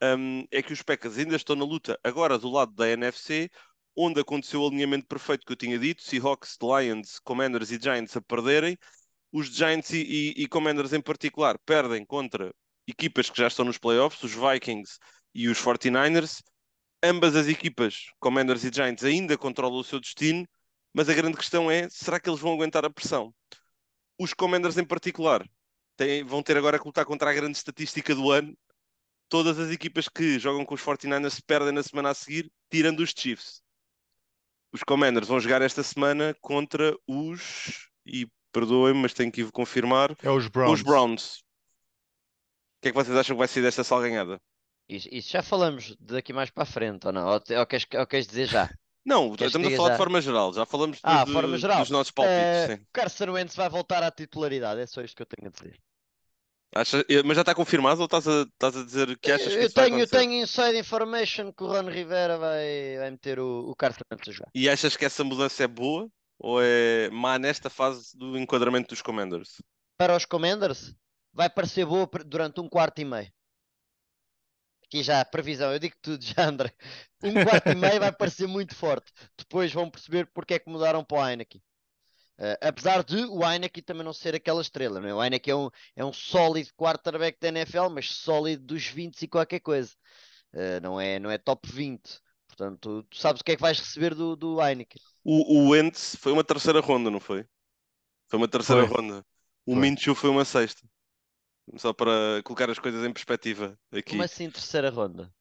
ahm, 0.00 0.44
é 0.50 0.62
que 0.62 0.72
os 0.72 0.82
Packers 0.82 1.18
ainda 1.18 1.36
estão 1.36 1.56
na 1.56 1.64
luta 1.64 1.98
agora 2.04 2.38
do 2.38 2.50
lado 2.50 2.72
da 2.74 2.88
NFC, 2.90 3.50
onde 3.96 4.20
aconteceu 4.20 4.62
o 4.62 4.68
alinhamento 4.68 5.06
perfeito 5.06 5.44
que 5.46 5.52
eu 5.52 5.56
tinha 5.56 5.78
dito, 5.78 6.02
Seahawks, 6.02 6.56
Lions, 6.62 7.18
Commanders 7.20 7.70
e 7.70 7.78
Giants 7.80 8.16
a 8.16 8.20
perderem, 8.22 8.76
os 9.32 9.48
Giants 9.48 9.90
e, 9.92 9.98
e- 10.02 10.42
e 10.44 10.48
Commanders 10.48 10.92
em 10.92 11.00
particular 11.00 11.58
perdem 11.66 12.04
contra 12.04 12.54
equipas 12.86 13.30
que 13.30 13.38
já 13.38 13.48
estão 13.48 13.64
nos 13.64 13.78
playoffs, 13.78 14.22
os 14.22 14.32
Vikings 14.34 14.98
e 15.34 15.48
os 15.48 15.58
49ers. 15.58 16.42
Ambas 17.02 17.36
as 17.36 17.48
equipas, 17.48 18.06
Commanders 18.20 18.64
e 18.64 18.70
Giants, 18.72 19.04
ainda 19.04 19.36
controlam 19.38 19.80
o 19.80 19.84
seu 19.84 20.00
destino, 20.00 20.46
mas 20.94 21.08
a 21.08 21.14
grande 21.14 21.36
questão 21.36 21.70
é: 21.70 21.88
será 21.90 22.20
que 22.20 22.28
eles 22.30 22.40
vão 22.40 22.52
aguentar 22.54 22.84
a 22.84 22.90
pressão? 22.90 23.34
Os 24.18 24.32
Commanders 24.34 24.78
em 24.78 24.84
particular 24.86 25.44
têm- 25.96 26.24
vão 26.24 26.42
ter 26.42 26.56
agora 26.56 26.78
que 26.78 26.86
lutar 26.86 27.04
contra 27.04 27.30
a 27.30 27.34
grande 27.34 27.56
estatística 27.58 28.14
do 28.14 28.30
ano. 28.30 28.56
Todas 29.28 29.58
as 29.58 29.70
equipas 29.72 30.08
que 30.08 30.38
jogam 30.38 30.64
com 30.66 30.74
os 30.74 30.82
49ers 30.82 31.40
perdem 31.40 31.72
na 31.72 31.82
semana 31.84 32.10
a 32.10 32.14
seguir, 32.14 32.52
tirando 32.70 33.00
os 33.00 33.12
Chiefs. 33.16 33.61
Os 34.72 34.82
Commanders 34.82 35.28
vão 35.28 35.38
jogar 35.40 35.60
esta 35.62 35.82
semana 35.82 36.34
contra 36.40 36.96
os. 37.06 37.88
E 38.06 38.26
perdoem-me, 38.52 39.00
mas 39.02 39.12
tenho 39.14 39.30
que 39.30 39.42
ir 39.42 39.50
confirmar. 39.52 40.16
É 40.22 40.30
os 40.30 40.48
Browns. 40.48 40.72
Os 40.72 40.82
Browns. 40.82 41.38
O 41.38 42.82
que 42.82 42.88
é 42.88 42.90
que 42.92 42.96
vocês 42.96 43.16
acham 43.16 43.36
que 43.36 43.38
vai 43.38 43.48
ser 43.48 43.62
desta 43.62 43.84
salganhada? 43.84 44.40
Isso, 44.88 45.08
isso 45.12 45.30
já 45.30 45.42
falamos 45.42 45.94
daqui 46.00 46.32
mais 46.32 46.50
para 46.50 46.64
a 46.64 46.66
frente, 46.66 47.06
ou 47.06 47.12
não? 47.12 47.26
Ou, 47.28 47.40
te- 47.40 47.54
ou 47.54 47.66
queres, 47.66 47.86
ou 47.94 48.06
queres 48.06 48.26
dizer 48.26 48.46
já? 48.46 48.68
Não, 49.04 49.34
Queres 49.34 49.52
estamos 49.52 49.66
a 49.72 49.76
falar 49.76 49.88
já? 49.88 49.94
de 49.94 49.98
forma 49.98 50.20
geral. 50.20 50.52
Já 50.54 50.64
falamos 50.64 51.00
Ah, 51.02 51.26
forma 51.26 51.58
geral. 51.58 51.80
dos 51.80 51.90
nossos 51.90 52.12
palpites. 52.12 52.36
Eh, 52.38 52.76
sim. 52.76 52.86
Carson 52.92 53.32
Wentz 53.32 53.56
vai 53.56 53.68
voltar 53.68 54.00
à 54.00 54.12
titularidade, 54.12 54.80
é 54.80 54.86
só 54.86 55.00
isto 55.02 55.16
que 55.16 55.22
eu 55.22 55.26
tenho 55.26 55.48
a 55.48 55.50
dizer. 55.50 55.76
Acha- 56.74 57.04
eh, 57.08 57.22
mas 57.22 57.36
já 57.36 57.42
está 57.42 57.54
confirmado 57.54 58.00
ou 58.00 58.06
estás 58.06 58.26
a, 58.26 58.42
estás 58.42 58.76
a 58.76 58.84
dizer 58.84 59.18
que 59.18 59.30
achas 59.30 59.54
que 59.54 59.64
eu 59.64 59.70
tenho, 59.72 59.98
eu 59.98 60.06
tenho 60.06 60.32
inside 60.32 60.78
information 60.78 61.52
que 61.52 61.62
o 61.64 61.66
Ron 61.66 61.88
Rivera 61.90 62.38
vai, 62.38 62.96
vai 62.98 63.10
meter 63.10 63.38
o, 63.38 63.70
o 63.70 63.74
Wentz 63.80 64.28
a 64.28 64.32
jogar. 64.32 64.50
E 64.54 64.68
achas 64.68 64.96
que 64.96 65.04
essa 65.04 65.22
mudança 65.22 65.64
é 65.64 65.66
boa 65.68 66.08
ou 66.38 66.62
é 66.62 67.10
má 67.10 67.38
nesta 67.38 67.68
fase 67.68 68.16
do 68.16 68.38
enquadramento 68.38 68.88
dos 68.88 69.02
Commanders? 69.02 69.60
Para 69.98 70.16
os 70.16 70.24
Commanders, 70.24 70.94
vai 71.32 71.50
parecer 71.50 71.84
boa 71.84 72.08
durante 72.24 72.60
um 72.60 72.68
quarto 72.68 73.00
e 73.00 73.04
meio. 73.04 73.30
Aqui 74.86 75.02
já 75.02 75.20
a 75.20 75.24
previsão, 75.24 75.72
eu 75.72 75.78
digo 75.78 75.96
tudo 76.02 76.22
já, 76.22 76.46
André. 76.48 76.72
Um 77.22 77.32
quarto 77.44 77.68
e 77.70 77.74
meio 77.74 77.98
vai 78.00 78.12
parecer 78.16 78.46
muito 78.46 78.74
forte. 78.74 79.12
Depois 79.38 79.72
vão 79.72 79.90
perceber 79.90 80.26
porque 80.34 80.54
é 80.54 80.58
que 80.58 80.70
mudaram 80.70 81.04
para 81.04 81.18
o 81.18 81.28
Heineken. 81.28 81.62
Eh, 82.38 82.58
apesar 82.62 83.04
de 83.04 83.24
o 83.26 83.42
Heineken 83.48 83.82
também 83.82 84.04
não 84.04 84.12
ser 84.12 84.34
aquela 84.34 84.62
estrela, 84.62 85.00
não 85.00 85.08
é? 85.08 85.14
O 85.14 85.22
Heineken 85.22 85.52
é 85.52 85.56
um, 85.56 85.70
é 85.96 86.04
um 86.04 86.12
sólido 86.12 86.70
quarterback 86.74 87.38
da 87.40 87.48
NFL, 87.48 87.88
mas 87.90 88.10
sólido 88.10 88.64
dos 88.64 88.86
20 88.86 89.22
e 89.22 89.28
qualquer 89.28 89.60
coisa. 89.60 89.92
Eh, 90.52 90.80
não, 90.80 91.00
é, 91.00 91.18
não 91.18 91.30
é 91.30 91.38
top 91.38 91.68
20. 91.70 92.20
Portanto, 92.48 92.78
tu, 92.80 93.04
tu 93.04 93.16
sabes 93.18 93.40
o 93.40 93.44
que 93.44 93.52
é 93.52 93.56
que 93.56 93.62
vais 93.62 93.78
receber 93.78 94.14
do, 94.14 94.36
do 94.36 94.60
Heineken. 94.62 95.00
O, 95.24 95.66
o 95.66 95.70
Wentz 95.70 96.16
foi 96.16 96.32
uma 96.32 96.44
terceira 96.44 96.80
ronda, 96.80 97.10
não 97.10 97.20
foi? 97.20 97.44
Foi 98.28 98.38
uma 98.38 98.48
terceira 98.48 98.86
Foi. 98.86 98.96
ronda. 98.96 99.24
O. 99.66 99.76
Minshew 99.76 100.14
foi 100.14 100.30
uma 100.30 100.44
sexta. 100.44 100.82
Só 101.76 101.92
para 101.92 102.42
colocar 102.44 102.68
as 102.70 102.78
coisas 102.78 103.04
em 103.04 103.12
perspectiva 103.12 103.78
aqui. 103.92 104.10
Como 104.10 104.22
assim, 104.22 104.50
terceira 104.50 104.90
ronda? 104.90 105.32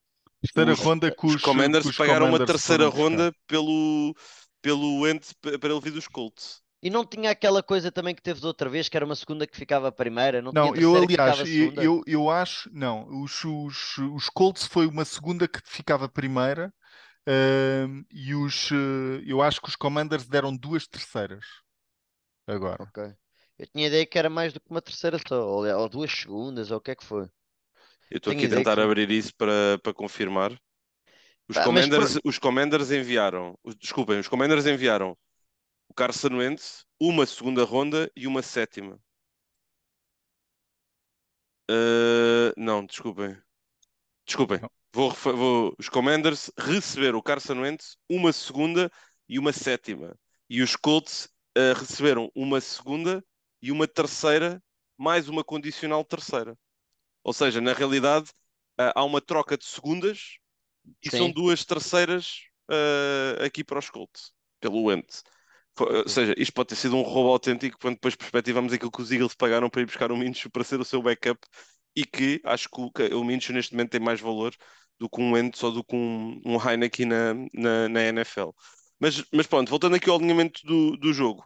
Terceira 0.41 0.73
ronda 0.73 1.11
que 1.11 1.25
os, 1.25 1.35
Os 1.35 1.41
Commanders 1.41 1.85
os 1.85 1.95
pagaram 1.95 2.25
uma 2.27 2.33
Commanders 2.33 2.51
terceira 2.51 2.83
foram 2.83 2.91
buscar. 2.91 3.01
ronda 3.03 3.35
pelo, 3.47 4.15
pelo 4.61 5.01
Wentz 5.01 5.33
para 5.33 5.71
ele 5.71 5.81
vir 5.81 5.91
dos 5.91 6.07
Colts. 6.07 6.60
E 6.83 6.89
não 6.89 7.05
tinha 7.05 7.31
aquela 7.31 7.63
coisa 7.63 7.91
também 7.91 8.13
que 8.15 8.21
teve 8.21 8.39
de 8.39 8.45
outra 8.47 8.69
vez, 8.69 8.89
que 8.89 8.97
era 8.97 9.05
uma 9.05 9.15
segunda 9.15 9.47
que 9.47 9.57
ficava 9.57 9.87
a 9.87 9.91
primeira? 9.91 10.41
Não, 10.41 10.53
Não, 10.53 10.73
tinha 10.73 10.73
eu 10.75 10.95
que 10.97 10.97
aliás, 10.97 11.11
ficava 11.11 11.43
a 11.43 11.47
eu, 11.47 12.03
eu, 12.05 12.29
acho, 12.29 12.69
não, 12.73 13.07
os, 13.23 13.43
os, 13.45 13.97
os 13.99 14.29
Colts 14.29 14.65
foi 14.67 14.85
uma 14.85 15.05
segunda 15.05 15.47
que 15.47 15.61
ficava 15.65 16.09
primeira, 16.09 16.73
ahm, 17.27 18.03
e 18.11 18.35
os, 18.35 18.71
eh, 18.71 19.23
eu 19.25 19.41
acho 19.41 19.61
que 19.61 19.69
os 19.69 19.75
Commanders 19.77 20.27
deram 20.27 20.55
duas 20.57 20.87
terceiras 20.87 21.45
agora. 22.47 22.77
Ok. 22.77 22.97
Eu 23.57 23.67
tinha 23.67 23.87
ideia 23.87 24.05
que 24.05 24.17
era 24.19 24.29
mais 24.29 24.51
do 24.53 24.59
que 24.59 24.69
uma 24.71 24.81
terceira 24.81 25.17
só, 25.25 25.35
ou, 25.47 25.65
ou 25.65 25.89
duas 25.89 26.11
segundas, 26.11 26.69
ou 26.71 26.77
o 26.77 26.81
que 26.81 26.91
é 26.91 26.95
que 26.95 27.03
foi. 27.05 27.29
Eu 28.09 28.17
estou 28.17 28.31
aqui 28.31 28.45
a 28.45 28.49
que 28.49 28.49
tentar 28.49 28.79
sim. 28.79 28.79
abrir 28.79 29.09
isso 29.11 29.33
para, 29.35 29.79
para 29.81 29.93
confirmar. 29.93 30.51
Os 31.49 31.59
Commanders, 31.59 32.17
os 32.25 32.39
Commanders 32.39 32.91
enviaram, 32.91 33.57
os- 33.63 33.75
desculpem, 33.75 34.19
os 34.19 34.27
Commanders 34.27 34.65
enviaram 34.67 35.17
o 35.91 35.93
Carson 35.93 36.37
Wentz, 36.37 36.85
uma 36.97 37.25
segunda 37.25 37.65
ronda 37.65 38.09
e 38.15 38.25
uma 38.25 38.41
sétima. 38.41 38.97
Uh, 41.69 42.55
não, 42.55 42.85
desculpem. 42.85 43.37
Desculpem. 44.25 44.61
Vou, 44.93 45.11
vou- 45.11 45.75
os 45.77 45.89
Commanders 45.89 46.49
receberam 46.57 47.19
o 47.19 47.21
Carson 47.21 47.59
Wentz, 47.59 47.97
uma 48.09 48.31
segunda 48.31 48.89
e 49.27 49.37
uma 49.37 49.51
sétima. 49.51 50.17
E 50.49 50.61
os 50.61 50.77
Colts 50.77 51.25
uh, 51.57 51.77
receberam 51.77 52.31
uma 52.33 52.61
segunda 52.61 53.21
e 53.61 53.69
uma 53.69 53.85
terceira, 53.85 54.63
mais 54.97 55.27
uma 55.27 55.43
condicional 55.43 56.05
terceira. 56.05 56.57
Ou 57.21 57.33
seja, 57.33 57.59
na 57.59 57.73
realidade, 57.73 58.29
uh, 58.79 58.95
há 58.95 59.03
uma 59.03 59.19
troca 59.19 59.57
de 59.57 59.65
segundas 59.65 60.37
e 61.03 61.09
são 61.11 61.27
Sim. 61.27 61.33
duas 61.33 61.65
terceiras 61.65 62.43
aqui 63.45 63.65
para 63.65 63.79
os 63.79 63.89
Colts, 63.89 64.31
pelo 64.61 64.83
Wentz. 64.83 65.21
Ou 65.79 66.07
seja, 66.07 66.35
isto 66.37 66.53
pode 66.53 66.69
ter 66.69 66.75
sido 66.75 66.95
um 66.95 67.01
roubo 67.01 67.29
autêntico 67.29 67.77
quando 67.79 67.95
depois 67.95 68.15
perspectivamos 68.15 68.73
aquilo 68.73 68.91
que 68.91 69.01
os 69.01 69.11
Eagles 69.11 69.33
pagaram 69.35 69.69
para 69.69 69.81
ir 69.81 69.85
buscar 69.85 70.11
o 70.11 70.17
Minshew 70.17 70.51
para 70.51 70.63
ser 70.63 70.79
o 70.79 70.85
seu 70.85 71.01
backup 71.01 71.39
e 71.95 72.05
que 72.05 72.41
acho 72.45 72.69
que 72.69 72.81
o, 72.81 72.91
que 72.91 73.03
o 73.13 73.23
Minshew 73.23 73.53
neste 73.55 73.73
momento 73.73 73.91
tem 73.91 74.01
mais 74.01 74.19
valor 74.19 74.53
do 74.99 75.09
que 75.09 75.21
um 75.21 75.31
Wentz 75.33 75.63
ou 75.63 75.71
do 75.71 75.83
que 75.83 75.95
um, 75.95 76.41
um 76.45 76.57
Heineken 76.57 77.05
na, 77.07 77.33
na, 77.53 77.89
na 77.89 78.01
NFL. 78.03 78.49
Mas, 78.99 79.23
mas 79.33 79.47
pronto, 79.47 79.69
voltando 79.69 79.95
aqui 79.95 80.09
ao 80.09 80.17
alinhamento 80.17 80.61
do, 80.63 80.97
do 80.97 81.13
jogo. 81.13 81.43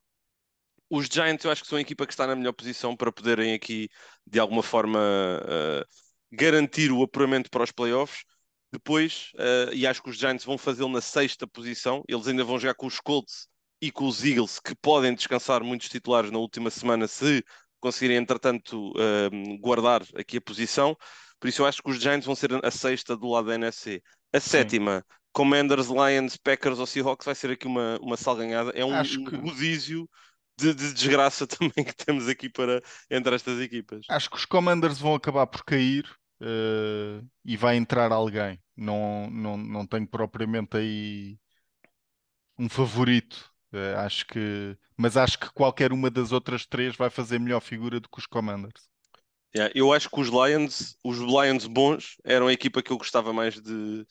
Os 0.90 1.08
Giants 1.08 1.44
eu 1.46 1.52
acho 1.52 1.64
que 1.64 1.68
são 1.70 1.78
a 1.78 1.82
equipa 1.82 2.06
que 2.06 2.14
está 2.14 2.28
na 2.28 2.36
melhor 2.36 2.54
posição 2.54 2.96
para 2.96 3.12
poderem 3.12 3.54
aqui 3.54 3.90
de 4.28 4.40
alguma 4.40 4.62
forma 4.62 5.00
uh, 5.00 5.86
garantir 6.32 6.92
o 6.92 7.02
apuramento 7.02 7.50
para 7.50 7.64
os 7.64 7.72
playoffs. 7.72 8.24
Depois, 8.72 9.32
uh, 9.36 9.74
e 9.74 9.88
acho 9.88 10.04
que 10.04 10.10
os 10.10 10.18
Giants 10.18 10.44
vão 10.44 10.58
fazê-lo 10.58 10.90
na 10.90 11.02
sexta 11.02 11.48
posição, 11.48 12.04
eles 12.08 12.28
ainda 12.28 12.44
vão 12.44 12.60
jogar 12.60 12.76
com 12.76 12.88
os 12.88 13.00
Colts 13.00 13.48
e 13.88 13.92
com 13.92 14.08
os 14.08 14.24
Eagles, 14.24 14.60
que 14.60 14.76
podem 14.76 15.14
descansar 15.14 15.64
muitos 15.64 15.90
titulares 15.90 16.32
na 16.32 16.40
última 16.40 16.70
semana 16.70 17.08
se 17.08 17.44
conseguirem, 17.80 18.18
entretanto, 18.18 18.92
uh, 18.92 19.58
guardar 19.60 20.02
aqui 20.16 20.38
a 20.38 20.42
posição. 20.42 20.96
Por 21.40 21.48
isso, 21.48 21.62
eu 21.62 21.66
acho 21.68 21.84
que 21.84 21.90
os 21.90 22.00
Giants 22.02 22.26
vão 22.26 22.36
ser 22.36 22.50
a 22.66 22.72
sexta 22.72 23.16
do 23.16 23.28
lado 23.30 23.48
da 23.48 23.56
NFC. 23.56 24.02
A 24.34 24.40
Sim. 24.40 24.50
sétima, 24.50 25.06
Commanders, 25.32 25.88
Lions, 25.88 26.38
Packers 26.38 26.80
ou 26.80 26.86
Seahawks, 26.86 27.26
vai 27.26 27.36
ser 27.36 27.52
aqui 27.52 27.68
uma, 27.68 27.98
uma 28.02 28.18
salganhada. 28.18 28.72
É 28.72 28.84
um, 28.84 28.94
Acho 28.96 29.20
um 29.20 29.26
que- 29.26 29.38
de, 30.58 30.74
de 30.74 30.94
desgraça 30.94 31.46
também 31.48 31.84
que 31.86 31.94
temos 31.96 32.28
aqui 32.28 32.50
para 32.50 32.82
entre 33.10 33.36
estas 33.36 33.60
equipas. 33.60 34.06
Acho 34.10 34.30
que 34.30 34.38
os 34.38 34.46
Commanders 34.46 35.00
vão 35.00 35.16
acabar 35.16 35.48
por 35.48 35.64
cair 35.64 36.06
eh, 36.42 37.22
e 37.44 37.58
vai 37.58 37.76
entrar 37.76 38.12
alguém. 38.12 38.62
Não, 38.76 39.30
não, 39.30 39.58
não 39.58 39.86
tenho 39.88 40.08
propriamente 40.08 40.78
aí 40.78 41.38
um 42.58 42.70
favorito. 42.70 43.54
Eh, 43.76 43.96
acho 43.96 44.26
que, 44.28 44.78
mas 44.98 45.18
acho 45.18 45.40
que 45.40 45.52
qualquer 45.54 45.92
uma 45.94 46.10
das 46.12 46.32
outras 46.32 46.66
três 46.66 46.96
vai 46.96 47.10
fazer 47.10 47.40
melhor 47.40 47.62
figura 47.62 48.00
do 48.00 48.10
que 48.10 48.20
os 48.20 48.26
Commanders. 48.28 48.90
Yeah, 49.56 49.72
eu 49.74 49.94
acho 49.94 50.10
que 50.10 50.20
os 50.20 50.28
Lions, 50.28 50.98
os 51.04 51.18
Lions 51.20 51.66
bons, 51.66 52.18
eram 52.26 52.48
a 52.48 52.54
equipa 52.54 52.84
que 52.84 52.92
eu 52.92 52.98
gostava 52.98 53.32
mais 53.32 53.56
de, 53.62 54.06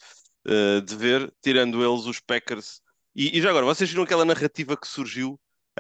eh, 0.47 0.81
de 0.81 0.97
ver, 0.97 1.33
tirando 1.43 1.85
eles 1.85 2.07
os 2.07 2.19
Packers. 2.21 2.81
E, 3.15 3.37
e 3.39 3.43
já 3.43 3.51
agora, 3.51 3.67
vocês 3.67 3.91
viram 3.91 4.05
aquela 4.05 4.25
narrativa 4.25 4.77
que 4.77 4.89
surgiu 4.89 5.39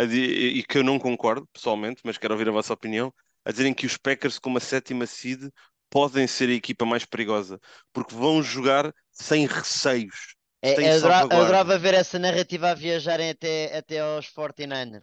di- 0.09 0.59
e 0.59 0.63
que 0.65 0.77
eu 0.79 0.85
não 0.85 0.99
concordo 0.99 1.47
pessoalmente, 1.53 2.03
mas 2.05 2.19
quero 2.19 2.35
ouvir 2.35 2.49
a 2.49 2.53
vossa 2.53 2.75
opinião, 2.75 3.13
a 3.45 3.51
dizerem 3.53 3.73
que 3.75 3.87
os 3.87 3.97
Packers, 3.97 4.39
com 4.39 4.51
uma 4.51 4.61
sétima 4.61 5.07
seed, 5.07 5.49
podem 5.91 6.27
ser 6.27 6.49
a 6.51 6.53
equipa 6.53 6.85
mais 6.85 7.05
perigosa, 7.07 7.59
porque 7.93 8.15
vão 8.15 8.43
jogar 8.43 8.93
sem 9.13 9.47
receios. 9.47 10.35
É, 10.65 10.93
eu 10.93 10.97
adora- 10.97 11.19
adorava 11.21 11.79
ver 11.79 11.95
essa 11.95 12.19
narrativa 12.19 12.71
a 12.71 12.75
viajarem 12.75 13.31
até, 13.31 13.77
até 13.77 14.01
aos 14.01 14.27
49ers. 14.31 15.03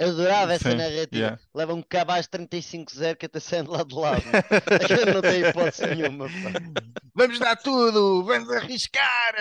Adorava 0.00 0.52
essa 0.52 0.70
Sim, 0.70 0.76
narrativa. 0.76 1.08
yeah. 1.16 1.38
Leva 1.54 1.74
um 1.74 1.82
cabaz 1.82 2.28
35-0 2.28 3.16
que 3.16 3.26
até 3.26 3.40
saindo 3.40 3.72
lá 3.72 3.82
de 3.82 3.94
lado. 3.94 4.22
não 5.14 5.20
tem 5.22 5.44
hipótese 5.44 5.86
nenhuma. 5.86 6.26
pá. 6.26 6.82
Vamos 7.14 7.38
dar 7.38 7.56
tudo, 7.56 8.22
vamos 8.24 8.48
arriscar. 8.50 9.34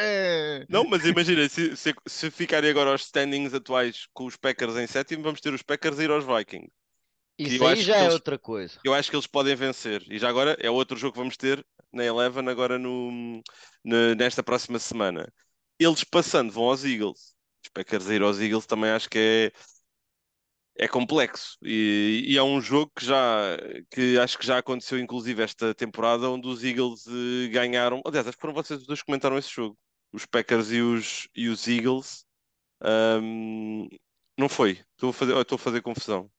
Não, 0.69 0.83
mas 0.83 1.05
imagina, 1.05 1.47
se, 1.47 1.75
se, 1.75 1.93
se 2.07 2.31
ficarem 2.31 2.69
agora 2.71 2.89
aos 2.91 3.03
standings 3.03 3.53
atuais 3.53 4.07
com 4.13 4.25
os 4.25 4.35
Packers 4.35 4.75
em 4.77 4.87
sétimo, 4.87 5.21
vamos 5.23 5.41
ter 5.41 5.53
os 5.53 5.61
Packers 5.61 5.99
a 5.99 6.03
ir 6.03 6.09
aos 6.11 6.25
Vikings. 6.25 6.71
Isso 7.37 7.63
eu 7.63 7.67
aí 7.67 7.73
acho 7.73 7.81
já 7.83 7.93
que 7.93 7.99
é 7.99 8.03
eles- 8.03 8.13
outra 8.15 8.39
coisa. 8.39 8.79
Eu 8.83 8.93
acho 8.95 9.09
que 9.11 9.15
eles 9.15 9.27
podem 9.27 9.55
vencer. 9.55 10.03
E 10.09 10.17
já 10.17 10.27
agora 10.27 10.57
é 10.59 10.71
outro 10.71 10.97
jogo 10.97 11.13
que 11.13 11.19
vamos 11.19 11.37
ter 11.37 11.63
na 11.93 12.03
Eleven 12.03 12.49
agora 12.49 12.79
no, 12.79 13.41
na- 13.85 14.15
nesta 14.15 14.41
próxima 14.41 14.79
semana. 14.79 15.31
Eles 15.79 16.03
passando 16.03 16.51
vão 16.51 16.65
aos 16.65 16.83
Eagles. 16.83 17.35
Os 17.63 17.69
Packers 17.69 18.07
a 18.09 18.15
ir 18.15 18.21
aos 18.21 18.39
Eagles 18.39 18.65
também 18.65 18.89
acho 18.91 19.09
que 19.09 19.51
é, 20.77 20.85
é 20.85 20.87
complexo. 20.87 21.57
E, 21.61 22.23
e 22.27 22.37
é 22.37 22.43
um 22.43 22.61
jogo 22.61 22.91
que 22.95 23.05
já 23.05 23.57
que 23.91 24.17
acho 24.19 24.37
que 24.37 24.45
já 24.45 24.57
aconteceu 24.59 24.99
inclusive 24.99 25.41
esta 25.43 25.73
temporada 25.73 26.29
onde 26.29 26.47
os 26.47 26.63
Eagles 26.63 27.05
eh, 27.07 27.47
ganharam. 27.49 28.01
Aliás, 28.05 28.27
acho 28.27 28.37
que 28.37 28.41
foram 28.41 28.53
vocês 28.53 28.81
os 28.81 28.87
dois 28.87 28.99
que 29.01 29.05
comentaram 29.05 29.37
esse 29.37 29.49
jogo. 29.49 29.77
Os 30.11 30.25
Packers 30.25 30.71
e 30.71 30.81
os, 30.81 31.27
e 31.35 31.49
os 31.49 31.67
Eagles. 31.67 32.25
Ahm, 32.81 33.87
não 34.37 34.49
foi. 34.49 34.79
Estou 34.93 35.09
a 35.09 35.13
fazer, 35.13 35.33
oh, 35.33 35.41
estou 35.41 35.55
a 35.57 35.59
fazer 35.59 35.81
confusão. 35.81 36.31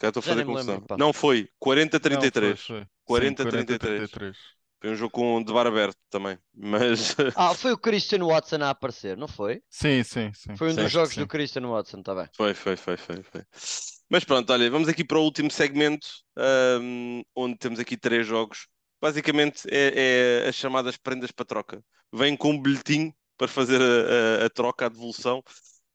Já 0.00 0.08
estou 0.08 0.20
a 0.20 0.22
fazer 0.24 0.44
confusão. 0.44 0.74
lembro. 0.74 0.96
Não 0.98 1.12
foi. 1.12 1.48
40-33. 1.58 2.50
Não, 2.50 2.56
foi, 2.56 2.56
foi. 2.56 2.86
Sim, 3.20 3.34
40-33. 3.34 4.38
40-33. 4.82 4.84
Foi 4.84 4.90
um 4.90 4.96
jogo 4.96 5.12
com 5.12 5.42
de 5.44 5.52
bar 5.52 5.66
aberto 5.66 5.98
também. 6.10 6.38
Mas 6.54 7.14
Ah, 7.34 7.54
foi 7.54 7.72
o 7.72 7.78
Christian 7.78 8.24
Watson 8.26 8.62
a 8.62 8.70
aparecer, 8.70 9.16
não 9.18 9.28
foi? 9.28 9.62
Sim, 9.70 10.02
sim, 10.04 10.32
sim. 10.34 10.52
Foi 10.56 10.72
um 10.72 10.76
Acho 10.76 10.90
dos 10.90 10.90
jogos 10.90 11.16
sim. 11.16 11.18
do 11.18 11.28
Christian 11.28 11.68
Watson, 11.68 12.02
tá 12.02 12.14
bem. 12.14 12.28
foi, 12.36 12.54
foi, 12.54 12.76
foi, 12.76 12.96
foi, 12.96 13.22
foi. 13.22 13.44
Mas 14.10 14.24
pronto, 14.24 14.50
olha, 14.52 14.70
vamos 14.70 14.88
aqui 14.88 15.04
para 15.04 15.18
o 15.18 15.22
último 15.24 15.50
segmento, 15.50 16.06
ahm, 16.36 17.22
onde 17.34 17.56
temos 17.58 17.78
aqui 17.78 17.96
três 17.96 18.26
jogos. 18.26 18.68
Basicamente 19.00 19.62
é, 19.70 20.44
é 20.44 20.48
as 20.48 20.54
chamadas 20.54 20.96
prendas 20.96 21.30
para 21.32 21.44
troca. 21.46 21.84
Vêm 22.12 22.36
com 22.36 22.50
um 22.52 22.60
bilhetinho 22.62 23.12
para 23.36 23.48
fazer 23.48 23.80
a, 23.80 24.42
a- 24.44 24.46
a 24.46 24.50
troca, 24.50 24.86
a 24.86 24.88
devolução. 24.88 25.42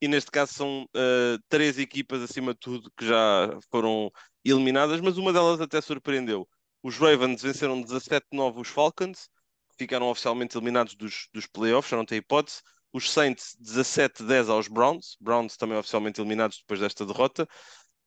E 0.01 0.07
neste 0.07 0.29
caso 0.31 0.53
são 0.53 0.87
ah, 0.95 1.37
três 1.49 1.77
equipas 1.79 2.21
acima 2.21 2.53
de 2.53 2.59
tudo 2.59 2.91
que 2.97 3.05
já 3.05 3.49
foram 3.71 4.11
eliminadas, 4.43 5.01
mas 5.01 5.17
uma 5.17 5.33
delas 5.33 5.59
até 5.61 5.81
surpreendeu. 5.81 6.47
Os 6.83 6.97
Ravens 6.97 7.41
venceram 7.41 7.81
17-9 7.81 8.61
os 8.61 8.67
Falcons, 8.67 9.29
ficaram 9.77 10.09
oficialmente 10.09 10.57
eliminados 10.57 10.95
dos, 10.95 11.27
dos 11.33 11.45
playoffs, 11.47 11.89
já 11.89 11.97
não 11.97 12.05
tem 12.05 12.17
hipótese. 12.17 12.61
Os 12.93 13.11
Saints 13.11 13.55
17-10 13.61 14.49
aos 14.49 14.67
Browns, 14.67 15.17
Browns 15.19 15.57
também 15.57 15.77
oficialmente 15.77 16.19
eliminados 16.21 16.57
depois 16.59 16.79
desta 16.79 17.05
derrota. 17.05 17.47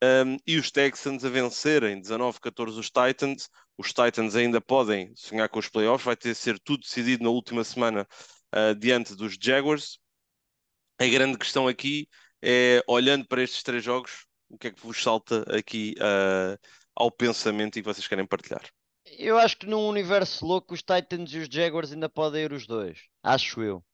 Um, 0.03 0.37
e 0.47 0.57
os 0.57 0.71
Texans 0.71 1.23
a 1.23 1.29
vencerem 1.29 2.01
19-14 2.01 2.77
os 2.79 2.89
Titans. 2.89 3.49
Os 3.77 3.93
Titans 3.93 4.35
ainda 4.35 4.59
podem 4.59 5.13
sonhar 5.15 5.47
com 5.47 5.59
os 5.59 5.69
playoffs, 5.69 6.05
vai 6.05 6.15
ter 6.15 6.29
de 6.29 6.35
ser 6.35 6.59
tudo 6.59 6.81
decidido 6.81 7.23
na 7.23 7.29
última 7.29 7.63
semana 7.63 8.07
uh, 8.53 8.75
diante 8.75 9.15
dos 9.15 9.37
Jaguars. 9.39 9.99
A 10.99 11.05
grande 11.05 11.37
questão 11.37 11.67
aqui 11.67 12.07
é, 12.43 12.83
olhando 12.87 13.27
para 13.27 13.43
estes 13.43 13.63
três 13.63 13.83
jogos, 13.83 14.25
o 14.49 14.57
que 14.57 14.67
é 14.67 14.71
que 14.71 14.81
vos 14.81 15.01
salta 15.01 15.45
aqui 15.55 15.95
uh, 15.99 16.57
ao 17.01 17.11
pensamento 17.11 17.77
e 17.77 17.81
que 17.81 17.87
vocês 17.87 18.07
querem 18.07 18.25
partilhar? 18.25 18.63
Eu 19.19 19.37
acho 19.37 19.57
que 19.57 19.67
num 19.67 19.87
universo 19.87 20.43
louco 20.43 20.73
os 20.73 20.81
Titans 20.81 21.31
e 21.33 21.37
os 21.37 21.47
Jaguars 21.47 21.91
ainda 21.91 22.09
podem 22.09 22.45
ir 22.45 22.51
os 22.51 22.65
dois. 22.65 22.99
Acho 23.21 23.61
eu. 23.61 23.85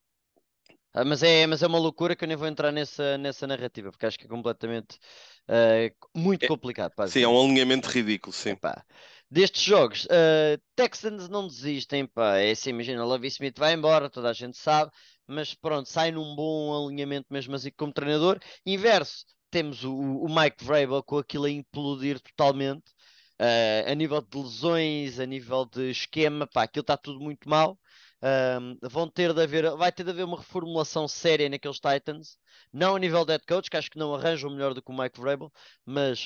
Ah, 0.94 1.06
mas 1.06 1.22
é, 1.24 1.46
mas 1.48 1.62
é 1.64 1.68
uma 1.68 1.78
loucura 1.80 2.16
que 2.16 2.24
eu 2.24 2.28
nem 2.28 2.36
vou 2.38 2.48
entrar 2.48 2.72
nessa, 2.72 3.18
nessa 3.18 3.46
narrativa, 3.48 3.92
porque 3.92 4.06
acho 4.06 4.18
que 4.18 4.26
é 4.26 4.28
completamente 4.30 5.00
ah, 5.48 5.92
muito 6.16 6.46
É- 6.46 6.48
complicado. 6.48 6.94
pá, 6.96 7.08
Sim, 7.08 7.22
é 7.24 7.28
um 7.28 7.40
alinhamento 7.40 7.90
ridículo, 7.90 8.34
sim. 8.34 8.56
Epá, 8.56 8.86
destes 9.30 9.62
jogos, 9.64 10.08
ah, 10.10 10.60
Texans 10.76 11.28
não 11.30 11.48
desistem, 11.48 12.06
pá. 12.08 12.38
É 12.38 12.52
assim, 12.52 12.70
imagina, 12.72 13.04
Lovie 13.06 13.28
Smith 13.28 13.58
vai 13.60 13.74
embora, 13.74 14.10
toda 14.10 14.30
a 14.30 14.34
gente 14.34 14.58
sabe, 14.58 14.92
mas 15.28 15.54
pronto, 15.54 15.88
sai 15.90 16.12
num 16.12 16.36
bom 16.36 16.86
alinhamento 16.88 17.28
mesmo 17.32 17.56
assim 17.56 17.72
como 17.72 17.94
treinador. 17.94 18.40
Inverso, 18.66 19.26
temos 19.58 19.84
o, 19.84 19.92
o 19.92 20.28
Mike 20.30 20.64
Vrabel 20.64 21.02
com 21.02 21.18
aquilo 21.18 21.46
a 21.46 21.50
implodir 21.50 22.20
totalmente, 22.20 22.94
ah, 23.40 23.92
a 23.92 23.96
nível 23.96 24.22
de 24.22 24.38
lesões, 24.38 25.20
a 25.20 25.26
nível 25.26 25.66
de 25.66 25.90
esquema, 25.90 26.46
pá, 26.46 26.64
aquilo 26.64 26.82
está 26.82 26.96
tudo 26.96 27.20
muito 27.20 27.50
mal. 27.50 27.80
Ahm, 28.22 28.78
vão 28.84 29.10
ter 29.10 29.34
de 29.34 29.42
haver, 29.42 29.76
vai 29.76 29.92
ter 29.92 30.04
de 30.04 30.12
haver 30.12 30.26
uma 30.26 30.38
reformulação 30.38 31.08
séria 31.08 31.50
naqueles 31.50 31.80
Titans, 31.80 32.38
não 32.72 32.96
a 32.96 33.00
nível 33.00 33.26
de 33.26 33.32
head 33.32 33.46
coach, 33.48 33.68
que 33.70 33.78
acho 33.78 33.90
que 33.90 33.98
não 33.98 34.14
arranjam 34.14 34.52
melhor 34.52 34.74
do 34.76 34.82
que 34.82 34.92
o 34.92 34.96
Mike 34.96 35.20
Vrabel, 35.20 35.52
mas 35.86 36.26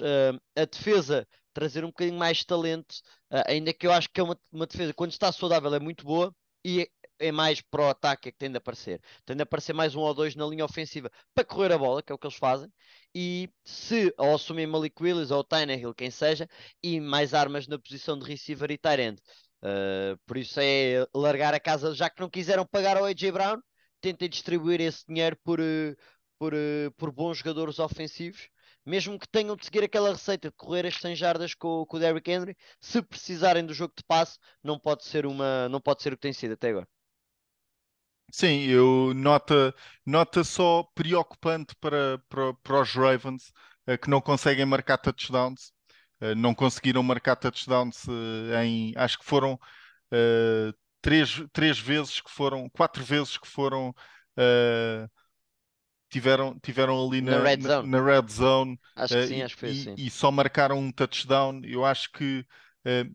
a 0.55 0.65
defesa 0.65 1.25
trazer 1.53 1.83
um 1.85 1.87
bocadinho 1.87 2.17
mais 2.19 2.43
talento, 2.43 2.95
ah, 3.29 3.43
ainda 3.47 3.73
que 3.73 3.87
eu 3.87 3.93
acho 3.93 4.09
que 4.09 4.19
é 4.19 4.23
uma, 4.23 4.37
uma 4.51 4.67
defesa, 4.67 4.93
quando 4.93 5.11
está 5.11 5.31
saudável, 5.31 5.73
é 5.73 5.79
muito 5.79 6.03
boa 6.03 6.35
e 6.65 6.89
é, 7.27 7.31
mais 7.31 7.61
para 7.61 7.81
o 7.83 7.89
ataque 7.89 8.29
é 8.29 8.31
que 8.31 8.37
tem 8.37 8.51
de 8.51 8.57
aparecer. 8.57 9.01
Tem 9.25 9.35
de 9.35 9.43
aparecer 9.43 9.73
mais 9.73 9.95
um 9.95 10.01
ou 10.01 10.13
dois 10.13 10.35
na 10.35 10.45
linha 10.45 10.65
ofensiva 10.65 11.09
para 11.33 11.45
correr 11.45 11.71
a 11.71 11.77
bola, 11.77 12.01
que 12.03 12.11
é 12.11 12.15
o 12.15 12.17
que 12.17 12.27
eles 12.27 12.37
fazem. 12.37 12.71
E 13.13 13.49
se 13.65 14.13
ou 14.17 14.35
assumem 14.35 14.67
Malik 14.67 15.01
Willis 15.01 15.31
ou 15.31 15.43
Tannehill, 15.43 15.93
quem 15.93 16.11
seja, 16.11 16.47
e 16.83 16.99
mais 16.99 17.33
armas 17.33 17.67
na 17.67 17.79
posição 17.79 18.17
de 18.17 18.25
receiver 18.25 18.71
e 18.71 18.77
tight 18.77 19.01
end. 19.01 19.21
Uh, 19.63 20.17
por 20.25 20.37
isso 20.37 20.59
é 20.59 21.05
largar 21.13 21.53
a 21.53 21.59
casa, 21.59 21.93
já 21.93 22.09
que 22.09 22.19
não 22.19 22.29
quiseram 22.29 22.65
pagar 22.65 22.97
ao 22.97 23.05
AJ 23.05 23.31
Brown, 23.31 23.61
tentem 24.01 24.27
distribuir 24.29 24.81
esse 24.81 25.05
dinheiro 25.07 25.37
por, 25.43 25.59
uh, 25.59 25.95
por, 26.39 26.53
uh, 26.53 26.91
por 26.97 27.11
bons 27.11 27.37
jogadores 27.37 27.77
ofensivos, 27.79 28.49
mesmo 28.85 29.19
que 29.19 29.27
tenham 29.29 29.55
de 29.55 29.65
seguir 29.65 29.83
aquela 29.83 30.11
receita 30.11 30.49
de 30.49 30.55
correr 30.55 30.87
as 30.87 30.95
100 30.95 31.15
jardas 31.15 31.53
com, 31.53 31.85
com 31.85 31.97
o 31.97 31.99
Derrick 31.99 32.29
Henry, 32.31 32.55
se 32.79 33.01
precisarem 33.01 33.65
do 33.65 33.73
jogo 33.73 33.93
de 33.95 34.03
passe, 34.03 34.39
não 34.63 34.79
pode 34.79 35.05
ser 35.05 35.25
uma, 35.25 35.69
não 35.69 35.79
pode 35.79 36.01
ser 36.01 36.13
o 36.13 36.17
que 36.17 36.21
tem 36.21 36.33
sido 36.33 36.53
até 36.53 36.69
agora. 36.69 36.87
Sim, 38.31 38.61
eu 38.63 39.13
nota, 39.13 39.73
nota 40.05 40.43
só 40.43 40.83
preocupante 40.95 41.75
para, 41.75 42.17
para, 42.29 42.53
para 42.55 42.81
os 42.81 42.93
Ravens 42.93 43.51
eh, 43.85 43.97
que 43.97 44.09
não 44.09 44.21
conseguem 44.21 44.65
marcar 44.65 44.97
touchdowns. 44.97 45.73
Eh, 46.21 46.33
não 46.35 46.53
conseguiram 46.55 47.03
marcar 47.03 47.35
touchdowns 47.35 48.05
eh, 48.07 48.63
em, 48.65 48.93
acho 48.95 49.19
que 49.19 49.25
foram 49.25 49.59
eh, 50.11 50.73
três, 51.01 51.41
três 51.53 51.79
vezes 51.79 52.21
que 52.21 52.31
foram, 52.31 52.69
quatro 52.69 53.03
vezes 53.03 53.37
que 53.37 53.47
foram 53.47 53.93
eh, 54.37 55.07
tiveram, 56.09 56.59
tiveram 56.59 57.05
ali 57.07 57.21
Na 57.29 57.37
na, 57.37 57.47
red 57.47 57.55
na- 57.55 57.71
zone. 57.71 57.89
na 57.89 58.01
red 58.01 58.27
zone 58.29 58.79
Acho 58.95 59.17
que 59.17 59.23
sim, 59.25 59.41
e, 59.41 59.43
acho 59.43 59.55
que 59.55 59.59
foi 59.61 59.69
e- 59.69 59.91
assim. 59.91 59.97
e 59.97 60.09
só 60.09 60.31
marcaram 60.31 60.77
um 60.79 60.91
touchdown. 60.91 61.61
Eu 61.63 61.85
acho 61.85 62.11
que 62.11 62.45
eh, 62.85 63.05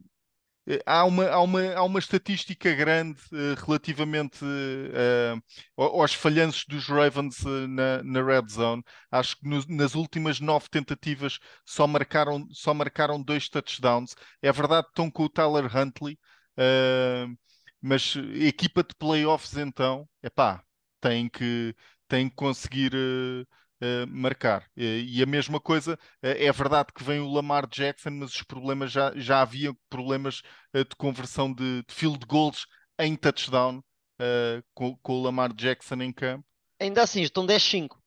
há 0.87 1.05
uma, 1.05 1.29
há 1.29 1.41
uma, 1.41 1.75
há 1.75 1.83
uma 1.85 1.99
estatística 1.99 2.75
grande 2.75 3.21
eh, 3.33 3.55
relativamente 3.64 4.45
eh, 4.45 5.35
ao- 5.77 6.01
aos 6.01 6.14
falhanços 6.14 6.64
dos 6.69 6.87
Ravens 6.89 7.45
eh, 7.45 7.67
na, 7.69 8.03
na 8.03 8.23
red 8.23 8.49
zone. 8.51 8.83
Acho 9.11 9.37
que 9.39 9.49
nos- 9.49 9.67
nas 9.67 9.95
últimas 9.95 10.41
nove 10.41 10.69
tentativas 10.71 11.39
só 11.64 11.87
marcaram, 11.87 12.47
só 12.53 12.75
marcaram 12.75 13.23
dois 13.23 13.49
touchdowns. 13.49 14.14
É 14.43 14.51
verdade 14.53 14.85
que 14.87 14.91
estão 14.91 15.11
com 15.11 15.25
o 15.25 15.29
Tyler 15.29 15.64
Huntley, 15.77 16.19
eh, 16.57 17.27
mas 17.81 18.14
equipa 18.35 18.83
de 18.83 18.95
playoffs 18.97 19.57
então, 19.57 20.09
epá, 20.23 20.62
tem 21.01 21.29
que, 21.29 21.75
tem 22.09 22.29
que 22.29 22.35
conseguir 22.35 22.93
eh, 23.81 24.07
marcar. 24.07 24.64
Eh, 24.77 25.01
E 25.07 25.22
a 25.22 25.27
mesma 25.27 25.61
coisa, 25.61 25.99
eh, 26.22 26.47
é 26.47 26.53
verdade 26.53 26.93
que 26.95 27.05
vem 27.05 27.20
o 27.20 27.29
Lamar 27.33 27.66
Jackson, 27.68 28.11
mas 28.11 28.35
os 28.35 28.43
problemas 28.43 28.93
já, 28.93 29.12
já 29.16 29.43
havia 29.43 29.72
problemas 29.89 30.43
eh, 30.72 30.85
de 30.85 30.97
conversão 30.97 31.53
de, 31.53 31.83
de 31.83 31.95
field 31.95 32.24
goals 32.27 32.66
em 32.99 33.14
touchdown 33.16 33.83
com, 34.74 34.97
com 35.03 35.12
o 35.12 35.22
Lamar 35.22 35.53
Jackson 35.53 35.97
em 35.97 36.11
campo. 36.12 36.45
Ainda 36.81 37.03
assim, 37.03 37.20
estão 37.20 37.45
10-5. 37.45 37.99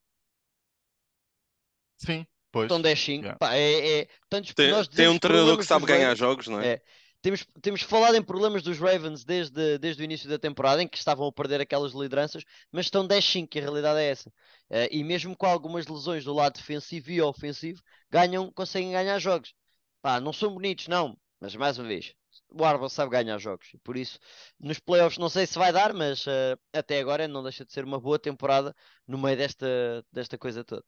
Sim, 1.98 2.26
pois. 2.52 2.66
Estão 2.66 2.82
10-5. 2.82 3.24
Yeah. 3.26 3.40
Pá, 3.40 3.56
é, 3.56 4.02
é, 4.02 4.08
tantos, 4.30 4.54
Tem, 4.54 4.72
nós 4.72 4.88
tem 4.88 5.08
um 5.08 5.20
treinador 5.20 5.58
que 5.58 5.64
sabe 5.66 5.86
ganhar 5.86 6.16
jogos, 6.16 6.48
não 6.48 6.60
é? 6.60 6.74
É. 6.74 6.82
Temos, 7.22 7.46
temos 7.62 7.82
falado 7.82 8.16
em 8.16 8.24
problemas 8.24 8.64
dos 8.64 8.80
Ravens 8.80 9.26
desde, 9.26 9.78
desde 9.78 10.02
o 10.02 10.06
início 10.06 10.30
da 10.30 10.40
temporada, 10.40 10.82
em 10.82 10.88
que 10.88 10.98
estavam 10.98 11.28
a 11.28 11.32
perder 11.34 11.60
aquelas 11.60 11.92
lideranças, 11.94 12.44
mas 12.72 12.86
estão 12.86 13.06
10-5, 13.06 13.56
e 13.56 13.60
a 13.60 13.62
realidade 13.64 14.00
é 14.00 14.10
essa. 14.10 14.32
Eh, 14.70 14.90
e 14.92 15.04
mesmo 15.04 15.36
com 15.36 15.46
algumas 15.46 15.86
lesões 15.88 16.24
do 16.24 16.34
lado 16.34 16.54
defensivo 16.54 17.12
e 17.12 17.22
ofensivo, 17.22 17.82
ganham, 18.10 18.52
conseguem 18.52 18.92
ganhar 18.94 19.20
jogos. 19.20 19.54
Pá, 20.02 20.20
não 20.22 20.32
são 20.32 20.54
bonitos, 20.54 20.88
não, 20.88 21.18
mas 21.42 21.56
mais 21.56 21.78
uma 21.78 21.88
vez, 21.88 22.14
o 22.50 22.64
Arba 22.64 22.88
sabe 22.90 23.12
ganhar 23.12 23.38
jogos. 23.38 23.68
E 23.74 23.78
por 23.80 23.98
isso, 23.98 24.18
nos 24.60 24.80
playoffs, 24.80 25.18
não 25.18 25.30
sei 25.30 25.46
se 25.46 25.58
vai 25.60 25.72
dar, 25.74 25.94
mas 25.94 26.26
eh, 26.28 26.56
até 26.74 27.00
agora 27.00 27.28
não 27.28 27.44
deixa 27.44 27.66
de 27.66 27.74
ser 27.74 27.84
uma 27.84 28.00
boa 28.00 28.18
temporada 28.20 28.74
no 29.08 29.18
meio 29.18 29.38
desta, 29.38 29.68
desta 30.12 30.38
coisa 30.38 30.64
toda. 30.64 30.84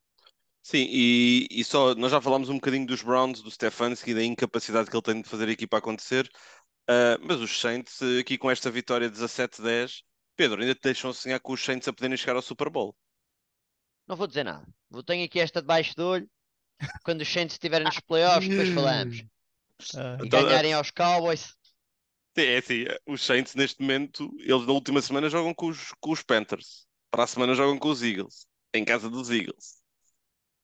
Sim, 0.63 0.85
e, 0.89 1.47
e 1.49 1.63
só 1.63 1.95
nós 1.95 2.11
já 2.11 2.21
falámos 2.21 2.49
um 2.49 2.55
bocadinho 2.55 2.85
dos 2.85 3.01
Browns, 3.01 3.41
do 3.41 3.49
Stefanski, 3.49 4.13
da 4.13 4.23
incapacidade 4.23 4.89
que 4.89 4.95
ele 4.95 5.01
tem 5.01 5.21
de 5.21 5.27
fazer 5.27 5.47
a 5.47 5.51
equipa 5.51 5.77
acontecer, 5.77 6.29
ah, 6.87 7.17
mas 7.21 7.39
os 7.39 7.59
Saints, 7.59 8.01
aqui 8.19 8.37
com 8.37 8.51
esta 8.51 8.69
vitória 8.69 9.09
17-10, 9.09 10.03
Pedro, 10.35 10.61
ainda 10.61 10.75
te 10.75 10.81
deixam 10.81 11.13
sonhar 11.13 11.39
com 11.39 11.53
os 11.53 11.63
Saints 11.63 11.87
a 11.87 11.93
poderem 11.93 12.17
chegar 12.17 12.35
ao 12.35 12.41
Super 12.41 12.69
Bowl. 12.69 12.95
Não 14.07 14.15
vou 14.15 14.27
dizer 14.27 14.43
nada. 14.43 14.67
Vou 14.89 15.03
tenho 15.03 15.25
aqui 15.25 15.39
esta 15.39 15.61
debaixo 15.61 15.95
do 15.95 16.05
olho. 16.05 16.29
Quando 17.03 17.21
os 17.21 17.27
Saints 17.29 17.55
estiverem 17.55 17.85
nos 17.85 17.99
playoffs, 17.99 18.49
depois 18.49 18.69
falamos. 18.73 19.23
Ah, 19.95 20.17
E 20.21 20.27
Então, 20.27 20.43
ganharem 20.43 20.73
aos 20.73 20.91
Cowboys. 20.91 21.55
Sim, 22.37 22.45
É 22.45 22.57
assim, 22.57 22.85
os 23.07 23.21
Saints 23.21 23.55
neste 23.55 23.81
momento, 23.81 24.29
eles 24.39 24.65
na 24.65 24.73
última 24.73 25.01
semana 25.01 25.29
jogam 25.29 25.53
com 25.53 25.67
os, 25.67 25.93
com 25.99 26.11
os 26.11 26.23
Panthers, 26.23 26.87
para 27.09 27.23
a 27.23 27.27
semana 27.27 27.53
jogam 27.55 27.77
com 27.77 27.89
os 27.89 28.01
Eagles, 28.01 28.47
em 28.73 28.83
casa 28.83 29.09
dos 29.09 29.29
Eagles. 29.29 29.80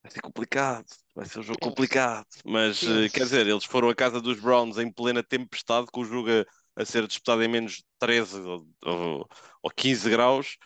Vai 0.07 0.11
ser 0.13 0.21
complicado, 0.21 0.85
vai 1.15 1.25
ser 1.25 1.39
um 1.39 1.43
jogo 1.43 1.59
complicado, 1.59 2.25
mas 2.45 2.79
Tenso. 2.79 3.11
quer 3.13 3.23
dizer, 3.25 3.45
eles 3.47 3.65
foram 3.65 3.89
à 3.89 3.95
casa 3.95 4.21
dos 4.21 4.39
Browns 4.39 4.77
em 4.77 4.91
plena 4.91 5.21
tempestade, 5.23 5.87
com 5.91 6.01
o 6.01 6.05
jogo 6.05 6.29
a, 6.77 6.81
a 6.81 6.85
ser 6.85 7.05
disputado 7.07 7.43
em 7.43 7.47
menos 7.47 7.73
de 7.77 7.85
13 7.99 8.39
ou, 8.41 8.67
ou, 8.85 9.27
ou 9.61 9.71
15 9.71 10.09
graus 10.09 10.57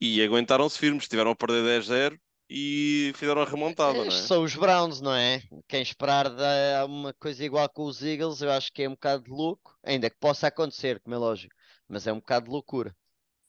e 0.00 0.22
aguentaram-se 0.22 0.78
firmes, 0.78 1.08
tiveram 1.08 1.32
a 1.32 1.36
perder 1.36 1.64
10-0 1.64 2.18
e 2.50 3.12
fizeram 3.16 3.42
a 3.42 3.46
remontada, 3.46 4.04
não 4.04 4.14
Estes 4.14 4.26
é? 4.26 4.28
são 4.28 4.42
os 4.44 4.54
Browns, 4.56 5.00
não 5.00 5.14
é? 5.14 5.40
Quem 5.68 5.82
esperar 5.82 6.28
da- 6.30 6.84
uma 6.86 7.12
coisa 7.14 7.44
igual 7.44 7.68
com 7.68 7.84
os 7.84 8.02
Eagles, 8.02 8.40
eu 8.42 8.50
acho 8.50 8.72
que 8.72 8.82
é 8.82 8.88
um 8.88 8.92
bocado 8.92 9.24
de 9.24 9.30
louco. 9.30 9.78
Ainda 9.84 10.10
que 10.10 10.16
possa 10.18 10.46
acontecer, 10.48 11.00
como 11.00 11.14
é 11.14 11.18
lógico. 11.18 11.54
Mas 11.88 12.06
é 12.06 12.12
um 12.12 12.18
bocado 12.20 12.46
de 12.46 12.50
loucura. 12.52 12.96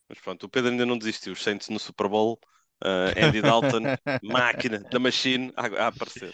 Mas 0.10 0.20
pronto, 0.20 0.46
o 0.46 0.50
Pedro 0.50 0.72
ainda 0.72 0.86
não 0.86 0.98
desistiu, 0.98 1.34
os 1.34 1.42
Saints 1.44 1.70
no 1.70 1.80
Super 1.80 2.08
Bowl, 2.08 2.40
eh, 2.84 3.26
Andy 3.26 3.42
Dalton, 3.42 3.82
máquina 4.22 4.80
da 4.92 5.00
machine 5.00 5.52
a, 5.56 5.86
a 5.86 5.88
aparecer. 5.88 6.34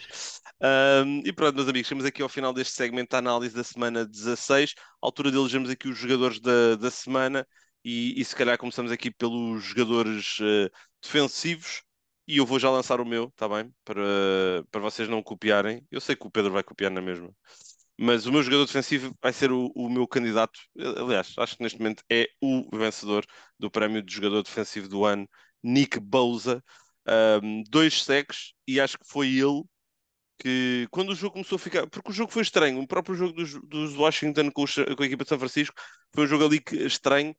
Ahm, 0.62 1.22
e 1.26 1.32
pronto, 1.32 1.56
meus 1.56 1.68
amigos, 1.70 1.88
chegamos 1.88 2.06
aqui 2.06 2.22
ao 2.22 2.30
final 2.30 2.54
deste 2.54 2.74
segmento 2.74 3.12
da 3.12 3.20
análise 3.20 3.56
da 3.56 3.64
semana 3.64 4.06
16, 4.06 4.74
altura 5.02 5.32
de 5.32 5.38
elegermos 5.38 5.70
aqui 5.70 5.88
os 5.88 5.97
jogadores 5.97 6.39
da, 6.39 6.76
da 6.76 6.91
semana 6.91 7.47
e, 7.84 8.20
e 8.20 8.26
se 8.26 8.36
calhar 8.36 8.58
começamos 8.58 8.91
aqui 8.91 9.12
pelos 9.12 9.64
jogadores 9.64 10.38
eh, 10.41 10.70
defensivos 11.02 11.84
e 12.28 12.38
eu 12.38 12.45
vou 12.45 12.60
já 12.60 12.70
lançar 12.70 13.02
o 13.02 13.06
meu, 13.06 13.32
tá 13.36 13.47
bem? 13.50 13.74
Para, 13.84 14.64
para 14.70 14.82
vocês 14.82 15.10
não 15.10 15.24
copiarem. 15.24 15.86
Eu 15.89 16.00
sei 16.02 16.16
que 16.16 16.28
o 16.28 16.32
Pedro 16.32 16.52
vai 16.52 16.64
copiar 16.64 16.91
na 16.91 17.02
mesma. 17.02 17.34
Mas 17.97 18.26
o 18.26 18.32
meu 18.32 18.41
jogador 18.43 18.66
defensivo 18.66 19.14
vai 19.22 19.34
ser 19.34 19.52
o, 19.52 19.72
o 19.76 19.89
meu 19.89 20.08
candidato. 20.08 20.60
Aliás, 20.97 21.34
acho 21.38 21.58
que 21.58 21.64
neste 21.64 21.80
momento 21.80 22.04
é 22.10 22.28
o 22.41 22.70
vencedor 22.78 23.26
do 23.58 23.70
prémio 23.72 24.02
de 24.02 24.14
jogador 24.14 24.43
defensivo 24.43 24.88
do 24.88 25.06
ano, 25.06 25.28
Nick 25.64 25.99
Bosa. 25.99 26.64
Um, 27.43 27.64
dois 27.70 28.03
sacks 28.03 28.53
e 28.68 28.80
acho 28.80 28.97
que 28.99 29.07
foi 29.07 29.30
ele 29.30 29.64
que, 30.39 30.88
quando 30.91 31.12
o 31.12 31.16
jogo 31.16 31.34
começou 31.34 31.55
a 31.57 31.60
ficar. 31.60 31.88
Porque 31.89 32.12
o 32.12 32.14
jogo 32.14 32.32
foi 32.32 32.41
estranho. 32.43 32.80
O 32.82 32.88
próprio 32.88 33.16
jogo 33.16 33.34
dos, 33.34 33.53
dos 33.68 33.95
Washington 33.95 34.51
com, 34.51 34.64
os- 34.64 34.76
com 34.76 35.03
a 35.03 35.05
equipa 35.05 35.24
de 35.24 35.30
São 35.30 35.39
Francisco 35.39 35.76
foi 36.14 36.26
um 36.26 36.28
jogo 36.28 36.45
ali 36.45 36.60
que, 36.62 36.76
estranho. 36.86 37.36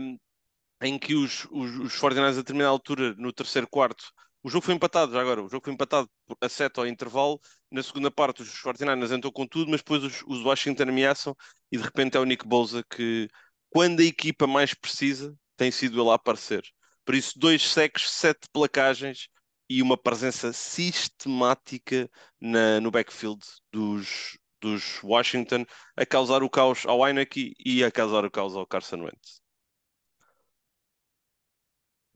um, 0.00 0.18
em 0.82 0.98
que 0.98 1.14
os, 1.14 1.46
os, 1.50 1.76
os 1.78 1.94
49ers 1.94 2.34
a 2.38 2.42
determinada 2.42 2.70
altura, 2.70 3.14
no 3.18 3.32
terceiro 3.32 3.68
quarto, 3.68 4.04
o 4.42 4.48
jogo 4.50 4.64
foi 4.64 4.74
empatado 4.74 5.12
já 5.12 5.20
agora, 5.20 5.42
o 5.44 5.48
jogo 5.48 5.64
foi 5.64 5.72
empatado 5.74 6.08
a 6.40 6.48
7 6.48 6.78
ao 6.80 6.86
intervalo, 6.86 7.40
na 7.70 7.82
segunda 7.82 8.10
parte 8.10 8.42
os 8.42 8.50
49ers 8.62 9.12
entram 9.12 9.30
com 9.32 9.46
tudo, 9.46 9.70
mas 9.70 9.80
depois 9.80 10.02
os, 10.04 10.22
os 10.26 10.42
Washington 10.44 10.84
ameaçam 10.84 11.36
e 11.70 11.76
de 11.76 11.82
repente 11.84 12.16
é 12.16 12.20
o 12.20 12.24
Nick 12.24 12.46
Bosa 12.46 12.82
que, 12.90 13.28
quando 13.70 14.00
a 14.00 14.04
equipa 14.04 14.46
mais 14.46 14.72
precisa, 14.74 15.34
tem 15.56 15.70
sido 15.70 16.00
ele 16.00 16.10
a 16.10 16.14
aparecer. 16.14 16.62
Por 17.10 17.16
isso, 17.16 17.36
dois 17.36 17.68
sacks, 17.68 18.08
sete 18.08 18.48
placagens 18.52 19.26
e 19.68 19.82
uma 19.82 19.98
presença 19.98 20.52
sistemática 20.52 22.08
na, 22.40 22.80
no 22.80 22.88
backfield 22.88 23.44
dos, 23.72 24.38
dos 24.60 25.02
Washington, 25.02 25.66
a 25.96 26.06
causar 26.06 26.44
o 26.44 26.48
caos 26.48 26.86
ao 26.86 27.04
Heineke 27.04 27.52
e 27.66 27.82
a 27.82 27.90
causar 27.90 28.24
o 28.24 28.30
caos 28.30 28.54
ao 28.54 28.64
Carson 28.64 29.02
Wentz. 29.02 29.40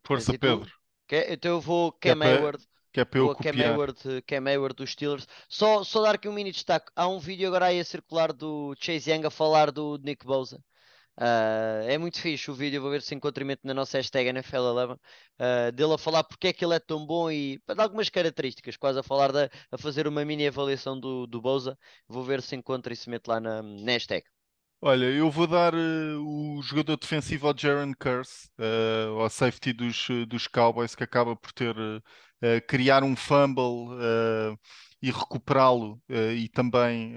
Força, 0.06 0.32
tu? 0.32 0.38
Pedro, 0.38 0.70
Que- 1.08 1.26
Então 1.28 1.50
eu 1.50 1.60
vou 1.60 1.90
Que 1.90 2.10
é 2.10 2.12
Cam 2.12 2.18
para- 2.20 2.28
Hayward. 2.28 2.64
que 2.92 3.00
é 3.00 3.04
para 3.04 3.18
eu 3.18 3.34
Cam. 3.34 3.50
Hayward, 3.50 4.22
Cam 4.22 4.46
Hayward 4.48 4.76
dos 4.76 4.90
Steelers. 4.92 5.26
Só, 5.48 5.82
só 5.82 6.02
dar 6.02 6.14
aqui 6.14 6.28
um 6.28 6.32
mini 6.32 6.52
destaque. 6.52 6.92
Há 6.94 7.08
um 7.08 7.18
vídeo 7.18 7.48
agora 7.48 7.66
aí 7.66 7.80
a 7.80 7.84
circular 7.84 8.32
do 8.32 8.76
Chase 8.78 9.10
Young 9.10 9.26
a 9.26 9.30
falar 9.30 9.72
do 9.72 9.98
Nick 10.04 10.24
Bosa. 10.24 10.62
Ah, 11.16 11.80
é 11.84 11.96
muito 11.96 12.20
fixe 12.20 12.50
o 12.50 12.54
vídeo, 12.54 12.82
vou 12.82 12.90
ver 12.90 13.00
se 13.02 13.14
encontro 13.14 13.44
na 13.62 13.74
nossa 13.74 13.98
hashtag 13.98 14.28
NFL11, 14.30 14.98
ah, 15.38 15.70
dele 15.70 15.94
a 15.94 15.98
falar 15.98 16.24
porque 16.24 16.48
é 16.48 16.52
que 16.52 16.64
ele 16.64 16.74
é 16.74 16.80
tão 16.80 17.06
bom 17.06 17.30
e 17.30 17.60
dar 17.66 17.80
algumas 17.84 18.08
características, 18.08 18.76
quase 18.76 18.98
a 18.98 19.02
falar 19.02 19.32
da, 19.32 19.48
a 19.70 19.78
fazer 19.78 20.06
uma 20.08 20.24
mini 20.24 20.46
avaliação 20.46 20.98
do, 20.98 21.26
do 21.26 21.40
Bosa. 21.40 21.78
Vou 22.08 22.24
ver 22.24 22.42
se 22.42 22.56
encontro 22.56 22.92
e 22.92 22.96
se 22.96 23.08
meto 23.08 23.28
lá 23.28 23.40
na, 23.40 23.62
na 23.62 23.92
hashtag. 23.92 24.24
Olha, 24.86 25.06
eu 25.06 25.30
vou 25.30 25.46
dar 25.46 25.72
eh, 25.72 26.14
o 26.18 26.60
jogador 26.62 26.98
defensivo 26.98 27.48
ao 27.48 27.56
Jaron 27.56 27.92
Curse, 27.98 28.50
eh, 28.58 29.06
ao 29.18 29.30
safety 29.30 29.72
dos, 29.72 30.08
dos 30.28 30.46
Cowboys, 30.46 30.94
que 30.94 31.02
acaba 31.02 31.34
por 31.34 31.52
ter 31.52 31.74
eh, 32.42 32.60
criar 32.60 33.02
um 33.02 33.16
fumble 33.16 33.96
e 35.00 35.10
recuperá-lo 35.10 36.00
e 36.08 36.48
também 36.50 37.14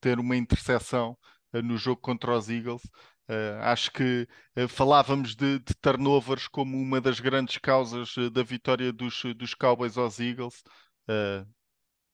ter 0.00 0.18
uma 0.18 0.36
interseção 0.36 1.16
no 1.52 1.76
jogo 1.76 2.00
contra 2.00 2.36
os 2.36 2.48
Eagles. 2.48 2.82
Eh, 3.28 3.58
acho 3.62 3.90
que 3.92 4.26
eh, 4.56 4.68
falávamos 4.68 5.34
de, 5.34 5.58
de 5.60 5.74
turnovers 5.80 6.48
como 6.48 6.76
uma 6.76 7.00
das 7.00 7.20
grandes 7.20 7.58
causas 7.58 8.14
eh, 8.18 8.30
da 8.30 8.42
vitória 8.42 8.92
dos, 8.92 9.22
dos 9.36 9.54
Cowboys 9.54 9.96
aos 9.96 10.18
Eagles. 10.20 10.62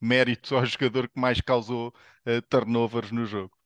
Mérito 0.00 0.54
ao 0.56 0.64
jogador 0.66 1.08
que 1.08 1.20
mais 1.20 1.40
causou 1.40 1.92
turnovers 2.48 3.10
no 3.10 3.24
jogo. 3.24 3.56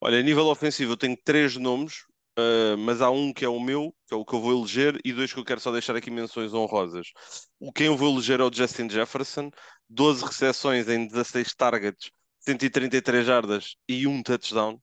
Olha, 0.00 0.18
a 0.20 0.22
nível 0.22 0.46
ofensivo 0.46 0.92
eu 0.92 0.96
tenho 0.96 1.16
três 1.24 1.56
nomes, 1.56 2.04
uh, 2.38 2.78
mas 2.78 3.00
há 3.00 3.10
um 3.10 3.32
que 3.32 3.44
é 3.44 3.48
o 3.48 3.58
meu, 3.58 3.92
que 4.06 4.14
é 4.14 4.16
o 4.16 4.24
que 4.24 4.34
eu 4.34 4.40
vou 4.40 4.56
eleger, 4.56 5.00
e 5.04 5.12
dois 5.12 5.32
que 5.32 5.40
eu 5.40 5.44
quero 5.44 5.60
só 5.60 5.72
deixar 5.72 5.96
aqui 5.96 6.10
menções 6.10 6.54
honrosas. 6.54 7.08
O 7.58 7.72
quem 7.72 7.86
eu 7.88 7.96
vou 7.96 8.12
eleger 8.14 8.40
é 8.40 8.44
o 8.44 8.52
Justin 8.52 8.88
Jefferson, 8.88 9.50
12 9.88 10.24
recepções 10.24 10.88
em 10.88 11.06
16 11.08 11.54
targets, 11.54 12.10
133 12.40 13.26
jardas 13.26 13.74
e 13.88 14.06
um 14.06 14.22
touchdown. 14.22 14.80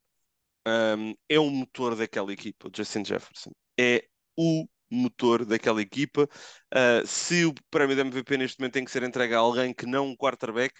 Um, 0.68 1.14
é 1.30 1.40
o 1.40 1.50
motor 1.50 1.96
daquela 1.96 2.32
equipa, 2.34 2.68
o 2.68 2.72
Justin 2.76 3.06
Jefferson. 3.06 3.52
É 3.80 4.06
o 4.38 4.66
motor 4.90 5.46
daquela 5.46 5.82
equipa. 5.82 6.28
Uh, 6.74 7.06
se 7.06 7.46
o 7.46 7.54
prémio 7.70 7.96
de 7.96 8.02
MVP 8.02 8.38
neste 8.38 8.60
momento 8.60 8.74
tem 8.74 8.86
que 8.86 8.92
ser 8.92 9.04
entregue 9.04 9.34
a 9.34 9.40
alguém 9.40 9.74
que 9.74 9.86
não 9.86 10.08
um 10.08 10.16
quarterback, 10.16 10.74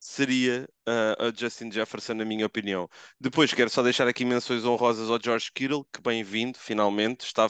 seria 0.00 0.68
uh, 0.88 1.26
a 1.26 1.32
Justin 1.34 1.70
Jefferson, 1.70 2.14
na 2.14 2.24
minha 2.24 2.46
opinião. 2.46 2.88
Depois 3.20 3.52
quero 3.52 3.68
só 3.70 3.82
deixar 3.82 4.06
aqui 4.06 4.24
menções 4.24 4.64
honrosas 4.64 5.10
ao 5.10 5.18
George 5.22 5.50
Kittle, 5.52 5.84
que 5.92 6.00
bem-vindo, 6.00 6.58
finalmente, 6.58 7.24
está, 7.24 7.48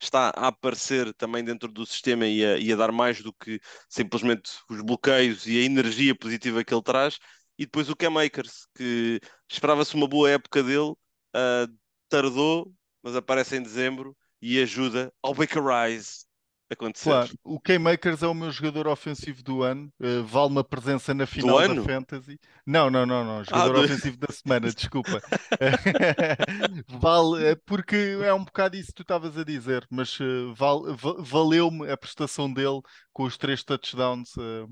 está 0.00 0.32
a 0.36 0.48
aparecer 0.48 1.12
também 1.14 1.44
dentro 1.44 1.70
do 1.70 1.84
sistema 1.84 2.26
e 2.26 2.44
a, 2.44 2.58
e 2.58 2.72
a 2.72 2.76
dar 2.76 2.92
mais 2.92 3.20
do 3.20 3.32
que 3.32 3.60
simplesmente 3.88 4.50
os 4.70 4.80
bloqueios 4.82 5.46
e 5.46 5.58
a 5.58 5.64
energia 5.64 6.14
positiva 6.14 6.64
que 6.64 6.72
ele 6.72 6.82
traz. 6.82 7.18
E 7.58 7.64
depois 7.64 7.88
o 7.88 7.96
Cam 7.96 8.22
Akers, 8.22 8.66
que 8.74 9.20
esperava-se 9.48 9.94
uma 9.94 10.06
boa 10.06 10.30
época 10.30 10.62
dele, 10.62 10.90
uh, 10.90 11.78
tardou, 12.08 12.72
mas 13.02 13.16
aparece 13.16 13.56
em 13.56 13.62
dezembro 13.62 14.16
e 14.40 14.60
ajuda 14.60 15.12
ao 15.22 15.34
Baker 15.34 15.62
Rise 15.62 16.28
acontecer. 16.70 17.10
Claro, 17.10 17.30
o 17.42 17.58
K-Makers 17.58 18.22
é 18.22 18.26
o 18.26 18.34
meu 18.34 18.50
jogador 18.50 18.88
ofensivo 18.88 19.42
do 19.42 19.62
ano, 19.62 19.92
uh, 20.00 20.22
vale 20.24 20.48
uma 20.48 20.64
presença 20.64 21.14
na 21.14 21.26
final 21.26 21.58
da 21.66 21.82
Fantasy. 21.82 22.38
Não, 22.66 22.90
não, 22.90 23.06
não, 23.06 23.24
não, 23.24 23.44
jogador 23.44 23.76
ah, 23.76 23.80
ofensivo 23.80 24.18
da 24.18 24.32
semana, 24.32 24.70
desculpa. 24.72 25.20
vale, 27.00 27.46
é 27.46 27.54
porque 27.54 28.18
é 28.22 28.32
um 28.34 28.44
bocado 28.44 28.76
isso 28.76 28.88
que 28.88 28.94
tu 28.96 29.02
estavas 29.02 29.36
a 29.36 29.44
dizer, 29.44 29.86
mas 29.90 30.18
uh, 30.20 30.54
val, 30.54 30.84
valeu-me 31.18 31.90
a 31.90 31.96
prestação 31.96 32.52
dele 32.52 32.80
com 33.12 33.24
os 33.24 33.38
três 33.38 33.64
touchdowns, 33.64 34.36
uh, 34.36 34.68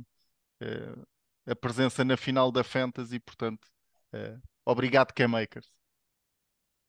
a 1.46 1.54
presença 1.54 2.04
na 2.04 2.16
final 2.16 2.50
da 2.50 2.64
Fantasy, 2.64 3.18
portanto, 3.20 3.68
obrigado 4.64 5.12
K-Makers. 5.12 5.66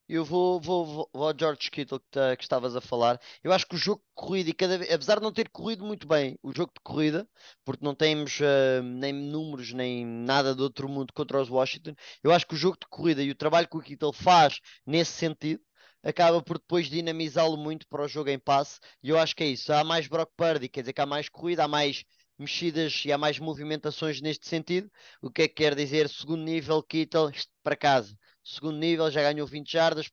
Eu 0.09 0.23
vou, 0.23 0.59
vou, 0.61 0.85
vou, 0.85 1.09
vou 1.13 1.27
ao 1.27 1.37
George 1.37 1.69
Kittle 1.69 1.99
que, 1.99 2.05
tá, 2.09 2.35
que 2.37 2.43
estavas 2.43 2.75
a 2.77 2.81
falar. 2.81 3.19
Eu 3.43 3.51
acho 3.51 3.67
que 3.67 3.75
o 3.75 3.77
jogo 3.77 4.01
de 4.01 4.07
corrida, 4.15 4.49
e 4.49 4.53
cada 4.53 4.77
vez, 4.77 4.89
apesar 4.89 5.15
de 5.15 5.21
não 5.21 5.33
ter 5.33 5.49
corrido 5.49 5.83
muito 5.83 6.07
bem 6.07 6.39
o 6.41 6.53
jogo 6.53 6.71
de 6.73 6.79
corrida, 6.81 7.27
porque 7.65 7.83
não 7.83 7.93
temos 7.93 8.39
uh, 8.39 8.81
nem 8.83 9.11
números 9.11 9.73
nem 9.73 10.05
nada 10.05 10.55
de 10.55 10.61
outro 10.61 10.87
mundo 10.87 11.11
contra 11.13 11.41
os 11.41 11.49
Washington, 11.49 11.93
eu 12.23 12.31
acho 12.31 12.47
que 12.47 12.55
o 12.55 12.57
jogo 12.57 12.77
de 12.79 12.87
corrida 12.87 13.21
e 13.21 13.31
o 13.31 13.35
trabalho 13.35 13.67
que 13.67 13.75
o 13.75 13.81
Kittle 13.81 14.13
faz 14.13 14.61
nesse 14.85 15.11
sentido 15.11 15.61
acaba 16.01 16.41
por 16.41 16.57
depois 16.57 16.87
dinamizá-lo 16.89 17.57
muito 17.57 17.85
para 17.87 18.03
o 18.03 18.07
jogo 18.07 18.29
em 18.29 18.39
passe. 18.39 18.79
E 19.03 19.09
eu 19.09 19.19
acho 19.19 19.35
que 19.35 19.43
é 19.43 19.47
isso. 19.47 19.73
Há 19.73 19.83
mais 19.83 20.07
Brock 20.07 20.31
Purdy, 20.37 20.69
quer 20.69 20.81
dizer 20.81 20.93
que 20.93 21.01
há 21.01 21.05
mais 21.05 21.27
corrida, 21.27 21.65
há 21.65 21.67
mais 21.67 22.05
mexidas 22.37 23.03
e 23.05 23.11
há 23.11 23.17
mais 23.17 23.39
movimentações 23.39 24.21
neste 24.21 24.47
sentido. 24.47 24.91
O 25.21 25.31
que 25.31 25.43
é 25.43 25.47
que 25.47 25.55
quer 25.55 25.75
dizer? 25.75 26.09
Segundo 26.09 26.43
nível, 26.43 26.81
Kittle 26.83 27.31
para 27.63 27.75
casa 27.75 28.17
segundo 28.47 28.77
nível, 28.77 29.11
já 29.11 29.21
ganhou 29.21 29.45
20 29.45 29.71
jardas, 29.71 30.09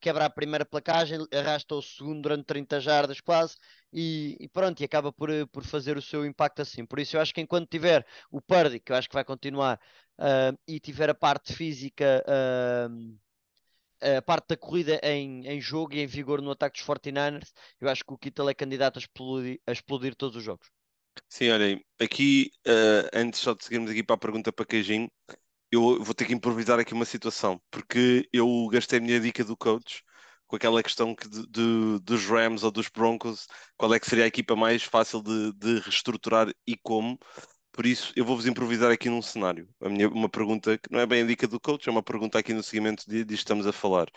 quebra 0.00 0.26
a 0.26 0.30
primeira 0.30 0.64
placagem, 0.66 1.18
arrasta 1.32 1.74
o 1.74 1.82
segundo 1.82 2.22
durante 2.22 2.44
30 2.44 2.80
jardas 2.80 3.20
quase, 3.20 3.56
e, 3.92 4.36
e, 4.38 4.48
pronto, 4.48 4.80
e 4.80 4.84
acaba 4.84 5.12
por, 5.12 5.30
por 5.48 5.64
fazer 5.64 5.96
o 5.96 6.02
seu 6.02 6.24
impacto 6.26 6.60
assim. 6.62 6.84
Por 6.84 6.98
isso 6.98 7.16
eu 7.16 7.20
acho 7.20 7.32
que 7.32 7.40
enquanto 7.40 7.68
tiver 7.70 8.06
o 8.30 8.40
Purdy, 8.40 8.80
que 8.80 8.92
eu 8.92 8.96
acho 8.96 9.08
que 9.08 9.14
vai 9.14 9.24
continuar, 9.24 9.80
uh, 10.18 10.58
e 10.68 10.78
tiver 10.78 11.08
a 11.10 11.14
parte 11.14 11.54
física, 11.54 12.22
uh, 12.28 13.18
a 14.18 14.22
parte 14.22 14.48
da 14.48 14.56
corrida 14.56 15.00
em, 15.02 15.46
em 15.46 15.60
jogo 15.60 15.94
e 15.94 16.00
em 16.00 16.06
vigor 16.06 16.42
no 16.42 16.50
ataque 16.50 16.78
dos 16.78 16.86
49ers, 16.86 17.52
eu 17.80 17.88
acho 17.88 18.04
que 18.04 18.12
o 18.12 18.18
Kittle 18.18 18.50
é 18.50 18.54
candidato 18.54 18.98
a 18.98 19.00
explodir, 19.00 19.60
a 19.66 19.72
explodir 19.72 20.14
todos 20.14 20.36
os 20.36 20.44
jogos. 20.44 20.70
Sim, 21.28 21.50
olhem, 21.50 21.84
aqui, 22.00 22.50
uh, 22.66 23.08
antes 23.14 23.40
só 23.40 23.54
de 23.54 23.64
seguirmos 23.64 23.90
aqui 23.90 24.02
para 24.02 24.14
a 24.14 24.18
pergunta 24.18 24.52
para 24.52 24.64
Queijinho, 24.66 25.10
eu 25.72 26.02
vou 26.02 26.14
ter 26.14 26.26
que 26.26 26.34
improvisar 26.34 26.78
aqui 26.80 26.94
uma 26.94 27.04
situação, 27.04 27.60
porque 27.70 28.28
eu 28.32 28.68
gastei 28.68 28.98
a 28.98 29.02
minha 29.02 29.20
dica 29.20 29.44
do 29.44 29.56
coach 29.56 30.02
com 30.46 30.56
aquela 30.56 30.82
questão 30.82 31.14
que 31.14 31.28
de, 31.28 31.46
de, 31.48 32.00
dos 32.02 32.26
Rams 32.26 32.64
ou 32.64 32.70
dos 32.72 32.88
Broncos, 32.88 33.46
qual 33.76 33.94
é 33.94 34.00
que 34.00 34.08
seria 34.08 34.24
a 34.24 34.28
equipa 34.28 34.56
mais 34.56 34.82
fácil 34.84 35.22
de, 35.22 35.52
de 35.54 35.80
reestruturar 35.80 36.52
e 36.66 36.76
como. 36.76 37.18
Por 37.72 37.86
isso, 37.86 38.12
eu 38.16 38.24
vou-vos 38.24 38.46
improvisar 38.46 38.90
aqui 38.92 39.08
num 39.10 39.22
cenário. 39.22 39.68
Minha, 39.82 40.08
uma 40.08 40.28
pergunta 40.28 40.78
que 40.78 40.92
não 40.92 41.00
é 41.00 41.06
bem 41.06 41.22
a 41.24 41.26
dica 41.26 41.48
do 41.48 41.60
coach, 41.60 41.88
é 41.88 41.92
uma 41.92 42.02
pergunta 42.02 42.38
aqui 42.38 42.54
no 42.54 42.62
seguimento 42.62 43.04
de, 43.08 43.24
de 43.24 43.34
estamos 43.34 43.66
a 43.66 43.72
falar. 43.72 44.08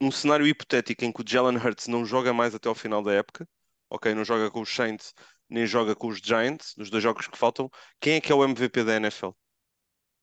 Um 0.00 0.10
cenário 0.10 0.46
hipotético 0.46 1.04
em 1.04 1.12
que 1.12 1.20
o 1.22 1.24
Jalen 1.26 1.56
Hurts 1.56 1.88
não 1.88 2.04
joga 2.04 2.32
mais 2.32 2.54
até 2.54 2.68
ao 2.68 2.74
final 2.74 3.02
da 3.02 3.12
época, 3.12 3.48
ok? 3.90 4.14
Não 4.14 4.24
joga 4.24 4.50
com 4.50 4.60
os 4.60 4.68
Saints, 4.74 5.14
nem 5.48 5.66
joga 5.66 5.94
com 5.94 6.08
os 6.08 6.18
Giants, 6.18 6.74
nos 6.76 6.90
dois 6.90 7.02
jogos 7.02 7.26
que 7.26 7.38
faltam. 7.38 7.70
Quem 8.00 8.14
é 8.14 8.20
que 8.20 8.32
é 8.32 8.34
o 8.34 8.44
MVP 8.46 8.84
da 8.84 8.96
NFL? 8.96 9.30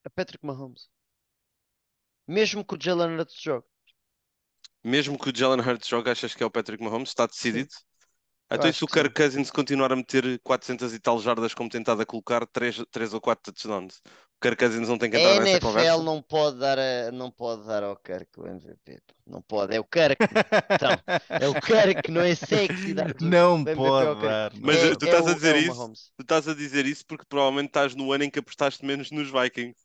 a 0.04 0.10
Patrick 0.10 0.44
Mahomes. 0.44 0.88
Mesmo 2.26 2.64
que 2.64 2.74
o 2.74 2.78
Jalen 2.80 3.16
Hurts 3.16 3.40
jogue. 3.40 3.66
Mesmo 4.84 5.18
que 5.18 5.30
o 5.30 5.34
Jalen 5.34 5.60
Hurts 5.60 5.88
jogue, 5.88 6.10
achas 6.10 6.34
que 6.34 6.42
é 6.42 6.46
o 6.46 6.50
Patrick 6.50 6.82
Mahomes? 6.82 7.10
Está 7.10 7.26
decidido? 7.26 7.70
Sim. 7.70 7.80
Então, 8.50 8.68
e 8.68 8.72
se 8.72 8.84
o 8.84 8.86
Kirk 8.86 9.14
Cousins 9.14 9.50
continuar 9.50 9.92
a 9.92 9.96
meter 9.96 10.38
400 10.40 10.92
e 10.92 11.00
tal 11.00 11.18
jardas 11.20 11.54
como 11.54 11.70
tentado 11.70 12.02
a 12.02 12.06
colocar, 12.06 12.46
3, 12.46 12.84
3 12.90 13.14
ou 13.14 13.20
4 13.20 13.52
touchdowns? 13.52 14.02
Kirk 14.42 14.56
Cousins 14.56 14.88
não 14.88 14.98
tem 14.98 15.08
que 15.08 15.16
entrar 15.16 15.36
a 15.36 15.40
nessa 15.40 15.60
conversa? 15.60 15.88
NFL 15.88 16.02
não 16.02 16.20
pode 16.20 16.58
dar, 16.58 16.78
a, 16.78 17.12
não 17.12 17.30
pode 17.30 17.64
dar 17.64 17.84
ao 17.84 17.96
Kirk 17.96 18.28
o 18.38 18.46
MVP. 18.48 19.00
Não 19.24 19.40
pode, 19.40 19.76
é 19.76 19.78
o 19.78 19.84
Kirk. 19.84 20.16
então, 20.68 20.90
é 21.28 21.48
o 21.48 21.54
Kirk, 21.54 22.10
não 22.10 22.20
é 22.20 22.34
sexy. 22.34 22.92
Dar 22.92 23.14
não 23.20 23.64
pode 23.64 24.22
dar. 24.22 24.52
Mas 24.60 24.78
é, 24.78 24.96
tu 24.96 25.04
estás 25.04 25.26
é 25.26 25.30
a 25.30 25.34
dizer 25.34 25.54
o, 25.54 25.58
isso? 25.58 25.92
Tu 26.16 26.22
estás 26.22 26.48
a 26.48 26.54
dizer 26.54 26.84
isso 26.86 27.06
porque 27.06 27.24
provavelmente 27.28 27.68
estás 27.68 27.94
no 27.94 28.12
ano 28.12 28.24
em 28.24 28.30
que 28.30 28.40
apostaste 28.40 28.84
menos 28.84 29.12
nos 29.12 29.30
Vikings. 29.30 29.78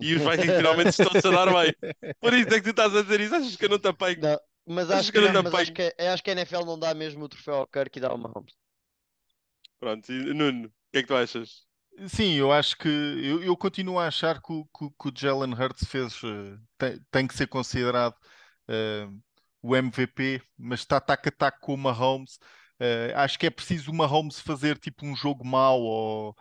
E 0.00 0.14
os 0.14 0.22
Vikings 0.22 0.56
finalmente 0.56 0.88
estão-se 0.88 1.28
a 1.28 1.30
dar 1.30 1.52
bem. 1.52 1.74
Por 2.18 2.32
isso 2.32 2.48
é 2.48 2.54
que 2.54 2.62
tu 2.62 2.70
estás 2.70 2.96
a 2.96 3.02
dizer 3.02 3.20
isso. 3.20 3.34
Achas 3.34 3.56
que 3.56 3.64
eu 3.66 3.68
não 3.68 3.78
te 3.78 3.88
apanho? 3.88 4.18
Não, 4.22 4.40
mas 4.66 4.90
acho 4.90 5.12
que, 5.12 5.20
não, 5.20 5.42
mas 5.42 5.54
acho 5.54 5.72
que, 5.72 5.94
acho 5.98 6.22
que 6.22 6.30
a 6.30 6.32
NFL 6.32 6.64
não 6.64 6.78
dá 6.78 6.94
mesmo 6.94 7.24
o 7.24 7.28
troféu 7.28 7.56
ao 7.56 7.66
Kirk 7.66 7.98
e 7.98 8.00
dá 8.00 8.08
ao 8.08 8.16
Mahomes. 8.16 8.54
Pronto, 9.78 10.10
e 10.10 10.34
Nuno, 10.34 10.66
o 10.66 10.70
que 10.92 10.98
é 10.98 11.02
que 11.02 11.08
tu 11.08 11.14
achas? 11.14 11.67
Sim, 12.06 12.34
eu 12.34 12.52
acho 12.52 12.76
que 12.76 12.88
eu, 12.88 13.42
eu 13.42 13.56
continuo 13.56 13.98
a 13.98 14.06
achar 14.06 14.40
que, 14.40 14.52
que, 14.76 14.90
que 14.90 15.08
o 15.08 15.12
Jalen 15.14 15.54
Hurts 15.54 15.84
fez 15.88 16.22
uh, 16.22 16.58
tem, 16.76 17.00
tem, 17.10 17.26
que 17.26 17.34
ser 17.34 17.48
considerado 17.48 18.14
uh, 18.68 19.20
o 19.62 19.74
MVP, 19.74 20.40
mas 20.56 20.80
está 20.80 21.00
tac 21.00 21.28
a 21.28 21.32
tac 21.32 21.60
com 21.60 21.74
o 21.74 21.78
Mahomes. 21.78 22.36
Uh, 22.80 23.16
acho 23.16 23.38
que 23.38 23.46
é 23.46 23.50
preciso 23.50 23.90
o 23.90 23.94
Mahomes 23.94 24.38
fazer 24.38 24.78
tipo 24.78 25.04
um 25.04 25.16
jogo 25.16 25.44
mau 25.44 25.80
ou 25.80 26.36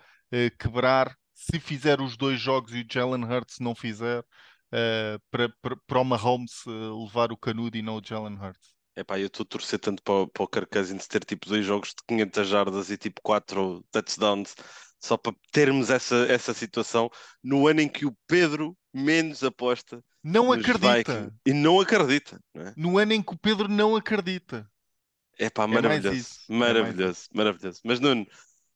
quebrar 0.59 1.17
se 1.37 1.59
fizer 1.59 2.01
os 2.01 2.17
dois 2.17 2.41
jogos 2.41 2.73
e 2.73 2.81
o 2.81 2.85
Jalen 2.91 3.23
Hurts 3.23 3.59
não 3.59 3.75
fizer, 3.75 4.19
uh, 4.21 5.21
para, 5.29 5.77
para, 5.85 6.01
o 6.01 6.03
Mahomes 6.03 6.65
uh, 6.65 7.05
levar 7.05 7.31
o 7.31 7.37
canudo 7.37 7.77
e 7.77 7.81
não 7.83 7.97
o 7.97 8.01
Jalen 8.03 8.35
Hurts. 8.35 8.75
Epá, 8.95 9.19
eu 9.19 9.27
estou 9.27 9.43
a 9.43 9.47
torcer 9.47 9.77
tanto 9.77 10.01
para, 10.01 10.27
para 10.27 10.43
o 10.43 10.47
Kirk 10.47 10.71
Cousins 10.71 11.07
ter 11.07 11.23
tipo 11.23 11.47
dois 11.47 11.63
jogos 11.63 11.89
de 11.89 12.03
500 12.07 12.47
jardas 12.47 12.89
e 12.89 12.97
tipo 12.97 13.21
quatro 13.21 13.85
touchdowns 13.91 14.55
só 14.99 15.17
para 15.17 15.35
termos 15.51 15.89
essa, 15.89 16.15
essa 16.29 16.53
situação 16.53 17.09
no 17.43 17.67
ano 17.67 17.81
em 17.81 17.87
que 17.87 18.05
o 18.05 18.15
Pedro 18.27 18.77
menos 18.93 19.43
aposta. 19.43 20.03
Não 20.23 20.51
acredita. 20.51 21.33
E 21.45 21.53
não 21.53 21.79
acredita. 21.79 22.39
Não 22.53 22.67
é? 22.67 22.73
No 22.75 22.97
ano 22.97 23.13
em 23.13 23.21
que 23.21 23.33
o 23.33 23.37
Pedro 23.37 23.67
não 23.67 23.95
acredita. 23.95 24.69
Epá, 25.39 25.63
é 25.63 25.67
maravilhoso. 25.67 26.29
É 26.49 26.53
maravilhoso, 26.53 27.27
é 27.31 27.37
maravilhoso. 27.37 27.79
Mas 27.83 27.99
Nuno, 27.99 28.25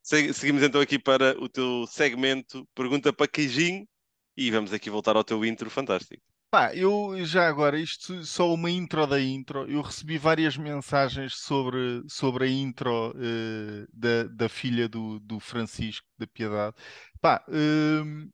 Seguimos 0.04 0.64
então 0.64 0.82
aqui 0.82 0.98
para 0.98 1.40
o 1.40 1.48
teu 1.48 1.86
segmento 1.88 2.68
Pergunta 2.74 3.14
para 3.14 3.28
Queijinho 3.28 3.88
e 4.36 4.50
vamos 4.50 4.74
aqui 4.74 4.90
voltar 4.90 5.16
ao 5.16 5.24
teu 5.24 5.46
intro 5.46 5.70
fantástico. 5.70 6.24
Pá, 6.52 6.76
eu 6.76 7.24
já 7.26 7.48
agora, 7.48 7.80
isto 7.80 8.26
só 8.26 8.54
uma 8.54 8.70
intro 8.70 9.08
da 9.08 9.20
intro. 9.22 9.66
Eu 9.72 9.82
recebi 9.82 10.18
várias 10.18 10.58
mensagens 10.58 11.36
sobre, 11.38 12.04
sobre 12.10 12.46
a 12.46 12.48
intro 12.50 13.12
uh, 13.12 13.88
da, 13.94 14.24
da 14.26 14.50
filha 14.50 14.88
do, 14.90 15.20
do 15.22 15.40
Francisco, 15.40 16.06
da 16.18 16.28
Piedade. 16.28 16.76
Pá, 17.22 17.42
uh, 17.48 18.30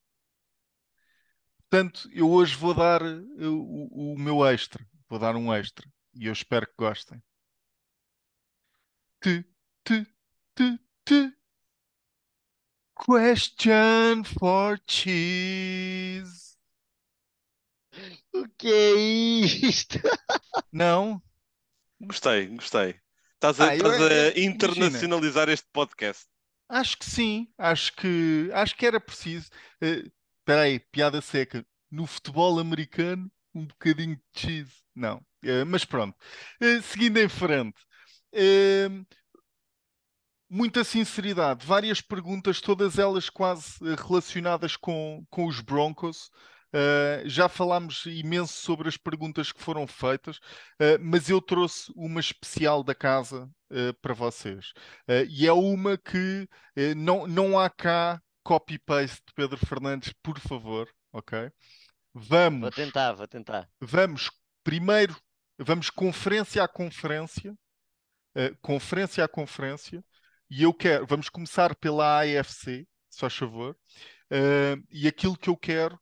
portanto, 1.70 2.10
eu 2.14 2.30
hoje 2.30 2.56
vou 2.56 2.74
dar 2.74 3.02
uh, 3.04 3.28
o, 3.40 4.14
o 4.14 4.20
meu 4.20 4.46
extra. 4.46 4.86
Vou 5.10 5.20
dar 5.20 5.36
um 5.36 5.54
extra 5.54 5.88
e 6.16 6.26
eu 6.28 6.34
espero 6.34 6.66
que 6.68 6.74
gostem. 6.78 7.22
Te, 9.22 9.44
te, 9.86 10.06
te, 10.56 10.80
te. 11.06 11.32
Question 12.98 14.26
for 14.26 14.78
cheese. 14.86 16.47
O 18.34 18.48
que 18.58 18.68
é 18.68 18.96
isto? 18.96 20.00
Não? 20.72 21.22
Gostei, 22.00 22.48
gostei. 22.48 22.96
Estás 23.36 23.60
a, 23.60 23.70
ah, 23.70 23.76
estás 23.76 24.00
eu, 24.00 24.08
a 24.08 24.40
internacionalizar 24.40 25.44
imagina. 25.44 25.54
este 25.54 25.68
podcast. 25.72 26.26
Acho 26.70 26.98
que 26.98 27.06
sim, 27.06 27.48
acho 27.58 27.94
que 27.96 28.50
acho 28.54 28.76
que 28.76 28.86
era 28.86 29.00
preciso. 29.00 29.50
Uh, 29.82 30.12
espera 30.40 30.62
aí, 30.62 30.80
piada 30.80 31.22
seca. 31.22 31.66
No 31.90 32.06
futebol 32.06 32.60
americano, 32.60 33.32
um 33.54 33.66
bocadinho 33.66 34.16
de 34.16 34.42
cheese. 34.42 34.84
Não, 34.96 35.18
uh, 35.18 35.66
mas 35.66 35.86
pronto. 35.86 36.16
Uh, 36.62 36.82
seguindo 36.82 37.18
em 37.18 37.30
frente. 37.30 37.80
Uh, 38.34 39.06
muita 40.50 40.84
sinceridade, 40.84 41.66
várias 41.66 42.02
perguntas, 42.02 42.62
todas 42.62 42.98
elas 42.98 43.30
quase 43.30 43.76
eh, 43.82 43.96
relacionadas 43.96 44.76
com, 44.76 45.26
com 45.30 45.46
os 45.46 45.60
Broncos. 45.60 46.30
Uh, 46.74 47.28
já 47.28 47.48
falámos 47.48 48.06
imenso 48.06 48.54
sobre 48.54 48.90
as 48.90 48.98
perguntas 48.98 49.54
que 49.54 49.62
foram 49.62 49.88
feitas, 49.88 50.38
uh, 50.38 51.00
mas 51.00 51.30
eu 51.30 51.42
trouxe 51.42 51.92
uma 51.96 52.20
especial 52.20 52.84
da 52.84 52.94
casa 52.94 53.50
uh, 53.72 53.94
para 54.02 54.14
vocês. 54.14 54.74
e 55.30 55.48
é 55.48 55.54
uma 55.54 55.98
que 55.98 56.48
não, 56.96 57.26
não 57.26 57.58
há 57.58 57.70
cá 57.70 58.22
copy-paste 58.44 59.22
de 59.26 59.34
Pedro 59.34 59.58
Fernandes, 59.58 60.14
por 60.22 60.40
favor, 60.40 60.90
ok? 61.14 61.40
Vou 62.14 62.24
Vamos, 62.24 62.76
tentar, 62.76 63.14
vou 63.14 63.28
tentar. 63.28 63.70
vamos 63.80 64.30
primeiro, 64.64 65.16
vamos 65.58 65.90
conferência 65.90 66.64
a 66.64 66.68
conferência, 66.68 67.56
conferência 68.62 69.24
a 69.24 69.28
conferência, 69.28 70.04
e 70.50 70.64
eu 70.64 70.74
quero, 70.74 71.06
vamos 71.06 71.30
começar 71.30 71.76
pela 71.76 72.22
AFC, 72.22 72.88
se 73.10 73.20
faz 73.20 73.36
favor, 73.36 73.78
e 74.90 75.08
aquilo 75.08 75.38
que 75.38 75.50
eu 75.50 75.58
quero 75.58 76.00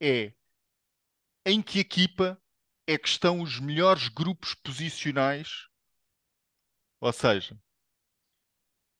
é 0.00 0.32
em 1.46 1.62
que 1.62 1.78
equipa 1.80 2.38
é 2.86 2.98
que 2.98 3.08
estão 3.08 3.40
os 3.40 3.58
melhores 3.58 4.06
grupos 4.08 4.52
posicionais, 4.52 5.48
ou 7.00 7.10
seja, 7.12 7.58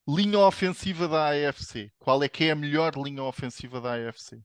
linha 0.09 0.39
ofensiva 0.39 1.07
da 1.07 1.27
AFC. 1.27 1.91
Qual 1.99 2.23
é 2.23 2.27
que 2.27 2.45
é 2.45 2.49
a 2.51 2.55
melhor 2.55 2.95
linha 2.97 3.21
ofensiva 3.21 3.79
da 3.79 3.93
AFC? 3.93 4.41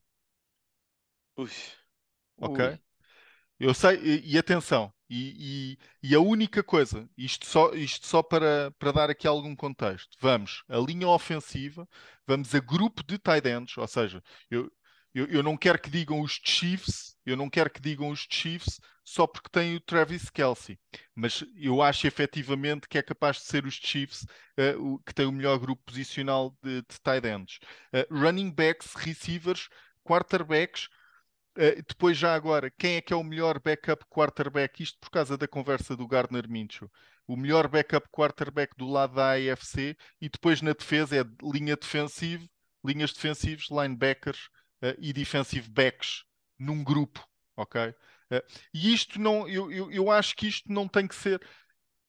Ui. 1.37 1.49
Ok? 2.41 2.59
Ui. 2.61 2.79
Eu 3.59 3.73
sei, 3.73 3.97
e, 4.03 4.33
e 4.35 4.37
atenção, 4.37 4.93
e, 5.09 5.73
e- 6.03 6.09
e 6.11 6.15
a 6.15 6.19
única 6.19 6.63
coisa, 6.63 7.09
isto 7.17 7.45
só, 7.47 7.73
isto 7.73 8.07
só 8.07 8.23
para, 8.23 8.71
para 8.79 8.91
dar 8.91 9.09
aqui 9.09 9.27
algum 9.27 9.55
contexto, 9.55 10.17
vamos 10.21 10.63
a 10.69 10.77
linha 10.77 11.07
ofensiva, 11.07 11.87
vamos 12.27 12.53
a 12.55 12.59
grupo 12.59 13.03
de 13.03 13.17
tight 13.19 13.47
ends, 13.47 13.77
ou 13.77 13.87
seja, 13.87 14.23
eu, 14.51 14.71
eu, 15.13 15.27
eu 15.27 15.43
não 15.43 15.55
quero 15.57 15.79
que 15.79 15.89
digam 15.89 16.21
os 16.21 16.39
Chiefs, 16.43 17.15
eu 17.25 17.37
não 17.37 17.49
quero 17.49 17.69
que 17.69 17.81
digam 17.81 18.09
os 18.09 18.27
Chiefs 18.29 18.79
só 19.03 19.27
porque 19.27 19.49
tem 19.49 19.75
o 19.75 19.81
Travis 19.81 20.29
Kelce, 20.29 20.79
mas 21.13 21.43
eu 21.55 21.81
acho 21.81 22.07
efetivamente 22.07 22.87
que 22.87 22.97
é 22.97 23.03
capaz 23.03 23.37
de 23.37 23.43
ser 23.43 23.65
os 23.65 23.75
Chiefs 23.75 24.25
eh, 24.57 24.75
o, 24.77 24.97
que 24.99 25.13
tem 25.13 25.25
o 25.25 25.31
melhor 25.31 25.59
grupo 25.59 25.83
posicional 25.85 26.55
de, 26.63 26.81
de 26.81 27.01
tight 27.01 27.27
ends. 27.27 27.59
Eh, 27.91 28.07
running 28.09 28.49
backs, 28.49 28.93
receivers, 28.95 29.69
quarterbacks, 30.03 30.89
Uh, 31.55 31.83
depois, 31.87 32.17
já 32.17 32.33
agora, 32.33 32.71
quem 32.71 32.95
é 32.95 33.01
que 33.01 33.13
é 33.13 33.15
o 33.15 33.23
melhor 33.23 33.59
backup 33.59 34.03
quarterback? 34.09 34.81
Isto 34.81 34.97
por 34.99 35.11
causa 35.11 35.37
da 35.37 35.47
conversa 35.47 35.95
do 35.95 36.07
Gardner 36.07 36.49
Minshew. 36.49 36.89
O 37.27 37.37
melhor 37.37 37.67
backup 37.67 38.07
quarterback 38.09 38.75
do 38.75 38.87
lado 38.87 39.15
da 39.15 39.33
AFC 39.33 39.95
e 40.19 40.29
depois 40.29 40.63
na 40.63 40.73
defesa 40.73 41.15
é 41.21 41.23
linha 41.43 41.75
defensiva, 41.75 42.43
linhas 42.83 43.13
defensivas, 43.13 43.67
linebackers 43.69 44.49
uh, 44.83 44.95
e 44.99 45.13
defensive 45.13 45.69
backs 45.69 46.23
num 46.59 46.83
grupo, 46.83 47.25
ok? 47.55 47.89
Uh, 47.89 48.43
e 48.73 48.93
isto 48.93 49.19
não, 49.19 49.47
eu, 49.47 49.71
eu, 49.71 49.91
eu 49.91 50.11
acho 50.11 50.35
que 50.35 50.47
isto 50.47 50.71
não 50.71 50.87
tem 50.87 51.07
que 51.07 51.15
ser. 51.15 51.41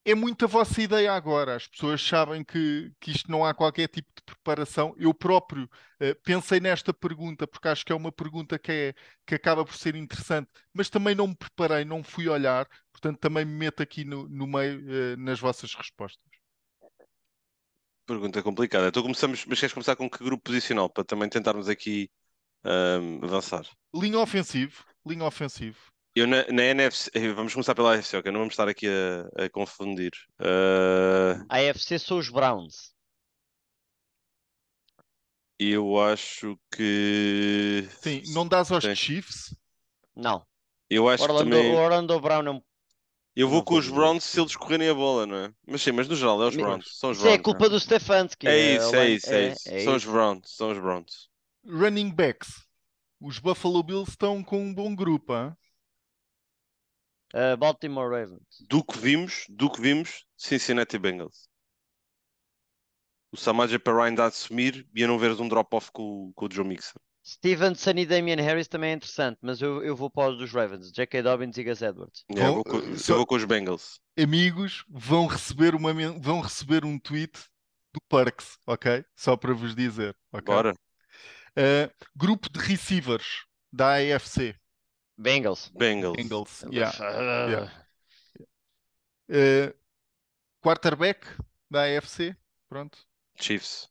É 0.07 0.15
muito 0.15 0.45
a 0.45 0.49
vossa 0.49 0.83
ideia 0.83 1.13
agora. 1.13 1.57
As 1.57 1.67
pessoas 1.67 2.03
sabem 2.03 2.45
que, 2.45 2.93
que 3.01 3.11
isto 3.11 3.31
não 3.31 3.43
há 3.43 3.55
qualquer 3.55 3.89
tipo 3.89 4.09
de 4.15 4.23
preparação. 4.23 4.95
Eu 4.99 5.15
próprio 5.15 5.67
eh, 5.99 6.13
pensei 6.23 6.61
nesta 6.61 6.93
pergunta 6.93 7.47
porque 7.47 7.69
acho 7.69 7.87
que 7.87 7.93
é 7.93 7.95
uma 7.95 8.13
pergunta 8.13 8.59
que, 8.59 8.71
é, 8.71 8.95
que 9.27 9.35
acaba 9.35 9.65
por 9.65 9.75
ser 9.75 9.95
interessante, 9.97 10.51
mas 10.75 10.91
também 10.91 11.15
não 11.15 11.29
me 11.29 11.35
preparei, 11.35 11.87
não 11.87 12.03
fui 12.03 12.29
olhar, 12.29 12.69
portanto 12.93 13.19
também 13.19 13.47
me 13.47 13.55
meto 13.55 13.83
aqui 13.83 14.05
no, 14.05 14.29
no 14.29 14.47
meio 14.47 15.17
nas 15.17 15.41
vossas 15.41 15.75
respostas. 15.75 16.31
Pergunta 18.07 18.43
complicada. 18.43 18.89
Então 18.89 19.03
começamos, 19.03 19.47
mas 19.47 19.59
queres 19.59 19.73
começar 19.73 19.97
com 19.97 20.11
que 20.11 20.23
grupo 20.23 20.45
posicional 20.45 20.91
para 20.91 21.05
também 21.05 21.31
tentarmos 21.31 21.67
aqui 21.67 22.11
ahm, 22.65 23.20
avançar? 23.24 23.66
Linha 23.95 24.19
ofensivo, 24.20 24.85
linha 25.07 25.24
ofensivo. 25.24 25.91
Eu 26.15 26.27
na, 26.28 26.45
na 26.53 26.62
NFC, 26.65 27.11
eh, 27.15 27.32
vamos 27.32 27.53
começar 27.53 27.74
pela 27.74 27.95
AFC, 27.95 28.16
ok? 28.16 28.31
Não 28.31 28.41
vamos 28.41 28.53
estar 28.55 28.69
aqui 28.69 28.86
a, 28.89 29.45
a 29.45 29.51
confundir. 29.51 30.12
Ah, 30.39 31.45
A 31.49 31.57
AFC 31.57 31.99
são 31.99 32.19
os 32.19 32.28
Browns. 32.28 32.93
eu 35.59 36.01
acho 36.01 36.59
que. 36.73 37.89
Sim, 37.89 38.23
não 38.27 38.47
dás 38.47 38.70
aos 38.70 38.85
Sim. 38.85 38.95
Chiefs? 38.95 39.55
Não. 40.16 40.47
Eu 40.89 41.09
acho 41.11 41.28
que 41.28 41.32
Orlando, 41.32 41.36
também. 41.36 41.70
o 41.70 41.77
Orlando 41.77 42.20
Brown 42.20 42.47
é 42.47 42.51
um. 42.53 42.62
Eu 43.36 43.49
vou 43.49 43.62
não 43.62 43.65
com 43.65 43.77
os 43.77 43.89
Browns 43.89 44.24
que 44.24 44.31
se 44.32 44.41
eles 44.41 44.57
correrem 44.57 44.89
a 44.89 44.95
bola, 44.95 45.24
não 45.27 45.36
é? 45.36 45.55
Mas 45.66 45.82
sim, 45.82 45.93
mas 45.93 46.09
no 46.09 46.16
geral 46.16 46.43
é 46.43 46.47
os 46.49 46.57
Browns. 46.57 46.99
São 46.99 47.11
os 47.11 47.19
Isso 47.19 47.27
é 47.28 47.39
Browns. 47.39 47.39
culpa 47.39 47.69
do 47.69 47.81
Stefanski. 47.81 48.47
é? 48.49 48.53
É 48.53 48.74
isso, 48.77 48.95
é 48.97 49.09
isso, 49.11 49.35
é 49.35 49.43
isso. 49.49 49.62
é 49.66 49.78
São 49.78 49.95
os 49.97 50.05
isso. 50.05 50.05
Browns, 50.05 50.51
são 50.57 50.70
os 50.70 50.78
Browns. 50.78 51.31
Running 51.66 52.11
backs. 52.15 52.66
Os 53.20 53.39
Buffalo 53.39 53.82
Bills 53.82 54.11
estão 54.11 54.43
com 54.43 54.62
um 54.62 54.74
bom 54.74 54.95
grupo, 54.95 55.32
hã? 55.32 55.57
Eh, 57.32 57.57
Baltimore 57.57 58.09
Ravens. 58.11 58.47
Do 58.69 58.85
que 58.85 58.99
vimos, 58.99 59.45
do 59.49 59.70
que 59.70 59.81
vimos, 59.81 60.24
Cincinnati 60.36 60.99
Bengals. 60.99 61.49
O 63.32 63.36
Samaje 63.36 63.78
para 63.78 64.05
ainda 64.05 64.24
a 64.24 64.27
assumir 64.28 64.86
e 64.95 65.03
a 65.03 65.09
não 65.09 65.19
veres 65.19 65.41
um 65.41 65.49
drop-off 65.49 65.91
com, 65.93 66.28
o- 66.28 66.32
com 66.35 66.47
o 66.47 66.51
Joe 66.53 66.65
Mixon. 66.66 66.99
Stevenson 67.27 67.93
e 67.97 68.07
Damian 68.07 68.36
Harris 68.36 68.69
também 68.69 68.91
é 68.91 68.95
interessante, 68.95 69.39
mas 69.43 69.61
eu, 69.61 69.82
eu 69.82 69.97
vou 69.97 70.11
para 70.11 70.31
os 70.32 70.39
dos 70.39 70.53
Ravens. 70.53 70.93
J.K. 70.93 71.23
Dobbins 71.23 71.57
e 71.57 71.65
Gus 71.65 71.81
Edwards. 71.82 72.24
Yeah, 72.31 72.51
eu 72.51 72.62
Bom, 72.62 72.62
vou 72.62 72.65
com, 72.65 72.86
eu 72.86 72.99
só- 72.99 73.16
vou 73.16 73.27
com 73.27 73.35
os 73.35 73.45
Bengals. 73.45 73.99
amigos 74.19 74.85
vão 74.89 75.27
receber, 75.27 75.74
uma, 75.74 75.93
vão 76.20 76.41
receber 76.41 76.85
um 76.85 76.99
tweet 76.99 77.32
do 77.93 78.01
Parks, 78.09 78.59
ok? 78.66 79.05
Só 79.16 79.36
para 79.36 79.55
vos 79.55 79.74
dizer, 79.74 80.15
ok? 80.32 80.45
Bora. 80.45 80.74
Uh, 81.57 81.89
grupo 82.17 82.51
de 82.51 82.59
receivers 82.59 83.47
da 83.73 83.95
AFC, 83.95 84.55
Bengals. 85.17 85.71
Bengals. 85.77 86.17
Bengals. 86.17 86.63
yeah. 86.73 86.93
Ah, 87.01 87.47
yeah. 87.47 87.85
Uh, 89.29 89.75
quarterback 90.61 91.27
da 91.71 91.85
AFC, 91.85 92.37
pronto. 92.69 92.99
Chiefs. 93.41 93.89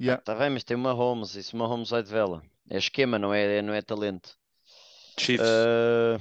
Yeah. 0.00 0.22
Tá 0.22 0.34
bem, 0.34 0.50
mas 0.50 0.64
tem 0.64 0.76
uma 0.76 0.92
Holmes. 0.92 1.34
Isso 1.34 1.54
uma 1.54 1.66
Holmes 1.66 1.90
vai 1.90 2.02
de 2.02 2.10
vela. 2.10 2.42
É 2.70 2.78
esquema, 2.78 3.18
não 3.18 3.34
é, 3.34 3.60
não 3.62 3.74
é 3.74 3.82
talento. 3.82 4.38
Chiefs. 5.18 5.46
Ah, 5.46 6.18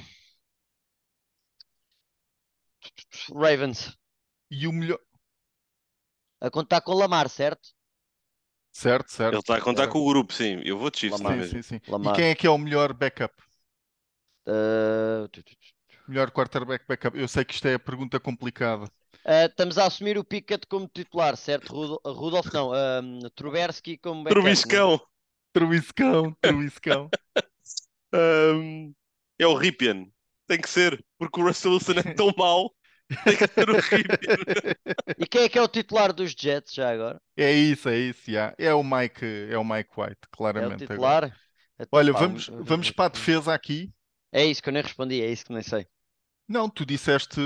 Ravens. 3.33 3.97
E 4.49 4.67
o 4.67 4.73
melhor. 4.73 4.99
A 6.39 6.49
contar 6.49 6.81
com 6.81 6.91
o 6.91 6.97
Lamar, 6.97 7.29
certo? 7.29 7.69
Certo, 8.77 9.11
certo. 9.11 9.33
Ele 9.33 9.39
está 9.39 9.55
a 9.57 9.61
contar 9.61 9.83
certo. 9.83 9.93
com 9.93 9.99
o 9.99 10.05
grupo, 10.07 10.31
sim. 10.33 10.61
Eu 10.63 10.77
vou 10.77 10.89
de 10.91 10.99
Chiefs 10.99 11.19
Lamar. 11.19 11.33
também 11.33 11.49
Sim, 11.49 11.61
sim, 11.63 11.79
sim. 11.79 11.81
E 11.87 11.91
Lamar. 11.91 12.15
quem 12.15 12.25
é 12.25 12.35
que 12.35 12.45
é 12.45 12.49
o 12.49 12.57
melhor 12.57 12.93
backup? 12.93 13.33
Tu. 15.31 15.41
Melhor 16.07 16.31
quarterback 16.31 16.85
backup? 16.87 17.17
Eu 17.17 17.27
sei 17.27 17.45
que 17.45 17.53
isto 17.53 17.67
é 17.67 17.75
a 17.75 17.79
pergunta 17.79 18.19
complicada. 18.19 18.89
Ah, 19.25 19.45
estamos 19.45 19.77
a 19.77 19.85
assumir 19.85 20.17
o 20.17 20.23
Pickett 20.23 20.65
como 20.67 20.87
titular, 20.87 21.35
certo? 21.37 21.71
Rudo- 21.73 22.01
Rudolph, 22.05 22.51
não. 22.53 22.71
ah, 22.73 23.01
Trubisky 23.35 23.97
como 23.97 24.23
backup, 24.23 24.65
não 24.65 24.75
é? 24.79 24.91
Trubiscão. 25.53 26.35
Truiscão. 26.41 27.11
Ahm, 28.13 28.93
é 29.39 29.47
o 29.47 29.55
Ripien. 29.55 30.11
Tem 30.47 30.59
que 30.61 30.69
ser, 30.69 31.03
porque 31.17 31.39
o 31.41 31.43
Russell 31.45 31.73
Wilson 31.73 31.93
é 31.93 32.03
tão 32.03 32.31
mau. 32.37 32.73
Tem 33.23 33.37
que 33.37 33.47
ser 33.47 33.69
Ripien. 33.69 34.39
E 35.17 35.27
quem 35.27 35.43
é 35.43 35.49
que 35.49 35.57
é 35.59 35.61
o 35.61 35.67
titular 35.67 36.13
dos 36.13 36.31
Jets 36.31 36.73
já 36.73 36.89
agora? 36.91 37.21
É 37.35 37.51
isso, 37.51 37.87
é 37.89 37.97
isso, 37.97 38.31
já. 38.31 38.53
É 38.57 38.73
o 38.73 38.83
Mike, 38.83 39.25
é 39.49 39.57
o 39.57 39.63
Mike 39.63 39.89
White, 39.97 40.27
É 40.55 40.67
o 40.67 40.71
claramente. 40.71 40.91
agora. 40.91 41.29
titular? 41.29 41.39
Então, 41.79 41.87
Olha, 41.91 42.11
vamos, 42.13 42.47
vamos 42.47 42.91
para 42.91 43.05
a 43.05 43.09
defesa 43.09 43.53
aqui. 43.53 43.93
É 44.31 44.45
isso 44.45 44.63
que 44.63 44.69
eu 44.69 44.73
nem 44.73 44.81
respondi, 44.83 45.21
é 45.21 45.29
isso 45.29 45.45
que 45.45 45.53
nem 45.53 45.61
sei. 45.63 45.85
Não, 46.47 46.69
tu 46.69 46.85
disseste. 46.85 47.39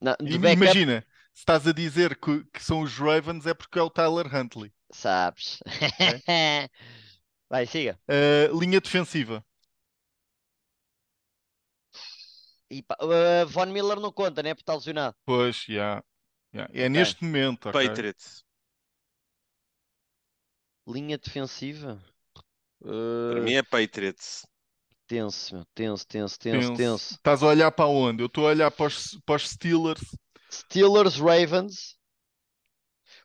Não, 0.00 0.16
Imagina, 0.20 1.04
se 1.34 1.40
estás 1.40 1.66
a 1.66 1.72
dizer 1.72 2.16
que, 2.16 2.44
que 2.52 2.62
são 2.62 2.80
os 2.82 2.96
Ravens 2.98 3.46
é 3.46 3.54
porque 3.54 3.78
é 3.78 3.82
o 3.82 3.90
Tyler 3.90 4.32
Huntley. 4.34 4.72
sabes. 4.92 5.60
Vai, 7.50 7.66
siga. 7.66 7.98
Uh, 8.08 8.58
linha 8.58 8.80
defensiva. 8.80 9.44
E, 12.70 12.84
ah, 13.00 13.44
Von 13.46 13.66
Miller 13.66 14.00
não 14.00 14.12
conta, 14.12 14.42
né? 14.42 14.54
Porque 14.54 14.62
está 14.62 14.74
lesionado. 14.74 15.16
Pois, 15.24 15.64
já. 15.68 16.02
já. 16.52 16.68
É 16.72 16.88
Ok. 16.88 16.88
neste 16.88 17.22
momento, 17.24 17.68
ok? 17.68 17.88
Patriots. 17.90 18.44
Linha 20.88 21.16
defensiva? 21.16 22.02
Para 23.26 23.40
Ah, 23.40 23.40
mim 23.40 23.54
é 23.54 23.62
Patriots. 23.62 24.44
tenso, 25.06 25.54
meu. 25.56 25.64
Tenso, 25.74 26.06
tenso, 26.06 26.38
tenso, 26.38 26.70
tenso. 26.72 27.18
Estás 27.18 27.42
a 27.42 27.46
olhar 27.46 27.70
para 27.72 27.86
onde? 27.86 28.22
Eu 28.22 28.26
estou 28.26 28.46
a 28.46 28.50
olhar 28.50 28.70
para 28.70 28.86
os, 28.86 29.18
para 29.24 29.36
os 29.36 29.48
Steelers. 29.50 30.00
Steelers, 30.50 31.16
Ravens. 31.18 31.96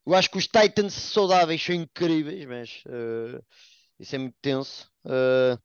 Eu 0.06 0.14
acho 0.14 0.30
que 0.30 0.38
os 0.38 0.48
Titans 0.48 0.94
saudáveis 0.94 1.62
são 1.64 1.76
incríveis, 1.76 2.46
mas 2.46 2.84
ah, 2.88 3.42
isso 4.00 4.16
é 4.16 4.20
muito 4.20 4.38
tenso. 4.42 4.92
Ah, 5.06 5.58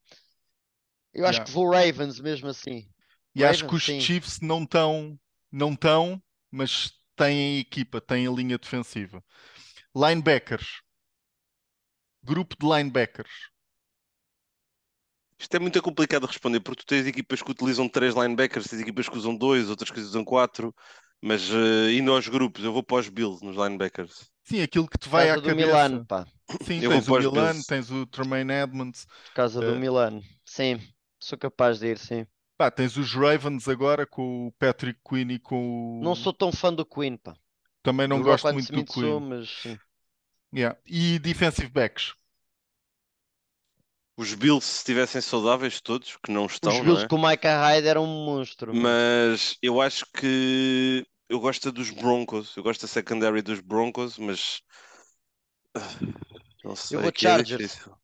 eu 1.12 1.26
acho 1.26 1.42
Yeah. 1.42 1.44
que 1.44 1.50
vou 1.50 1.70
Ravens 1.70 2.18
mesmo 2.20 2.48
assim. 2.48 2.88
E 3.38 3.44
acho 3.44 3.64
que 3.64 3.74
Ravens, 3.74 3.76
os 3.76 3.82
sim. 3.82 3.98
Chiefs 3.98 4.40
não 4.40 4.64
estão, 4.64 5.18
não 5.50 5.72
estão, 5.72 6.22
mas 6.50 6.92
têm 7.16 7.56
a 7.56 7.60
equipa, 7.60 8.00
têm 8.00 8.26
a 8.26 8.30
linha 8.30 8.58
defensiva. 8.58 9.24
Linebackers. 9.94 10.82
Grupo 12.22 12.54
de 12.56 12.64
linebackers. 12.64 13.50
Isto 15.38 15.56
é 15.56 15.60
muito 15.60 15.80
complicado 15.82 16.22
de 16.22 16.26
responder, 16.28 16.60
porque 16.60 16.82
tu 16.82 16.86
tens 16.86 17.06
equipas 17.06 17.42
que 17.42 17.50
utilizam 17.50 17.88
três 17.88 18.14
linebackers, 18.14 18.66
tens 18.68 18.80
equipas 18.82 19.08
que 19.08 19.16
usam 19.16 19.36
dois, 19.36 19.70
outras 19.70 19.90
que 19.90 20.00
usam 20.00 20.24
quatro, 20.24 20.74
mas 21.22 21.42
eh, 21.50 21.92
indo 21.92 22.12
aos 22.12 22.26
grupos, 22.28 22.64
eu 22.64 22.72
vou 22.72 22.82
para 22.82 22.98
os 22.98 23.08
Bills 23.08 23.44
nos 23.44 23.56
linebackers. 23.56 24.30
Sim, 24.44 24.62
aquilo 24.62 24.88
que 24.88 24.98
te 24.98 25.08
vai 25.08 25.30
Casa 25.30 25.30
à 25.30 25.38
cabeça. 25.38 25.88
Milan, 25.88 26.04
pá. 26.06 26.26
Sim, 26.62 26.82
Eu 26.82 26.90
tens 26.90 26.92
vou 26.92 27.04
o 27.08 27.12
para 27.12 27.20
os 27.20 27.26
Milan, 27.26 27.62
Bills. 27.62 27.64
tens 27.64 27.90
o 27.90 28.06
Tremaine 28.06 28.52
Edmonds, 28.52 29.06
Casa 29.34 29.62
do 29.62 29.74
Eh, 29.74 29.76
Milan. 29.76 30.20
Sim, 30.44 30.78
sou 31.20 31.38
capaz 31.38 31.78
de 31.80 31.88
ir, 31.92 31.98
sim. 31.98 32.26
Pá, 32.58 32.70
tens 32.70 32.96
os 32.96 33.14
Ravens 33.14 33.68
agora 33.68 34.06
com 34.06 34.48
o 34.48 34.52
Patrick 34.52 35.00
Quinn 35.08 35.30
e 35.30 35.38
com 35.38 36.00
o. 36.00 36.02
Não 36.02 36.14
sou 36.14 36.32
tão 36.32 36.52
fã 36.52 36.74
do 36.74 36.84
Queen, 36.84 37.16
pá. 37.16 37.34
Também 37.82 38.08
não 38.08 38.18
Do 38.18 38.24
gosto 38.24 38.52
muito 38.52 38.72
do 38.72 38.80
Smith 38.80 38.92
sou, 38.92 39.20
Quinn. 39.20 39.28
mas. 39.28 39.48
Yeah. 40.54 40.78
E 40.86 41.18
defensive 41.18 41.68
backs. 41.68 42.14
Os 44.16 44.34
Bills, 44.34 44.66
se 44.66 44.78
estivessem 44.78 45.20
saudáveis 45.20 45.80
todos, 45.80 46.16
que 46.16 46.32
não 46.32 46.46
estão, 46.46 46.72
Os 46.72 46.78
não 46.78 46.84
Bills 46.84 47.04
é? 47.04 47.08
com 47.08 47.16
o 47.16 47.28
Micah 47.28 47.60
Hyde 47.60 47.86
eram 47.86 48.04
um 48.04 48.24
monstro. 48.24 48.74
Mas 48.74 49.56
eu 49.62 49.80
acho 49.80 50.04
que 50.12 51.06
eu 51.28 51.38
gosto 51.38 51.70
dos 51.70 51.90
Broncos. 51.90 52.56
Eu 52.56 52.62
gosto 52.62 52.82
da 52.82 52.88
secondary 52.88 53.42
dos 53.42 53.60
Broncos, 53.60 54.18
mas 54.18 54.60
ah, 55.74 55.80
não 56.64 56.76
sei, 56.76 56.98
vou 56.98 57.08
aqui 57.08 57.26
é 57.26 57.30
Chargers. 57.30 57.48
difícil. 57.48 57.97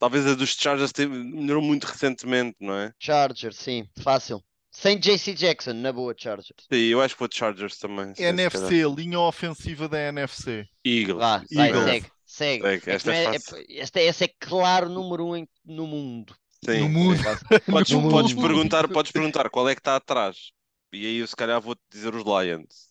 Talvez 0.00 0.26
a 0.26 0.34
dos 0.34 0.50
Chargers 0.54 0.92
melhorou 1.08 1.62
muito 1.62 1.84
recentemente, 1.84 2.56
não 2.58 2.74
é? 2.74 2.92
Chargers, 2.98 3.56
sim, 3.56 3.86
fácil. 4.02 4.42
Sem 4.72 4.98
JC 4.98 5.34
Jackson, 5.34 5.74
na 5.74 5.92
boa, 5.92 6.14
Chargers. 6.16 6.54
Sim, 6.72 6.78
eu 6.78 7.00
acho 7.02 7.14
que 7.14 7.18
vou 7.18 7.28
de 7.28 7.36
Chargers 7.36 7.76
também. 7.78 8.12
NFC, 8.16 8.82
linha 8.88 9.20
ofensiva 9.20 9.88
da 9.88 9.98
NFC. 10.00 10.66
Eagles. 10.84 11.18
Vá, 11.18 11.44
vai, 11.52 11.68
Eagles. 11.68 11.84
segue, 11.84 12.06
segue. 12.24 12.62
Segue, 12.62 12.66
É 12.66 12.80
que 12.80 12.90
esta 12.90 13.10
não 13.10 13.16
é 13.16 13.24
é- 13.24 13.36
é- 13.36 13.80
esta, 13.80 14.00
essa 14.00 14.24
é 14.24 14.28
claro 14.40 14.88
número 14.88 15.26
um 15.26 15.36
em- 15.36 15.48
no 15.64 15.86
mundo. 15.86 16.34
Sim, 16.64 16.80
No 16.80 16.88
mundo. 16.88 17.18
Fácil. 17.22 17.46
Podes, 17.66 17.92
No 17.92 18.10
podes 18.10 18.32
mundo. 18.34 18.46
perguntar, 18.46 18.88
podes 18.88 19.12
perguntar 19.12 19.50
qual 19.50 19.68
é 19.68 19.74
que 19.74 19.80
está 19.80 19.96
atrás. 19.96 20.50
E 20.92 21.04
aí 21.06 21.16
eu 21.18 21.26
se 21.26 21.36
calhar 21.36 21.60
vou-te 21.60 21.80
dizer 21.90 22.14
os 22.14 22.22
Lions. 22.24 22.90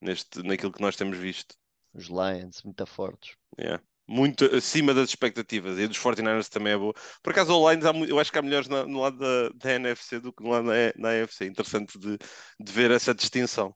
Neste, 0.00 0.42
naquilo 0.42 0.72
que 0.72 0.80
nós 0.80 0.96
temos 0.96 1.18
visto. 1.18 1.54
Os 1.94 2.06
Lions, 2.08 2.62
muito 2.62 2.86
fortes. 2.86 3.34
Yeah. 3.58 3.82
Muito 4.08 4.44
acima 4.54 4.94
das 4.94 5.08
expectativas. 5.08 5.78
E 5.78 5.84
a 5.84 5.86
dos 5.88 5.98
49ers 5.98 6.48
também 6.48 6.72
é 6.74 6.76
boa. 6.78 6.94
Por 7.22 7.30
acaso, 7.32 7.52
o 7.52 7.70
Lions, 7.70 7.84
há 7.84 7.92
mu- 7.92 8.04
eu 8.04 8.20
acho 8.20 8.30
que 8.30 8.38
há 8.38 8.42
melhores 8.42 8.68
na- 8.68 8.86
no 8.86 9.00
lado 9.00 9.18
da, 9.18 9.48
da 9.54 9.72
NFC 9.74 10.20
do 10.20 10.32
que 10.32 10.42
no 10.44 10.50
lado 10.50 10.68
da, 10.68 10.72
na 10.96 11.08
AFC. 11.10 11.46
Interessante 11.46 11.98
de, 11.98 12.16
de 12.60 12.72
ver 12.72 12.90
essa 12.92 13.12
distinção. 13.14 13.74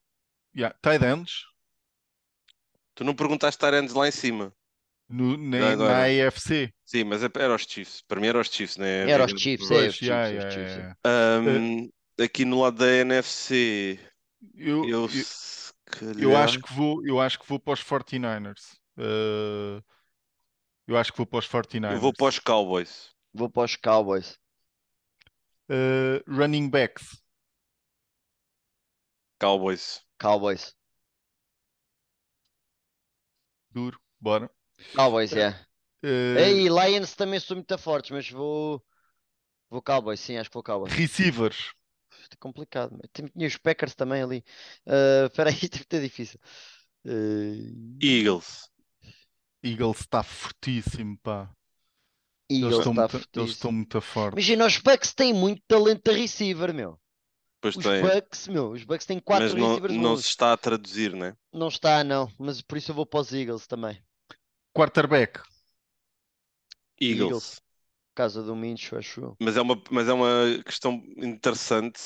Yeah. 0.57 0.77
Tight 0.83 1.05
ends. 1.05 1.45
Tu 2.95 3.05
não 3.05 3.15
perguntaste 3.15 3.59
Tyrants 3.59 3.95
lá 3.95 4.07
em 4.09 4.13
cima. 4.13 4.53
No, 5.09 5.37
na, 5.37 5.75
na 5.75 6.03
AFC. 6.05 6.73
Sim, 6.85 7.05
mas 7.05 7.23
é- 7.25 7.29
era 7.37 7.55
os 7.55 7.63
Chiefs. 7.63 8.03
Para 8.07 8.21
mim 8.21 8.29
era 8.29 8.41
os 8.41 8.49
Chiefs, 8.49 8.77
né? 8.77 9.11
Era 9.11 9.25
os 9.25 9.33
Chiefs, 9.33 9.69
é, 9.71 9.75
Pois, 9.75 9.95
os 9.95 10.01
yeah, 10.01 10.29
Chiefs, 10.29 10.45
yeah, 10.45 10.49
os 10.49 10.55
Chiefs. 10.55 10.77
yeah. 10.77 10.97
Ahm, 11.05 11.89
aqui 12.21 12.45
no 12.45 12.61
lado 12.63 12.77
da 12.79 12.87
NFC, 12.93 13.99
Eu, 14.55 14.85
eu, 14.85 15.03
eu, 15.03 15.09
se 15.09 15.73
eu 16.19 16.31
calhar- 16.31 16.45
acho 16.45 16.61
que 16.61 16.73
vou, 16.73 17.05
eu 17.05 17.21
acho 17.21 17.39
que 17.41 17.49
vou 17.49 17.59
para 17.59 17.73
os 17.75 17.83
49ers. 17.83 18.79
Uh, 18.97 19.83
eu 20.91 20.97
acho 20.97 21.13
que 21.13 21.19
vou 21.19 21.27
para 21.27 21.39
os 21.39 21.49
49ers. 21.49 21.93
eu 21.93 22.01
vou 22.01 22.13
para 22.13 22.27
os 22.27 22.39
Cowboys. 22.41 23.15
Vou 23.33 23.49
para 23.49 23.63
os 23.65 23.77
Cowboys. 23.77 24.37
Uh, 25.71 26.21
running 26.27 26.69
backs. 26.69 27.23
Cowboys. 29.41 30.05
Cowboys. 30.19 30.75
Duro. 33.71 34.01
Bora. 34.19 34.51
Cowboys, 34.97 35.33
é. 35.33 35.51
Uh, 36.03 36.37
Ei, 36.39 36.69
Lions 36.69 37.15
também 37.15 37.39
sou 37.39 37.57
muito 37.57 37.79
fortes, 37.79 38.11
mas 38.11 38.29
vou. 38.29 38.85
Vou 39.69 39.81
Cowboys, 39.81 40.19
sim, 40.19 40.37
acho 40.39 40.51
que 40.51 40.55
vou 40.55 40.63
Cowboys. 40.65 40.93
receivers. 40.93 41.73
É 42.33 42.37
complicado. 42.37 42.99
Tinha 43.13 43.47
os 43.47 43.57
Packers 43.57 43.95
também 43.95 44.23
ali. 44.23 44.45
Espera 45.31 45.51
aí, 45.51 45.55
isto 45.55 45.77
é 45.77 45.79
muito 45.79 46.01
difícil. 46.01 46.41
Ah, 47.07 48.05
Eagles. 48.05 48.69
Eagles 49.63 50.01
está 50.01 50.23
fortíssimo, 50.23 51.17
pá. 51.19 51.51
Eles 52.63 52.75
Eagles 52.75 52.79
estão 52.79 52.93
está 52.93 53.09
muito, 53.13 53.17
eles 53.35 53.53
fortíssimo. 53.53 53.53
estão 53.53 53.73
muito 53.73 54.01
fortes. 54.03 54.49
Imagina, 54.49 54.67
os 54.67 54.79
Bucks 54.79 55.15
têm 55.15 55.33
muito 55.33 55.63
talento 55.69 56.11
a 56.11 56.15
receiver, 56.15 56.75
meu. 56.75 57.01
Pois 57.61 57.77
Os 57.77 57.85
tem. 57.85 58.03
Bucks, 58.03 58.49
meu, 58.49 58.71
os 58.73 58.85
Bucks 58.85 59.07
têm 59.07 59.21
quatro 59.21 59.45
Mas 59.45 59.55
não, 59.55 59.81
receivers 59.81 59.97
não 59.97 60.15
bons. 60.15 60.21
se 60.21 60.29
está 60.29 60.53
a 60.53 60.57
traduzir, 60.57 61.15
né? 61.15 61.37
Não 61.53 61.69
está, 61.69 62.03
não. 62.05 62.29
Mas 62.39 62.61
por 62.63 62.77
isso 62.79 62.91
eu 62.91 62.95
vou 62.95 63.07
para 63.07 63.21
os 63.21 63.33
Eagles 63.33 63.67
também. 63.67 64.03
Quarterback. 64.75 65.41
Eagles. 67.01 67.21
Eagles. 67.21 67.61
Casa 68.15 68.43
do 68.43 68.57
Mincho, 68.57 68.97
acho 68.97 69.21
eu. 69.21 69.39
Mas 69.41 69.57
é 69.57 69.61
uma, 69.63 69.83
mas 69.91 70.09
é 70.09 70.13
uma 70.13 70.63
questão 70.65 71.03
interessante 71.17 72.01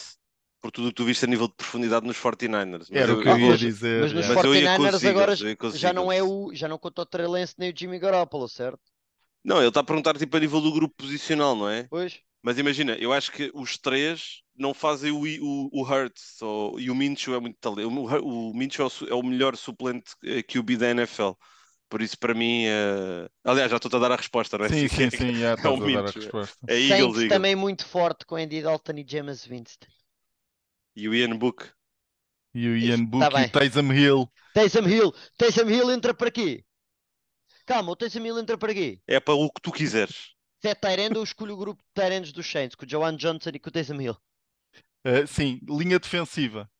por 0.65 0.71
tudo 0.71 0.87
o 0.87 0.89
que 0.89 0.95
tu 0.95 1.05
viste 1.05 1.23
a 1.27 1.29
nível 1.29 1.47
de 1.47 1.53
profundidade 1.53 2.07
nos 2.07 2.17
49ers. 2.17 2.87
Mas 2.91 2.91
Era 2.91 3.13
o 3.13 3.21
que 3.21 3.29
eu 3.29 3.39
eu 3.39 3.51
ia 3.51 3.59
dizer. 3.59 4.01
Mas 4.01 4.15
nos 4.15 4.27
eu 4.27 4.35
os 4.35 4.47
49ers 4.47 5.11
agora 5.11 5.35
eu 5.63 5.71
já 5.73 5.93
não 5.93 6.11
é 6.11 6.23
o. 6.23 6.55
Já 6.55 6.67
não 6.67 6.79
conta 6.79 7.03
o 7.03 7.07
Trey 7.07 7.27
Lance 7.27 7.55
nem 7.59 7.71
o 7.71 7.75
Jimmy 7.77 7.99
Garoppolo, 7.99 8.49
certo? 8.49 8.81
Não, 9.45 9.59
ele 9.59 9.69
está 9.69 9.81
a 9.81 9.85
perguntar 9.85 10.17
tipo 10.17 10.35
a 10.35 10.41
nível 10.41 10.63
do 10.63 10.73
grupo 10.73 10.95
posicional, 10.97 11.55
não 11.55 11.69
é? 11.69 11.83
Pois. 11.91 12.19
Mas 12.43 12.57
imagina, 12.57 12.95
eu 12.95 13.13
acho 13.13 13.31
que 13.31 13.51
os 13.53 13.77
três 13.77 14.41
não 14.57 14.73
fazem 14.73 15.11
o, 15.11 15.21
o, 15.21 15.69
o 15.71 15.83
Hurts 15.83 16.41
ou, 16.41 16.81
e 16.81 16.91
o 16.91 16.95
Minshew 16.95 17.35
é 17.35 17.41
muito 17.41 17.59
talento. 17.61 17.91
O, 17.91 18.51
o 18.51 18.55
Minshew 18.55 18.87
é 18.87 18.89
o, 18.89 19.09
é 19.11 19.15
o 19.15 19.23
melhor 19.23 19.59
suplente 19.59 20.13
eh, 20.25 20.43
QB 20.43 20.79
da 20.79 20.91
NFL. 20.93 21.33
Por 21.91 22.01
isso, 22.01 22.19
para 22.19 22.33
mim, 22.33 22.65
eh, 22.65 23.29
aliás, 23.45 23.71
já 23.71 23.77
estou 23.77 23.95
a 23.99 24.01
dar 24.01 24.13
a 24.13 24.17
resposta, 24.17 24.57
não 24.57 24.65
é? 24.65 24.69
Sim, 24.71 24.89
sim, 24.89 25.11
sim, 25.11 25.35
já 25.35 25.51
é 25.53 25.55
estás 25.55 25.79
o 25.79 25.85
a 25.85 25.91
dar 25.91 26.09
a 26.09 26.11
resposta. 26.11 26.57
É 26.67 26.75
Eagles, 26.75 26.89
Saints 26.89 27.17
Eagles. 27.17 27.29
também 27.29 27.55
muito 27.55 27.87
forte 27.87 28.25
com 28.25 28.37
Andy 28.37 28.63
Dalton 28.63 28.95
e 28.97 29.05
James 29.07 29.45
Winston. 29.47 29.89
E 30.97 31.09
o 31.09 31.15
Ian 31.15 31.37
Book. 31.39 31.71
E 32.55 32.69
o 32.69 32.77
Isso, 32.81 32.87
Ian 32.89 33.05
tá 33.19 33.29
Book 33.29 33.39
e 33.41 33.45
bem. 33.45 33.47
o 33.47 33.49
Taysom 33.49 33.93
Hill. 33.93 34.29
Taysom 34.55 34.89
Hill, 34.89 35.13
Taysom 35.37 35.69
Hill 35.69 35.91
entra 35.93 36.15
para 36.15 36.31
quê? 36.31 36.65
Calma, 37.67 37.93
o 37.93 37.97
Taysom 37.97 38.25
Hill 38.25 38.39
entra 38.39 38.57
para 38.59 38.73
quê? 38.75 39.01
É 39.07 39.19
para 39.19 39.33
o 39.35 39.51
que 39.51 39.61
tu 39.63 39.73
quiseres. 39.73 40.35
Se 40.61 40.69
é 40.69 40.75
Tyrande, 40.75 41.17
eu 41.17 41.23
escolho 41.23 41.55
o 41.55 41.57
grupo 41.57 41.81
de 41.81 41.89
Tyrands 41.95 42.33
dos 42.33 42.51
Saints, 42.51 42.75
com 42.75 42.85
o 42.85 42.89
Joan 42.89 43.17
Johnson 43.17 43.51
e 43.55 43.61
com 43.61 43.69
o 43.69 43.73
Taysom 43.73 44.01
Hill. 44.01 44.17
Uh, 45.07 45.27
sim, 45.27 45.61
linha 45.69 45.99
defensiva. 45.99 46.71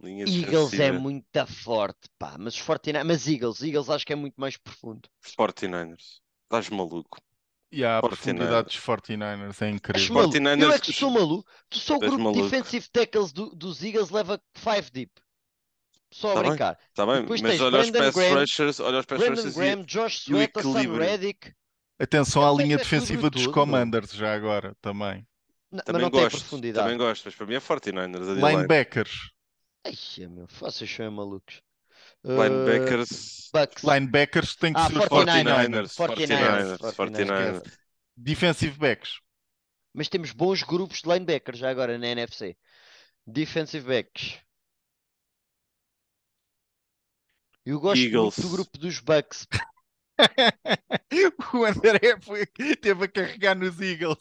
Linha 0.00 0.24
Eagles 0.26 0.78
é 0.78 0.92
defensiva. 0.92 0.92
muito 0.92 1.46
forte, 1.46 2.08
pá. 2.18 2.36
Mas 2.38 2.54
os 2.54 2.62
49 2.62 3.06
mas 3.08 3.26
Eagles, 3.26 3.62
Eagles 3.62 3.88
acho 3.90 4.04
que 4.06 4.12
é 4.12 4.16
muito 4.16 4.34
mais 4.40 4.56
profundo. 4.56 5.08
49ers. 5.20 6.20
Estás 6.44 6.68
maluco. 6.70 7.18
E 7.76 7.84
a 7.84 8.00
49ers. 8.00 8.00
profundidade 8.00 8.66
dos 8.68 8.76
49ers 8.76 9.62
é 9.62 9.66
Acho 9.66 9.74
incrível. 9.74 10.20
Eu 10.22 10.28
49ers 10.28 10.72
é 10.74 10.78
que 10.78 10.92
sou 10.92 11.10
maluco. 11.10 11.50
Tu 11.68 11.78
só 11.78 11.96
o 11.96 11.98
grupo 11.98 12.16
de 12.16 12.22
maluco. 12.22 12.42
defensive 12.48 12.88
tackles 12.90 13.32
do- 13.32 13.54
dos 13.54 13.82
Eagles 13.82 14.10
leva 14.10 14.40
5 14.54 14.90
deep. 14.92 15.12
Só 16.12 16.30
a 16.30 16.34
Tá 16.34 16.40
bem, 16.42 16.50
brincar. 16.50 16.78
Está 16.88 17.06
bem, 17.06 17.20
Depois 17.22 17.40
mas 17.40 17.50
tens 17.52 17.60
olha 17.60 17.80
os 17.80 17.90
pass 17.90 18.14
Graham, 18.14 18.40
rushers, 18.40 18.80
olha 18.80 18.98
os 19.00 19.06
pass 19.06 19.18
Brandon 19.18 19.34
rushers 19.34 19.56
e 19.56 19.58
Graham, 19.58 19.82
Josh 19.84 20.26
e 20.28 20.32
o 20.32 20.36
Sweat, 20.36 20.52
Sam 20.54 20.60
equilíbrio. 20.70 21.00
Reddick. 21.00 21.52
Atenção 21.98 22.46
à 22.46 22.52
é 22.52 22.62
linha 22.64 22.74
é 22.76 22.78
defensiva 22.78 23.30
dos 23.30 23.42
tudo. 23.42 23.52
Commanders 23.54 24.12
já 24.12 24.32
agora 24.34 24.76
também. 24.80 25.26
Não, 25.72 25.82
mas 25.84 25.84
também 25.84 26.02
não 26.02 26.10
tem 26.10 26.20
gosto, 26.22 26.38
profundidade. 26.38 26.84
também 26.86 26.98
gosto, 26.98 27.24
mas 27.24 27.34
para 27.34 27.46
mim 27.46 27.54
é 27.54 27.60
49ers. 27.60 28.22
a 28.28 28.34
D-line. 28.34 28.48
Linebackers. 28.56 29.30
Ai, 29.84 30.26
meu, 30.28 30.46
vocês 30.46 30.88
são 30.88 31.10
malucos. 31.10 31.60
Linebackers, 32.24 33.10
Uh, 33.48 33.58
Bucks. 33.60 33.82
Linebackers 33.84 34.56
tem 34.56 34.72
que 34.72 34.80
Ah, 34.80 34.86
ser 34.88 34.98
os 34.98 35.04
49ers, 35.04 35.92
49ers. 35.94 35.96
49ers, 35.96 36.78
49ers, 36.78 36.94
49ers. 36.94 37.56
esquece. 37.58 37.78
Defensive 38.16 38.78
backs. 38.78 39.20
Mas 39.92 40.08
temos 40.08 40.32
bons 40.32 40.62
grupos 40.62 41.00
de 41.02 41.08
linebackers 41.08 41.58
já 41.58 41.70
agora 41.70 41.96
na 41.98 42.06
NFC. 42.08 42.56
Defensive 43.26 43.86
backs. 43.86 44.38
Eu 47.64 47.80
gosto 47.80 48.02
Eagles. 48.02 48.36
muito 48.36 48.42
do 48.42 48.48
grupo 48.50 48.78
dos 48.78 49.00
Bucks. 49.00 49.46
o 51.54 51.64
André 51.64 52.18
foi, 52.22 52.46
teve 52.46 53.04
a 53.04 53.08
carregar 53.08 53.56
nos 53.56 53.80
Eagles. 53.80 54.18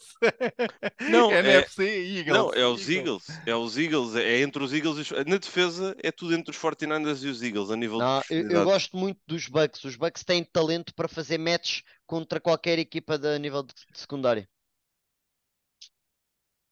Não, 1.00 1.32
é- 1.32 1.40
NFC 1.40 1.84
e 2.06 2.18
Eagles. 2.20 2.34
Não, 2.38 2.54
é 2.54 2.66
os 2.66 2.90
Eagles. 2.90 3.24
É 3.46 3.56
os 3.56 3.78
Eagles. 3.78 4.16
É 4.16 4.42
entre 4.42 4.64
os 4.64 4.74
Eagles 4.74 4.98
e 4.98 5.02
os... 5.02 5.12
Na 5.28 5.38
defesa 5.38 5.96
é 6.02 6.12
tudo 6.12 6.34
entre 6.34 6.52
os 6.52 6.58
49ers 6.58 7.24
e 7.24 7.28
os 7.28 7.42
Eagles 7.42 7.70
a 7.70 7.76
nível 7.76 8.00
Não, 8.00 8.20
de 8.22 8.26
eu, 8.30 8.50
eu 8.50 8.64
gosto 8.64 8.98
muito 8.98 9.20
dos 9.28 9.48
Bucks. 9.48 9.84
Os 9.84 9.96
Bucks 9.96 10.24
têm 10.24 10.44
talento 10.44 10.94
para 10.96 11.08
fazer 11.08 11.38
matches 11.38 11.84
contra 12.06 12.40
qualquer 12.40 12.80
equipa 12.80 13.18
de 13.18 13.38
nível 13.40 13.64
de, 13.64 13.74
de 13.74 14.00
secundário. 14.00 14.48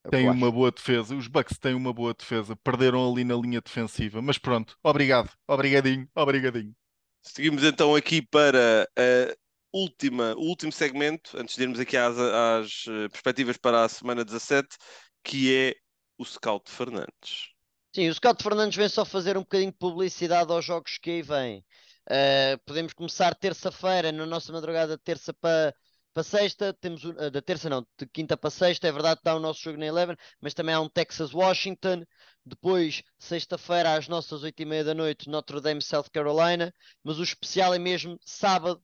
É 0.03 0.10
Tem 0.10 0.30
uma 0.30 0.48
acho. 0.48 0.52
boa 0.52 0.72
defesa. 0.72 1.15
Os 1.15 1.27
Bucks 1.27 1.57
têm 1.57 1.73
uma 1.76 1.93
boa 1.93 2.14
defesa. 2.14 2.56
Perderam 2.56 3.11
ali 3.11 3.23
na 3.23 3.35
linha 3.35 3.61
defensiva. 3.61 4.22
Mas 4.22 4.38
pronto. 4.38 4.77
Obrigado. 4.84 5.31
Obrigadinho. 5.48 6.07
Obrigadinho. 6.15 6.76
Seguimos 7.22 7.64
então 7.64 7.95
aqui 7.95 8.22
para 8.22 8.89
a 8.98 9.35
última, 9.72 10.34
o 10.35 10.41
último 10.41 10.72
segmento, 10.72 11.38
antes 11.38 11.56
de 11.56 11.64
irmos 11.64 11.80
aqui 11.80 11.95
às, 11.95 12.18
às, 12.18 12.85
eh, 12.88 13.07
perspectivas 13.10 13.57
para 13.57 13.84
a 13.84 13.89
semana 13.89 14.26
17, 14.26 14.68
que 15.23 15.56
é 15.56 15.76
o 16.18 16.26
Scout 16.26 16.69
Fernandes. 16.69 17.52
Sim, 17.93 18.10
o 18.10 18.14
Scout 18.14 18.41
Fernandes 18.41 18.76
vem 18.76 18.89
só 18.89 19.06
fazer 19.06 19.38
um 19.38 19.41
bocadinho 19.41 19.72
de 19.72 19.77
publicidade 19.77 20.52
aos 20.52 20.65
jogos 20.65 20.98
que 20.98 21.10
aí 21.10 21.22
vêm. 21.22 21.65
Uh, 22.10 22.57
podemos 22.65 22.93
começar 22.93 23.35
terça-feira, 23.35 24.11
na 24.11 24.26
nossa 24.26 24.52
madrugada 24.52 24.98
de 24.98 25.03
terça 25.03 25.34
para 25.34 25.73
para 26.14 26.24
sexta, 26.24 26.74
temos 26.74 27.04
o- 27.04 27.14
da 27.14 27.42
terça 27.42 27.70
não, 27.70 27.86
de 27.98 28.06
quinta 28.08 28.36
para 28.38 28.50
sexta, 28.50 28.88
é 28.88 28.92
verdade 28.92 29.20
está 29.20 29.36
o 29.36 29.40
nosso 29.40 29.62
jogo 29.62 29.78
na 29.78 29.86
Eleven, 29.86 30.16
mas 30.42 30.54
também 30.54 30.76
há 30.76 30.82
um 30.82 30.90
Texas-Washington. 30.90 32.04
Depois, 32.46 33.04
sexta-feira, 33.20 33.94
às 33.96 34.08
nossas 34.08 34.44
oito 34.44 34.62
e 34.62 34.66
meia 34.66 34.84
da 34.84 34.94
noite, 34.94 35.30
Notre 35.30 35.62
Dame, 35.62 35.82
South 35.82 36.06
Carolina. 36.12 36.74
Mas 37.04 37.20
o 37.20 37.24
especial 37.24 37.74
é 37.74 37.80
mesmo 37.80 38.18
sábado, 38.26 38.84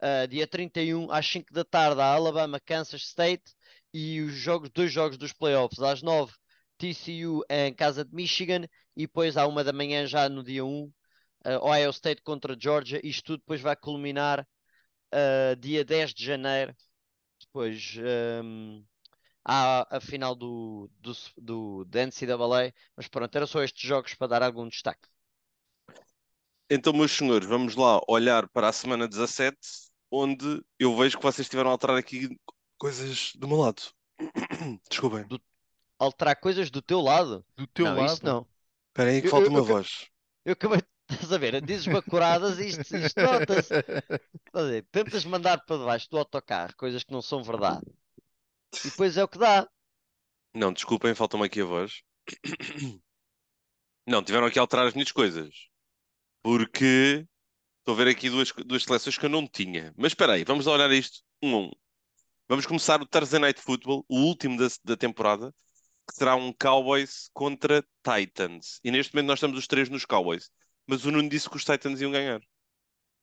ah, 0.00 0.26
dia 0.26 0.46
31, 0.46 1.10
às 1.10 1.26
5 1.26 1.52
da 1.52 1.64
tarde, 1.64 2.00
a 2.00 2.06
Alabama, 2.14 2.60
Kansas 2.60 3.02
State. 3.02 3.44
E 3.92 4.20
os 4.20 4.32
jogos, 4.34 4.70
dois 4.70 4.92
jogos 4.92 5.16
dos 5.16 5.32
playoffs, 5.32 5.80
às 5.80 6.02
9, 6.02 6.32
TCU 6.76 7.42
em 7.48 7.72
casa 7.74 8.04
de 8.04 8.14
Michigan. 8.14 8.64
E 8.96 9.02
depois, 9.06 9.36
à 9.36 9.46
uma 9.46 9.64
da 9.64 9.72
manhã, 9.72 10.06
já 10.06 10.28
no 10.28 10.42
dia 10.44 10.64
1, 10.64 10.92
ah, 11.44 11.58
Ohio 11.64 11.90
State 11.90 12.22
contra 12.22 12.56
Georgia. 12.60 13.00
Isto 13.04 13.24
tudo 13.24 13.40
depois 13.40 13.60
vai 13.60 13.76
culminar 13.76 14.46
ah, 15.12 15.54
dia 15.58 15.84
10 15.84 16.14
de 16.14 16.24
janeiro. 16.24 16.74
Depois 17.40 17.96
ahm, 17.98 18.82
há 19.44 19.96
a 19.96 20.00
final 20.00 20.34
do, 20.34 20.90
do, 21.00 21.12
do, 21.36 21.84
da 21.86 22.02
NCAA. 22.06 22.72
Mas 22.96 23.08
pronto, 23.08 23.34
eram 23.34 23.46
só 23.46 23.62
estes 23.62 23.82
jogos 23.88 24.14
para 24.14 24.26
dar 24.28 24.42
algum 24.42 24.68
destaque. 24.68 25.08
Então, 26.70 26.92
meus 26.92 27.12
senhores, 27.12 27.48
vamos 27.48 27.76
lá 27.76 28.00
olhar 28.06 28.46
para 28.48 28.68
a 28.68 28.72
semana 28.72 29.08
17, 29.08 29.56
onde 30.10 30.62
eu 30.78 30.94
vejo 30.96 31.16
que 31.16 31.22
vocês 31.22 31.48
tiveram 31.48 31.70
a 31.70 31.72
alterar 31.72 31.96
aqui 31.96 32.38
coisas 32.76 33.32
do 33.36 33.48
meu 33.48 33.56
lado. 33.56 33.82
Desculpem. 34.90 35.26
Alterar 35.98 36.36
coisas 36.38 36.70
do 36.70 36.82
teu 36.82 37.00
lado? 37.00 37.44
Do 37.56 37.66
teu 37.66 37.86
não, 37.86 37.96
lado. 37.96 38.12
isso 38.12 38.24
não. 38.24 38.46
Espera 38.88 39.10
aí 39.10 39.20
que 39.20 39.28
Eu- 39.28 39.30
falta 39.30 39.46
eu- 39.46 39.50
uma 39.50 39.60
eu- 39.60 39.64
voz. 39.64 40.08
Eu 40.44 40.52
acabei, 40.52 40.82
estás 41.14 41.32
a 41.32 41.38
ver? 41.38 41.60
Dizes 41.60 41.86
bacuradas 41.86 42.58
e 42.58 42.68
isto, 42.68 42.96
isto 42.96 43.20
nota-se. 43.20 43.74
Tentas 44.90 45.24
mandar 45.24 45.64
para 45.64 45.78
debaixo 45.78 46.10
do 46.10 46.18
autocarro 46.18 46.76
coisas 46.76 47.02
que 47.02 47.12
não 47.12 47.22
são 47.22 47.42
verdade. 47.42 47.86
E 48.84 48.90
depois 48.90 49.16
é 49.16 49.24
o 49.24 49.28
que 49.28 49.38
dá. 49.38 49.68
Não, 50.54 50.72
desculpem, 50.72 51.14
falta-me 51.14 51.44
aqui 51.44 51.60
a 51.60 51.64
voz. 51.64 52.02
Não, 54.06 54.22
tiveram 54.22 54.46
aqui 54.46 54.58
a 54.58 54.62
alterar 54.62 54.86
as 54.86 54.94
minhas 54.94 55.12
coisas. 55.12 55.54
Porque 56.42 57.26
estou 57.80 57.94
a 57.94 57.96
ver 57.96 58.08
aqui 58.08 58.30
duas, 58.30 58.52
duas 58.66 58.84
seleções 58.84 59.18
que 59.18 59.26
eu 59.26 59.30
não 59.30 59.46
tinha. 59.46 59.92
Mas 59.96 60.12
espera 60.12 60.34
aí, 60.34 60.44
vamos 60.44 60.66
olhar 60.66 60.90
isto 60.90 61.22
um 61.42 61.54
a 61.54 61.58
um. 61.60 61.70
Vamos 62.48 62.64
começar 62.64 63.00
o 63.02 63.06
Thursday 63.06 63.38
Night 63.38 63.60
Football, 63.60 64.06
o 64.08 64.20
último 64.20 64.56
da, 64.56 64.66
da 64.82 64.96
temporada, 64.96 65.54
que 66.08 66.14
será 66.14 66.34
um 66.34 66.52
Cowboys 66.52 67.28
contra 67.34 67.84
Titans. 68.02 68.80
E 68.82 68.90
neste 68.90 69.14
momento 69.14 69.28
nós 69.28 69.38
estamos 69.38 69.58
os 69.58 69.66
três 69.66 69.90
nos 69.90 70.06
Cowboys. 70.06 70.50
Mas 70.88 71.04
o 71.04 71.10
Nuno 71.12 71.28
disse 71.28 71.48
que 71.50 71.56
os 71.56 71.64
Titans 71.64 72.00
iam 72.00 72.10
ganhar. 72.10 72.40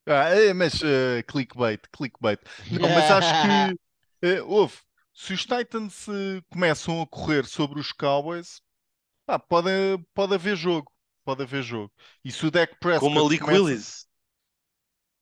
Ah, 0.06 0.28
é, 0.30 0.52
mas 0.54 0.80
eh, 0.82 1.22
clickbait, 1.24 1.80
clickbait. 1.92 2.40
Não, 2.70 2.88
mas 2.88 3.10
acho 3.10 3.32
que 3.42 3.80
eh, 4.26 4.42
houve. 4.42 4.76
Se 5.12 5.32
os 5.32 5.42
Titans 5.44 6.06
eh, 6.08 6.40
começam 6.50 7.02
a 7.02 7.06
correr 7.06 7.44
sobre 7.46 7.80
os 7.80 7.90
Cowboys, 7.90 8.60
pá, 9.26 9.38
pode, 9.38 9.68
pode 10.14 10.34
haver 10.34 10.56
jogo. 10.56 10.92
Pode 11.24 11.42
haver 11.42 11.62
jogo. 11.62 11.92
E 12.24 12.30
se 12.30 12.46
o 12.46 12.50
Dak 12.52 12.76
Prescott 12.78 13.12
Com 13.12 13.20
Malik 13.20 13.40
começa- 13.42 13.62
Willis. 13.62 14.06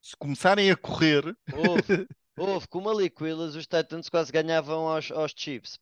se 0.03 0.15
começarem 0.19 0.71
a 0.71 0.77
correr, 0.77 1.25
Houve, 1.51 2.07
houve, 2.37 2.69
com 2.69 2.79
o 2.81 2.85
Malik 2.85 3.23
Willis, 3.23 3.55
os 3.55 3.67
Titans 3.67 4.11
quase 4.11 4.31
ganhavam 4.31 4.87
aos, 4.87 5.11
aos 5.11 5.33
Chiefs. 5.35 5.79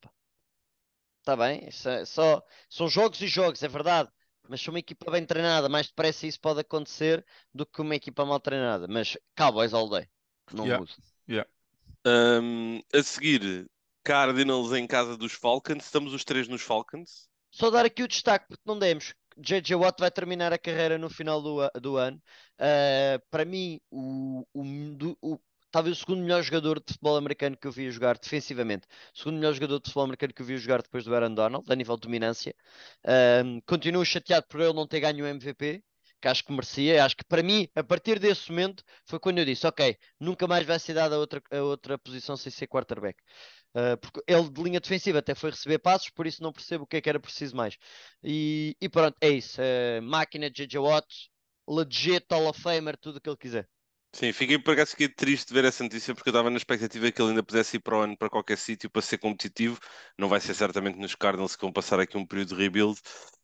Está 1.18 1.36
bem? 1.36 1.66
Isso 1.68 1.89
é 1.89 2.05
só, 2.05 2.40
são 2.70 2.89
jogos 2.89 3.20
e 3.20 3.26
jogos, 3.26 3.62
é 3.64 3.68
verdade. 3.68 4.09
Mas 4.48 4.60
se 4.60 4.69
uma 4.70 4.78
equipa 4.78 5.10
bem 5.10 5.24
treinada, 5.24 5.69
mais 5.69 5.86
depressa 5.86 6.27
isso 6.27 6.40
pode 6.40 6.60
acontecer 6.60 7.24
do 7.55 7.64
que 7.64 7.81
uma 7.81 7.94
equipa 7.94 8.24
mal 8.24 8.40
treinada. 8.40 8.86
Mas 8.89 9.16
Cowboys 9.36 9.73
all 9.73 9.89
day. 9.89 10.09
Não 10.52 10.64
Yeah. 10.64 10.81
muda. 10.81 10.93
Ahm, 12.05 12.81
a 12.93 13.02
seguir, 13.02 13.70
Cardinals 14.05 14.73
em 14.73 14.86
casa 14.86 15.16
dos 15.16 15.32
Falcons. 15.32 15.85
Estamos 15.85 16.12
os 16.12 16.24
três 16.24 16.48
nos 16.48 16.62
Falcons. 16.62 17.28
Só 17.51 17.70
dar 17.70 17.85
aqui 17.85 18.02
o 18.02 18.09
destaque, 18.09 18.47
porque 18.48 18.62
não 18.66 18.78
demos. 18.78 19.14
JJ 19.39 19.77
Watt 19.77 20.01
vai 20.01 20.10
terminar 20.10 20.52
a 20.52 20.59
carreira 20.59 20.98
no 20.98 21.09
final 21.09 21.40
do, 21.40 21.59
do 21.81 21.97
ano. 21.97 22.20
Uh, 22.59 23.23
para 23.31 23.44
mim, 23.44 23.81
o, 23.90 24.44
o, 24.52 24.62
do- 24.97 25.19
o- 25.23 25.40
talvez 25.72 25.96
o 25.96 26.00
segundo 26.00 26.22
melhor 26.22 26.42
jogador 26.42 26.78
de 26.78 26.92
futebol 26.92 27.16
americano 27.16 27.56
que 27.56 27.66
eu 27.66 27.72
vi 27.72 27.90
jogar 27.90 28.18
defensivamente. 28.18 28.86
O 29.14 29.18
segundo 29.18 29.36
melhor 29.36 29.54
jogador 29.54 29.78
de 29.80 29.84
futebol 29.86 30.04
americano 30.04 30.34
que 30.34 30.42
eu 30.42 30.46
vi 30.46 30.58
jogar 30.58 30.82
depois 30.82 31.04
do 31.04 31.14
Aaron 31.14 31.34
Donald, 31.34 31.64
a 31.72 31.74
nível 31.74 31.96
de 31.96 32.02
dominância. 32.02 32.54
Um, 33.44 33.60
continuo 33.62 34.04
chateado 34.04 34.46
por 34.48 34.60
ele 34.60 34.72
não 34.74 34.86
ter 34.86 35.00
ganho 35.00 35.24
o 35.24 35.28
MVP, 35.28 35.82
que 36.20 36.28
acho 36.28 36.44
que 36.44 36.52
merecia. 36.52 37.04
Acho 37.04 37.16
que 37.16 37.24
para 37.24 37.42
mim, 37.42 37.68
a 37.74 37.82
partir 37.82 38.18
desse 38.18 38.50
momento, 38.50 38.84
foi 39.06 39.18
quando 39.18 39.38
eu 39.38 39.44
disse: 39.44 39.66
Ok, 39.66 39.96
nunca 40.20 40.46
mais 40.46 40.64
vai 40.66 40.78
ser 40.78 40.94
dada 40.94 41.16
a 41.16 41.18
outra, 41.18 41.42
a 41.50 41.62
outra 41.62 41.98
posição 41.98 42.36
sem 42.36 42.52
ser 42.52 42.66
quarterback. 42.68 43.20
Uh, 43.74 43.96
porque 43.98 44.20
ele 44.26 44.48
de 44.50 44.62
linha 44.62 44.80
defensiva 44.80 45.18
até 45.20 45.34
foi 45.34 45.50
receber 45.50 45.78
passos, 45.78 46.10
por 46.10 46.26
isso 46.26 46.42
não 46.42 46.52
percebo 46.52 46.84
o 46.84 46.86
que 46.86 46.98
é 46.98 47.00
que 47.00 47.08
era 47.08 47.18
preciso 47.20 47.56
mais. 47.56 47.76
E, 48.22 48.76
e 48.80 48.88
pronto, 48.88 49.16
é 49.20 49.30
isso. 49.30 49.60
Uh, 49.60 50.02
máquina 50.02 50.50
de 50.50 50.66
JJ 50.66 50.78
Watt, 50.78 51.30
legit 51.68 52.26
Hall 52.30 52.48
of 52.48 52.60
Famer, 52.60 52.96
tudo 52.98 53.16
o 53.16 53.20
que 53.20 53.28
ele 53.30 53.36
quiser. 53.36 53.68
Sim, 54.14 54.30
fiquei 54.32 54.59
por 54.59 54.74
acaso 54.74 54.90
fiquei 54.90 55.09
triste 55.09 55.48
de 55.48 55.55
ver 55.55 55.64
essa 55.64 55.82
notícia 55.82 56.14
porque 56.14 56.28
eu 56.28 56.32
estava 56.32 56.51
na 56.51 56.59
expectativa 56.59 57.10
que 57.10 57.20
ele 57.20 57.30
ainda 57.30 57.43
pudesse 57.43 57.78
ir 57.78 57.80
para 57.80 57.97
o 57.97 58.01
ano 58.02 58.16
para 58.16 58.28
qualquer 58.28 58.59
sítio 58.59 58.90
para 58.90 59.01
ser 59.01 59.16
competitivo. 59.18 59.78
Não 60.18 60.28
vai 60.28 60.39
ser 60.39 60.55
certamente 60.55 60.98
nos 60.98 61.14
Cardinals 61.14 61.56
que 61.56 61.62
vão 61.62 61.72
passar 61.72 61.98
aqui 61.98 62.18
um 62.18 62.26
período 62.26 62.55
de 62.55 62.62
rebuild, 62.62 63.01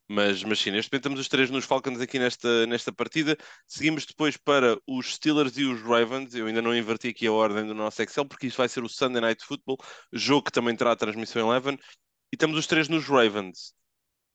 mas, 0.07 0.43
mas 0.43 0.59
sim, 0.59 0.71
neste 0.71 0.91
momento 0.91 1.03
estamos 1.03 1.21
os 1.21 1.29
três 1.29 1.51
nos 1.51 1.65
Falcons 1.65 2.01
aqui 2.01 2.19
nesta, 2.19 2.67
nesta 2.67 2.91
partida. 2.93 3.37
Seguimos 3.67 4.05
depois 4.07 4.37
para 4.37 4.79
os 4.87 5.15
Steelers 5.15 5.57
e 5.57 5.65
os 5.65 5.83
Ravens. 5.83 6.35
Eu 6.35 6.47
ainda 6.47 6.63
não 6.63 6.75
inverti 6.77 7.09
aqui 7.09 7.27
a 7.27 7.33
ordem 7.33 7.67
do 7.67 7.75
nosso 7.75 8.03
Excel 8.03 8.27
porque 8.27 8.47
isto 8.47 8.57
vai 8.57 8.69
ser 8.69 8.83
o 8.83 8.89
Sunday 8.89 9.23
Night 9.23 9.45
Football, 9.45 9.79
jogo 10.13 10.45
que 10.45 10.53
também 10.53 10.77
terá 10.77 10.93
a 10.93 10.97
transmissão 10.97 11.47
Eleven. 11.47 11.75
E 11.75 12.37
estamos 12.37 12.59
os 12.59 12.67
três 12.67 12.89
nos 12.89 13.07
Ravens. 13.07 13.75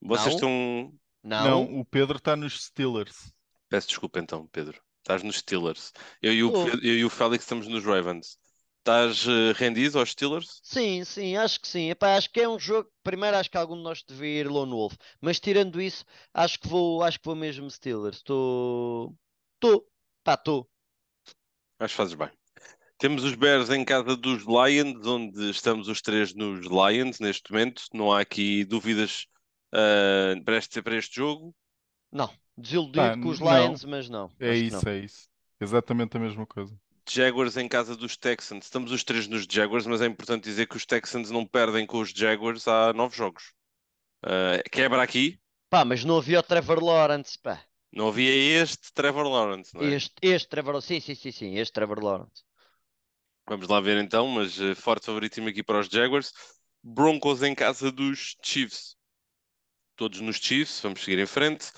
Vocês 0.01 0.27
Não. 0.27 0.35
estão. 0.35 0.99
Não, 1.23 1.43
não, 1.43 1.79
o 1.79 1.85
Pedro 1.85 2.17
está 2.17 2.35
nos 2.35 2.65
Steelers. 2.65 3.33
Peço 3.69 3.87
desculpa 3.87 4.19
então, 4.19 4.47
Pedro. 4.51 4.81
Estás 5.03 5.21
nos 5.23 5.37
Steelers. 5.37 5.91
Eu 6.21 6.33
e 6.33 6.43
o. 6.43 6.51
Pedro- 6.51 6.79
eu 6.85 6.95
e 6.97 7.05
o 7.05 7.09
Félix 7.09 7.43
estamos 7.43 7.67
nos 7.67 7.83
Ravens. 7.83 8.37
Estás 8.79 9.25
eh, 9.27 9.53
rendido 9.53 9.99
aos 9.99 10.11
Steelers? 10.11 10.63
Sim, 10.63 11.03
sim, 11.03 11.35
acho 11.37 11.59
que 11.59 11.67
sim. 11.67 11.89
Epá, 11.91 12.15
acho 12.17 12.29
que 12.31 12.39
é 12.41 12.47
um 12.49 12.57
jogo. 12.59 12.89
Primeiro, 13.03 13.37
acho 13.37 13.49
que 13.51 13.57
algum 13.57 13.75
de 13.77 13.83
nós 13.83 14.03
devia 14.03 14.39
ir 14.41 14.47
Lone 14.49 14.71
Wolf, 14.71 14.95
mas 15.21 15.39
tirando 15.39 15.79
isso, 15.81 16.05
acho 16.33 16.59
que 16.59 16.67
vou, 16.67 17.03
acho 17.03 17.19
que 17.19 17.25
vou 17.25 17.35
mesmo 17.35 17.69
Steelers. 17.69 18.17
Estou, 18.17 19.15
estou, 19.55 19.87
pá, 20.23 20.33
estou. 20.35 20.69
Acho 21.79 21.93
que 21.93 21.97
fazes 21.97 22.13
bem. 22.15 22.29
Temos 22.99 23.23
os 23.23 23.35
Bears 23.35 23.69
em 23.71 23.85
casa 23.85 24.15
dos 24.17 24.43
Lions, 24.45 25.05
onde 25.07 25.49
estamos 25.51 25.87
os 25.89 26.01
três 26.01 26.33
nos 26.35 26.67
Lions 26.67 27.19
neste 27.19 27.51
momento. 27.51 27.83
Não 27.93 28.11
há 28.13 28.21
aqui 28.21 28.65
dúvidas 28.65 29.27
ah, 29.73 30.35
para, 30.45 30.57
este, 30.57 30.81
para 30.81 30.97
este 30.97 31.17
jogo. 31.17 31.55
Não, 32.11 32.29
desiludido 32.57 33.21
com 33.21 33.29
os 33.29 33.39
não. 33.39 33.65
Lions, 33.65 33.83
mas 33.83 34.09
não. 34.09 34.31
É 34.39 34.55
isso, 34.55 34.85
não. 34.85 34.91
é 34.91 34.99
isso. 34.99 35.27
Exatamente 35.59 36.17
a 36.17 36.19
mesma 36.19 36.45
coisa. 36.45 36.75
Jaguars 37.09 37.57
em 37.57 37.67
casa 37.67 37.95
dos 37.95 38.15
Texans. 38.15 38.65
Estamos 38.65 38.91
os 38.91 39.03
três 39.03 39.27
nos 39.27 39.45
Jaguars, 39.49 39.85
mas 39.85 40.01
é 40.01 40.05
importante 40.05 40.43
dizer 40.43 40.67
que 40.67 40.77
os 40.77 40.85
Texans 40.85 41.29
não 41.29 41.45
perdem 41.45 41.85
com 41.85 41.99
os 41.99 42.11
Jaguars 42.11 42.67
há 42.67 42.93
nove 42.93 43.15
jogos. 43.15 43.53
Ah, 44.23 44.61
quebra 44.71 45.03
aqui. 45.03 45.39
Pá, 45.69 45.83
mas 45.83 46.05
não 46.05 46.17
havia 46.17 46.39
o 46.39 46.43
Trevor 46.43 46.83
Lawrence, 46.83 47.37
pá. 47.37 47.61
Não 47.91 48.07
havia 48.07 48.61
este 48.61 48.91
Trevor 48.93 49.27
Lawrence, 49.27 49.73
não 49.75 49.83
é? 49.83 49.93
Este, 49.93 50.13
este 50.21 50.47
Trevor, 50.47 50.81
sim, 50.81 50.99
sim, 50.99 51.13
sim, 51.13 51.31
sim, 51.31 51.57
este 51.57 51.73
Trevor 51.73 52.03
Lawrence. 52.03 52.43
Vamos 53.47 53.67
lá 53.67 53.79
ver 53.81 53.97
então, 54.01 54.27
mas 54.27 54.59
eh, 54.59 54.73
forte 54.73 55.05
favoritismo 55.05 55.49
aqui 55.49 55.61
para 55.61 55.79
os 55.79 55.87
Jaguars. 55.87 56.31
Broncos 56.81 57.43
em 57.43 57.53
casa 57.53 57.91
dos 57.91 58.35
Chiefs. 58.41 58.95
Todos 59.95 60.21
nos 60.21 60.37
Chiefs, 60.37 60.79
vamos 60.81 61.03
seguir 61.03 61.19
em 61.19 61.25
frente. 61.25 61.71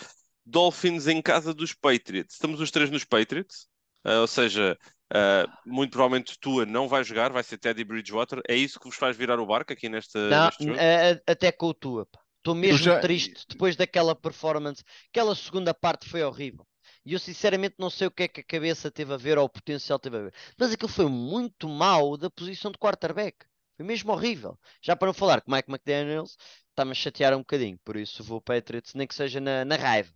Dolphins 0.46 1.08
em 1.08 1.22
casa 1.22 1.54
dos 1.54 1.74
Patriots. 1.74 2.36
Estamos 2.36 2.60
os 2.62 2.72
três 2.72 2.90
nos 2.90 3.04
Patriots, 3.04 3.68
Ah, 4.04 4.22
ou 4.22 4.28
seja, 4.28 4.78
ah, 5.14 5.48
muito 5.66 5.92
provavelmente 5.92 6.38
Tua 6.40 6.66
não 6.66 6.88
vai 6.88 7.04
jogar, 7.04 7.32
vai 7.32 7.44
ser 7.44 7.58
Teddy 7.58 7.84
Bridgewater. 7.84 8.42
É 8.48 8.56
isso 8.56 8.80
que 8.80 8.86
vos 8.86 8.96
faz 8.96 9.18
virar 9.18 9.40
o 9.40 9.46
barco 9.46 9.74
aqui 9.74 9.90
nesta, 9.90 10.20
Não, 10.20 10.46
neste 10.46 10.64
jogo? 10.64 10.78
a- 10.80 11.12
a- 11.14 11.32
até 11.32 11.52
com 11.52 11.68
o 11.68 11.74
tua, 11.74 12.06
pá. 12.06 12.20
Estou 12.38 12.54
mesmo 12.56 12.78
já- 12.84 13.00
triste 13.00 13.46
depois 13.50 13.76
daquela 13.76 14.16
performance. 14.16 14.84
Aquela 15.10 15.34
segunda 15.36 15.74
parte 15.74 16.08
foi 16.08 16.24
horrível. 16.24 16.68
E 17.04 17.14
eu 17.14 17.20
sinceramente 17.20 17.76
não 17.80 17.90
sei 17.90 18.08
o 18.08 18.12
que 18.12 18.24
é 18.24 18.28
que 18.28 18.42
a 18.42 18.44
cabeça 18.44 18.92
teve 18.92 19.14
a 19.14 19.18
ver 19.18 19.38
ou 19.38 19.46
o 19.46 19.50
potencial 19.50 19.98
teve 20.00 20.18
a 20.18 20.22
ver. 20.24 20.34
Mas 20.58 20.72
aquilo 20.72 20.90
foi 20.90 21.08
muito 21.08 21.68
mau 21.68 22.18
da 22.18 22.30
posição 22.30 22.72
de 22.72 22.78
quarterback. 22.78 23.46
Foi 23.78 23.86
mesmo 23.86 24.12
horrível. 24.12 24.60
Já 24.82 24.96
para 24.96 25.08
não 25.08 25.14
falar 25.14 25.42
que 25.42 25.52
Mike 25.52 25.70
McDaniels 25.70 26.38
está-me 26.70 26.92
a 26.92 26.94
chatear 26.96 27.34
um 27.34 27.40
bocadinho. 27.40 27.80
Por 27.84 27.96
isso 27.98 28.24
vou 28.24 28.40
Patriots, 28.42 28.94
nem 28.94 29.08
que 29.08 29.16
seja 29.16 29.40
na, 29.40 29.66
na 29.66 29.76
raiva. 29.76 30.14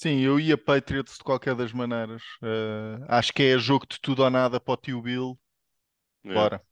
Sim, 0.00 0.20
eu 0.20 0.40
ia 0.40 0.56
Patriots 0.56 1.18
de 1.18 1.22
qualquer 1.22 1.54
das 1.54 1.74
maneiras. 1.74 2.22
Eh, 2.42 3.04
acho 3.06 3.34
que 3.34 3.42
é 3.42 3.58
jogo 3.58 3.86
de 3.86 4.00
tudo 4.00 4.22
ou 4.22 4.30
nada 4.30 4.58
para 4.58 4.72
o 4.72 4.76
tio 4.78 5.02
Bill. 5.02 5.38
É. 6.24 6.32
Bora. 6.32 6.62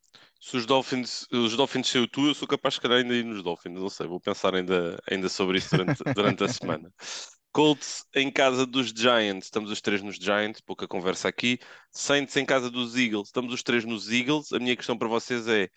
Se 0.40 0.56
os 0.56 0.64
Dolphins, 0.64 1.26
os 1.30 1.54
Dolphins 1.54 1.94
o 1.96 2.08
Tu, 2.08 2.28
eu 2.28 2.34
sou 2.34 2.48
capaz 2.48 2.74
de 2.74 2.80
calhar 2.80 3.00
ainda 3.00 3.14
ir 3.14 3.24
nos 3.24 3.42
Dolphins. 3.42 3.74
Não 3.74 3.90
sei, 3.90 4.06
vou 4.06 4.18
pensar 4.18 4.54
ainda, 4.54 4.98
ainda 5.10 5.28
sobre 5.28 5.58
isso 5.58 5.76
durante, 5.76 6.02
durante 6.16 6.42
a 6.42 6.48
semana. 6.48 6.90
Colts 7.52 8.06
em 8.14 8.30
casa 8.30 8.64
dos 8.64 8.88
Giants, 8.96 9.44
estamos 9.44 9.70
os 9.70 9.82
três 9.82 10.00
nos 10.00 10.16
Giants, 10.16 10.62
pouca 10.62 10.88
conversa 10.88 11.28
aqui. 11.28 11.58
Saints 11.90 12.34
em 12.34 12.46
casa 12.46 12.70
dos 12.70 12.96
Eagles, 12.96 13.28
estamos 13.28 13.52
os 13.52 13.62
três 13.62 13.84
nos 13.84 14.10
Eagles. 14.10 14.52
A 14.54 14.58
minha 14.58 14.74
questão 14.74 14.96
para 14.96 15.08
vocês 15.08 15.46
é 15.48 15.68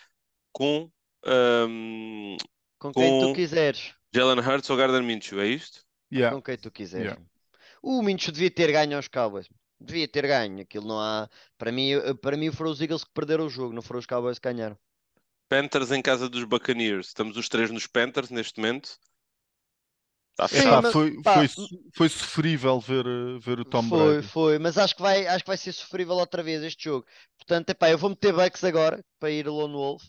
com 0.53 0.89
um, 1.27 2.37
Com 2.79 2.93
quem 2.93 3.19
tu 3.19 3.27
Com- 3.27 3.33
quiseres. 3.33 3.93
Jalen 4.15 4.39
Hurts 4.39 4.69
ou 4.69 4.77
Gardner 4.77 5.03
Minshew, 5.03 5.41
é 5.41 5.47
isto? 5.47 5.83
Yeah. 6.09 6.33
Com 6.33 6.41
quem 6.41 6.57
tu 6.57 6.71
quiseres. 6.71 7.07
Yeah. 7.07 7.30
O 7.81 8.01
Mincho 8.01 8.31
devia 8.31 8.51
ter 8.51 8.71
ganho 8.71 8.95
aos 8.95 9.07
Cowboys. 9.07 9.47
Devia 9.79 10.07
ter 10.07 10.27
ganho. 10.27 10.61
Aquilo 10.61 10.87
não 10.87 10.99
há. 10.99 11.27
Para 11.57 11.71
mim, 11.71 11.93
eh, 11.93 12.13
para 12.13 12.37
mim 12.37 12.51
foram 12.51 12.71
os 12.71 12.79
Eagles 12.81 13.03
que 13.03 13.11
perderam 13.13 13.45
o 13.45 13.49
jogo, 13.49 13.73
não 13.73 13.81
foram 13.81 13.99
os 13.99 14.05
Cowboys 14.05 14.37
que 14.37 14.47
ganharam. 14.51 14.77
Panthers 15.49 15.91
em 15.91 16.01
casa 16.01 16.29
dos 16.29 16.43
Buccaneers, 16.45 17.07
estamos 17.07 17.35
os 17.35 17.49
três 17.49 17.69
nos 17.71 17.85
Panthers 17.87 18.29
neste 18.29 18.59
momento. 18.59 18.97
Está 20.31 20.47
Sim, 20.47 20.65
mas- 20.81 20.93
foi, 20.93 21.21
pá, 21.21 21.33
foi, 21.35 21.47
su- 21.49 21.83
foi 21.93 22.09
sofrível 22.09 22.79
ver, 22.79 23.05
eh, 23.05 23.37
ver 23.39 23.59
o 23.59 23.65
Tom 23.65 23.83
foi, 23.83 24.13
Brady. 24.13 24.27
foi, 24.27 24.59
mas 24.59 24.77
acho 24.77 24.95
que 24.95 25.01
vai, 25.01 25.27
acho 25.27 25.43
que 25.43 25.49
vai 25.49 25.57
ser 25.57 25.73
sofrível 25.73 26.15
outra 26.15 26.41
vez 26.41 26.63
este 26.63 26.85
jogo. 26.85 27.05
Portanto, 27.37 27.69
epá, 27.71 27.89
eu 27.89 27.97
vou 27.97 28.09
meter 28.11 28.31
Bucks 28.33 28.63
agora 28.63 29.03
para 29.19 29.29
ir 29.29 29.45
Lone 29.47 29.73
Wolf. 29.73 30.03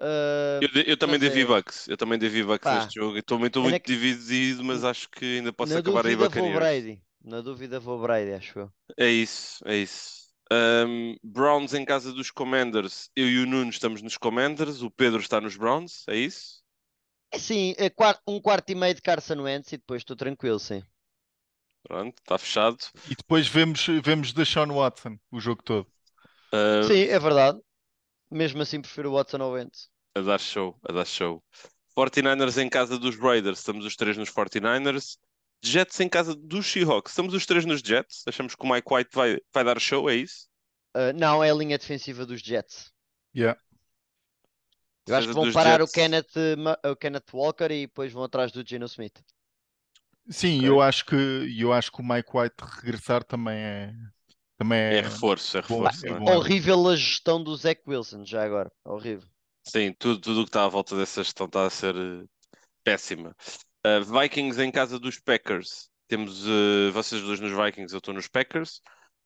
Ah, 0.00 0.60
Eu, 0.62 0.82
eu 0.82 0.96
também 0.96 1.18
devi 1.18 1.40
é- 1.40 1.44
Bucks, 1.46 1.88
eu 1.88 1.96
também 1.96 2.18
devi 2.18 2.44
Bucks 2.44 2.62
Pá. 2.62 2.76
neste 2.84 2.94
jogo. 3.00 3.16
Eu 3.18 3.22
também 3.24 3.46
estou 3.48 3.62
É 3.62 3.64
na 3.64 3.70
muito 3.70 3.82
que- 3.82 3.92
dividido, 3.92 4.62
mas 4.62 4.84
acho 4.84 5.08
que 5.10 5.38
ainda 5.38 5.52
posso 5.52 5.76
acabar 5.76 6.06
aí 6.06 6.14
dúvida 6.14 6.16
vou 6.18 6.28
Buccaneers. 6.28 6.54
Brady. 6.58 7.02
Na 7.26 7.40
dúvida 7.40 7.80
vou 7.80 8.00
Brady, 8.00 8.32
acho 8.32 8.60
eu. 8.60 8.72
É 8.96 9.08
isso, 9.08 9.60
é 9.66 9.76
isso. 9.78 10.28
Um, 10.52 11.16
Browns 11.24 11.74
em 11.74 11.84
casa 11.84 12.12
dos 12.12 12.30
Commanders. 12.30 13.10
Eu 13.16 13.28
e 13.28 13.38
o 13.40 13.46
Nuno 13.46 13.68
estamos 13.68 14.00
nos 14.00 14.16
Commanders, 14.16 14.80
o 14.80 14.90
Pedro 14.92 15.20
está 15.20 15.40
nos 15.40 15.56
Browns, 15.56 16.04
é 16.08 16.14
isso? 16.16 16.62
É 17.32 17.38
sim, 17.38 17.74
é 17.78 17.90
um 18.28 18.40
quarto 18.40 18.70
e 18.70 18.76
meio 18.76 18.94
de 18.94 19.02
Carson 19.02 19.42
Wentz 19.42 19.72
e 19.72 19.76
depois 19.76 20.02
estou 20.02 20.14
tranquilo, 20.14 20.60
sim. 20.60 20.84
Pronto, 21.82 22.16
está 22.16 22.38
fechado. 22.38 22.78
E 23.10 23.16
depois 23.16 23.48
vemos, 23.48 23.84
vemos 24.04 24.32
da 24.32 24.44
Sean 24.44 24.68
Watson 24.68 25.18
o 25.30 25.40
jogo 25.40 25.64
todo. 25.64 25.86
Uh, 26.52 26.84
Sim, 26.84 27.02
é 27.02 27.18
verdade. 27.18 27.58
Mesmo 28.30 28.62
assim 28.62 28.80
prefiro 28.80 29.10
o 29.10 29.14
Watson 29.14 29.42
ao 29.42 29.50
Wentz. 29.50 29.88
a 30.14 30.20
dar 30.20 30.38
show, 30.38 30.78
a 30.88 30.92
dar 30.92 31.04
show. 31.04 31.42
49ers 31.96 32.62
em 32.62 32.68
casa 32.68 32.98
dos 32.98 33.16
Raiders, 33.18 33.58
estamos 33.58 33.84
os 33.84 33.96
três 33.96 34.16
nos 34.16 34.30
49ers. 34.30 35.16
Jets 35.66 36.00
em 36.00 36.08
casa 36.08 36.34
dos 36.34 36.66
Seahawks, 36.66 37.12
estamos 37.12 37.34
os 37.34 37.46
três 37.46 37.64
nos 37.64 37.80
Jets. 37.80 38.22
Achamos 38.26 38.54
que 38.54 38.64
o 38.64 38.68
Mike 38.72 38.92
White 38.92 39.10
vai, 39.14 39.38
vai 39.52 39.64
dar 39.64 39.80
show, 39.80 40.08
é 40.10 40.14
isso? 40.16 40.48
Ah, 40.94 41.12
não, 41.12 41.44
é 41.44 41.50
a 41.50 41.54
linha 41.54 41.78
defensiva 41.78 42.26
dos 42.26 42.40
Jets. 42.40 42.92
Yeah. 43.34 43.54
Eu 45.06 45.14
acho 45.16 45.28
que 45.28 45.34
vão 45.34 45.52
parar 45.52 45.80
o. 45.82 45.88
Kenneth, 45.88 46.32
o 46.84 46.96
Kenneth 46.96 47.32
Walker 47.32 47.70
e 47.70 47.86
depois 47.86 48.12
vão 48.12 48.24
atrás 48.24 48.52
do 48.52 48.66
Geno 48.66 48.86
Smith. 48.86 49.18
Sim, 50.28 50.58
Ok. 50.58 50.68
eu 50.68 50.80
acho 50.80 51.04
que 51.04 51.14
eu 51.58 51.72
acho 51.72 51.92
que 51.92 52.00
o 52.00 52.04
Mike 52.04 52.30
White 52.36 52.56
regressar 52.82 53.22
também 53.24 53.56
é 53.58 53.92
também 54.58 54.78
É 54.88 54.98
é, 54.98 55.00
reforço, 55.00 55.56
é 55.58 55.60
reforço. 55.60 56.06
é 56.06 56.10
é? 56.10 56.14
bom. 56.14 56.24
Horrível 56.24 56.88
a 56.88 56.96
gestão 56.96 57.42
do 57.42 57.54
Zach 57.56 57.80
Wilson, 57.86 58.24
já 58.24 58.42
agora. 58.44 58.70
Horrível. 58.84 59.28
Sim, 59.64 59.92
tudo 59.98 60.20
tudo 60.20 60.40
o 60.40 60.44
que 60.44 60.48
está 60.50 60.64
à 60.64 60.68
volta 60.68 60.96
dessa 60.96 61.22
gestão 61.22 61.46
está 61.46 61.66
a 61.66 61.70
ser 61.70 61.94
eh, 61.96 62.24
péssima. 62.84 63.36
Uh, 63.86 64.02
Vikings 64.02 64.60
em 64.60 64.72
casa 64.72 64.98
dos 64.98 65.20
Packers. 65.20 65.88
Temos 66.08 66.44
eh, 66.44 66.90
vocês 66.92 67.22
dois 67.22 67.38
nos 67.38 67.52
Vikings, 67.52 67.94
eu 67.94 67.98
estou 67.98 68.12
nos 68.12 68.26
Packers. 68.26 68.80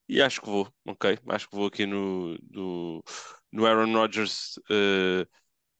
E 0.09 0.21
acho 0.21 0.41
que 0.41 0.47
vou, 0.49 0.71
ok? 0.87 1.19
Acho 1.29 1.49
que 1.49 1.57
vou 1.57 1.67
aqui 1.67 1.87
no, 1.87 2.37
no, 2.51 3.03
no 3.51 3.67
Aaron 3.67 3.93
Rodgers 3.95 4.59
eh, 4.71 5.27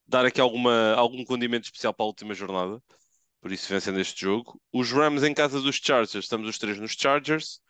dar 0.07 0.25
aqui 0.25 0.41
alguma, 0.41 0.95
algum 0.95 1.25
condimento 1.25 1.65
especial 1.67 1.93
para 1.95 2.05
a 2.05 2.07
última 2.07 2.33
jornada. 2.35 2.83
Por 3.41 3.53
isso 3.53 3.69
vencendo 3.69 4.01
este 4.01 4.23
jogo. 4.23 4.61
Os 4.73 4.91
Rams 4.93 5.25
em 5.25 5.35
casa 5.35 5.61
dos 5.61 5.77
Chargers. 5.77 6.25
Estamos 6.25 6.49
os 6.49 6.59
três 6.59 6.79
nos 6.79 6.93
Chargers. 6.93 7.61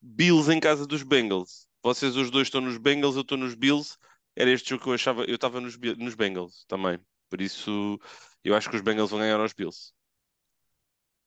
Bills 0.00 0.50
em 0.52 0.60
casa 0.60 0.86
dos 0.86 1.02
Bengals. 1.02 1.66
Vocês 1.82 2.16
os 2.16 2.30
dois 2.30 2.48
estão 2.48 2.60
nos 2.62 2.78
Bengals, 2.78 3.16
eu 3.16 3.22
estou 3.22 3.38
nos 3.38 3.54
Bills. 3.54 3.96
Era 4.36 4.50
este 4.50 4.70
jogo 4.70 4.84
que 4.84 4.90
eu 4.90 4.94
achava. 4.94 5.24
Eu 5.24 5.36
estava 5.36 5.60
nos, 5.60 5.76
nos 5.78 6.14
Bengals 6.14 6.64
também. 6.68 6.98
Por 7.28 7.40
isso, 7.40 7.98
eu 8.44 8.54
acho 8.54 8.70
que 8.70 8.76
os 8.76 8.82
Bengals 8.82 9.10
vão 9.10 9.20
ganhar 9.20 9.40
aos 9.40 9.52
Bills. 9.52 9.92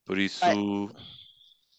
Por 0.10 0.18
isso, 0.18 0.44
Ai. 0.44 0.56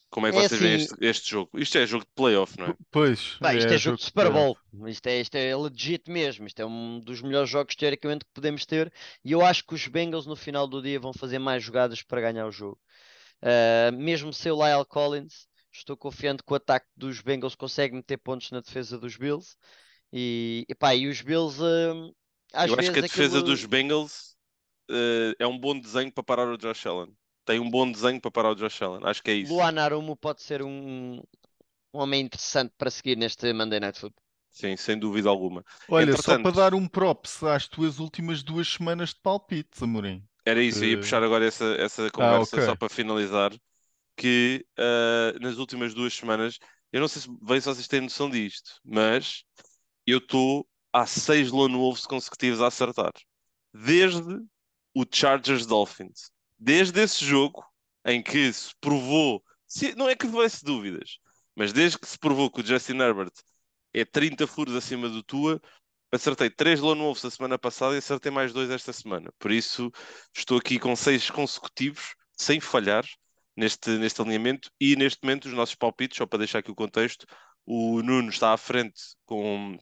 como 0.09 0.27
é 0.28 0.31
que 0.31 0.39
É 0.39 0.48
vocês 0.48 0.61
veem 0.61 0.74
assim- 0.77 0.85
este, 0.85 1.05
este 1.05 1.31
jogo? 1.32 1.51
Isto 1.59 1.78
é 1.78 1.86
jogo 1.86 2.05
de 2.05 2.11
playoff, 2.15 2.57
não 2.57 2.66
é? 2.66 2.74
Pois, 2.89 3.35
Pá, 3.40 3.57
isto 3.57 3.73
é, 3.73 3.77
jogo 3.77 3.97
de 3.97 4.05
Super. 4.05 4.31
Bowl. 4.31 4.57
Isto 4.86 5.07
é, 5.09 5.20
isto 5.20 5.35
é 5.35 5.57
legit 5.57 6.09
mesmo. 6.09 6.47
Isto 6.47 6.61
é 6.62 6.65
um 6.65 7.01
dos 7.01 7.20
melhores 7.20 7.51
jogos 7.51 7.74
teoricamente 7.74 8.24
que 8.24 8.31
podemos 8.32 8.65
ter. 8.65 8.93
E 9.24 9.32
eu 9.32 9.44
acho 9.44 9.66
que 9.66 9.74
os 9.74 9.85
Bengals 9.89 10.27
no 10.27 10.36
final 10.36 10.69
do 10.69 10.81
dia 10.81 11.01
vão 11.01 11.12
fazer 11.12 11.40
mais 11.40 11.61
jogadas 11.65 12.05
para 12.05 12.20
ganhar 12.20 12.47
o 12.47 12.52
jogo. 12.52 12.78
Ah, 13.43 13.90
mesmo 13.93 14.32
sem 14.32 14.52
o 14.52 14.65
Lyle 14.65 14.85
Collins, 14.86 15.48
estou 15.73 15.97
confiante 15.97 16.44
que 16.44 16.52
o 16.52 16.55
ataque 16.57 16.86
dos 16.97 17.20
Bengals 17.20 17.57
consegue 17.57 17.97
meter 17.97 18.16
pontos 18.19 18.52
na 18.52 18.61
defesa 18.61 18.97
dos 18.97 19.16
Bills. 19.16 19.57
E, 20.12 20.65
epá, 20.69 20.94
e 20.94 21.09
os 21.09 21.20
Bills, 21.20 21.59
ah, 21.61 22.62
às 22.62 22.69
eu 22.70 22.74
acho 22.74 22.77
vezes 22.77 22.90
que 22.93 22.98
a 23.01 23.02
defesa 23.02 23.39
aquilo- 23.39 23.51
dos 23.55 23.65
Bengals 23.65 24.36
eh, 24.89 25.35
é 25.40 25.47
um 25.48 25.59
bom 25.59 25.77
desenho 25.78 26.12
para 26.12 26.23
parar 26.23 26.48
o 26.48 26.57
Josh 26.57 26.86
Allen. 26.86 27.12
Tem 27.51 27.59
um 27.59 27.69
bom 27.69 27.91
desenho 27.91 28.21
para 28.21 28.31
parar 28.31 28.51
o 28.53 28.55
Josh 28.55 28.81
Allen. 28.81 29.01
Acho 29.03 29.21
que 29.21 29.31
é 29.33 29.35
isso. 29.35 29.53
Luan 29.53 29.75
Arumo 29.83 30.15
pode 30.15 30.41
ser 30.41 30.63
um, 30.63 31.17
um 31.93 31.99
homem 31.99 32.21
interessante 32.23 32.73
para 32.79 32.89
seguir 32.93 33.17
neste 33.17 33.53
Monday 33.53 33.81
Night 33.81 33.99
Football. 33.99 34.23
Sim, 34.53 34.77
sem 34.77 34.97
dúvida 34.97 35.29
alguma. 35.29 35.65
Olha, 35.89 36.13
só 36.13 36.35
Entretanto- 36.35 36.43
para 36.45 36.53
dar 36.53 36.75
um 36.75 36.87
props 36.87 37.43
às 37.43 37.67
tuas 37.67 37.99
últimas 37.99 38.45
duas 38.45 38.69
semanas 38.69 39.09
de 39.09 39.17
palpites, 39.21 39.83
Amorim. 39.83 40.23
Era 40.47 40.63
isso, 40.63 40.85
eu 40.85 40.91
ia 40.91 40.95
Eh, 40.95 40.99
puxar 40.99 41.25
agora 41.25 41.45
essa, 41.45 41.65
essa 41.75 42.09
conversa 42.13 42.55
ok. 42.55 42.67
só 42.67 42.77
para 42.77 42.89
finalizar. 42.89 43.53
Que 44.17 44.65
eh, 44.79 45.37
nas 45.41 45.57
últimas 45.57 45.93
duas 45.93 46.15
semanas, 46.15 46.57
eu 46.93 47.01
não 47.01 47.09
sei 47.09 47.23
se, 47.23 47.29
bem 47.43 47.61
se 47.61 47.67
vocês 47.67 47.89
têm 47.89 48.01
noção 48.03 48.31
disto, 48.31 48.79
mas 48.85 49.43
eu 50.07 50.19
estou 50.19 50.69
há 50.93 51.05
seis 51.05 51.51
lone 51.51 51.75
wolves 51.75 52.07
consecutivos 52.07 52.61
a 52.61 52.69
acertar. 52.69 53.13
Desde 53.75 54.39
o 54.95 55.05
Chargers 55.13 55.67
Dolphins. 55.67 56.31
Desde 56.61 57.01
esse 57.03 57.24
jogo 57.24 57.65
em 58.05 58.23
que 58.23 58.53
se 58.53 58.73
provou, 58.81 59.43
se- 59.66 59.95
não 59.97 60.09
é 60.09 60.15
que 60.15 60.27
houvesse 60.27 60.65
dúvidas, 60.65 61.19
mas 61.57 61.73
desde 61.73 61.99
que 61.99 62.07
se 62.07 62.19
provou 62.19 62.51
que 62.51 62.61
o 62.61 62.66
Justin 62.66 62.99
Herbert 62.99 63.32
é 63.95 64.05
30 64.05 64.47
furos 64.47 64.74
acima 64.77 65.09
do 65.09 65.23
Tua, 65.23 65.61
acertei 66.12 66.51
três 66.51 66.81
lone 66.81 67.01
wolves 67.01 67.24
a 67.24 67.31
semana 67.31 67.59
passada 67.59 67.95
e 67.95 67.99
acertei 67.99 68.31
mais 68.31 68.53
dois 68.53 68.70
esta 68.70 68.93
semana. 68.93 69.32
Por 69.39 69.51
isso 69.51 69.91
estou 70.37 70.59
aqui 70.59 70.78
com 70.78 70.95
seis 70.97 71.31
consecutivos, 71.31 72.15
sem 72.37 72.61
falhar, 72.61 73.05
neste, 73.57 73.91
neste 73.99 74.20
alinhamento. 74.20 74.70
E 74.81 74.97
neste 74.97 75.20
momento, 75.23 75.47
os 75.47 75.53
nossos 75.55 75.74
palpites, 75.74 76.19
só 76.19 76.27
para 76.27 76.41
deixar 76.41 76.59
aqui 76.61 76.70
o 76.70 76.74
contexto, 76.74 77.27
o 77.66 78.03
Nuno 78.03 78.28
está 78.31 78.53
à 78.53 78.57
frente 78.57 79.01
com 79.24 79.77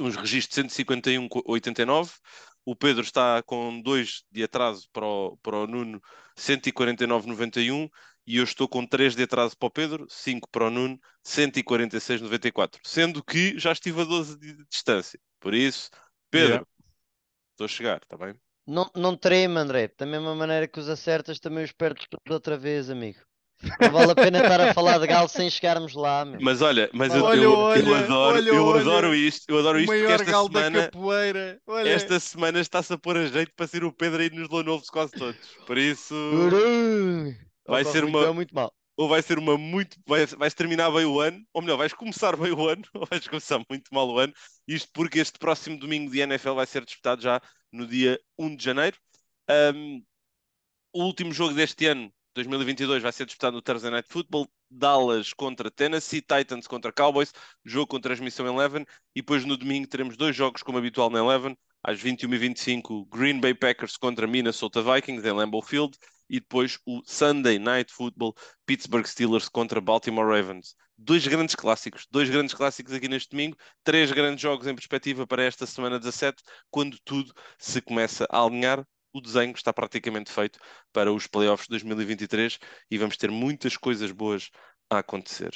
uns 0.00 0.16
registros 0.16 0.54
de 0.54 0.70
151,89. 0.70 2.12
O 2.64 2.74
Pedro 2.74 3.02
está 3.02 3.42
com 3.42 3.80
dois 3.80 4.24
de 4.30 4.42
atraso 4.42 4.88
para 4.92 5.06
o, 5.06 5.36
para 5.38 5.56
o 5.56 5.66
Nuno, 5.66 6.00
149,91. 6.36 7.88
E 8.26 8.38
eu 8.38 8.44
estou 8.44 8.66
com 8.66 8.86
três 8.86 9.14
de 9.14 9.22
atraso 9.22 9.56
para 9.58 9.66
o 9.66 9.70
Pedro, 9.70 10.06
5 10.08 10.48
para 10.50 10.66
o 10.66 10.70
Nuno, 10.70 10.98
146,94. 11.22 12.78
Sendo 12.82 13.22
que 13.22 13.58
já 13.58 13.72
estive 13.72 14.00
a 14.00 14.04
12 14.04 14.38
de 14.38 14.64
distância. 14.66 15.20
Por 15.38 15.52
isso, 15.54 15.90
Pedro, 16.30 16.48
Yeah. 16.50 16.66
estou 17.52 17.66
a 17.66 17.68
chegar, 17.68 18.00
está 18.02 18.16
bem? 18.16 18.34
Não, 18.66 18.90
não 18.94 19.16
treme, 19.16 19.56
André. 19.58 19.88
Da 19.98 20.04
mesma 20.06 20.34
maneira 20.34 20.68
que 20.68 20.78
os 20.78 20.88
acertas, 20.88 21.40
também 21.40 21.64
os 21.64 21.72
perdes 21.72 22.06
outra 22.28 22.56
vez, 22.58 22.90
amigo. 22.90 23.20
Não 23.80 23.90
vale 23.92 24.12
a 24.12 24.14
pena 24.14 24.38
estar 24.40 24.60
a 24.60 24.74
falar 24.74 24.98
de 24.98 25.06
galo 25.06 25.28
sem 25.28 25.48
chegarmos 25.50 25.94
lá, 25.94 26.24
meu. 26.24 26.38
Mas 26.40 26.60
olha, 26.60 26.90
mas 26.92 27.14
eu, 27.14 27.24
Olha, 27.24 27.40
eu, 27.42 27.52
eu 27.52 27.58
olha, 27.58 27.98
adoro, 27.98 28.36
olha, 28.36 28.48
eu 28.50 28.74
adoro 28.74 29.14
isto, 29.14 29.48
eu 29.48 29.58
adoro 29.58 29.78
isto 29.80 29.86
porque 29.86 30.02
maior 30.02 30.20
esta 30.20 30.30
galo 30.30 30.48
da 30.48 30.64
semana, 30.64 30.84
capoeira. 30.84 31.60
Olha, 31.66 31.88
esta 31.88 32.20
semana 32.20 32.60
está-se 32.60 32.92
a 32.92 32.98
pôr 32.98 33.16
a 33.16 33.26
jeito 33.26 33.52
para 33.56 33.66
ser 33.66 33.84
o 33.84 33.92
Pedro 33.92 34.20
aí 34.20 34.30
nos 34.30 34.48
Lonovos 34.48 34.90
quase 34.90 35.12
todos. 35.12 35.40
Por 35.66 35.78
isso! 35.78 36.14
Vai 37.66 37.84
Ou 37.84 37.92
ser 37.92 38.04
uma- 38.04 38.32
muito 38.32 38.54
mal. 38.54 38.72
ou 38.96 39.08
vai 39.08 39.22
ser 39.22 39.38
uma 39.38 39.56
muito. 39.56 39.96
Vai, 40.06 40.26
vais 40.26 40.54
terminar 40.54 40.90
bem 40.90 41.04
o 41.06 41.20
ano, 41.20 41.42
ou 41.52 41.62
melhor, 41.62 41.76
vais 41.78 41.92
começar 41.94 42.36
bem 42.36 42.52
o 42.52 42.68
ano, 42.68 42.82
ou 42.94 43.06
vais 43.10 43.26
começar 43.26 43.60
muito 43.70 43.88
mal 43.92 44.08
o 44.08 44.18
ano. 44.18 44.32
Isto 44.68 44.90
porque 44.92 45.18
este 45.18 45.38
próximo 45.38 45.78
domingo 45.78 46.10
de 46.10 46.20
NFL 46.20 46.54
vai 46.54 46.66
ser 46.66 46.84
disputado 46.84 47.22
já 47.22 47.40
no 47.72 47.86
dia 47.86 48.20
1 48.38 48.54
de 48.56 48.64
janeiro. 48.64 48.96
Um, 49.74 50.02
o 50.92 51.04
último 51.04 51.32
jogo 51.32 51.54
deste 51.54 51.86
ano, 51.86 52.12
2022, 52.34 53.00
vai 53.00 53.12
ser 53.12 53.26
disputado 53.26 53.54
no 53.54 53.62
Thursday 53.62 53.90
Night 53.90 54.08
Football. 54.08 54.48
Dallas 54.68 55.32
contra 55.32 55.70
Tennessee, 55.70 56.20
Titans 56.20 56.66
contra 56.66 56.92
Cowboys, 56.92 57.32
jogo 57.64 57.86
com 57.86 58.00
transmissão 58.00 58.44
em 58.46 58.52
Eleven. 58.52 58.84
E 59.14 59.20
depois 59.20 59.44
no 59.44 59.56
domingo 59.56 59.86
teremos 59.86 60.16
dois 60.16 60.34
jogos, 60.34 60.62
como 60.62 60.76
habitual 60.76 61.10
na 61.10 61.20
Eleven. 61.20 61.56
Às 61.80 62.00
21h25, 62.00 63.06
Green 63.08 63.38
Bay 63.40 63.54
Packers 63.54 63.96
contra 63.96 64.26
Minnesota 64.26 64.82
Vikings 64.82 65.26
em 65.26 65.32
Lambeau 65.32 65.62
Field. 65.62 65.96
E 66.28 66.40
depois 66.40 66.78
o 66.84 67.02
Sunday 67.04 67.58
Night 67.58 67.92
Football, 67.92 68.34
Pittsburgh 68.66 69.06
Steelers 69.06 69.48
contra 69.48 69.80
Baltimore 69.80 70.26
Ravens. 70.26 70.74
Dois 70.98 71.24
grandes 71.26 71.54
clássicos, 71.54 72.06
dois 72.10 72.28
grandes 72.28 72.54
clássicos 72.54 72.92
aqui 72.92 73.08
neste 73.08 73.30
domingo, 73.30 73.56
três 73.84 74.10
grandes 74.10 74.40
jogos 74.40 74.66
em 74.66 74.74
perspectiva 74.74 75.26
para 75.26 75.44
esta 75.44 75.66
semana 75.66 75.98
17, 75.98 76.42
quando 76.70 76.98
tudo 77.04 77.32
se 77.58 77.80
começa 77.80 78.26
a 78.30 78.42
alinhar. 78.42 78.84
O 79.14 79.20
desenho 79.20 79.52
está 79.52 79.72
praticamente 79.72 80.30
feito 80.30 80.58
para 80.92 81.12
os 81.12 81.26
playoffs 81.26 81.66
de 81.66 81.70
2023 81.70 82.58
e 82.90 82.98
vamos 82.98 83.16
ter 83.16 83.30
muitas 83.30 83.76
coisas 83.76 84.10
boas 84.10 84.50
a 84.90 84.98
acontecer. 84.98 85.52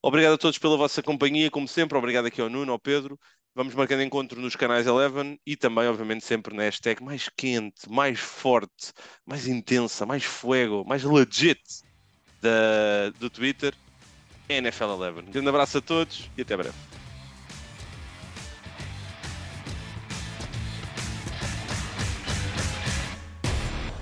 Obrigado 0.00 0.34
a 0.34 0.38
todos 0.38 0.58
pela 0.58 0.76
vossa 0.76 1.02
companhia, 1.02 1.50
como 1.50 1.66
sempre. 1.66 1.98
Obrigado 1.98 2.26
aqui 2.26 2.40
ao 2.40 2.48
Nuno, 2.48 2.72
ao 2.72 2.78
Pedro. 2.78 3.18
Vamos 3.54 3.74
marcando 3.74 4.02
encontro 4.02 4.40
nos 4.40 4.54
canais 4.54 4.86
Eleven 4.86 5.38
e 5.44 5.56
também, 5.56 5.88
obviamente, 5.88 6.24
sempre 6.24 6.54
na 6.54 6.62
hashtag 6.62 7.02
mais 7.02 7.28
quente, 7.36 7.90
mais 7.90 8.20
forte, 8.20 8.92
mais 9.26 9.48
intensa, 9.48 10.06
mais 10.06 10.22
fuego, 10.22 10.84
mais 10.86 11.02
legit 11.02 11.60
da, 12.40 13.10
do 13.18 13.28
Twitter, 13.28 13.74
NFL 14.48 14.92
Eleven. 14.92 15.24
Um 15.26 15.32
grande 15.32 15.48
abraço 15.48 15.78
a 15.78 15.80
todos 15.80 16.30
e 16.36 16.42
até 16.42 16.56
breve. 16.56 16.97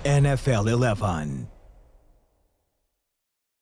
NFL 0.07 0.69
11. 0.69 1.56